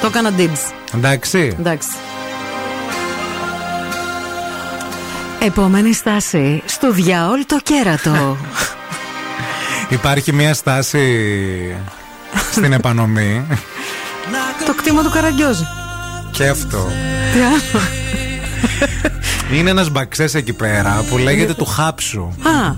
Το 0.00 0.06
έκανα 0.06 0.32
dibs. 0.38 0.72
Εντάξει. 0.94 1.56
Εντάξει. 1.58 1.88
Επόμενη 5.40 5.92
στάση. 5.92 6.62
Στο 6.64 6.92
διάολ 6.92 7.46
το 7.46 7.58
κέρατο. 7.62 8.36
Υπάρχει 9.88 10.32
μια 10.32 10.54
στάση 10.54 11.76
στην 12.50 12.72
επανομή. 12.72 13.46
το 14.66 14.74
κτήμα 14.74 15.02
του 15.02 15.10
Καραγκιόζη. 15.10 15.66
και 16.30 16.48
αυτό. 16.48 16.88
Τι 17.32 17.38
άλλο. 17.40 17.82
Είναι 19.52 19.70
ένας 19.70 19.90
μπαξές 19.90 20.34
εκεί 20.34 20.52
πέρα 20.52 21.04
που 21.10 21.18
λέγεται 21.18 21.54
του 21.54 21.64
χάψου. 21.64 22.22
Α, 22.22 22.74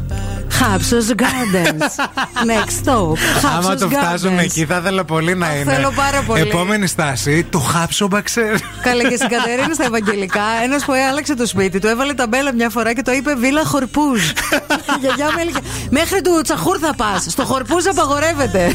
Χάψος 0.63 1.07
Gardens. 1.17 1.83
Next 2.51 2.89
stop. 2.89 3.17
Άμα 3.45 3.63
Χάψος 3.63 3.81
το 3.81 3.89
φτάσουμε 3.89 4.41
Gardens. 4.41 4.45
εκεί, 4.45 4.65
θα 4.65 4.77
ήθελα 4.77 5.05
πολύ 5.05 5.35
να 5.35 5.55
είναι. 5.55 5.73
θέλω 5.73 5.93
πάρα 5.97 6.23
πολύ. 6.23 6.41
Επόμενη 6.41 6.87
στάση, 6.87 7.43
του 7.43 7.61
χάψου 7.61 8.07
μπαξέ. 8.07 8.55
Καλέ 8.83 9.03
και 9.03 9.17
στην 9.17 9.29
Κατερίνα 9.29 9.75
στα 9.75 9.85
Ευαγγελικά, 9.85 10.43
ένας 10.65 10.85
που 10.85 10.93
άλλαξε 11.11 11.35
το 11.35 11.47
σπίτι 11.47 11.79
του, 11.79 11.87
έβαλε 11.87 12.15
ταμπέλα 12.15 12.55
μια 12.55 12.71
φορά 12.71 12.93
και 12.93 13.03
το 13.03 13.13
είπε 13.13 13.35
Βίλα 13.35 13.65
Χορπούζ. 13.65 14.21
Η 14.97 15.01
γιαγιά 15.01 15.25
μου 15.25 15.39
έλεγε 15.41 15.59
Μέχρι 15.91 16.21
του 16.21 16.41
Τσαχούρ 16.43 16.77
θα 16.81 16.95
πας. 16.95 17.27
Στο 17.29 17.45
Χορπούζ 17.45 17.87
απαγορεύεται. 17.87 18.75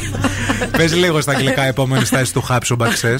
Πες 0.76 0.94
λίγο 0.94 1.20
στα 1.20 1.32
αγγλικά, 1.32 1.62
επόμενη 1.62 2.04
στάση 2.04 2.32
του 2.32 2.42
χάψου 2.42 2.74
μπαξέ. 2.76 3.18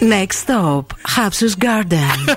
Next 0.00 0.46
stop. 0.46 0.84
Χάψος 1.02 1.54
Garden. 1.60 2.36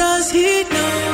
Does 0.00 0.30
he 0.30 0.64
know 0.64 1.09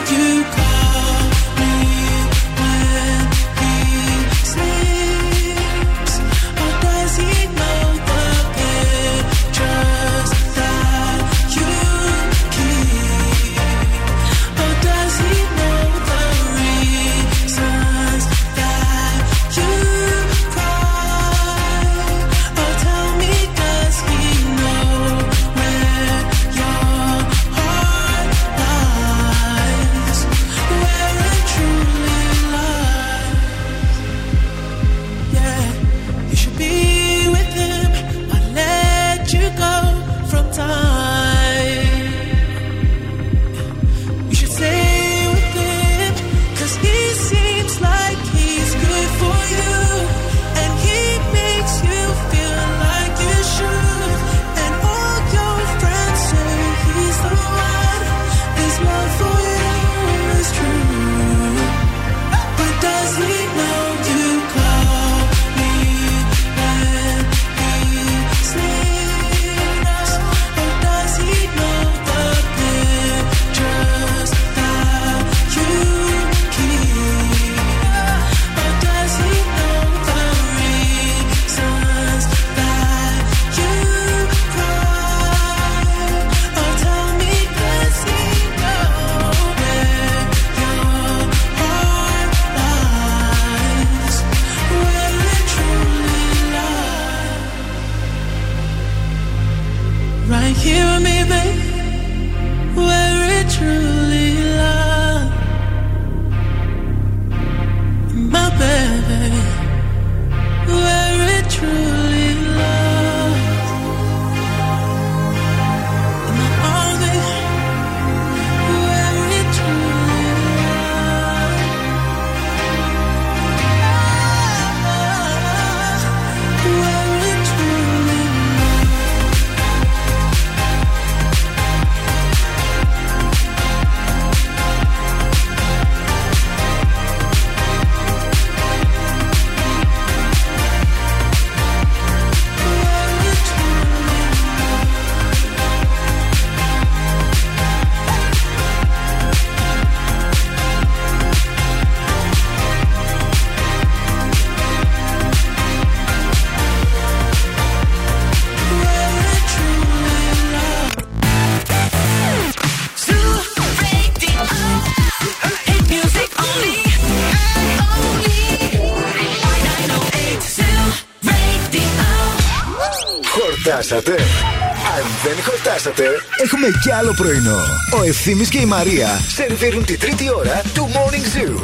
δεν 175.86 175.94
χορτάσατε, 175.94 176.04
έχουμε 176.44 176.66
κι 176.82 176.92
άλλο 176.92 177.12
πρωινό. 177.16 177.58
Ο 177.98 178.02
Ευθύμης 178.02 178.48
και 178.48 178.58
η 178.58 178.64
Μαρία 178.64 179.20
σερβίρουν 179.34 179.84
τη 179.84 179.96
τρίτη 179.96 180.30
ώρα 180.36 180.62
του 180.74 180.90
Morning 180.92 181.36
Zoo. 181.36 181.60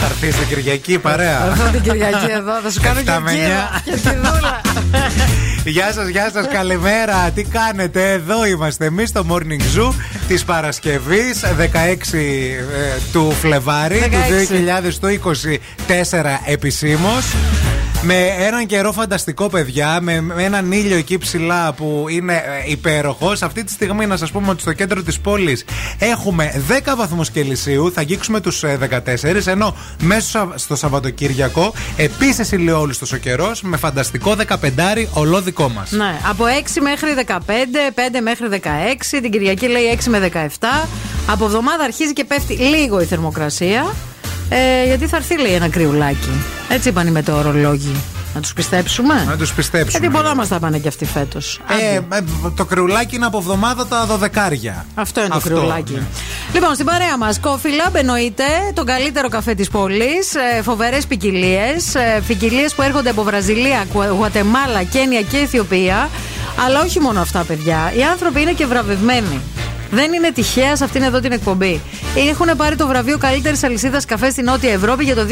Θα 0.00 0.06
έρθει 0.06 0.30
στην 0.30 0.48
Κυριακή 0.48 0.98
παρέα. 0.98 1.38
Αυτό 1.50 1.70
την 1.70 1.82
Κυριακή 1.82 2.30
εδώ 2.30 2.60
θα 2.62 2.70
σου 2.70 2.80
κάνω 2.80 2.94
και 2.94 3.10
Εφτά 3.10 3.20
με 3.20 3.30
κύμα 3.30 3.42
εννιά. 3.42 3.80
και 3.84 3.90
τη 3.90 4.08
δούλα. 4.08 4.60
Γεια 5.64 5.92
σας, 5.92 6.08
γεια 6.08 6.30
σας, 6.32 6.48
καλημέρα. 6.48 7.30
Τι 7.30 7.42
κάνετε, 7.42 8.12
εδώ 8.12 8.46
είμαστε 8.46 8.84
εμείς 8.84 9.08
στο 9.08 9.26
Morning 9.30 9.78
Zoo 9.78 9.92
της 10.28 10.44
Παρασκευής 10.44 11.44
16 11.58 12.18
ε, 12.18 12.58
του 13.12 13.30
Φλεβάρι 13.40 13.98
του 13.98 14.08
16. 14.50 14.98
2024 16.12 16.40
επισήμως. 16.46 17.24
Με 18.02 18.14
έναν 18.38 18.66
καιρό 18.66 18.92
φανταστικό, 18.92 19.48
παιδιά, 19.48 19.98
με, 20.00 20.20
με 20.20 20.42
έναν 20.42 20.72
ήλιο 20.72 20.96
εκεί 20.96 21.18
ψηλά 21.18 21.72
που 21.72 22.06
είναι 22.08 22.34
ε, 22.34 22.70
υπέροχος. 22.70 23.42
Αυτή 23.42 23.64
τη 23.64 23.72
στιγμή 23.72 24.06
να 24.06 24.16
σας 24.16 24.30
πούμε 24.30 24.50
ότι 24.50 24.60
στο 24.60 24.72
κέντρο 24.72 25.02
της 25.02 25.20
πόλης 25.20 25.64
έχουμε 25.98 26.64
10 26.68 26.94
βαθμούς 26.96 27.30
Κελσίου, 27.30 27.92
θα 27.92 28.00
αγγίξουμε 28.00 28.40
τους 28.40 28.64
14, 28.64 29.46
ενώ 29.46 29.76
μέσα 30.02 30.52
στο 30.54 30.76
Σαββατοκύριακο 30.76 31.74
επίσης 31.96 32.52
ηλιόλουστος 32.52 33.12
ο 33.12 33.16
καιρός 33.16 33.62
με 33.62 33.76
φανταστικό 33.76 34.36
15 34.48 34.56
ολόδικό 35.12 35.68
μας. 35.68 35.90
Ναι, 35.90 36.18
από 36.28 36.44
6 36.44 36.80
μέχρι 36.80 37.14
15, 37.26 37.38
5 37.94 38.20
μέχρι 38.22 38.48
16. 38.50 39.18
Την 39.22 39.30
Κυριακή 39.30 39.66
λέει 39.66 39.98
6 40.04 40.08
με 40.08 40.18
17. 40.18 40.88
Από 41.26 41.44
εβδομάδα 41.44 41.84
αρχίζει 41.84 42.12
και 42.12 42.24
πέφτει 42.24 42.54
λίγο 42.54 43.00
η 43.00 43.04
θερμοκρασία. 43.04 43.94
Ε, 44.50 44.84
γιατί 44.86 45.06
θα 45.06 45.16
έρθει, 45.16 45.38
λέει, 45.40 45.52
ένα 45.52 45.68
κρυουλάκι. 45.68 46.30
Έτσι 46.68 46.88
είπαν 46.88 47.06
οι 47.06 47.10
μετεωρολόγοι. 47.10 47.94
Να 48.34 48.40
τους 48.40 48.52
πιστέψουμε; 48.52 49.24
Να 49.28 49.36
τους 49.36 49.52
πιστέψουμε. 49.52 49.98
Γιατί 49.98 50.16
πολλά 50.22 50.34
μα 50.34 50.46
τα 50.46 50.58
πάνε 50.58 50.78
και 50.78 50.88
αυτοί 50.88 51.04
φέτος. 51.04 51.60
Ε, 51.92 51.94
ε, 51.94 52.00
το 52.56 52.64
κρυουλάκι 52.64 53.14
είναι 53.16 53.26
από 53.26 53.38
εβδομάδα 53.38 53.86
τα 53.86 54.04
δωδεκάρια. 54.04 54.86
Αυτό 54.94 55.20
είναι 55.20 55.28
το 55.28 55.34
Αυτό, 55.36 55.48
κρυουλάκι. 55.48 55.92
ναι. 55.92 56.02
Λοιπόν, 56.52 56.74
στην 56.74 56.86
παρέα 56.86 57.18
μας, 57.18 57.40
Coffee 57.42 57.88
Lab 57.88 57.94
εννοείται, 57.94 58.44
τον 58.74 58.86
καλύτερο 58.86 59.28
καφέ 59.28 59.54
της 59.54 59.68
πόλης. 59.68 60.34
Ε, 60.58 60.62
Φοβερές 60.62 61.06
ποικιλίες. 61.06 61.94
Ε, 61.94 62.22
ποικιλίες 62.26 62.74
που 62.74 62.82
έρχονται 62.82 63.10
από 63.10 63.22
Βραζιλία, 63.22 63.84
Γουα- 63.92 64.08
Γουατεμάλα, 64.10 64.82
Κένια 64.82 65.20
και 65.22 65.36
Αιθιοπία. 65.36 66.08
Αλλά 66.66 66.80
όχι 66.80 67.00
μόνο 67.00 67.20
αυτά, 67.20 67.44
παιδιά. 67.44 67.92
Οι 67.96 68.02
άνθρωποι 68.02 68.40
είναι 68.40 68.52
και 68.52 68.66
βραβευμένοι. 68.66 69.40
Δεν 69.90 70.12
είναι 70.12 70.30
τυχαία 70.32 70.76
σε 70.76 70.84
αυτήν 70.84 71.02
εδώ 71.02 71.20
την 71.20 71.32
εκπομπή. 71.32 71.80
Έχουν 72.30 72.56
πάρει 72.56 72.76
το 72.76 72.86
βραβείο 72.86 73.18
καλύτερης 73.18 73.62
αλυσίδας 73.62 74.04
καφέ 74.04 74.30
στην 74.30 74.44
Νότια 74.44 74.72
Ευρώπη 74.72 75.04
για 75.04 75.14
το 75.14 75.26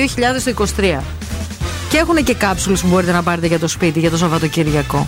2023. 0.77 1.03
Και 1.91 1.97
έχουν 1.99 2.25
και 2.25 2.35
κάψουλες 2.35 2.81
που 2.81 2.87
μπορείτε 2.87 3.13
να 3.13 3.23
πάρετε 3.23 3.47
για 3.47 3.59
το 3.59 3.69
σπίτι 3.69 4.01
για 4.01 4.11
το 4.11 4.17
Σαββατοκύριακο. 4.17 5.07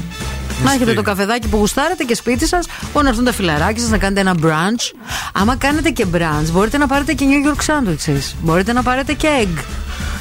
Να 0.64 0.72
έχετε 0.72 0.92
το 0.92 1.02
καφεδάκι 1.02 1.48
που 1.48 1.56
γουστάρετε 1.56 2.04
και 2.04 2.14
σπίτι 2.14 2.46
σας, 2.46 2.66
μπορεί 2.92 3.04
να 3.04 3.10
έρθουν 3.10 3.24
τα 3.24 3.32
φιλαράκια 3.32 3.82
σας 3.82 3.90
να 3.90 3.98
κάνετε 3.98 4.20
ένα 4.20 4.34
brunch. 4.42 4.94
Άμα 5.32 5.56
κάνετε 5.56 5.90
και 5.90 6.06
brunch, 6.14 6.50
μπορείτε 6.52 6.78
να 6.78 6.86
πάρετε 6.86 7.12
και 7.12 7.24
New 7.28 7.48
York 7.48 7.60
sandwiches. 7.66 8.34
Μπορείτε 8.42 8.72
να 8.72 8.82
πάρετε 8.82 9.12
και 9.12 9.28
egg. 9.42 9.58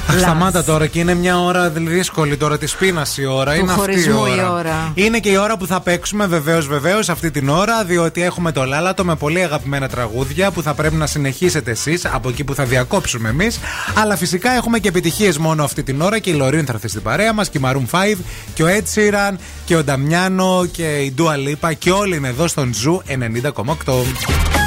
Αχ, 0.08 0.18
σταμάτα 0.18 0.64
τώρα 0.64 0.86
και 0.86 0.98
είναι 0.98 1.14
μια 1.14 1.40
ώρα 1.40 1.70
δύσκολη 1.70 2.36
τώρα 2.36 2.58
της 2.58 2.74
πείνας 2.74 3.18
η 3.18 3.26
ώρα. 3.26 3.52
Του 3.52 3.60
είναι 3.60 3.72
αυτή 3.72 3.82
η 3.82 3.94
χωρισμού 3.94 4.20
ώρα. 4.20 4.34
η 4.34 4.48
ώρα. 4.50 4.92
Είναι 4.94 5.18
και 5.18 5.28
η 5.28 5.36
ώρα 5.36 5.56
που 5.56 5.66
θα 5.66 5.80
παίξουμε 5.80 6.26
βεβαίως 6.26 6.66
βεβαίως 6.66 7.08
αυτή 7.08 7.30
την 7.30 7.48
ώρα, 7.48 7.84
διότι 7.84 8.22
έχουμε 8.22 8.52
το 8.52 8.64
λάλατο 8.64 9.04
με 9.04 9.16
πολύ 9.16 9.42
αγαπημένα 9.42 9.88
τραγούδια 9.88 10.50
που 10.50 10.62
θα 10.62 10.74
πρέπει 10.74 10.94
να 10.94 11.06
συνεχίσετε 11.06 11.70
εσείς 11.70 12.04
από 12.04 12.28
εκεί 12.28 12.44
που 12.44 12.54
θα 12.54 12.64
διακόψουμε 12.64 13.28
εμείς. 13.28 13.58
Αλλά 13.94 14.16
φυσικά 14.16 14.50
έχουμε 14.50 14.78
και 14.78 14.88
επιτυχίες 14.88 15.38
μόνο 15.38 15.64
αυτή 15.64 15.82
την 15.82 16.00
ώρα 16.00 16.18
και 16.18 16.30
η 16.30 16.34
Loreen 16.34 16.66
θα 16.66 16.72
έρθει 16.72 16.88
στην 16.88 17.02
παρέα 17.02 17.32
μας 17.32 17.48
και 17.48 17.58
η 17.58 17.60
Maroon 17.64 18.14
5 18.14 18.16
και 18.54 18.62
ο 18.62 18.66
Ed 18.66 18.94
Sheeran 18.94 19.34
και 19.64 19.76
ο 19.76 19.84
Damiano 19.84 20.66
και 20.72 20.96
η 20.96 21.14
Dua 21.18 21.48
Lipa 21.48 21.72
και 21.78 21.90
όλοι 21.90 22.16
είναι 22.16 22.28
εδώ 22.28 22.48
στον 22.48 22.74
Zoo 22.74 23.02
90,8. 23.06 24.57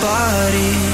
Body 0.00 0.87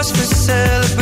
cause 0.00 0.10
for 0.12 0.34
celebration. 0.34 0.99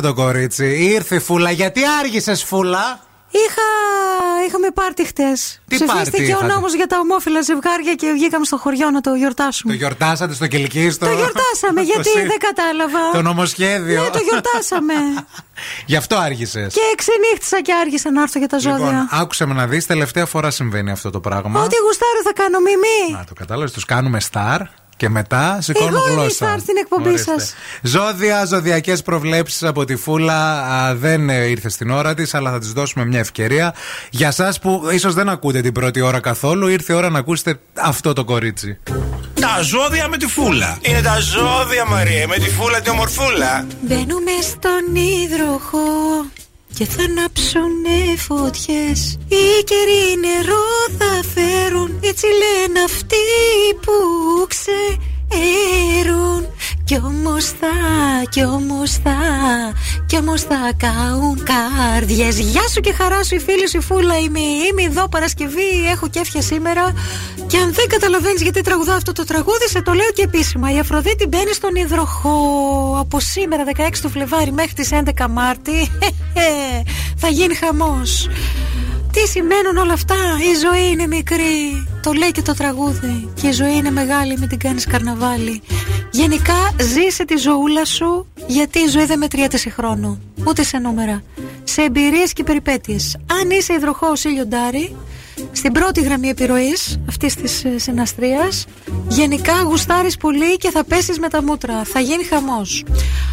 Ήρθε 0.00 0.12
το 0.12 0.22
κορίτσι, 0.22 0.66
ήρθε 0.66 1.14
η 1.14 1.18
φούλα. 1.18 1.50
Γιατί 1.50 1.80
άργησες, 2.00 2.44
φούλα; 2.44 3.00
Είχα... 3.30 3.68
Είχαμε 4.46 4.70
πάρτι 4.74 5.04
χτες. 5.06 5.60
Τι 5.68 5.74
Ψηφίστηκε 5.74 6.10
πάρτι 6.10 6.20
ο 6.20 6.24
είχατε; 6.24 6.46
νόμος 6.46 6.74
για 6.74 6.86
τα 6.86 6.98
ομόφυλα 6.98 7.40
ζευγάρια 7.40 7.94
και 7.94 8.12
βγήκαμε 8.12 8.44
στο 8.44 8.56
χωριό 8.56 8.90
να 8.90 9.00
το 9.00 9.14
γιορτάσουμε. 9.14 9.72
Το 9.72 9.78
γιορτάσατε 9.78 10.34
στο 10.34 10.46
κελικίστο. 10.46 11.06
Το 11.06 11.12
γιορτάσαμε, 11.12 11.80
γιατί 11.90 12.02
Το 12.02 12.18
σύ- 12.18 12.26
δεν 12.26 12.38
κατάλαβα. 12.38 13.10
Το 13.12 13.22
νομοσχέδιο; 13.22 14.02
Ναι, 14.02 14.08
το 14.08 14.18
γιορτάσαμε. 14.18 14.94
Γι' 15.90 15.96
αυτό 15.96 16.16
άργησες; 16.16 16.74
και 16.74 16.94
ξενύχτησα 16.96 17.62
και 17.62 17.72
άργησα 17.80 18.10
να 18.10 18.22
έρθω 18.22 18.38
για 18.38 18.48
τα 18.48 18.58
ζώδια. 18.58 18.86
Λοιπόν, 18.86 19.08
άκουσε 19.10 19.44
με 19.44 19.54
να 19.54 19.66
δεις, 19.66 19.86
τελευταία 19.86 20.26
φορά 20.26 20.50
συμβαίνει 20.50 20.90
αυτό 20.90 21.10
το 21.10 21.20
πράγμα. 21.20 21.62
Ό,τι 21.62 21.76
γουστάρω 21.84 22.20
θα 22.24 22.32
κάνω 22.32 22.58
μιμή. 22.60 23.18
Να 23.18 23.24
το 23.24 23.34
κατάλαβες, 23.34 23.72
τους 23.72 23.84
κάνουμε 23.84 24.20
στάρ 24.20 24.60
και 25.00 25.08
μετά 25.08 25.58
σηκώνουν 25.60 25.94
Εγώ 25.94 26.02
είμαι 26.04 26.12
η 26.12 26.14
γλώσσα. 26.14 26.34
στάρ 26.34 26.60
στην 26.60 26.76
εκπομπή 26.76 27.08
Ορίστε. 27.08 27.32
σας. 27.38 27.54
Ζώδια, 27.82 28.44
ζωδιακές 28.44 29.02
προβλέψεις 29.02 29.62
από 29.62 29.84
τη 29.84 29.96
Φούλα. 29.96 30.60
Α, 30.66 30.94
δεν 30.94 31.30
ε, 31.30 31.44
ήρθε 31.44 31.68
στην 31.68 31.90
ώρα 31.90 32.14
της, 32.14 32.34
αλλά 32.34 32.50
θα 32.50 32.58
της 32.58 32.72
δώσουμε 32.72 33.04
μια 33.04 33.18
ευκαιρία. 33.18 33.74
Για 34.10 34.28
εσά 34.28 34.54
που 34.60 34.82
ίσως 34.92 35.14
δεν 35.14 35.28
ακούτε 35.28 35.60
την 35.60 35.72
πρώτη 35.72 36.00
ώρα 36.00 36.20
καθόλου, 36.20 36.66
ήρθε 36.68 36.92
η 36.92 36.96
ώρα 36.96 37.10
να 37.10 37.18
ακούσετε 37.18 37.60
αυτό 37.74 38.12
το 38.12 38.24
κορίτσι. 38.24 38.78
Τα 39.40 39.60
ζώδια 39.62 40.08
με 40.08 40.16
τη 40.16 40.26
φούλα. 40.26 40.78
Είναι 40.80 41.00
τα 41.00 41.18
ζώδια, 41.20 41.84
Μαρία, 41.86 42.26
με 42.28 42.36
τη 42.36 42.50
φούλα 42.50 42.80
τη 42.80 42.90
ομορφούλα. 42.90 43.66
Μπαίνουμε 43.80 44.30
στον 44.42 44.94
υδροχό 44.94 46.26
και 46.74 46.84
θα 46.84 47.02
ανάψουνε 47.02 48.16
φωτιές. 48.16 49.18
Οι 49.28 49.64
καιροί 49.64 50.04
νερό 50.20 50.68
θα 50.98 51.28
φέρουν. 51.34 52.00
Έτσι 52.02 52.26
λένε 52.26 52.80
αυτοί 52.84 53.16
που 53.80 53.92
ξέρουν 55.30 56.46
Κι 56.84 56.96
όμως 56.96 57.44
θα, 57.44 57.74
κι 58.30 58.44
όμως 58.44 58.90
θα, 58.92 59.16
κι 60.06 60.16
όμως 60.16 60.42
θα 60.42 60.72
καούν 60.76 61.42
καρδιές. 61.44 62.38
Γεια 62.38 62.68
σου 62.68 62.80
και 62.80 62.92
χαρά 62.92 63.24
σου 63.24 63.34
η 63.34 63.38
φίλη 63.38 63.68
σου 63.68 63.76
η 63.76 63.80
Φούλα 63.80 64.18
Είμαι, 64.18 64.40
είμαι 64.40 64.82
εδώ 64.82 65.08
Παρασκευή, 65.08 65.88
έχω 65.92 66.08
κέφια 66.08 66.42
σήμερα. 66.42 66.92
Και 67.46 67.56
αν 67.56 67.72
δεν 67.72 67.88
καταλαβαίνεις 67.88 68.42
γιατί 68.42 68.60
τραγουδάω 68.60 68.96
αυτό 68.96 69.12
το 69.12 69.24
τραγούδι 69.24 69.68
Σε 69.68 69.82
το 69.82 69.92
λέω 69.92 70.10
και 70.14 70.22
επίσημα. 70.22 70.72
Η 70.72 70.78
Αφροδίτη 70.78 71.26
μπαίνει 71.26 71.52
στον 71.52 71.74
υδροχό. 71.74 72.38
Από 73.00 73.20
σήμερα 73.20 73.64
16 73.76 73.90
του 74.02 74.08
Φλεβάρι 74.08 74.52
μέχρι 74.52 74.72
τις 74.72 74.88
11 74.92 75.26
Μάρτη 75.30 75.90
Θα 77.22 77.28
γίνει 77.28 77.54
χαμός 77.54 78.28
τι 79.12 79.28
σημαίνουν 79.28 79.76
όλα 79.76 79.92
αυτά, 79.92 80.14
η 80.52 80.58
ζωή 80.66 80.90
είναι 80.90 81.06
μικρή. 81.06 81.86
Το 82.02 82.12
λέει 82.12 82.30
και 82.30 82.42
το 82.42 82.54
τραγούδι. 82.54 83.28
Και 83.40 83.48
η 83.48 83.52
ζωή 83.52 83.76
είναι 83.76 83.90
μεγάλη, 83.90 84.38
μην 84.38 84.48
την 84.48 84.58
κάνεις 84.58 84.86
καρναβάλι. 84.86 85.62
Γενικά, 86.10 86.74
ζήσε 86.80 87.24
τη 87.24 87.36
ζωούλα 87.36 87.84
σου, 87.84 88.26
γιατί 88.46 88.78
η 88.78 88.86
ζωή 88.86 89.04
δεν 89.04 89.18
μετριέται 89.18 89.56
σε 89.56 89.70
χρόνο, 89.70 90.18
ούτε 90.44 90.62
σε 90.62 90.78
νούμερα. 90.78 91.22
Σε 91.64 91.82
εμπειρίες 91.82 92.32
και 92.32 92.44
περιπέτειες. 92.44 93.16
Αν 93.40 93.50
είσαι 93.50 93.72
υδροχός 93.72 94.24
ή 94.24 94.28
λιοντάρι, 94.28 94.96
στην 95.52 95.72
πρώτη 95.72 96.02
γραμμή 96.02 96.28
επιρροής 96.28 97.00
αυτής 97.08 97.34
της 97.34 97.64
συναστρίας, 97.76 98.66
γενικά 99.08 99.62
γουστάρεις 99.62 100.16
πολύ 100.16 100.56
και 100.56 100.70
θα 100.70 100.84
πέσεις 100.84 101.18
με 101.18 101.28
τα 101.28 101.42
μούτρα. 101.42 101.84
Θα 101.84 102.00
γίνει 102.00 102.24
χαμός. 102.24 102.84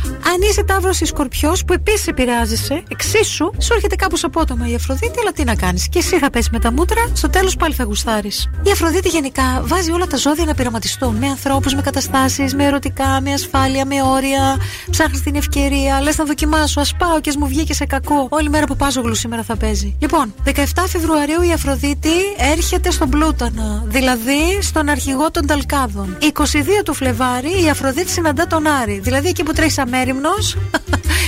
Αν 0.06 0.50
είσαι 0.50 0.64
τάβρο 0.64 0.92
ή 1.02 1.06
σκορπιός, 1.06 1.66
που 1.66 1.74
επίσης 1.74 2.08
επηρεάζεσαι, 2.08 2.84
εξίσου, 2.90 3.52
σου 3.58 3.74
έρχεται 3.74 3.96
κάπως 3.96 4.24
απότομα 4.24 4.70
η 4.70 4.76
Αφροδίτη, 4.76 5.20
αλλά 5.20 5.32
τι 5.32 5.44
να 5.44 5.56
κάνεις. 5.56 5.90
Και 5.90 6.00
εσύ 6.00 6.18
θα 6.18 6.30
πέσεις 6.30 6.50
με 6.50 6.60
τα 6.60 6.72
μούτρα, 6.72 7.10
στο 7.14 7.30
τέλος 7.30 7.56
πάλι 7.56 7.74
θα 7.74 7.84
γουστάρεις. 7.84 8.50
Η 8.64 8.72
Αφροδίτη 8.72 9.10
γενικά 9.10 9.62
βάζει 9.66 9.92
όλα 9.92 10.08
τα 10.08 10.18
ζώδια 10.18 10.46
να 10.46 10.54
πειραματιστούν. 10.54 11.16
Με 11.16 11.28
ανθρώπους, 11.28 11.76
με 11.76 11.82
καταστάσεις, 11.82 12.56
με 12.56 12.66
ερωτικά, 12.66 13.22
με 13.22 13.34
ασφάλεια, 13.34 13.86
με 13.86 13.96
όρια. 14.04 14.58
Ψάχνεις 14.90 15.22
την 15.22 15.36
ευκαιρία, 15.36 16.02
λες 16.02 16.18
να 16.18 16.26
δοκιμάσω. 16.26 16.82
Α 16.82 16.86
πάω 16.98 17.22
και 17.22 17.30
ας 17.30 17.36
μου 17.36 17.48
βγήκε 17.48 17.74
σε 17.74 17.86
κακό. 17.86 18.28
Όλη 18.30 18.50
μέρα 18.50 18.66
που 18.66 18.76
πάζογλου 18.76 19.16
σήμερα 19.16 19.44
θα 19.44 19.58
παίζει. 19.58 19.98
Λοιπόν, 20.00 20.34
17 20.46 20.88
Φεβρουαρίου 20.88 21.42
η 21.42 21.52
Αφροδίτη 21.52 22.07
έρχεται 22.52 22.92
στον 22.92 23.10
Πλούτονα, 23.10 23.84
δηλαδή 23.86 24.62
στον 24.62 24.90
αρχηγό 24.90 25.32
των 25.32 25.48
Ταλκάδων. 25.48 26.18
22 26.22 26.30
του 26.86 26.94
Φλεβάρι 26.94 27.64
η 27.64 27.70
Αφροδίτη 27.70 28.10
συναντά 28.10 28.48
τον 28.48 28.68
Άρη, 28.68 29.00
δηλαδή 29.00 29.28
εκεί 29.28 29.44
που 29.44 29.54
τρέχει 29.54 29.82
αμέριμνο 29.82 30.30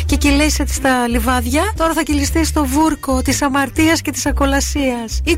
και 0.06 0.16
κυλήσεται 0.16 0.74
στα 0.74 1.08
λιβάδια. 1.08 1.74
Τώρα 1.78 1.94
θα 1.94 2.04
κυλιστεί 2.04 2.46
στο 2.46 2.66
βούρκο 2.66 3.22
της 3.22 3.42
αμαρτίας 3.42 4.02
και 4.02 4.12
της 4.12 4.26
ακολασίας. 4.26 5.22
25 5.26 5.34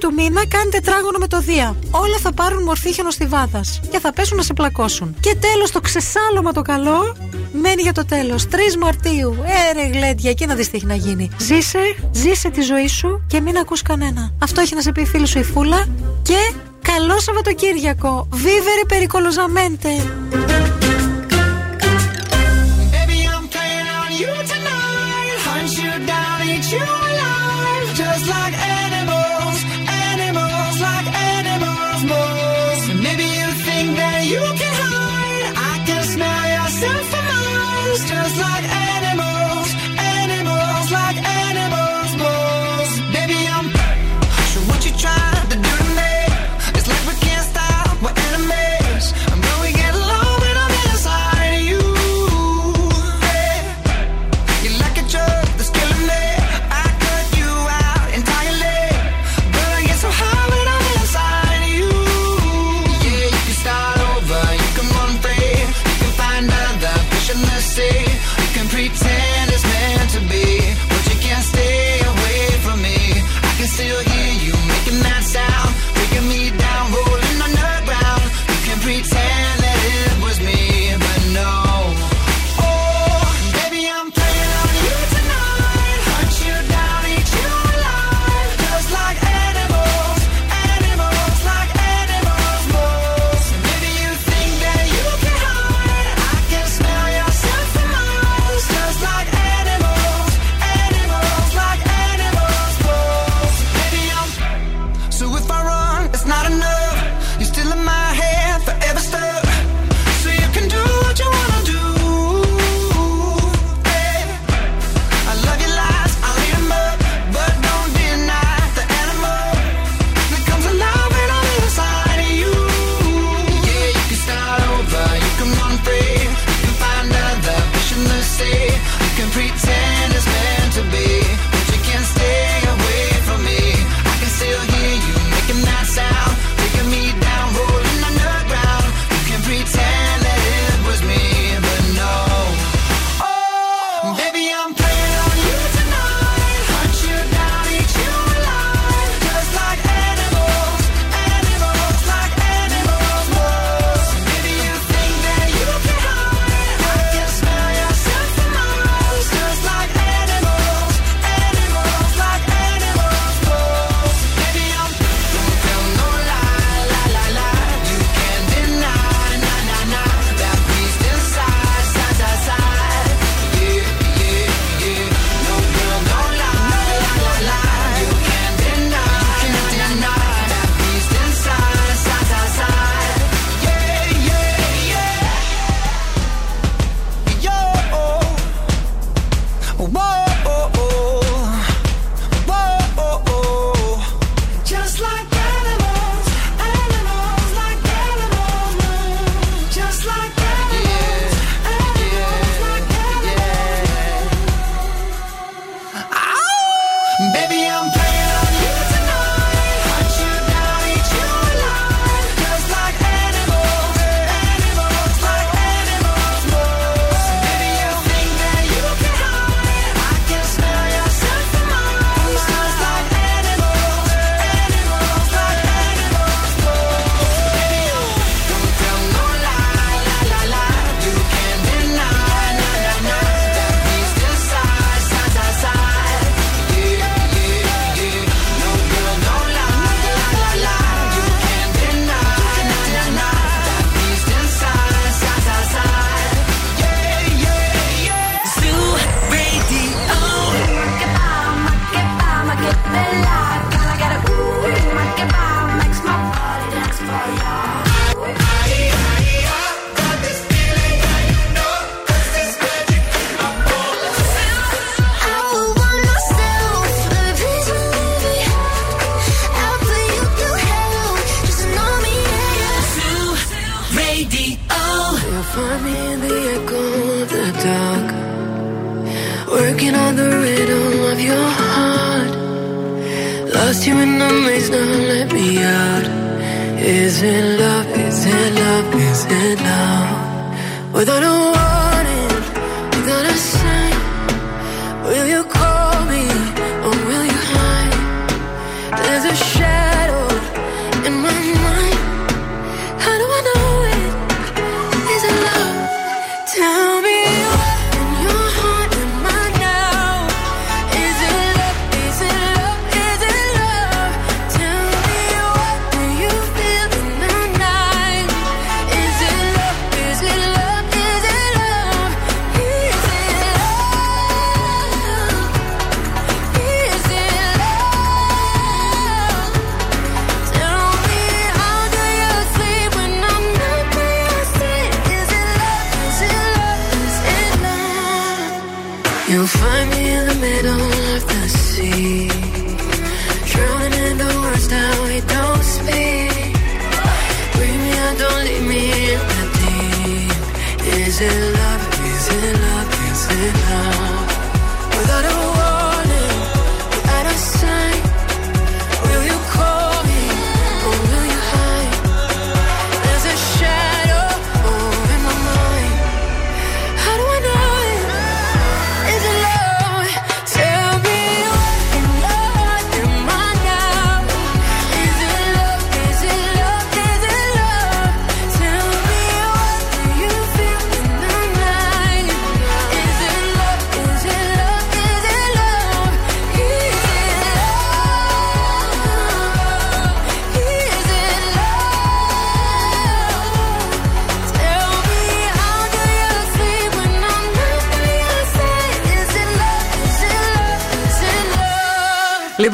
του 0.00 0.12
μήνα 0.16 0.46
κάνει 0.46 0.70
τετράγωνο 0.70 1.18
με 1.18 1.26
το 1.26 1.40
Δία. 1.40 1.76
Όλα 1.90 2.16
θα 2.22 2.32
πάρουν 2.32 2.62
μορφή 2.62 2.92
χιονοστιβάδας 2.92 3.80
και 3.90 3.98
θα 3.98 4.12
πέσουν 4.12 4.36
να 4.36 4.42
σε 4.42 4.52
πλακώσουν. 4.52 5.16
Και 5.20 5.36
τέλος 5.40 5.70
το 5.70 5.80
ξεσάλωμα 5.80 6.52
το 6.52 6.62
καλό 6.62 7.16
μένει 7.52 7.82
για 7.82 7.92
το 7.92 8.04
τέλος. 8.04 8.46
3 8.48 8.76
Μαρτίου. 8.80 9.36
Έρε 9.70 9.86
γλέντια, 9.86 10.30
εκεί 10.30 10.46
να 10.46 10.54
δεις 10.54 10.70
τι 10.70 10.76
έχει 10.76 10.86
να 10.86 10.94
γίνει. 10.94 11.30
Ζήσε, 11.38 11.78
ζήσε 12.12 12.50
τη 12.50 12.60
ζωή 12.60 12.88
σου 12.88 13.24
και 13.26 13.40
μην 13.40 13.56
ακούς 13.56 13.82
κανένα. 13.82 14.32
Αυτό 14.42 14.60
έχει 14.60 14.74
να 14.74 14.80
σε 14.80 14.92
πει 14.92 15.00
η 15.00 15.06
φίλη 15.06 15.26
σου 15.26 15.38
η 15.38 15.42
Φούλα. 15.42 15.86
Και 16.22 16.52
καλό 16.82 17.20
Σαββατοκύριακο. 17.20 18.28
Βίβερε 18.32 18.84
περικολοζαμέντε. 18.88 19.90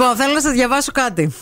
Λοιπόν, 0.03 0.17
θέλω 0.17 0.35
να 0.35 0.41
σας 0.41 0.53
διαβάσω 0.53 0.93
κάτι. 0.93 1.33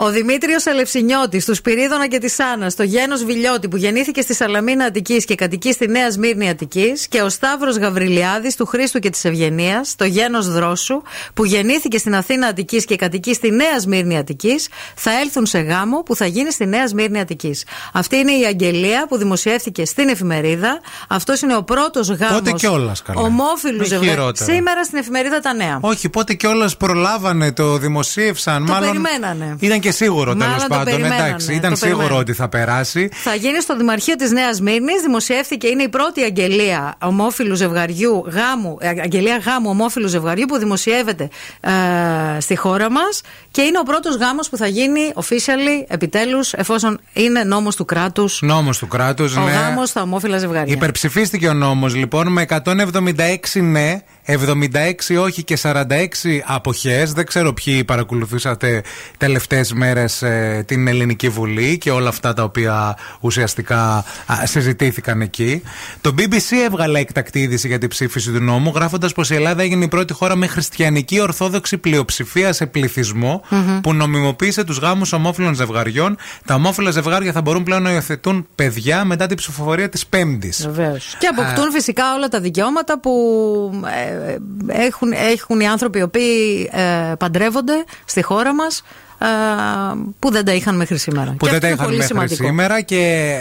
Ο 0.00 0.10
Δημήτριος 0.10 0.66
Ελευσινιώτη, 0.66 1.44
του 1.44 1.54
Σπυρίδωνα 1.54 2.06
και 2.06 2.18
της 2.18 2.40
Άννας, 2.40 2.74
το 2.74 2.82
Γένος 2.82 3.24
Βιλιώτη, 3.24 3.68
που 3.68 3.76
γεννήθηκε 3.76 4.20
στη 4.20 4.34
Σαλαμίνα 4.34 4.84
Αττικής 4.84 5.24
και 5.24 5.34
κατοικεί 5.34 5.72
στη 5.72 5.88
Νέα 5.88 6.10
Σμύρνη 6.10 6.48
Αττικής, 6.48 7.08
και 7.08 7.22
ο 7.22 7.28
Σταύρος 7.28 7.76
Γαβριλιάδης, 7.76 8.56
του 8.56 8.66
Χρήστου 8.66 8.98
και 8.98 9.10
της 9.10 9.24
Ευγενίας, 9.24 9.94
το 9.96 10.04
Γένος 10.04 10.48
Δρόσου, 10.48 11.02
που 11.34 11.44
γεννήθηκε 11.44 11.98
στην 11.98 12.14
Αθήνα 12.14 12.46
Αττικής 12.46 12.84
και 12.84 12.96
κατοικεί 12.96 13.34
στη 13.34 13.50
Νέα 13.50 13.80
Σμύρνη 13.80 14.18
Αττικής, 14.18 14.68
θα 14.94 15.10
έλθουν 15.20 15.46
σε 15.46 15.58
γάμο 15.58 16.02
που 16.02 16.16
θα 16.16 16.26
γίνει 16.26 16.52
στη 16.52 16.66
Νέα 16.66 16.88
Σμύρνη 16.88 17.20
Αττικής. 17.20 17.64
Αυτή 17.92 18.16
είναι 18.16 18.32
η 18.32 18.44
αγγελία 18.44 19.06
που 19.08 19.16
δημοσιεύθηκε 19.16 19.84
στην 19.84 20.08
εφημερίδα. 20.08 20.80
Αυτός 21.08 21.40
είναι 21.40 21.56
ο 21.56 21.62
πρώτος 21.62 22.08
γάμος. 22.08 22.34
Πότε 22.34 22.52
κιόλας, 22.52 23.02
καλά. 23.02 23.20
Ομόφυλου 23.20 23.78
Μη 23.78 23.84
ζευγαριού. 23.84 24.10
χειρότερα. 24.10 24.52
Σήμερα 24.52 24.84
στην 24.84 24.98
εφημερίδα 24.98 25.40
Τα 25.40 25.54
Νέα. 25.54 25.78
Όχι, 25.80 26.08
πότε 26.08 26.34
κιόλας 26.34 26.76
προλάβανε, 26.76 27.52
το 27.52 27.78
δημοσίευσαν. 27.78 28.66
Το 28.66 28.72
μάλλον 28.72 28.88
περιμένανε. 28.88 29.56
Ήταν 29.60 29.80
και 29.80 29.87
σίγουρο 29.92 30.34
Μάλλον 30.34 30.38
τέλος 30.38 30.62
το 30.62 30.68
πάντων. 30.68 30.84
περιμένανε, 30.84 31.26
Εντάξει, 31.28 31.54
ήταν 31.54 31.70
το 31.70 31.76
σίγουρο 31.76 31.96
περιμένανε. 31.96 32.20
ότι 32.20 32.32
θα 32.32 32.48
περάσει. 32.48 33.08
Θα 33.12 33.34
γίνει 33.34 33.60
στο 33.60 33.76
Δημαρχείο 33.76 34.14
της 34.14 34.30
Νέας 34.30 34.60
Μύρνης. 34.60 35.02
Δημοσιεύθηκε, 35.02 35.66
είναι 35.68 35.82
η 35.82 35.88
πρώτη 35.88 36.22
αγγελία 36.22 36.96
ομόφυλου 37.02 37.54
ζευγαριού 37.54 38.24
γάμου, 38.26 38.76
ε, 38.80 38.88
αγγελία 38.88 39.36
γάμου 39.46 39.70
ομόφυλου 39.70 40.06
ζευγαριού 40.08 40.46
που 40.46 40.58
δημοσιεύεται 40.58 41.28
ε, 41.60 41.70
στη 42.40 42.56
χώρα 42.56 42.90
μας 42.90 43.20
και 43.58 43.64
είναι 43.64 43.78
ο 43.78 43.82
πρώτος 43.82 44.16
γάμος 44.16 44.48
που 44.48 44.56
θα 44.56 44.66
γίνει 44.66 45.00
officially, 45.14 45.84
επιτέλους, 45.88 46.52
εφόσον 46.52 47.00
είναι 47.12 47.44
νόμος 47.44 47.76
του 47.76 47.84
κράτους. 47.84 48.40
Νόμος 48.42 48.78
του 48.78 48.86
κράτους, 48.86 49.36
Ο 49.36 49.40
ναι. 49.40 49.50
γάμος 49.50 49.88
στα 49.88 50.02
ομόφυλα 50.02 50.38
ζευγάρια. 50.38 50.74
Υπερψηφίστηκε 50.74 51.48
ο 51.48 51.52
νόμος 51.52 51.94
λοιπόν 51.94 52.28
με 52.28 52.44
176 52.48 53.60
ναι, 53.62 54.02
76 54.26 55.22
όχι 55.22 55.44
και 55.44 55.58
46 55.62 55.76
αποχές. 56.44 57.12
Δεν 57.12 57.26
ξέρω 57.26 57.52
ποιοι 57.52 57.84
παρακολουθήσατε 57.84 58.82
τελευταίες 59.16 59.72
μέρες 59.72 60.22
ε, 60.22 60.64
την 60.66 60.88
Ελληνική 60.88 61.28
Βουλή 61.28 61.78
και 61.78 61.90
όλα 61.90 62.08
αυτά 62.08 62.32
τα 62.32 62.42
οποία 62.42 62.96
ουσιαστικά 63.20 64.04
α, 64.32 64.46
συζητήθηκαν 64.46 65.20
εκεί. 65.20 65.62
Το 66.00 66.14
BBC 66.18 66.56
έβγαλε 66.64 66.98
έκτακτη 66.98 67.40
είδηση 67.40 67.68
για 67.68 67.78
την 67.78 67.88
ψήφιση 67.88 68.32
του 68.32 68.40
νόμου 68.40 68.72
γράφοντας 68.74 69.12
πως 69.12 69.30
η 69.30 69.34
Ελλάδα 69.34 69.62
έγινε 69.62 69.84
η 69.84 69.88
πρώτη 69.88 70.12
χώρα 70.12 70.36
με 70.36 70.46
χριστιανική 70.46 71.20
ορθόδοξη 71.20 71.78
πλειοψηφία 71.78 72.52
σε 72.52 72.66
πληθυσμό 72.66 73.42
Μμμ. 73.48 73.80
που 73.80 73.94
νομιμοποίησε 73.94 74.64
τους 74.64 74.78
γάμους 74.78 75.12
ομόφυλων 75.12 75.54
ζευγαριών. 75.54 76.16
Τα 76.44 76.54
ομόφυλα 76.54 76.90
ζευγάρια 76.90 77.32
θα 77.32 77.40
μπορούν 77.40 77.62
πλέον 77.62 77.82
να 77.82 77.92
υιοθετούν 77.92 78.46
παιδιά 78.54 79.04
μετά 79.04 79.26
την 79.26 79.36
ψηφοφορία 79.36 79.88
της 79.88 80.06
Πέμπτης. 80.06 80.66
Βεβαίως. 80.66 81.16
Και 81.18 81.26
αποκτούν 81.26 81.70
φυσικά 81.70 82.14
όλα 82.14 82.28
τα 82.28 82.40
δικαιώματα 82.40 83.00
που 83.00 83.10
ε, 83.84 84.32
ε, 84.32 84.38
έχουν, 84.84 85.12
έχουν 85.12 85.60
οι 85.60 85.68
άνθρωποι 85.68 85.98
οι 85.98 86.02
οποίοι 86.02 86.70
ε, 86.72 87.12
παντρεύονται 87.18 87.84
στη 88.04 88.22
χώρα 88.22 88.54
μας 88.54 88.78
ε, 88.78 88.84
που 90.18 90.30
δεν 90.30 90.44
τα 90.44 90.52
είχαν 90.52 90.76
μέχρι 90.76 90.98
σήμερα. 90.98 91.34
που 91.38 91.44
Και 91.46 91.50
δεν 91.50 91.60
τα 91.60 91.66
αυτό 91.66 91.66
είναι 91.66 91.74
είχαν 91.74 91.84
πολύ 91.86 91.96
μέχρι 91.96 92.14
σημαντικό. 92.14 92.44
σήμερα 92.44 92.80
και 92.80 93.34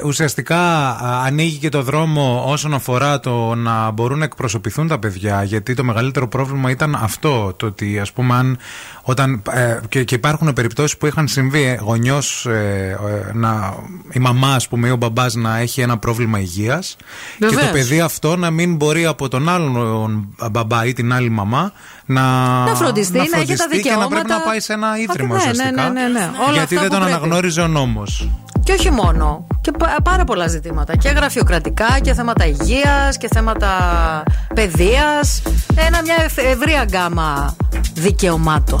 ε, 0.00 0.06
ουσιαστικά 0.06 0.58
α, 0.88 1.22
ανοίγει 1.24 1.56
και 1.58 1.68
το 1.68 1.82
δρόμο 1.82 2.44
όσον 2.46 2.74
αφορά 2.74 3.20
το 3.20 3.54
να 3.54 3.90
μπορούν 3.90 4.18
να 4.18 4.24
εκπροσωπηθούν 4.24 4.88
τα 4.88 4.98
παιδιά 4.98 5.42
γιατί 5.42 5.74
το 5.74 5.84
μεγαλύτερο 5.84 6.28
πρόβλημα 6.28 6.70
ήταν 6.70 6.98
αυτό 7.02 7.52
το 7.56 7.66
ότι 7.66 7.98
ας 7.98 8.12
πούμε 8.12 8.34
αν 8.34 8.58
όταν, 9.02 9.42
ε, 9.50 9.78
και, 9.88 10.04
και 10.04 10.14
υπάρχουν 10.14 10.52
περιπτώσεις 10.52 10.96
που 10.96 11.06
είχαν 11.06 11.28
συμβεί 11.28 11.62
ε, 11.62 11.74
γονιός 11.80 12.46
ε, 12.46 12.96
ε, 13.28 13.32
να, 13.32 13.74
η 14.12 14.18
μαμά 14.18 14.54
ας 14.54 14.68
πούμε 14.68 14.88
ή 14.88 14.90
ο 14.90 14.96
μπαμπάς 14.96 15.34
να 15.34 15.58
έχει 15.58 15.80
ένα 15.80 15.98
πρόβλημα 15.98 16.38
υγείας 16.38 16.96
και 17.38 17.46
Βεβαίως. 17.46 17.66
το 17.66 17.72
παιδί 17.72 18.00
αυτό 18.00 18.36
να 18.36 18.50
μην 18.50 18.74
μπορεί 18.74 19.06
από 19.06 19.28
τον 19.28 19.48
άλλον 19.48 20.28
μπαμπά 20.50 20.86
ή 20.86 20.92
την 20.92 21.12
άλλη 21.12 21.28
μαμά 21.30 21.72
να, 22.06 22.22
Να 22.64 22.74
φροντιστεί, 22.74 23.16
να 23.16 23.22
έχει 23.22 23.30
τα 23.30 23.40
και 23.44 23.50
να 23.50 23.66
πρέπει 23.66 23.76
δικαιώματα. 23.76 24.28
να 24.28 24.40
πάει 24.40 24.60
σε 24.60 24.72
ένα 24.72 24.88
ίδρυμα 24.96 25.11
ναι, 25.20 25.26
ναι, 25.26 25.34
ουσιαστικά. 25.34 25.70
ναι, 25.90 26.00
ναι, 26.02 26.08
ναι. 26.08 26.30
Όλα 26.46 26.52
γιατί 26.52 26.58
αυτά 26.74 26.80
δεν 26.80 26.84
που 26.88 26.88
τον 26.94 26.98
πρέπει. 27.04 27.12
αναγνώριζε 27.14 27.60
ο 27.60 27.66
νόμος. 27.68 28.28
Και 28.64 28.72
όχι 28.72 28.90
μόνο. 28.90 29.46
Και 29.60 29.70
πα- 29.78 29.96
πάρα 30.02 30.24
πολλά 30.24 30.46
ζητήματα. 30.48 30.96
Και 30.96 31.08
γραφειοκρατικά 31.08 31.98
και 32.02 32.14
θέματα 32.14 32.46
υγείας 32.46 33.16
και 33.18 33.28
θέματα 33.32 33.68
παιδείας. 34.54 35.42
Ένα 35.74 36.02
μια 36.02 36.14
ευ- 36.24 36.38
ευρία 36.38 36.84
γκάμα 36.84 37.56
δικαιωμάτων. 37.94 38.80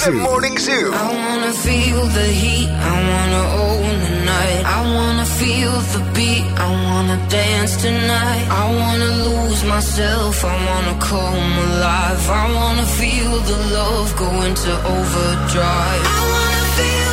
Zoo. 0.00 0.12
The 0.12 0.16
Morning 0.16 0.56
Zoo. 0.58 0.92
I 0.94 1.08
wanna 1.24 1.52
feel 1.52 2.00
the 2.18 2.28
heat, 2.42 2.70
I 2.70 2.96
wanna 3.12 3.44
own 3.66 3.92
the 4.06 4.14
night. 4.34 4.62
I 4.78 4.80
wanna 4.96 5.26
feel 5.26 5.72
the 5.94 6.02
beat, 6.14 6.46
I 6.66 6.68
wanna 6.86 7.18
dance 7.28 7.76
tonight. 7.82 8.46
I 8.62 8.64
wanna 8.80 9.10
lose 9.28 9.62
myself, 9.64 10.42
I 10.42 10.56
wanna 10.68 10.96
come 11.12 11.52
alive. 11.66 12.22
I 12.42 12.46
wanna 12.58 12.86
feel 13.00 13.32
the 13.50 13.58
love 13.76 14.08
go 14.16 14.30
into 14.48 14.72
overdrive. 14.96 16.04
I 16.16 16.20
wanna 16.34 16.64
feel 16.78 17.09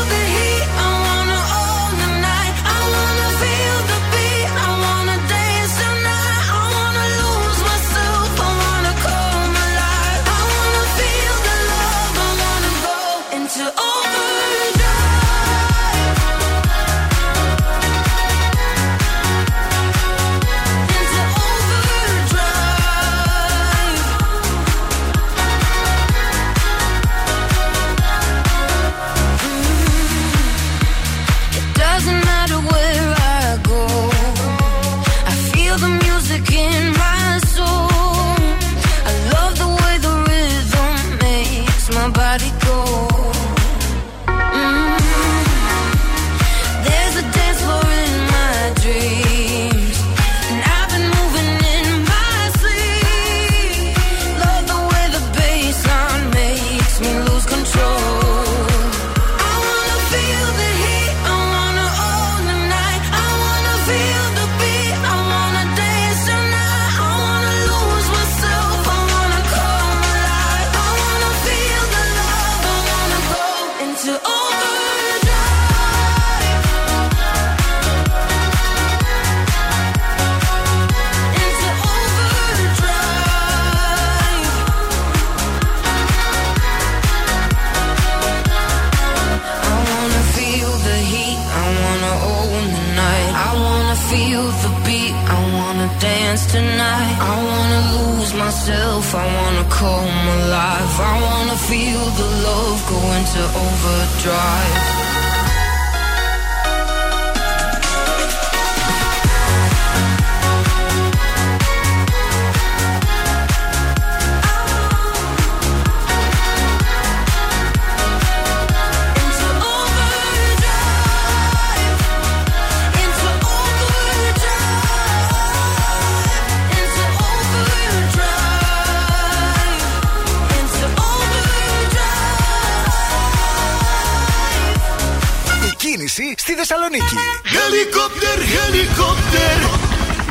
Θεσσαλονίκη. 136.59 137.15
Helicopter, 137.55 138.37
helicopter. 138.55 139.76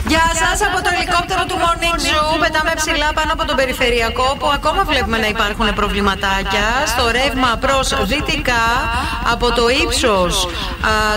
Γεια 0.09 0.27
σας 0.43 0.59
από 0.69 0.79
το 0.85 0.91
ελικόπτερο 0.97 1.43
του 1.49 1.57
Morning 1.63 1.99
Zoo. 2.05 2.39
Πετάμε 2.43 2.73
ψηλά 2.81 3.09
πάνω 3.15 3.33
από 3.33 3.45
τον 3.45 3.57
περιφερειακό 3.57 4.37
που 4.39 4.51
ακόμα 4.55 4.85
βλέπουμε 4.85 5.19
να 5.19 5.27
υπάρχουν 5.27 5.75
προβληματάκια. 5.75 6.67
Στο 6.87 7.05
ρεύμα 7.11 7.51
προς 7.61 8.07
δυτικά 8.11 8.67
από 9.33 9.53
το 9.53 9.65
ύψος 9.83 10.49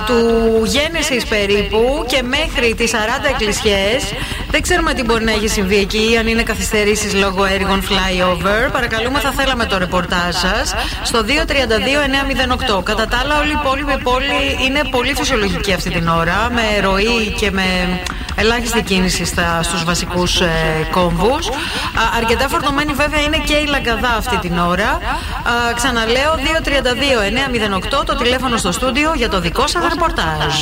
του 0.08 0.20
Γένεση 0.66 1.18
περίπου 1.30 2.06
και 2.08 2.24
μέχρι 2.24 2.76
τις 2.76 2.92
40 2.94 2.96
εκκλησιές. 3.30 4.02
Δεν 4.52 4.62
ξέρουμε 4.62 4.94
τι 4.94 5.04
μπορεί 5.04 5.24
να 5.24 5.32
έχει 5.32 5.48
συμβεί 5.48 5.78
εκεί, 5.78 6.16
αν 6.20 6.28
είναι 6.28 6.44
καθυστερήσεις 6.44 7.14
λόγω 7.14 7.46
έργων 7.46 7.84
flyover. 7.88 8.72
Παρακαλούμε, 8.72 9.20
θα 9.20 9.32
θέλαμε 9.32 9.66
το 9.66 9.78
ρεπορτάζ 9.78 10.36
σας 10.36 10.74
στο 11.04 11.24
232-908. 12.80 12.84
Κατά 12.84 13.06
τα 13.08 13.18
άλλα, 13.18 13.40
όλη 13.40 13.50
η 13.50 13.58
υπόλοιπη 13.64 13.98
πόλη 14.04 14.58
είναι 14.66 14.82
πολύ 14.92 15.14
φυσιολογική 15.16 15.74
αυτή 15.74 15.90
την 15.90 16.08
ώρα, 16.08 16.50
με 16.52 16.80
ροή 16.82 17.36
και 17.40 17.52
με 17.52 18.00
ελάχιστη 18.40 18.82
κίνηση 18.82 19.26
στα, 19.26 19.64
στους 19.64 19.84
βασικούς 19.84 20.42
ε, 20.42 20.48
κόμβους. 20.92 21.48
Α, 21.48 21.54
αρκετά 22.18 22.48
φορτωμένη 22.48 22.94
βέβαια 22.94 23.22
είναι 23.22 23.38
και 23.46 23.54
η 23.54 23.66
Λαγκαδά 23.66 24.16
αυτή 24.18 24.38
την 24.38 24.58
ώρα. 24.58 24.90
Α, 24.90 25.74
ξαναλέω 25.76 26.34
232-908 28.02 28.06
το 28.06 28.16
τηλέφωνο 28.16 28.58
στο 28.58 28.72
στούντιο 28.72 29.14
για 29.16 29.30
το 29.30 29.40
δικό 29.42 29.68
σας 29.68 29.84
ρεπορτάζ. 29.90 30.54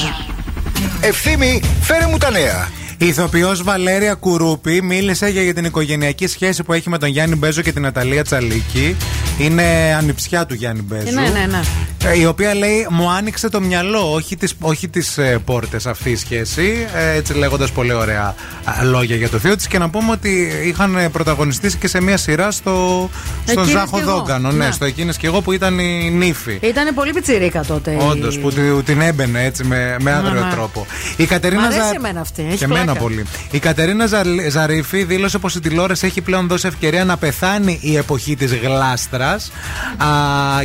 Ευθύμη, 1.02 1.62
φέρε 1.82 2.06
μου 2.08 2.18
τα 2.18 2.32
νέα. 2.32 2.70
Η 3.00 3.08
ηθοποιός 3.08 3.64
Βαλέρια 3.64 4.14
Κουρούπη 4.14 4.82
μίλησε 4.82 5.28
για, 5.28 5.42
για 5.42 5.54
την 5.54 5.66
οικογενειακή 5.66 6.28
σχέση 6.28 6.64
που 6.64 6.74
έχει 6.74 6.90
με 6.90 6.98
τον 6.98 7.10
Γιάννη 7.10 7.36
Μπέζο 7.36 7.62
και 7.62 7.72
την 7.72 7.86
Αταλία 7.86 8.24
Τσαλίκη. 8.24 8.96
Είναι 9.38 9.96
ανιψιά 9.98 10.46
του 10.46 10.54
Γιάννη 10.54 10.82
Μπέζου. 10.82 11.14
Ναι, 11.14 11.22
ναι, 11.22 11.46
ναι. 11.50 11.60
Ε, 12.06 12.20
Η 12.20 12.26
οποία 12.26 12.54
λέει 12.56 12.88
μου 12.90 13.10
άνοιξε 13.12 13.50
το 13.50 13.62
μυαλό, 13.62 14.14
όχι 14.14 14.36
τις, 14.38 14.54
όχι 14.60 14.88
τις 14.90 15.18
ε, 15.18 15.40
πόρτες 15.46 15.86
αυτής 15.86 16.12
η 16.12 16.16
σχέση. 16.26 16.88
Ε, 16.96 17.16
έτσι 17.16 17.34
λέγοντας 17.34 17.72
πολύ 17.72 17.94
ωραία 17.94 18.36
α, 18.64 18.84
λόγια 18.84 19.16
για 19.16 19.30
το 19.30 19.38
θείο 19.40 19.56
της 19.56 19.68
και 19.68 19.78
να 19.78 19.90
πούμε 19.90 20.12
ότι 20.12 20.52
είχαν 20.66 20.96
ε, 20.96 21.10
πρωταγωνιστήσει 21.10 21.78
και 21.78 21.88
σε 21.88 22.02
μια 22.02 22.18
σειρά 22.18 22.52
στο, 22.52 23.10
στον 23.46 23.64
Εκείνες 23.64 23.80
Ζάχο 23.80 23.98
κι 23.98 24.04
εγώ. 24.08 24.12
Δόγκανο. 24.18 24.52
Ναι, 24.52 24.66
Ναι. 24.66 24.72
στο 24.72 24.86
εκείνες 24.86 25.18
και 25.18 25.28
εγώ 25.28 25.42
που 25.42 25.52
ήταν 25.52 25.80
η 25.80 26.10
νύφη. 26.12 26.58
Ήταν 26.62 26.94
πολύ 26.94 27.14
πιτσιρίκα 27.14 27.64
τότε. 27.64 27.92
η- 27.92 27.98
Όντως, 28.10 28.40
που 28.40 28.52
τη- 28.52 28.84
την 28.86 29.02
έμπαινε 29.02 29.44
έτσι 29.44 29.64
με, 29.64 29.96
με 30.00 30.12
άγριο 30.12 30.42
Αχα. 30.42 30.50
τρόπο. 30.56 30.86
Η 31.18 31.26
Κατερίνα 31.26 31.62
Μ' 31.62 31.66
αρέσει 31.66 31.80
Ζα- 31.82 31.96
εμένα 31.96 32.22
αυτή, 32.22 32.44
έχεις 32.48 32.58
Και 32.60 32.64
εμένα 32.66 32.84
πλάκα. 32.84 33.00
πολύ. 33.00 33.26
Η 33.52 33.60
Κατερίνα 33.60 34.06
Ζα- 34.06 34.24
Ζαρίφη 34.50 35.04
δήλωσε 35.04 35.38
πως 35.38 35.56
η 35.56 35.60
τηλεόραση 35.60 36.06
έχει 36.06 36.22
πλέον 36.22 36.48
δώσει 36.48 36.68
ευκαιρία 36.68 37.06
να 37.06 37.18
πεθάνει 37.18 37.80
η 37.82 37.98
εποχή 37.98 38.36
της 38.36 38.54
γλάστρας. 38.54 39.52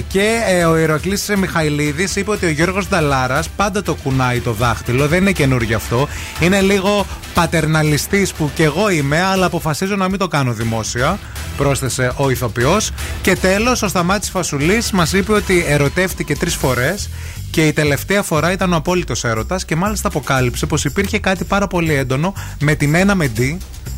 Και 0.08 0.40
ε, 0.48 0.64
ο 0.64 0.76
Ηρακλής 0.78 1.21
Μιχαηλίδης 1.28 2.16
είπε 2.16 2.30
ότι 2.30 2.46
ο 2.46 2.50
Γιώργος 2.50 2.88
Νταλάρας 2.88 3.48
πάντα 3.48 3.82
το 3.82 3.94
κουνάει 3.94 4.40
το 4.40 4.52
δάχτυλο. 4.52 5.08
Δεν 5.08 5.20
είναι 5.20 5.32
καινούργιο 5.32 5.76
αυτό. 5.76 6.08
Είναι 6.40 6.60
λίγο 6.60 7.06
πατερναλιστής 7.34 8.32
που 8.32 8.50
κι 8.54 8.62
εγώ 8.62 8.90
είμαι, 8.90 9.22
αλλά 9.22 9.46
αποφασίζω 9.46 9.96
να 9.96 10.08
μην 10.08 10.18
το 10.18 10.28
κάνω 10.28 10.52
δημόσια. 10.52 11.18
Πρόσθεσε 11.56 12.12
ο 12.16 12.30
ηθοποιός. 12.30 12.90
Και 13.22 13.36
τέλος, 13.36 13.82
ο 13.82 13.88
Σταμάτης 13.88 14.30
Φασουλής 14.30 14.90
μας 14.90 15.12
είπε 15.12 15.32
ότι 15.32 15.64
ερωτεύτηκε 15.68 16.36
τρεις 16.36 16.54
φορές 16.54 17.08
και 17.50 17.66
η 17.66 17.72
τελευταία 17.72 18.22
φορά 18.22 18.52
ήταν 18.52 18.72
ο 18.72 18.76
απόλυτος 18.76 19.24
έρωτας 19.24 19.64
και 19.64 19.76
μάλιστα 19.76 20.08
αποκάλυψε 20.08 20.66
πως 20.66 20.84
υπήρχε 20.84 21.18
κάτι 21.18 21.44
πάρα 21.44 21.66
πολύ 21.66 21.94
έντονο 21.94 22.34
με 22.60 22.74
την 22.74 22.94
ένα 22.94 23.14
με 23.14 23.30
D. 23.36 23.56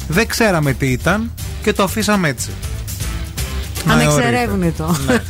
Δεν 0.08 0.26
ξέραμε 0.26 0.72
τι 0.72 0.86
ήταν 0.86 1.32
και 1.62 1.72
το 1.72 1.82
αφήσαμε 1.82 2.28
έτσι. 2.28 2.50
Ανεξερεύνητο. 3.88 4.96
Ναι. 5.06 5.14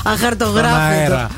Στον 0.00 0.12
Αχαρτογράφητο. 0.12 1.14
αέρα. 1.14 1.30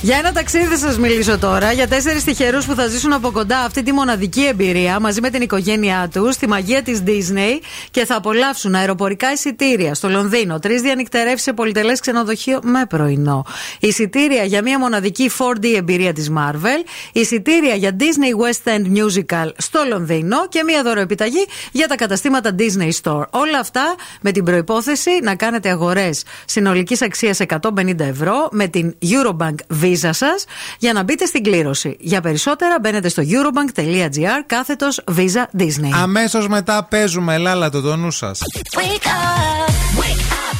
Για 0.00 0.16
ένα 0.16 0.32
ταξίδι 0.32 0.64
θα 0.64 0.76
σας 0.76 0.98
μιλήσω 0.98 1.38
τώρα. 1.38 1.72
Για 1.72 1.88
τέσσερις 1.88 2.24
τυχερούς 2.24 2.66
που 2.66 2.74
θα 2.74 2.86
ζήσουν 2.86 3.12
από 3.12 3.30
κοντά 3.30 3.58
αυτή 3.58 3.82
τη 3.82 3.92
μοναδική 3.92 4.44
εμπειρία 4.46 5.00
μαζί 5.00 5.20
με 5.20 5.30
την 5.30 5.42
οικογένειά 5.42 6.08
τους 6.12 6.34
στη 6.34 6.48
μαγεία 6.48 6.82
της 6.82 7.02
Disney 7.06 7.60
και 7.90 8.04
θα 8.04 8.16
απολαύσουν 8.16 8.74
αεροπορικά 8.74 9.32
εισιτήρια 9.32 9.94
στο 9.94 10.08
Λονδίνο. 10.08 10.58
Τρεις 10.58 10.80
διανυκτερεύσεις 10.80 11.42
σε 11.42 11.52
πολυτελές 11.52 12.00
ξενοδοχείο 12.00 12.60
με 12.62 12.86
πρωινό. 12.88 13.44
Εισιτήρια 13.80 14.44
για 14.44 14.62
μια 14.62 14.78
μοναδική 14.78 15.30
4D 15.38 15.66
εμπειρία 15.76 16.12
της 16.12 16.30
Marvel. 16.36 16.84
Εισιτήρια 17.12 17.74
για 17.74 17.96
Disney 17.98 18.44
West 18.44 18.72
End 18.72 18.98
Musical 18.98 19.50
στο 19.56 19.80
Λονδίνο 19.88 20.48
και 20.48 20.62
μια 20.64 20.82
δωροεπιταγή 20.82 21.46
για 21.72 21.86
τα 21.86 21.94
καταστήματα 21.94 22.54
Disney 22.58 22.90
Store. 23.02 23.24
Όλα 23.30 23.58
αυτά 23.60 23.94
με 24.20 24.32
την 24.32 24.44
προπόθεση 24.44 25.10
να 25.22 25.34
κάνετε 25.34 25.68
αγορέ 25.98 26.10
συνολικής 26.44 27.02
αξίας 27.02 27.38
150 27.48 27.98
ευρώ 27.98 28.48
με 28.50 28.66
την 28.66 28.96
Eurobank 29.02 29.54
Visa 29.82 30.10
σας 30.10 30.44
για 30.78 30.92
να 30.92 31.02
μπείτε 31.02 31.24
στην 31.24 31.42
κλήρωση. 31.42 31.96
Για 32.00 32.20
περισσότερα 32.20 32.76
μπαίνετε 32.80 33.08
στο 33.08 33.22
eurobank.gr 33.22 34.42
κάθετος 34.46 35.04
Visa 35.16 35.60
Disney. 35.62 35.90
Αμέσως 36.02 36.48
μετά 36.48 36.86
παίζουμε 36.90 37.34
Ελάλα 37.34 37.70
το, 37.70 37.80
το 37.80 37.96
νου 37.96 38.10
σας. 38.10 38.40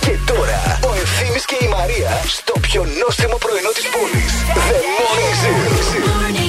Και 0.00 0.16
τώρα 0.26 0.78
ο 0.88 0.94
Ευθύμης 0.94 1.44
και 1.44 1.56
η 1.60 1.68
Μαρία 1.68 2.20
στο 2.26 2.52
πιο 2.60 2.86
νόστιμο 3.04 3.36
πρωινό 3.36 3.68
της 3.74 3.84
πόλης. 3.88 4.32
The 4.54 4.78
Morning 4.98 5.34
Zoo. 5.42 6.47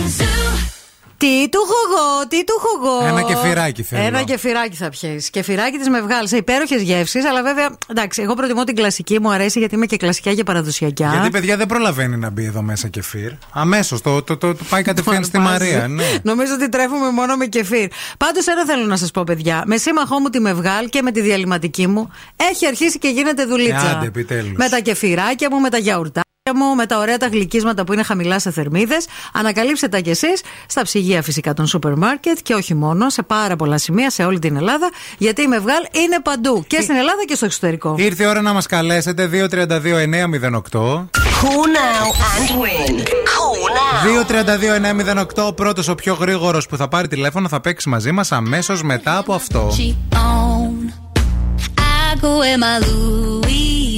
Τι 1.19 1.49
του 1.49 1.59
έχω 1.63 1.77
εγώ, 1.87 2.27
τι 2.27 2.43
του 2.43 2.53
έχω 2.57 2.69
εγώ. 2.79 3.07
Ένα 3.07 3.21
κεφιράκι 3.21 3.83
θέλω. 3.83 4.03
Ένα 4.03 4.23
κεφιράκι 4.23 4.75
θα 4.75 4.89
πιέσεις. 4.89 5.29
Κεφιράκι 5.29 5.77
τη 5.77 5.89
με 5.89 6.01
βγάλεις 6.01 6.29
σε 6.29 6.37
υπέροχες 6.37 6.81
γεύσεις, 6.81 7.25
αλλά 7.25 7.43
βέβαια 7.43 7.69
εντάξει, 7.87 8.21
εγώ 8.21 8.33
προτιμώ 8.33 8.63
την 8.63 8.75
κλασική, 8.75 9.19
μου 9.19 9.31
αρέσει 9.31 9.59
γιατί 9.59 9.75
είμαι 9.75 9.85
και 9.85 9.97
κλασικά 9.97 10.33
και 10.33 10.43
παραδοσιακά. 10.43 11.09
Γιατί 11.11 11.29
παιδιά 11.29 11.57
δεν 11.57 11.67
προλαβαίνει 11.67 12.17
να 12.17 12.29
μπει 12.29 12.45
εδώ 12.45 12.61
μέσα 12.61 12.87
κεφίρ. 12.87 13.31
Αμέσως 13.53 14.01
το, 14.01 14.21
το, 14.21 14.37
το, 14.37 14.55
το 14.55 14.63
πάει 14.69 14.81
κατευθείαν 14.81 15.23
στη 15.23 15.37
Βάζει. 15.37 15.49
Μαρία. 15.49 15.87
Ναι. 15.87 16.03
Νομίζω 16.23 16.53
ότι 16.53 16.69
τρέφουμε 16.69 17.09
μόνο 17.09 17.35
με 17.35 17.45
κεφίρ. 17.45 17.89
Πάντως, 18.17 18.47
ένα 18.47 18.65
θέλω 18.65 18.85
να 18.85 18.97
σας 18.97 19.11
πω, 19.11 19.23
παιδιά. 19.23 19.63
Με 19.65 19.77
σύμμαχό 19.77 20.19
μου 20.19 20.29
τη 20.29 20.39
Μευγάλ 20.39 20.89
και 20.89 21.01
με 21.01 21.11
τη 21.11 21.21
διαλυματική 21.21 21.87
μου 21.87 22.11
έχει 22.51 22.65
αρχίσει 22.65 22.97
και 22.99 23.07
γίνεται 23.07 23.45
δουλίτσα. 23.45 23.87
Ε, 23.87 23.95
άντε, 23.95 24.05
επιτέλους. 24.05 24.53
Με 24.55 24.69
τα 24.69 24.79
κεφιράκια 24.79 25.47
μου, 25.51 25.59
με 25.59 25.69
τα 25.69 25.77
γιαουρτάκια 25.77 26.23
μου, 26.55 26.75
με 26.75 26.85
τα 26.85 26.97
ωραία 26.97 27.17
τα 27.17 27.27
γλυκίσματα 27.27 27.83
που 27.83 27.93
είναι 27.93 28.03
χαμηλά 28.03 28.39
σε 28.39 28.51
θερμίδες. 28.51 29.05
Ανακαλύψτε 29.33 29.87
τα 29.87 29.99
κι 29.99 30.09
εσείς 30.09 30.41
στα 30.67 30.81
ψυγεία 30.81 31.21
φυσικά 31.21 31.53
των 31.53 31.67
σούπερ 31.67 31.97
μάρκετ 31.97 32.37
και 32.43 32.53
όχι 32.53 32.73
μόνο, 32.73 33.09
σε 33.09 33.23
πάρα 33.23 33.55
πολλά 33.55 33.77
σημεία 33.77 34.09
σε 34.09 34.23
όλη 34.23 34.39
την 34.39 34.55
Ελλάδα. 34.55 34.89
Γιατί 35.17 35.41
η 35.41 35.47
Μευγάλ 35.47 35.83
είναι 35.91 36.19
παντού 36.23 36.63
και 36.67 36.81
στην 36.81 36.95
Ελλάδα 36.95 37.23
και 37.27 37.35
στο 37.35 37.45
εξωτερικό. 37.45 37.95
Ήρθε 37.97 38.23
η 38.23 38.27
ώρα 38.27 38.41
να 38.41 38.53
μας 38.53 38.65
καλέσετε 38.65 39.29
232-908. 39.33 41.07
Cool 41.41 41.67
now 41.79 42.05
and 42.33 42.49
win; 42.61 42.93
Cool 43.33 43.63
now; 43.77 44.09
232-908. 45.37 45.47
Ο 45.47 45.53
πρώτος, 45.53 45.87
ο 45.87 45.95
πιο 45.95 46.13
γρήγορος 46.13 46.67
που 46.67 46.77
θα 46.77 46.87
πάρει 46.87 47.07
τηλέφωνο 47.07 47.47
θα 47.47 47.61
παίξει 47.61 47.89
μαζί 47.89 48.11
μας 48.11 48.31
αμέσως 48.31 48.83
μετά 48.83 49.17
από 49.17 49.33
αυτό. 49.33 49.71
on. 50.11 50.91
I 51.77 52.15
go 52.21 52.41
in 52.41 52.59
my 52.59 52.77
Louis 52.85 53.78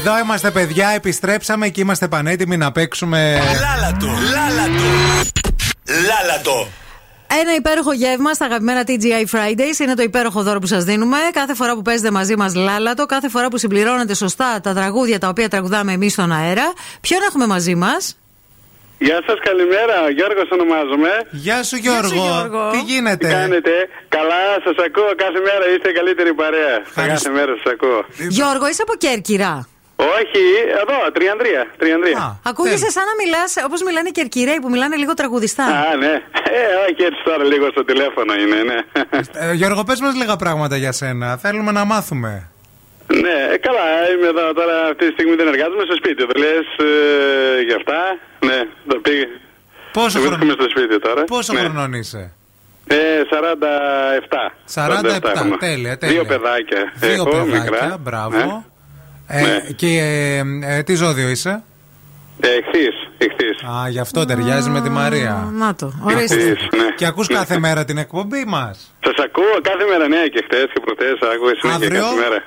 Εδώ 0.00 0.18
είμαστε 0.18 0.50
παιδιά, 0.50 0.88
επιστρέψαμε 0.88 1.68
και 1.68 1.80
είμαστε 1.80 2.08
πανέτοιμοι 2.08 2.56
να 2.56 2.72
παίξουμε. 2.72 3.38
Λάλατο, 3.60 4.06
λάλατο. 4.06 4.88
Λάλατο. 5.86 6.68
Ένα 7.40 7.54
υπέροχο 7.56 7.92
γεύμα 7.92 8.32
στα 8.32 8.44
αγαπημένα 8.44 8.82
TGI 8.86 9.34
Fridays 9.34 9.80
είναι 9.80 9.94
το 9.94 10.02
υπέροχο 10.02 10.42
δώρο 10.42 10.58
που 10.58 10.66
σας 10.66 10.84
δίνουμε. 10.84 11.16
Κάθε 11.32 11.54
φορά 11.54 11.74
που 11.74 11.82
παίζετε 11.82 12.10
μαζί 12.10 12.36
μας 12.36 12.54
λάλατο, 12.54 13.06
κάθε 13.06 13.28
φορά 13.28 13.48
που 13.48 13.58
συμπληρώνετε 13.58 14.14
σωστά 14.14 14.60
τα 14.60 14.74
τραγούδια 14.74 15.18
τα 15.18 15.28
οποία 15.28 15.48
τραγουδάμε 15.48 15.92
εμείς 15.92 16.12
στον 16.12 16.32
αέρα. 16.32 16.72
Ποιον 17.00 17.20
έχουμε 17.28 17.46
μαζί 17.46 17.74
μας, 17.74 18.16
Γεια 18.98 19.22
σας, 19.26 19.38
καλημέρα. 19.42 20.10
Γιώργος 20.10 20.48
ονομάζομαι. 20.50 21.10
Γεια 21.30 21.62
σου 21.62 21.76
Γιώργο. 21.76 22.70
Τι 22.70 22.78
γίνεται; 22.78 23.26
Τι 23.26 23.32
κάνετε; 23.32 23.70
Καλά, 24.08 24.42
σας 24.64 24.76
ακούω 24.86 25.12
κάθε 25.16 25.40
μέρα. 25.48 25.64
Είστε 25.74 25.88
η 25.90 25.92
καλύτερη 25.92 26.34
παρέα. 26.34 26.76
Κάθε 26.94 27.30
μέρα 27.30 27.52
σας 27.62 27.72
ακούω. 27.72 28.04
Γιώργο, 28.28 28.68
είσαι 28.68 28.82
από 28.82 28.94
Κέρκυρα. 28.94 29.68
Όχι, 30.18 30.42
εδώ, 30.82 30.96
Τριανδρία. 31.12 31.62
Τριανδρία. 31.78 32.40
Ακούγεσαι 32.44 32.90
σαν 32.90 33.04
να 33.10 33.14
μιλάς 33.24 33.54
όπως 33.66 33.82
μιλάνε 33.82 34.08
οι 34.08 34.12
Κερκυραίοι 34.12 34.58
που 34.62 34.70
μιλάνε 34.70 34.96
λίγο 34.96 35.14
τραγουδιστά. 35.14 35.64
Α, 35.64 35.96
ναι. 35.96 36.12
Ε, 36.58 36.60
όχι 36.90 37.02
έτσι 37.08 37.20
τώρα 37.24 37.44
λίγο 37.44 37.66
στο 37.70 37.84
τηλέφωνο 37.84 38.34
είναι, 38.34 38.58
ναι. 38.70 38.78
Ε, 39.32 39.52
Γιώργο, 39.52 39.84
πες 39.84 40.00
μας 40.00 40.14
λίγα 40.14 40.36
πράγματα 40.36 40.76
για 40.76 40.92
σένα. 40.92 41.36
Θέλουμε 41.36 41.72
να 41.72 41.84
μάθουμε. 41.84 42.50
ναι, 43.24 43.36
ε, 43.54 43.56
καλά, 43.66 43.86
είμαι 44.12 44.26
εδώ 44.26 44.52
τώρα 44.52 44.74
αυτή 44.90 45.06
τη 45.06 45.12
στιγμή 45.12 45.34
δεν 45.34 45.48
εργάζομαι 45.48 45.82
στο 45.88 45.96
σπίτι. 46.00 46.24
Δεν 46.30 46.36
λες 46.44 46.66
ε, 46.88 47.60
για 47.66 47.76
αυτά. 47.80 48.00
Ναι, 48.48 48.58
το 48.88 48.96
πήγε. 49.04 49.26
Πόσο 49.92 50.18
Βρίσκομαι 50.20 50.36
χρόνο- 50.36 50.52
στο 50.52 50.66
σπίτι 50.70 50.98
τώρα. 51.00 51.24
Πόσο 51.24 51.52
ναι. 51.52 51.60
χρονών 51.60 51.92
είσαι; 51.92 52.32
Ε, 52.86 52.96
47. 53.30 54.52
47, 54.74 55.30
έχουμε. 55.34 55.56
τέλεια, 55.56 55.98
τέλεια. 55.98 56.14
Δύο 56.14 56.24
παιδάκια. 56.24 56.92
Δύο 56.94 57.12
Έχω, 57.12 57.24
παιδάκια, 57.30 57.60
μικρά. 57.60 57.96
μπράβο. 58.00 58.36
Ναι. 58.36 58.62
Ε, 59.32 59.72
Και 59.76 59.86
ε, 59.86 60.76
ε, 60.76 60.82
τι 60.82 60.94
ζώδιο 60.94 61.28
είσαι; 61.28 61.62
Ε, 62.40 62.48
εχθής, 62.48 62.94
εχθής. 63.18 63.62
Α, 63.62 63.88
γι' 63.88 63.98
αυτό 63.98 64.24
ταιριάζει 64.24 64.70
με 64.70 64.80
τη 64.80 64.88
Μαρία. 64.88 65.48
Να 65.52 65.74
το, 65.74 65.92
ορίστε. 66.02 66.34
Εχθής, 66.34 66.68
ναι. 66.76 66.94
Και 66.96 67.06
ακούς 67.06 67.26
κάθε 67.26 67.58
μέρα 67.58 67.84
την 67.84 67.98
εκπομπή 67.98 68.44
μας; 68.46 68.94
Σας 69.04 69.24
ακούω 69.24 69.60
κάθε 69.62 69.84
μέρα, 69.90 70.08
ναι, 70.08 70.26
και 70.32 70.42
χτες 70.44 70.66
και 70.72 70.80
προτές, 70.80 71.18
άκουγα 71.34 71.52
συνέχεια 71.60 71.86
Αύριο; 71.86 72.02
κάθε 72.02 72.14
μέρα. 72.28 72.42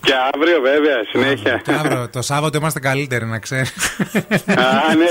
Και 0.00 0.12
αύριο 0.34 0.60
βέβαια, 0.60 0.96
συνέχεια. 1.10 1.60
Και 1.64 1.72
αύριο, 1.72 2.08
το 2.12 2.22
Σάββατο 2.22 2.58
είμαστε 2.58 2.80
καλύτεροι, 2.80 3.24
να 3.24 3.38
ξέρεις. 3.38 3.72
Α, 4.46 4.94
ναι, 4.94 5.10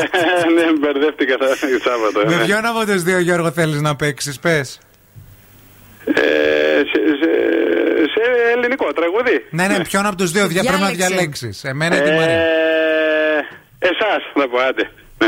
ναι, 0.56 0.66
μπερδεύτηκα 0.80 1.38
το 1.38 1.46
Σάββατο. 1.84 2.30
με 2.30 2.36
ναι. 2.36 2.46
ποιον 2.46 2.66
από 2.66 2.86
τους 2.86 3.04
δύο, 3.04 3.20
Γιώργο, 3.20 3.52
θέλεις 3.52 3.82
να 3.82 3.96
παίξεις, 3.96 4.40
πες. 4.40 4.80
Ε, 7.96 8.00
σε, 8.00 8.06
σε, 8.14 8.22
σε 8.46 8.52
ελληνικό 8.56 8.86
τραγούδι. 8.94 9.46
Ναι, 9.50 9.68
ναι, 9.68 9.80
ποιον 9.84 10.06
από 10.06 10.16
τους 10.16 10.32
δύο 10.32 10.48
δια, 10.48 10.62
πρέπει 10.64 10.80
να 10.82 10.88
Διάλεξε. 10.88 11.08
διαλέξεις. 11.16 11.64
Εμένα 11.64 11.96
ή 11.98 12.02
τη 12.02 12.10
Μαρία; 12.12 12.34
Ε, 12.34 13.88
εσάς 13.90 14.22
θα 14.34 14.48
πω, 14.50 14.58
άντε. 14.70 14.90
Ναι. 15.18 15.28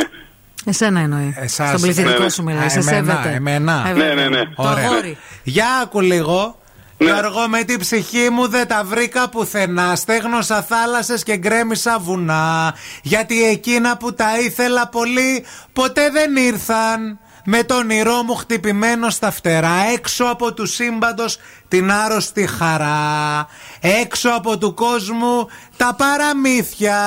Εσένα 0.65 0.99
εννοεί. 0.99 1.35
Εσάς. 1.39 1.67
Στον 1.69 1.81
πληθυντικό 1.81 2.17
Ναι, 2.17 2.23
ναι. 2.23 2.29
σου 2.29 2.43
μιλάει. 2.43 2.65
Α, 2.65 2.69
Σε 2.69 2.79
εμένα, 2.79 3.11
σέβεται. 3.13 3.35
εμένα. 3.35 3.83
Ε, 3.87 3.91
Ναι, 3.93 4.03
βέβαια. 4.03 4.13
ναι, 4.29 4.37
ναι. 4.37 4.45
Το 4.45 4.63
Ωραία. 4.63 4.85
αγόρι. 4.89 5.17
Για 5.43 5.65
άκου 5.83 6.01
λίγο. 6.01 6.59
Γιώργο, 6.99 7.47
με 7.47 7.63
την 7.63 7.79
ψυχή 7.79 8.29
μου 8.31 8.47
δεν 8.47 8.67
τα 8.67 8.83
βρήκα 8.83 9.29
πουθενά. 9.29 9.95
Στέγνωσα 9.95 10.61
θάλασσες 10.61 11.23
και 11.23 11.37
γκρέμισα 11.37 11.99
βουνά. 11.99 12.75
Γιατί 13.01 13.43
εκείνα 13.49 13.97
που 13.97 14.13
τα 14.13 14.39
ήθελα 14.39 14.87
πολύ 14.87 15.45
ποτέ 15.73 16.09
δεν 16.09 16.35
ήρθαν. 16.35 17.19
Με 17.49 17.63
τον 17.63 17.77
όνειρό 17.77 18.23
μου 18.23 18.35
χτυπημένο 18.35 19.09
στα 19.09 19.31
φτερά. 19.31 19.75
Έξω 19.93 20.25
από 20.25 20.53
του 20.53 20.65
σύμπαντος 20.65 21.37
την 21.67 21.91
άρρωστη 21.91 22.47
χαρά. 22.47 23.47
Έξω 23.81 24.29
από 24.29 24.57
του 24.57 24.73
κόσμου 24.73 25.49
τα 25.77 25.95
παραμύθια. 25.97 26.99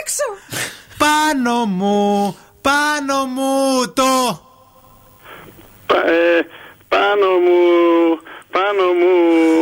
Έξω. 0.00 0.24
Πάνω 0.98 1.64
μου, 1.64 2.36
πάνω 2.60 3.24
μου 3.24 3.52
το. 3.94 4.40
Πα- 5.86 6.06
ε, 6.08 6.46
πάνω 6.88 7.26
μου, 7.44 7.58
πάνω 8.50 8.82
μου. 9.00 9.12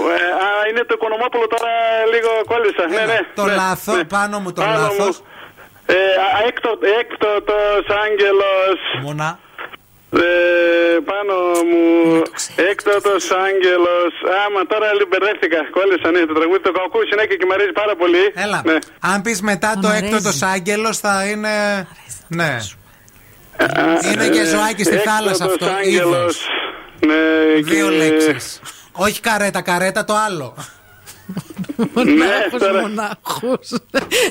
Ε, 0.08 0.24
α, 0.44 0.68
είναι 0.70 0.80
το 0.88 0.94
Οικονομόπουλο 0.96 1.46
τώρα 1.46 1.70
λίγο 2.12 2.30
κόλλησα. 2.46 2.86
ναι, 3.06 3.12
ναι. 3.12 3.20
το 3.34 3.44
ναι, 3.44 3.54
λάθος, 3.54 3.96
ναι. 3.96 4.04
πάνω 4.04 4.38
μου 4.40 4.52
το 4.52 4.60
Πάνω 4.62 4.76
λάθος. 4.80 5.18
μου. 5.20 5.26
Ε, 5.86 5.94
α, 5.94 6.46
έκτο, 6.48 6.70
έκτοτος 7.00 7.84
άγγελος. 8.04 8.78
Μονά. 9.02 9.38
Ε, 10.16 10.98
πάνω 11.10 11.34
μου, 11.70 11.84
έκτοτος 12.70 13.24
άγγελος. 13.46 14.12
Άμα 14.46 14.60
τώρα 14.72 14.86
μπερδεύτηκα, 15.08 15.58
κόλλησα, 15.76 16.10
ναι, 16.10 16.20
το 16.30 16.34
τραγούδι 16.38 16.60
το 16.68 16.72
κακού 16.72 16.98
συνέχεια 17.10 17.36
και 17.36 17.46
μου 17.48 17.52
αρέσει 17.56 17.72
πάρα 17.72 17.94
πολύ. 17.96 18.24
Έλα. 18.34 18.62
Ναι. 18.64 18.78
Αν 19.00 19.22
πεις 19.22 19.40
μετά 19.42 19.78
το 19.82 19.88
αρέσει. 19.88 20.04
έκτοτο 20.04 20.46
άγγελος 20.46 20.98
θα 20.98 21.14
είναι. 21.30 21.54
Ναι. 22.28 22.56
Είναι 24.12 24.28
και 24.28 24.44
ζωάκι 24.44 24.84
στη 24.84 24.96
θάλασσα 24.96 25.44
αυτό. 25.44 25.64
Έκτοτος 25.64 25.76
άγγελος. 25.78 26.16
είδος. 26.18 26.48
Ναι, 27.06 27.60
Δύο 27.62 27.88
και- 27.88 27.96
λέξεις. 27.96 28.60
Όχι 28.92 29.20
καρέτα, 29.20 29.60
καρέτα 29.62 30.04
το 30.04 30.14
άλλο. 30.26 30.54
Μονάχους, 31.76 32.60
τώρα. 32.64 32.80
μονάχους. 32.80 33.66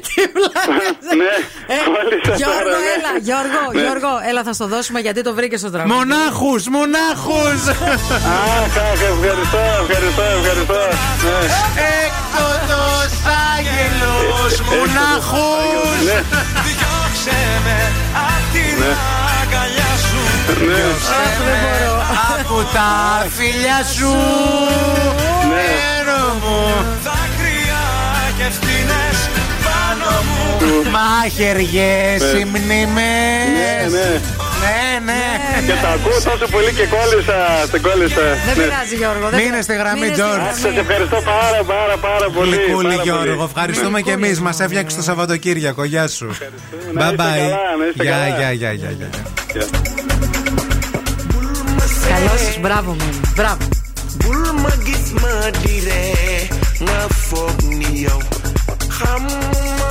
Τι 0.08 0.22
βλάκες. 0.36 1.06
Ναι, 1.22 1.34
Ε, 1.76 1.78
κόλλησα 1.94 2.34
Γιώργο, 2.42 2.70
τώρα, 2.76 2.78
ναι. 2.84 2.92
έλα, 2.98 3.12
Γιώργο, 3.28 3.62
Ναι. 3.74 3.82
Γιώργο, 3.82 4.12
έλα, 4.30 4.42
θα 4.48 4.54
στο 4.58 4.66
δώσουμε 4.74 5.00
γιατί 5.06 5.22
το 5.28 5.32
βρήκες 5.38 5.60
στο 5.60 5.70
τραγούδι. 5.74 5.94
Μονάχους, 5.96 6.62
μονάχους! 6.76 7.60
Αχ, 7.70 8.76
αχ, 8.88 9.00
ευχαριστώ, 9.14 9.64
ευχαριστώ, 9.84 10.24
ευχαριστώ. 10.38 10.82
Ναι. 11.26 11.38
Έκτοτος 12.04 13.12
άγγελος, 13.54 14.54
μονάχους! 14.70 15.98
Ναι, 16.10 16.18
Διώξε 16.68 17.40
με 17.66 17.78
απ' 18.28 18.46
την 18.54 18.74
Ναι. 18.82 18.92
αγκαλιά 19.40 19.92
σου 20.06 20.22
ναι. 20.68 20.82
Από 22.40 22.58
τα 22.76 22.90
φιλιά 23.38 23.80
σου, 23.96 24.12
Ναι. 25.52 25.72
Νερό 28.38 28.42
μου. 28.42 28.42
Δάκρυα 28.42 28.42
και 28.42 28.44
ευθύνες 28.50 29.18
πάνω 29.66 30.10
μου 30.28 30.92
Μάχαιριες, 30.96 32.22
Ναι. 32.22 32.40
οι 32.40 32.46
μνήμες. 32.46 33.46
Ναι, 33.58 33.98
ναι. 33.98 34.22
Ναι, 34.64 35.12
ναι. 35.12 35.22
Και 35.68 35.76
τα 35.82 35.90
ακούω 35.90 36.20
τόσο 36.32 36.46
πολύ 36.52 36.72
και 36.74 36.86
κόλλησα, 36.96 37.38
την 37.72 37.82
κόλλησα. 37.82 38.22
Δεν 38.48 38.56
Ναι. 38.58 38.64
πειράζει, 38.64 38.96
Γιώργο. 38.96 39.26
δεν 39.30 39.40
Μείνε 39.40 39.50
πειράζει. 39.50 39.62
στη 39.68 39.76
γραμμή, 39.76 40.00
Μείνε 40.00 40.14
στη 40.14 40.22
George. 40.24 40.34
γραμμή. 40.40 40.60
Σας 40.62 40.76
ευχαριστώ 40.84 41.20
πάρα 41.34 41.62
πάρα 41.74 41.96
πάρα 42.08 42.28
πολύ. 42.36 42.56
Γλυκούλη 42.56 42.96
πάρα 42.96 43.02
πολύ. 43.02 43.24
Γιώργο, 43.26 43.44
ευχαριστούμε 43.44 44.02
και 44.02 44.12
εμείς. 44.12 44.40
Μας 44.40 44.60
έφτιαξε 44.60 44.96
το 44.96 45.04
Σαββατοκύριακο. 45.04 45.84
Γεια 45.84 46.08
σου. 46.08 46.28
Να 46.94 47.10
Bye 47.10 47.12
είστε 47.12 47.24
bye. 47.24 47.38
καλά, 47.38 47.64
να 47.80 47.86
είστε 47.90 48.04
Γεια, 48.04 48.12
καλά. 48.12 48.28
γεια, 48.38 48.52
γεια, 48.52 48.72
γεια, 48.72 48.90
γεια. 48.98 49.10
Καλό 52.10 52.34
σας, 52.46 52.58
μπράβο 52.62 52.92
μου. 53.00 53.10
Μπράβο. 53.36 53.58
bul 54.24 54.46
ma 54.64 54.74
gis 54.88 55.06
love 56.86 57.12
for 57.12 57.68
me, 57.68 58.04
yo. 58.04 58.20
Come. 58.90 59.83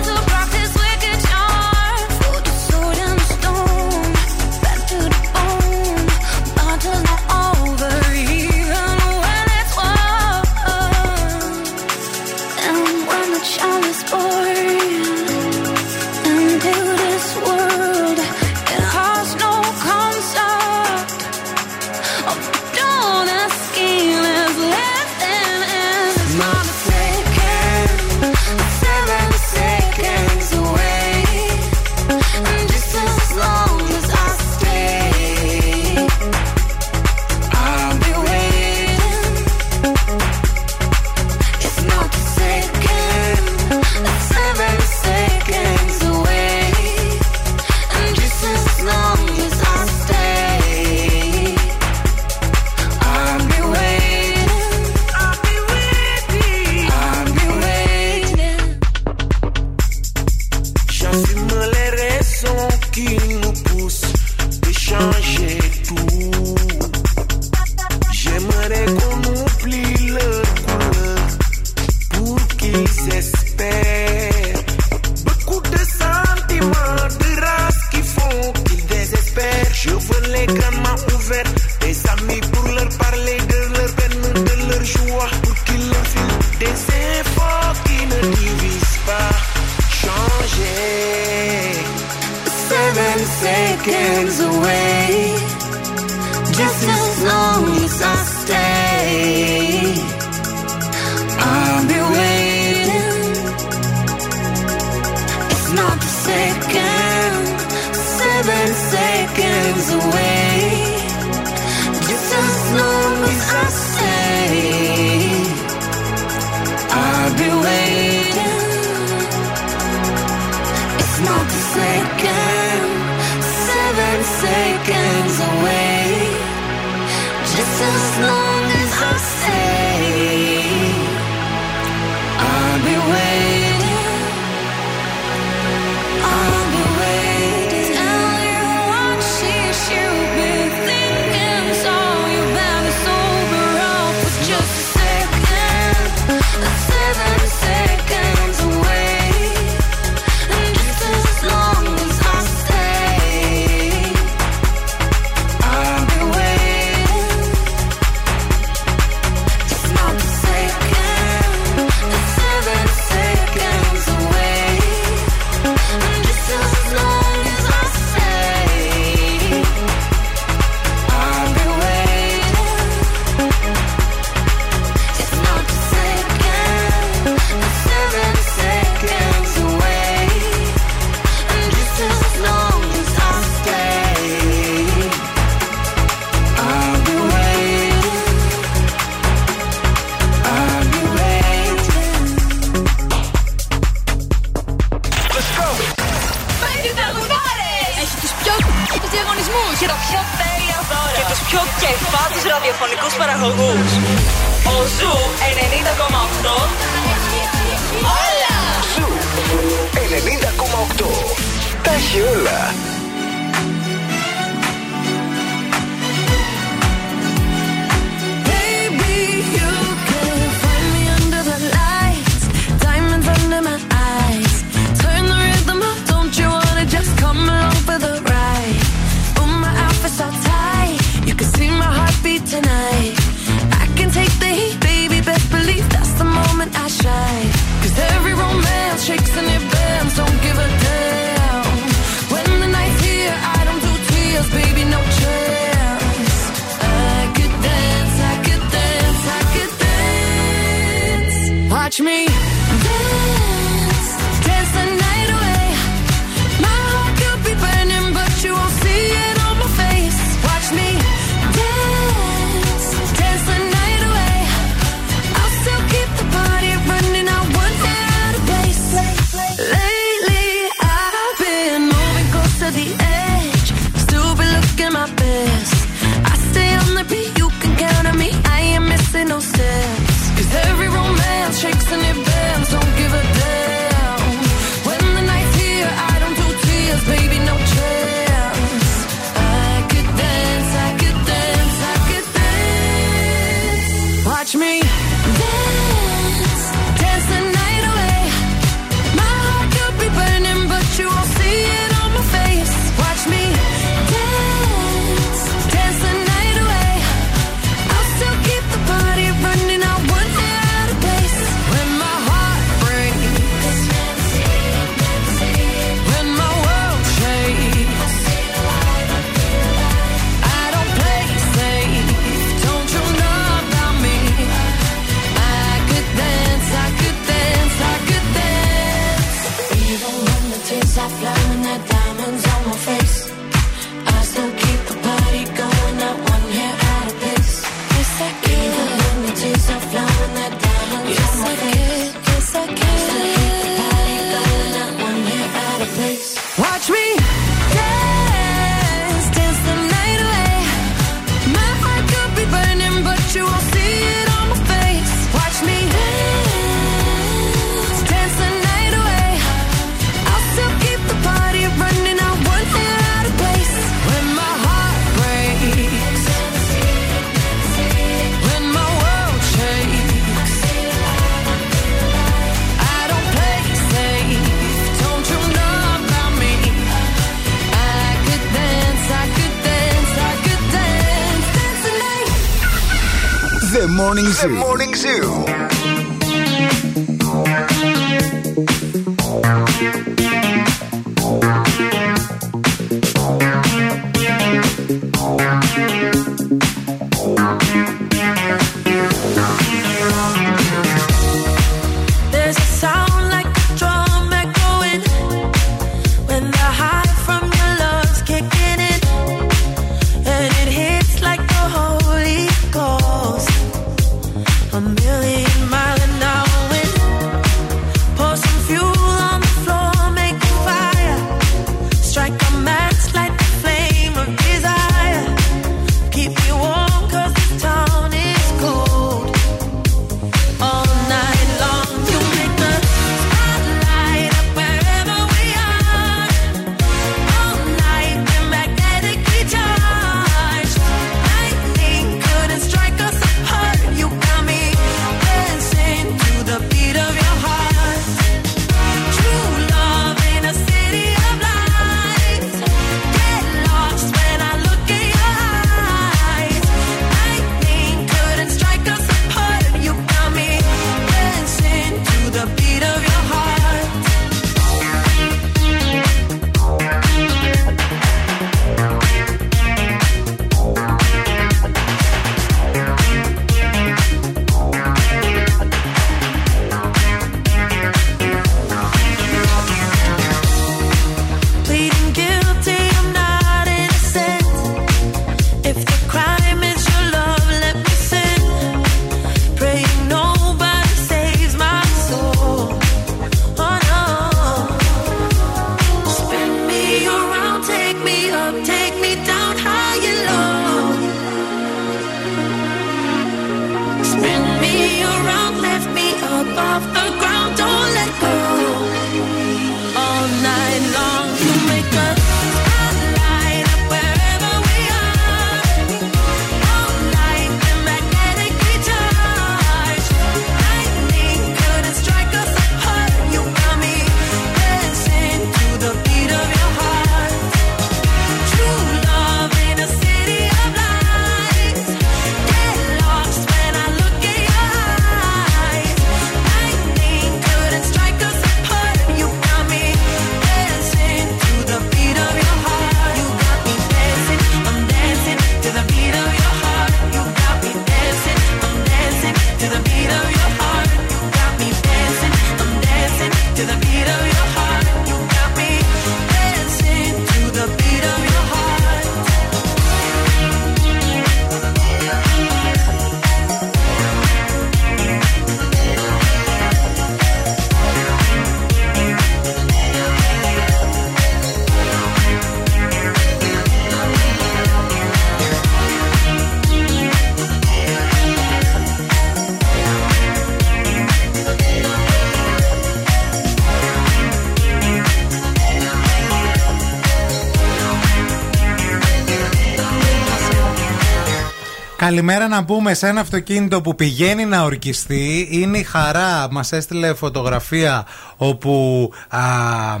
Καλημέρα 592.08 592.48
να 592.48 592.64
πούμε 592.64 592.94
σε 592.94 593.06
ένα 593.08 593.20
αυτοκίνητο 593.20 593.80
που 593.80 593.94
πηγαίνει 593.94 594.44
να 594.44 594.62
ορκιστεί. 594.62 595.48
Είναι 595.50 595.78
η 595.78 595.82
χαρά. 595.82 596.48
Μας 596.50 596.72
έστειλε 596.72 597.14
φωτογραφία 597.14 598.06
όπου. 598.36 599.10
Α, 599.28 599.38
α, 599.38 600.00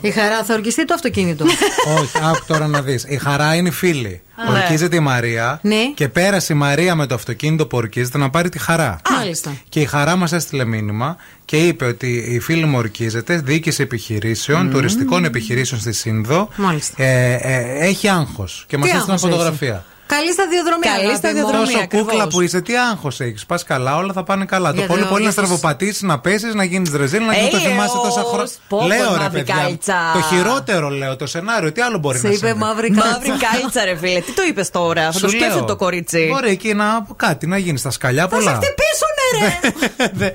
Η 0.00 0.10
χαρά 0.10 0.44
θα 0.44 0.54
ορκιστεί 0.54 0.84
το 0.84 0.94
αυτοκίνητο. 0.94 1.44
όχι, 1.98 2.18
άκου 2.24 2.44
τώρα 2.46 2.66
να 2.66 2.82
δεις. 2.82 3.04
Η 3.08 3.16
χαρά 3.16 3.54
είναι 3.54 3.68
η 3.68 3.70
φίλη. 3.70 4.22
Α, 4.34 4.52
ναι. 4.52 4.58
Ορκίζεται 4.58 4.96
η 4.96 5.00
Μαρία 5.00 5.58
Ναι. 5.62 5.92
και 5.94 6.08
πέρασε 6.08 6.52
η 6.52 6.56
Μαρία 6.56 6.94
με 6.94 7.06
το 7.06 7.14
αυτοκίνητο 7.14 7.66
που 7.66 7.76
ορκίζεται 7.76 8.18
να 8.18 8.30
πάρει 8.30 8.48
τη 8.48 8.58
χαρά. 8.58 9.00
Μάλιστα. 9.10 9.54
Και 9.68 9.80
η 9.80 9.84
χαρά 9.84 10.16
μας 10.16 10.32
έστειλε 10.32 10.64
μήνυμα 10.64 11.16
και 11.44 11.56
είπε 11.66 11.84
ότι 11.84 12.24
η 12.28 12.40
φίλη 12.40 12.64
μου 12.64 12.78
ορκίζεται, 12.78 13.36
διοίκηση 13.36 13.82
επιχειρήσεων, 13.82 14.64
Μμμ. 14.64 14.70
τουριστικών 14.72 15.24
επιχειρήσεων 15.24 15.80
στη 15.80 15.92
Σύνδο. 15.92 16.48
Μάλιστα. 16.56 17.02
Ε, 17.02 17.32
ε, 17.42 17.86
έχει 17.86 18.08
άγχος 18.08 18.64
και 18.68 18.76
μας 18.78 18.90
Τι 18.90 18.96
έστειλε 18.96 19.14
άγχος 19.14 19.30
φωτογραφία. 19.30 19.84
Καλή 20.14 20.32
σταδιοδρομία. 20.32 20.90
Καλή 20.90 21.00
αγάπη 21.00 21.12
μου. 21.12 21.16
σταδιοδρομία. 21.18 21.64
Τόσο 21.66 21.78
ακριβώς. 21.78 22.06
κούκλα 22.06 22.28
που 22.28 22.40
είσαι, 22.40 22.60
τι 22.60 22.76
άγχος 22.76 23.20
έχεις. 23.20 23.46
Πας 23.46 23.62
καλά, 23.64 23.96
όλα 23.96 24.12
θα 24.12 24.22
πάνε 24.24 24.44
καλά. 24.44 24.70
Γιατί 24.70 24.86
το 24.86 24.92
πολύ 24.92 25.02
ο 25.04 25.06
πολύ 25.08 25.22
να 25.24 25.28
Άγιος- 25.28 25.32
στραβοπατήσεις, 25.46 26.02
να 26.02 26.18
πέσεις, 26.20 26.54
να 26.54 26.64
γίνεις 26.64 26.90
ρεζίλ, 26.92 27.20
να 27.20 27.32
μην 27.32 27.50
το 27.50 27.56
Έλεος. 27.56 27.62
θυμάσαι 27.62 27.96
τόσα 28.02 28.22
χρόνια. 28.32 28.50
Πω, 28.68 28.78
πω, 28.78 28.86
Λέω 28.86 29.12
ρε 29.12 29.18
μαύρη 29.18 29.38
παιδιά. 29.38 29.54
κάλτσα. 29.54 29.94
Το 30.12 30.20
χειρότερο 30.20 30.88
λέω, 30.88 31.16
το 31.16 31.26
σενάριο. 31.26 31.72
Τι 31.72 31.80
άλλο 31.80 31.98
μπορεί 31.98 32.18
Σε 32.18 32.26
να 32.26 32.32
είπε 32.32 32.46
συμβεί. 32.46 32.60
μαύρη 32.64 32.90
κάλτσα. 32.90 33.10
Μαύρη 33.10 33.30
κάλτσα, 33.30 33.84
ρε 33.84 33.96
φίλε. 33.96 34.20
Τι 34.20 34.32
το 34.32 34.42
είπες 34.48 34.70
τώρα, 34.70 35.02
θα 35.04 35.12
Σου 35.12 35.20
το 35.20 35.28
σκέφτεται 35.28 35.54
λέω. 35.54 35.64
το 35.64 35.76
κορίτσι. 35.76 36.28
Μπορεί 36.32 36.50
εκεί 36.50 36.74
να 36.74 37.06
κάτι 37.16 37.46
να 37.46 37.58
γίνεις 37.58 37.80
στα 37.80 37.90
σκαλιά 37.90 38.28
Θα 38.28 38.36
σε 38.36 38.42
πολλά. 38.42 38.58
χτυπήσουνε, 38.60 39.58
ρε! 40.24 40.30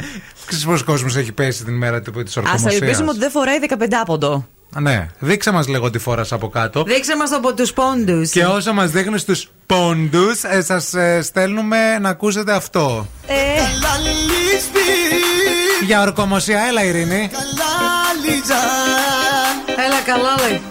Ξέρεις 0.45 0.65
πόσος 0.65 0.83
κόσμος 0.83 1.15
έχει 1.15 1.31
πέσει 1.31 1.63
την 1.63 1.73
ημέρα 1.73 2.01
της 2.01 2.37
Α 2.37 2.41
ορκομοσία. 2.41 2.71
ελπίσουμε 2.81 3.09
ότι 3.09 3.19
δεν 3.19 3.31
φοράει 3.31 3.59
15 3.59 4.03
πόντο. 4.05 4.47
Ναι, 4.79 5.07
δείξε 5.19 5.51
μας 5.51 5.67
λίγο 5.67 5.89
τι 5.89 5.99
φόρα 5.99 6.25
από 6.29 6.49
κάτω. 6.49 6.83
Δείξε 6.83 7.15
μας 7.17 7.31
από 7.31 7.53
τους 7.53 7.73
πόντους. 7.73 8.29
Και 8.29 8.45
όσο 8.45 8.73
μας 8.73 8.89
δείχνει 8.91 9.21
του 9.21 9.35
πόντους, 9.65 10.43
ε, 10.43 10.61
σας 10.61 10.93
στέλνουμε 11.25 11.99
να 11.99 12.09
ακούσετε 12.09 12.53
αυτό. 12.53 13.07
Ε, 13.27 13.33
Για 15.85 16.01
ορκομοσία, 16.01 16.59
έλα 16.67 16.83
Ειρήνη. 16.83 17.29
Έλα 19.85 20.01
καλά, 20.05 20.35
λέει. 20.47 20.61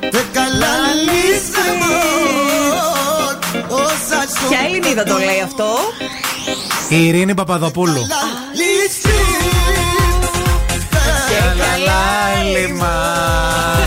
Ποια 4.49 4.59
Ελληνίδα 4.67 5.03
το 5.03 5.19
λέει 5.19 5.41
αυτό; 5.45 5.65
Η 6.89 7.07
Ειρήνη 7.07 7.35
Παπαδοπούλου. 7.35 8.07
Και 11.29 11.39
Λαλάλι 11.59 12.73
μας. 12.73 13.82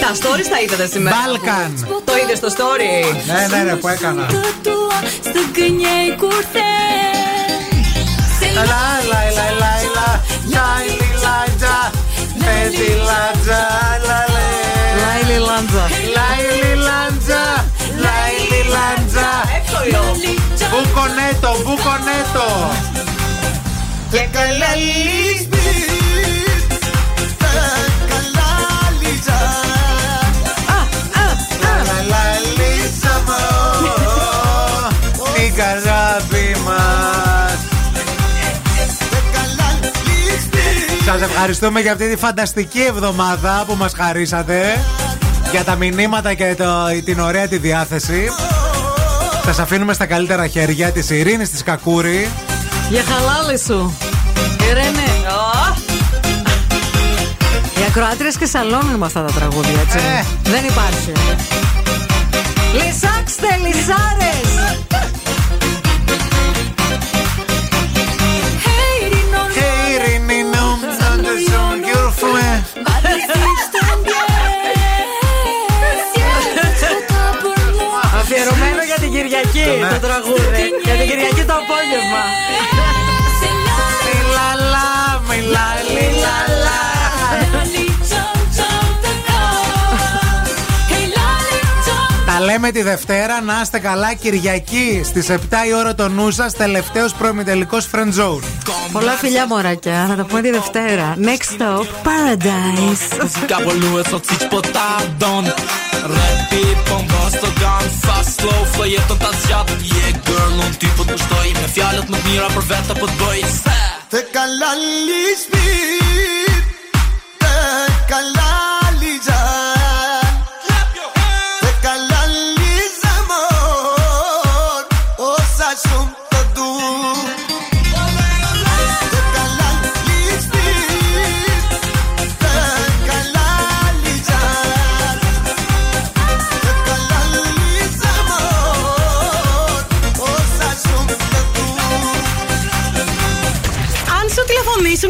Τα 0.00 0.10
stories 0.18 0.48
τα 0.50 0.60
είδατε 0.62 0.86
σήμερα. 0.86 1.16
Μπάλκαν. 1.16 1.86
Το 2.04 2.12
είδε 2.22 2.34
στο 2.34 2.48
story. 2.56 3.14
Ναι, 3.26 3.56
ναι, 3.56 3.62
ρε, 3.62 3.74
που 3.76 3.88
έκανα. 3.88 4.26
Λα, 8.54 8.62
λα, 9.10 9.22
λα, 9.36 9.46
λα, 9.62 9.72
λα, 9.96 10.08
Λάιλι, 10.54 11.10
λάτζα, 11.24 11.76
Πέτι, 12.44 12.90
λάτζα, 13.08 13.62
λα, 14.06 14.20
λε. 14.34 14.50
Λάιλι 15.00 15.38
Λάντζα. 15.48 15.84
Λάιλι, 16.16 16.72
λάτζα, 16.86 17.42
Λάιλι, 18.04 18.62
λάτζα. 18.74 19.28
Εύκολο. 19.58 20.02
Μπουκονέτο, 20.70 21.50
μπουκονέτο. 21.64 22.48
Και 24.10 24.22
καλά 24.32 24.70
Λαλαλίτσα 32.08 33.22
μου, 33.26 33.32
την 35.34 35.54
καράβι 35.54 36.56
μας. 36.64 37.58
Σας 41.04 41.20
ευχαριστούμε 41.22 41.80
για 41.80 41.92
αυτή 41.92 42.10
τη 42.10 42.16
φανταστική 42.16 42.80
εβδομάδα 42.80 43.64
που 43.66 43.74
μας 43.78 43.92
χαρίσατε 43.96 44.84
για 45.50 45.64
τα 45.64 45.74
μηνύματα 45.74 46.34
και 46.34 46.54
το, 46.58 46.64
την 47.04 47.20
ωραία 47.20 47.48
τη 47.48 47.58
διάθεση. 47.58 48.28
Σας 49.44 49.58
αφήνουμε 49.58 49.92
στα 49.92 50.06
καλύτερα 50.06 50.46
χέρια 50.46 50.90
της 50.90 51.10
Ειρήνης 51.10 51.50
της 51.50 51.62
Κακούρη. 51.62 52.28
Για 52.88 53.02
χαλάλη 53.08 53.58
σου. 53.58 53.96
Ειρήνη. 54.70 55.24
Οι 57.78 57.82
ακροάτριες 57.88 58.36
και 58.36 58.46
σαλώνουν 58.46 58.94
με 58.94 59.06
αυτά 59.06 59.24
τα 59.24 59.32
τραγούδια, 59.32 59.80
έτσι. 59.80 59.98
Ε. 59.98 60.24
Δεν 60.42 60.64
υπάρχει. 60.64 61.12
Λυσάξτε, 62.72 63.50
λυσάρες! 63.62 64.50
Hey, 68.66 69.00
Ειρήνη, 69.92 70.42
νου, 70.42 70.68
σαν 70.98 71.24
your 71.88 72.08
friend. 72.20 72.62
Αφιερωμένο 78.20 78.82
για 78.86 78.98
την 79.00 79.10
Κυριακή 79.12 79.68
Ναι. 79.80 79.88
το 79.88 79.98
τραγούδι. 80.06 80.64
Για 80.84 80.94
την 80.94 81.08
Κυριακή 81.10 81.44
το 81.50 81.54
απόγευμα. 81.62 82.22
Μιλαλά, 84.06 84.88
μιλά, 85.28 85.68
λιλαλά. 85.94 86.69
Τα 92.40 92.46
λέμε 92.46 92.70
τη 92.70 92.82
Δευτέρα, 92.82 93.40
να 93.40 93.60
είστε 93.62 93.78
καλά 93.78 94.14
Κυριακή 94.14 95.02
στις 95.04 95.30
7 95.30 95.36
η 95.68 95.74
ώρα 95.74 95.94
το 95.94 96.08
νου 96.08 96.30
σας, 96.30 96.52
τελευταίος 96.52 97.12
προημιτελικός 97.14 97.88
friend 97.92 98.20
zone. 98.20 98.42
Πολλά 98.92 99.12
φιλιά 99.12 99.46
μωράκια. 99.46 100.06
Θα 100.08 100.14
τα 100.14 100.24
πούμε 100.24 100.40
τη 100.40 100.50
Δευτέρα. 100.50 101.16
Next 101.18 101.60
stop, 101.60 101.84
Paradise. 102.06 103.04
Muzika 103.22 103.56
boluje, 103.64 104.02
co 104.10 104.18
cíť 104.26 104.42
po 104.52 104.60
tádon 104.74 105.44
Rapy, 106.14 106.64
bomba, 106.86 107.24
gun 107.60 107.86
Fast, 108.04 108.32
slow, 108.40 108.62
flajeton 108.74 109.18
ta 109.24 109.30
zgjat 109.42 109.68
Yeah, 109.94 110.12
girl, 110.26 110.56
unë 110.66 110.76
ty 110.80 110.88
po 110.96 111.02
të 111.04 111.12
kushtoj 111.16 111.48
Me 111.60 111.66
fjallet 111.74 112.06
më 112.12 112.16
të 112.20 112.24
mira 112.28 112.48
për 112.56 112.64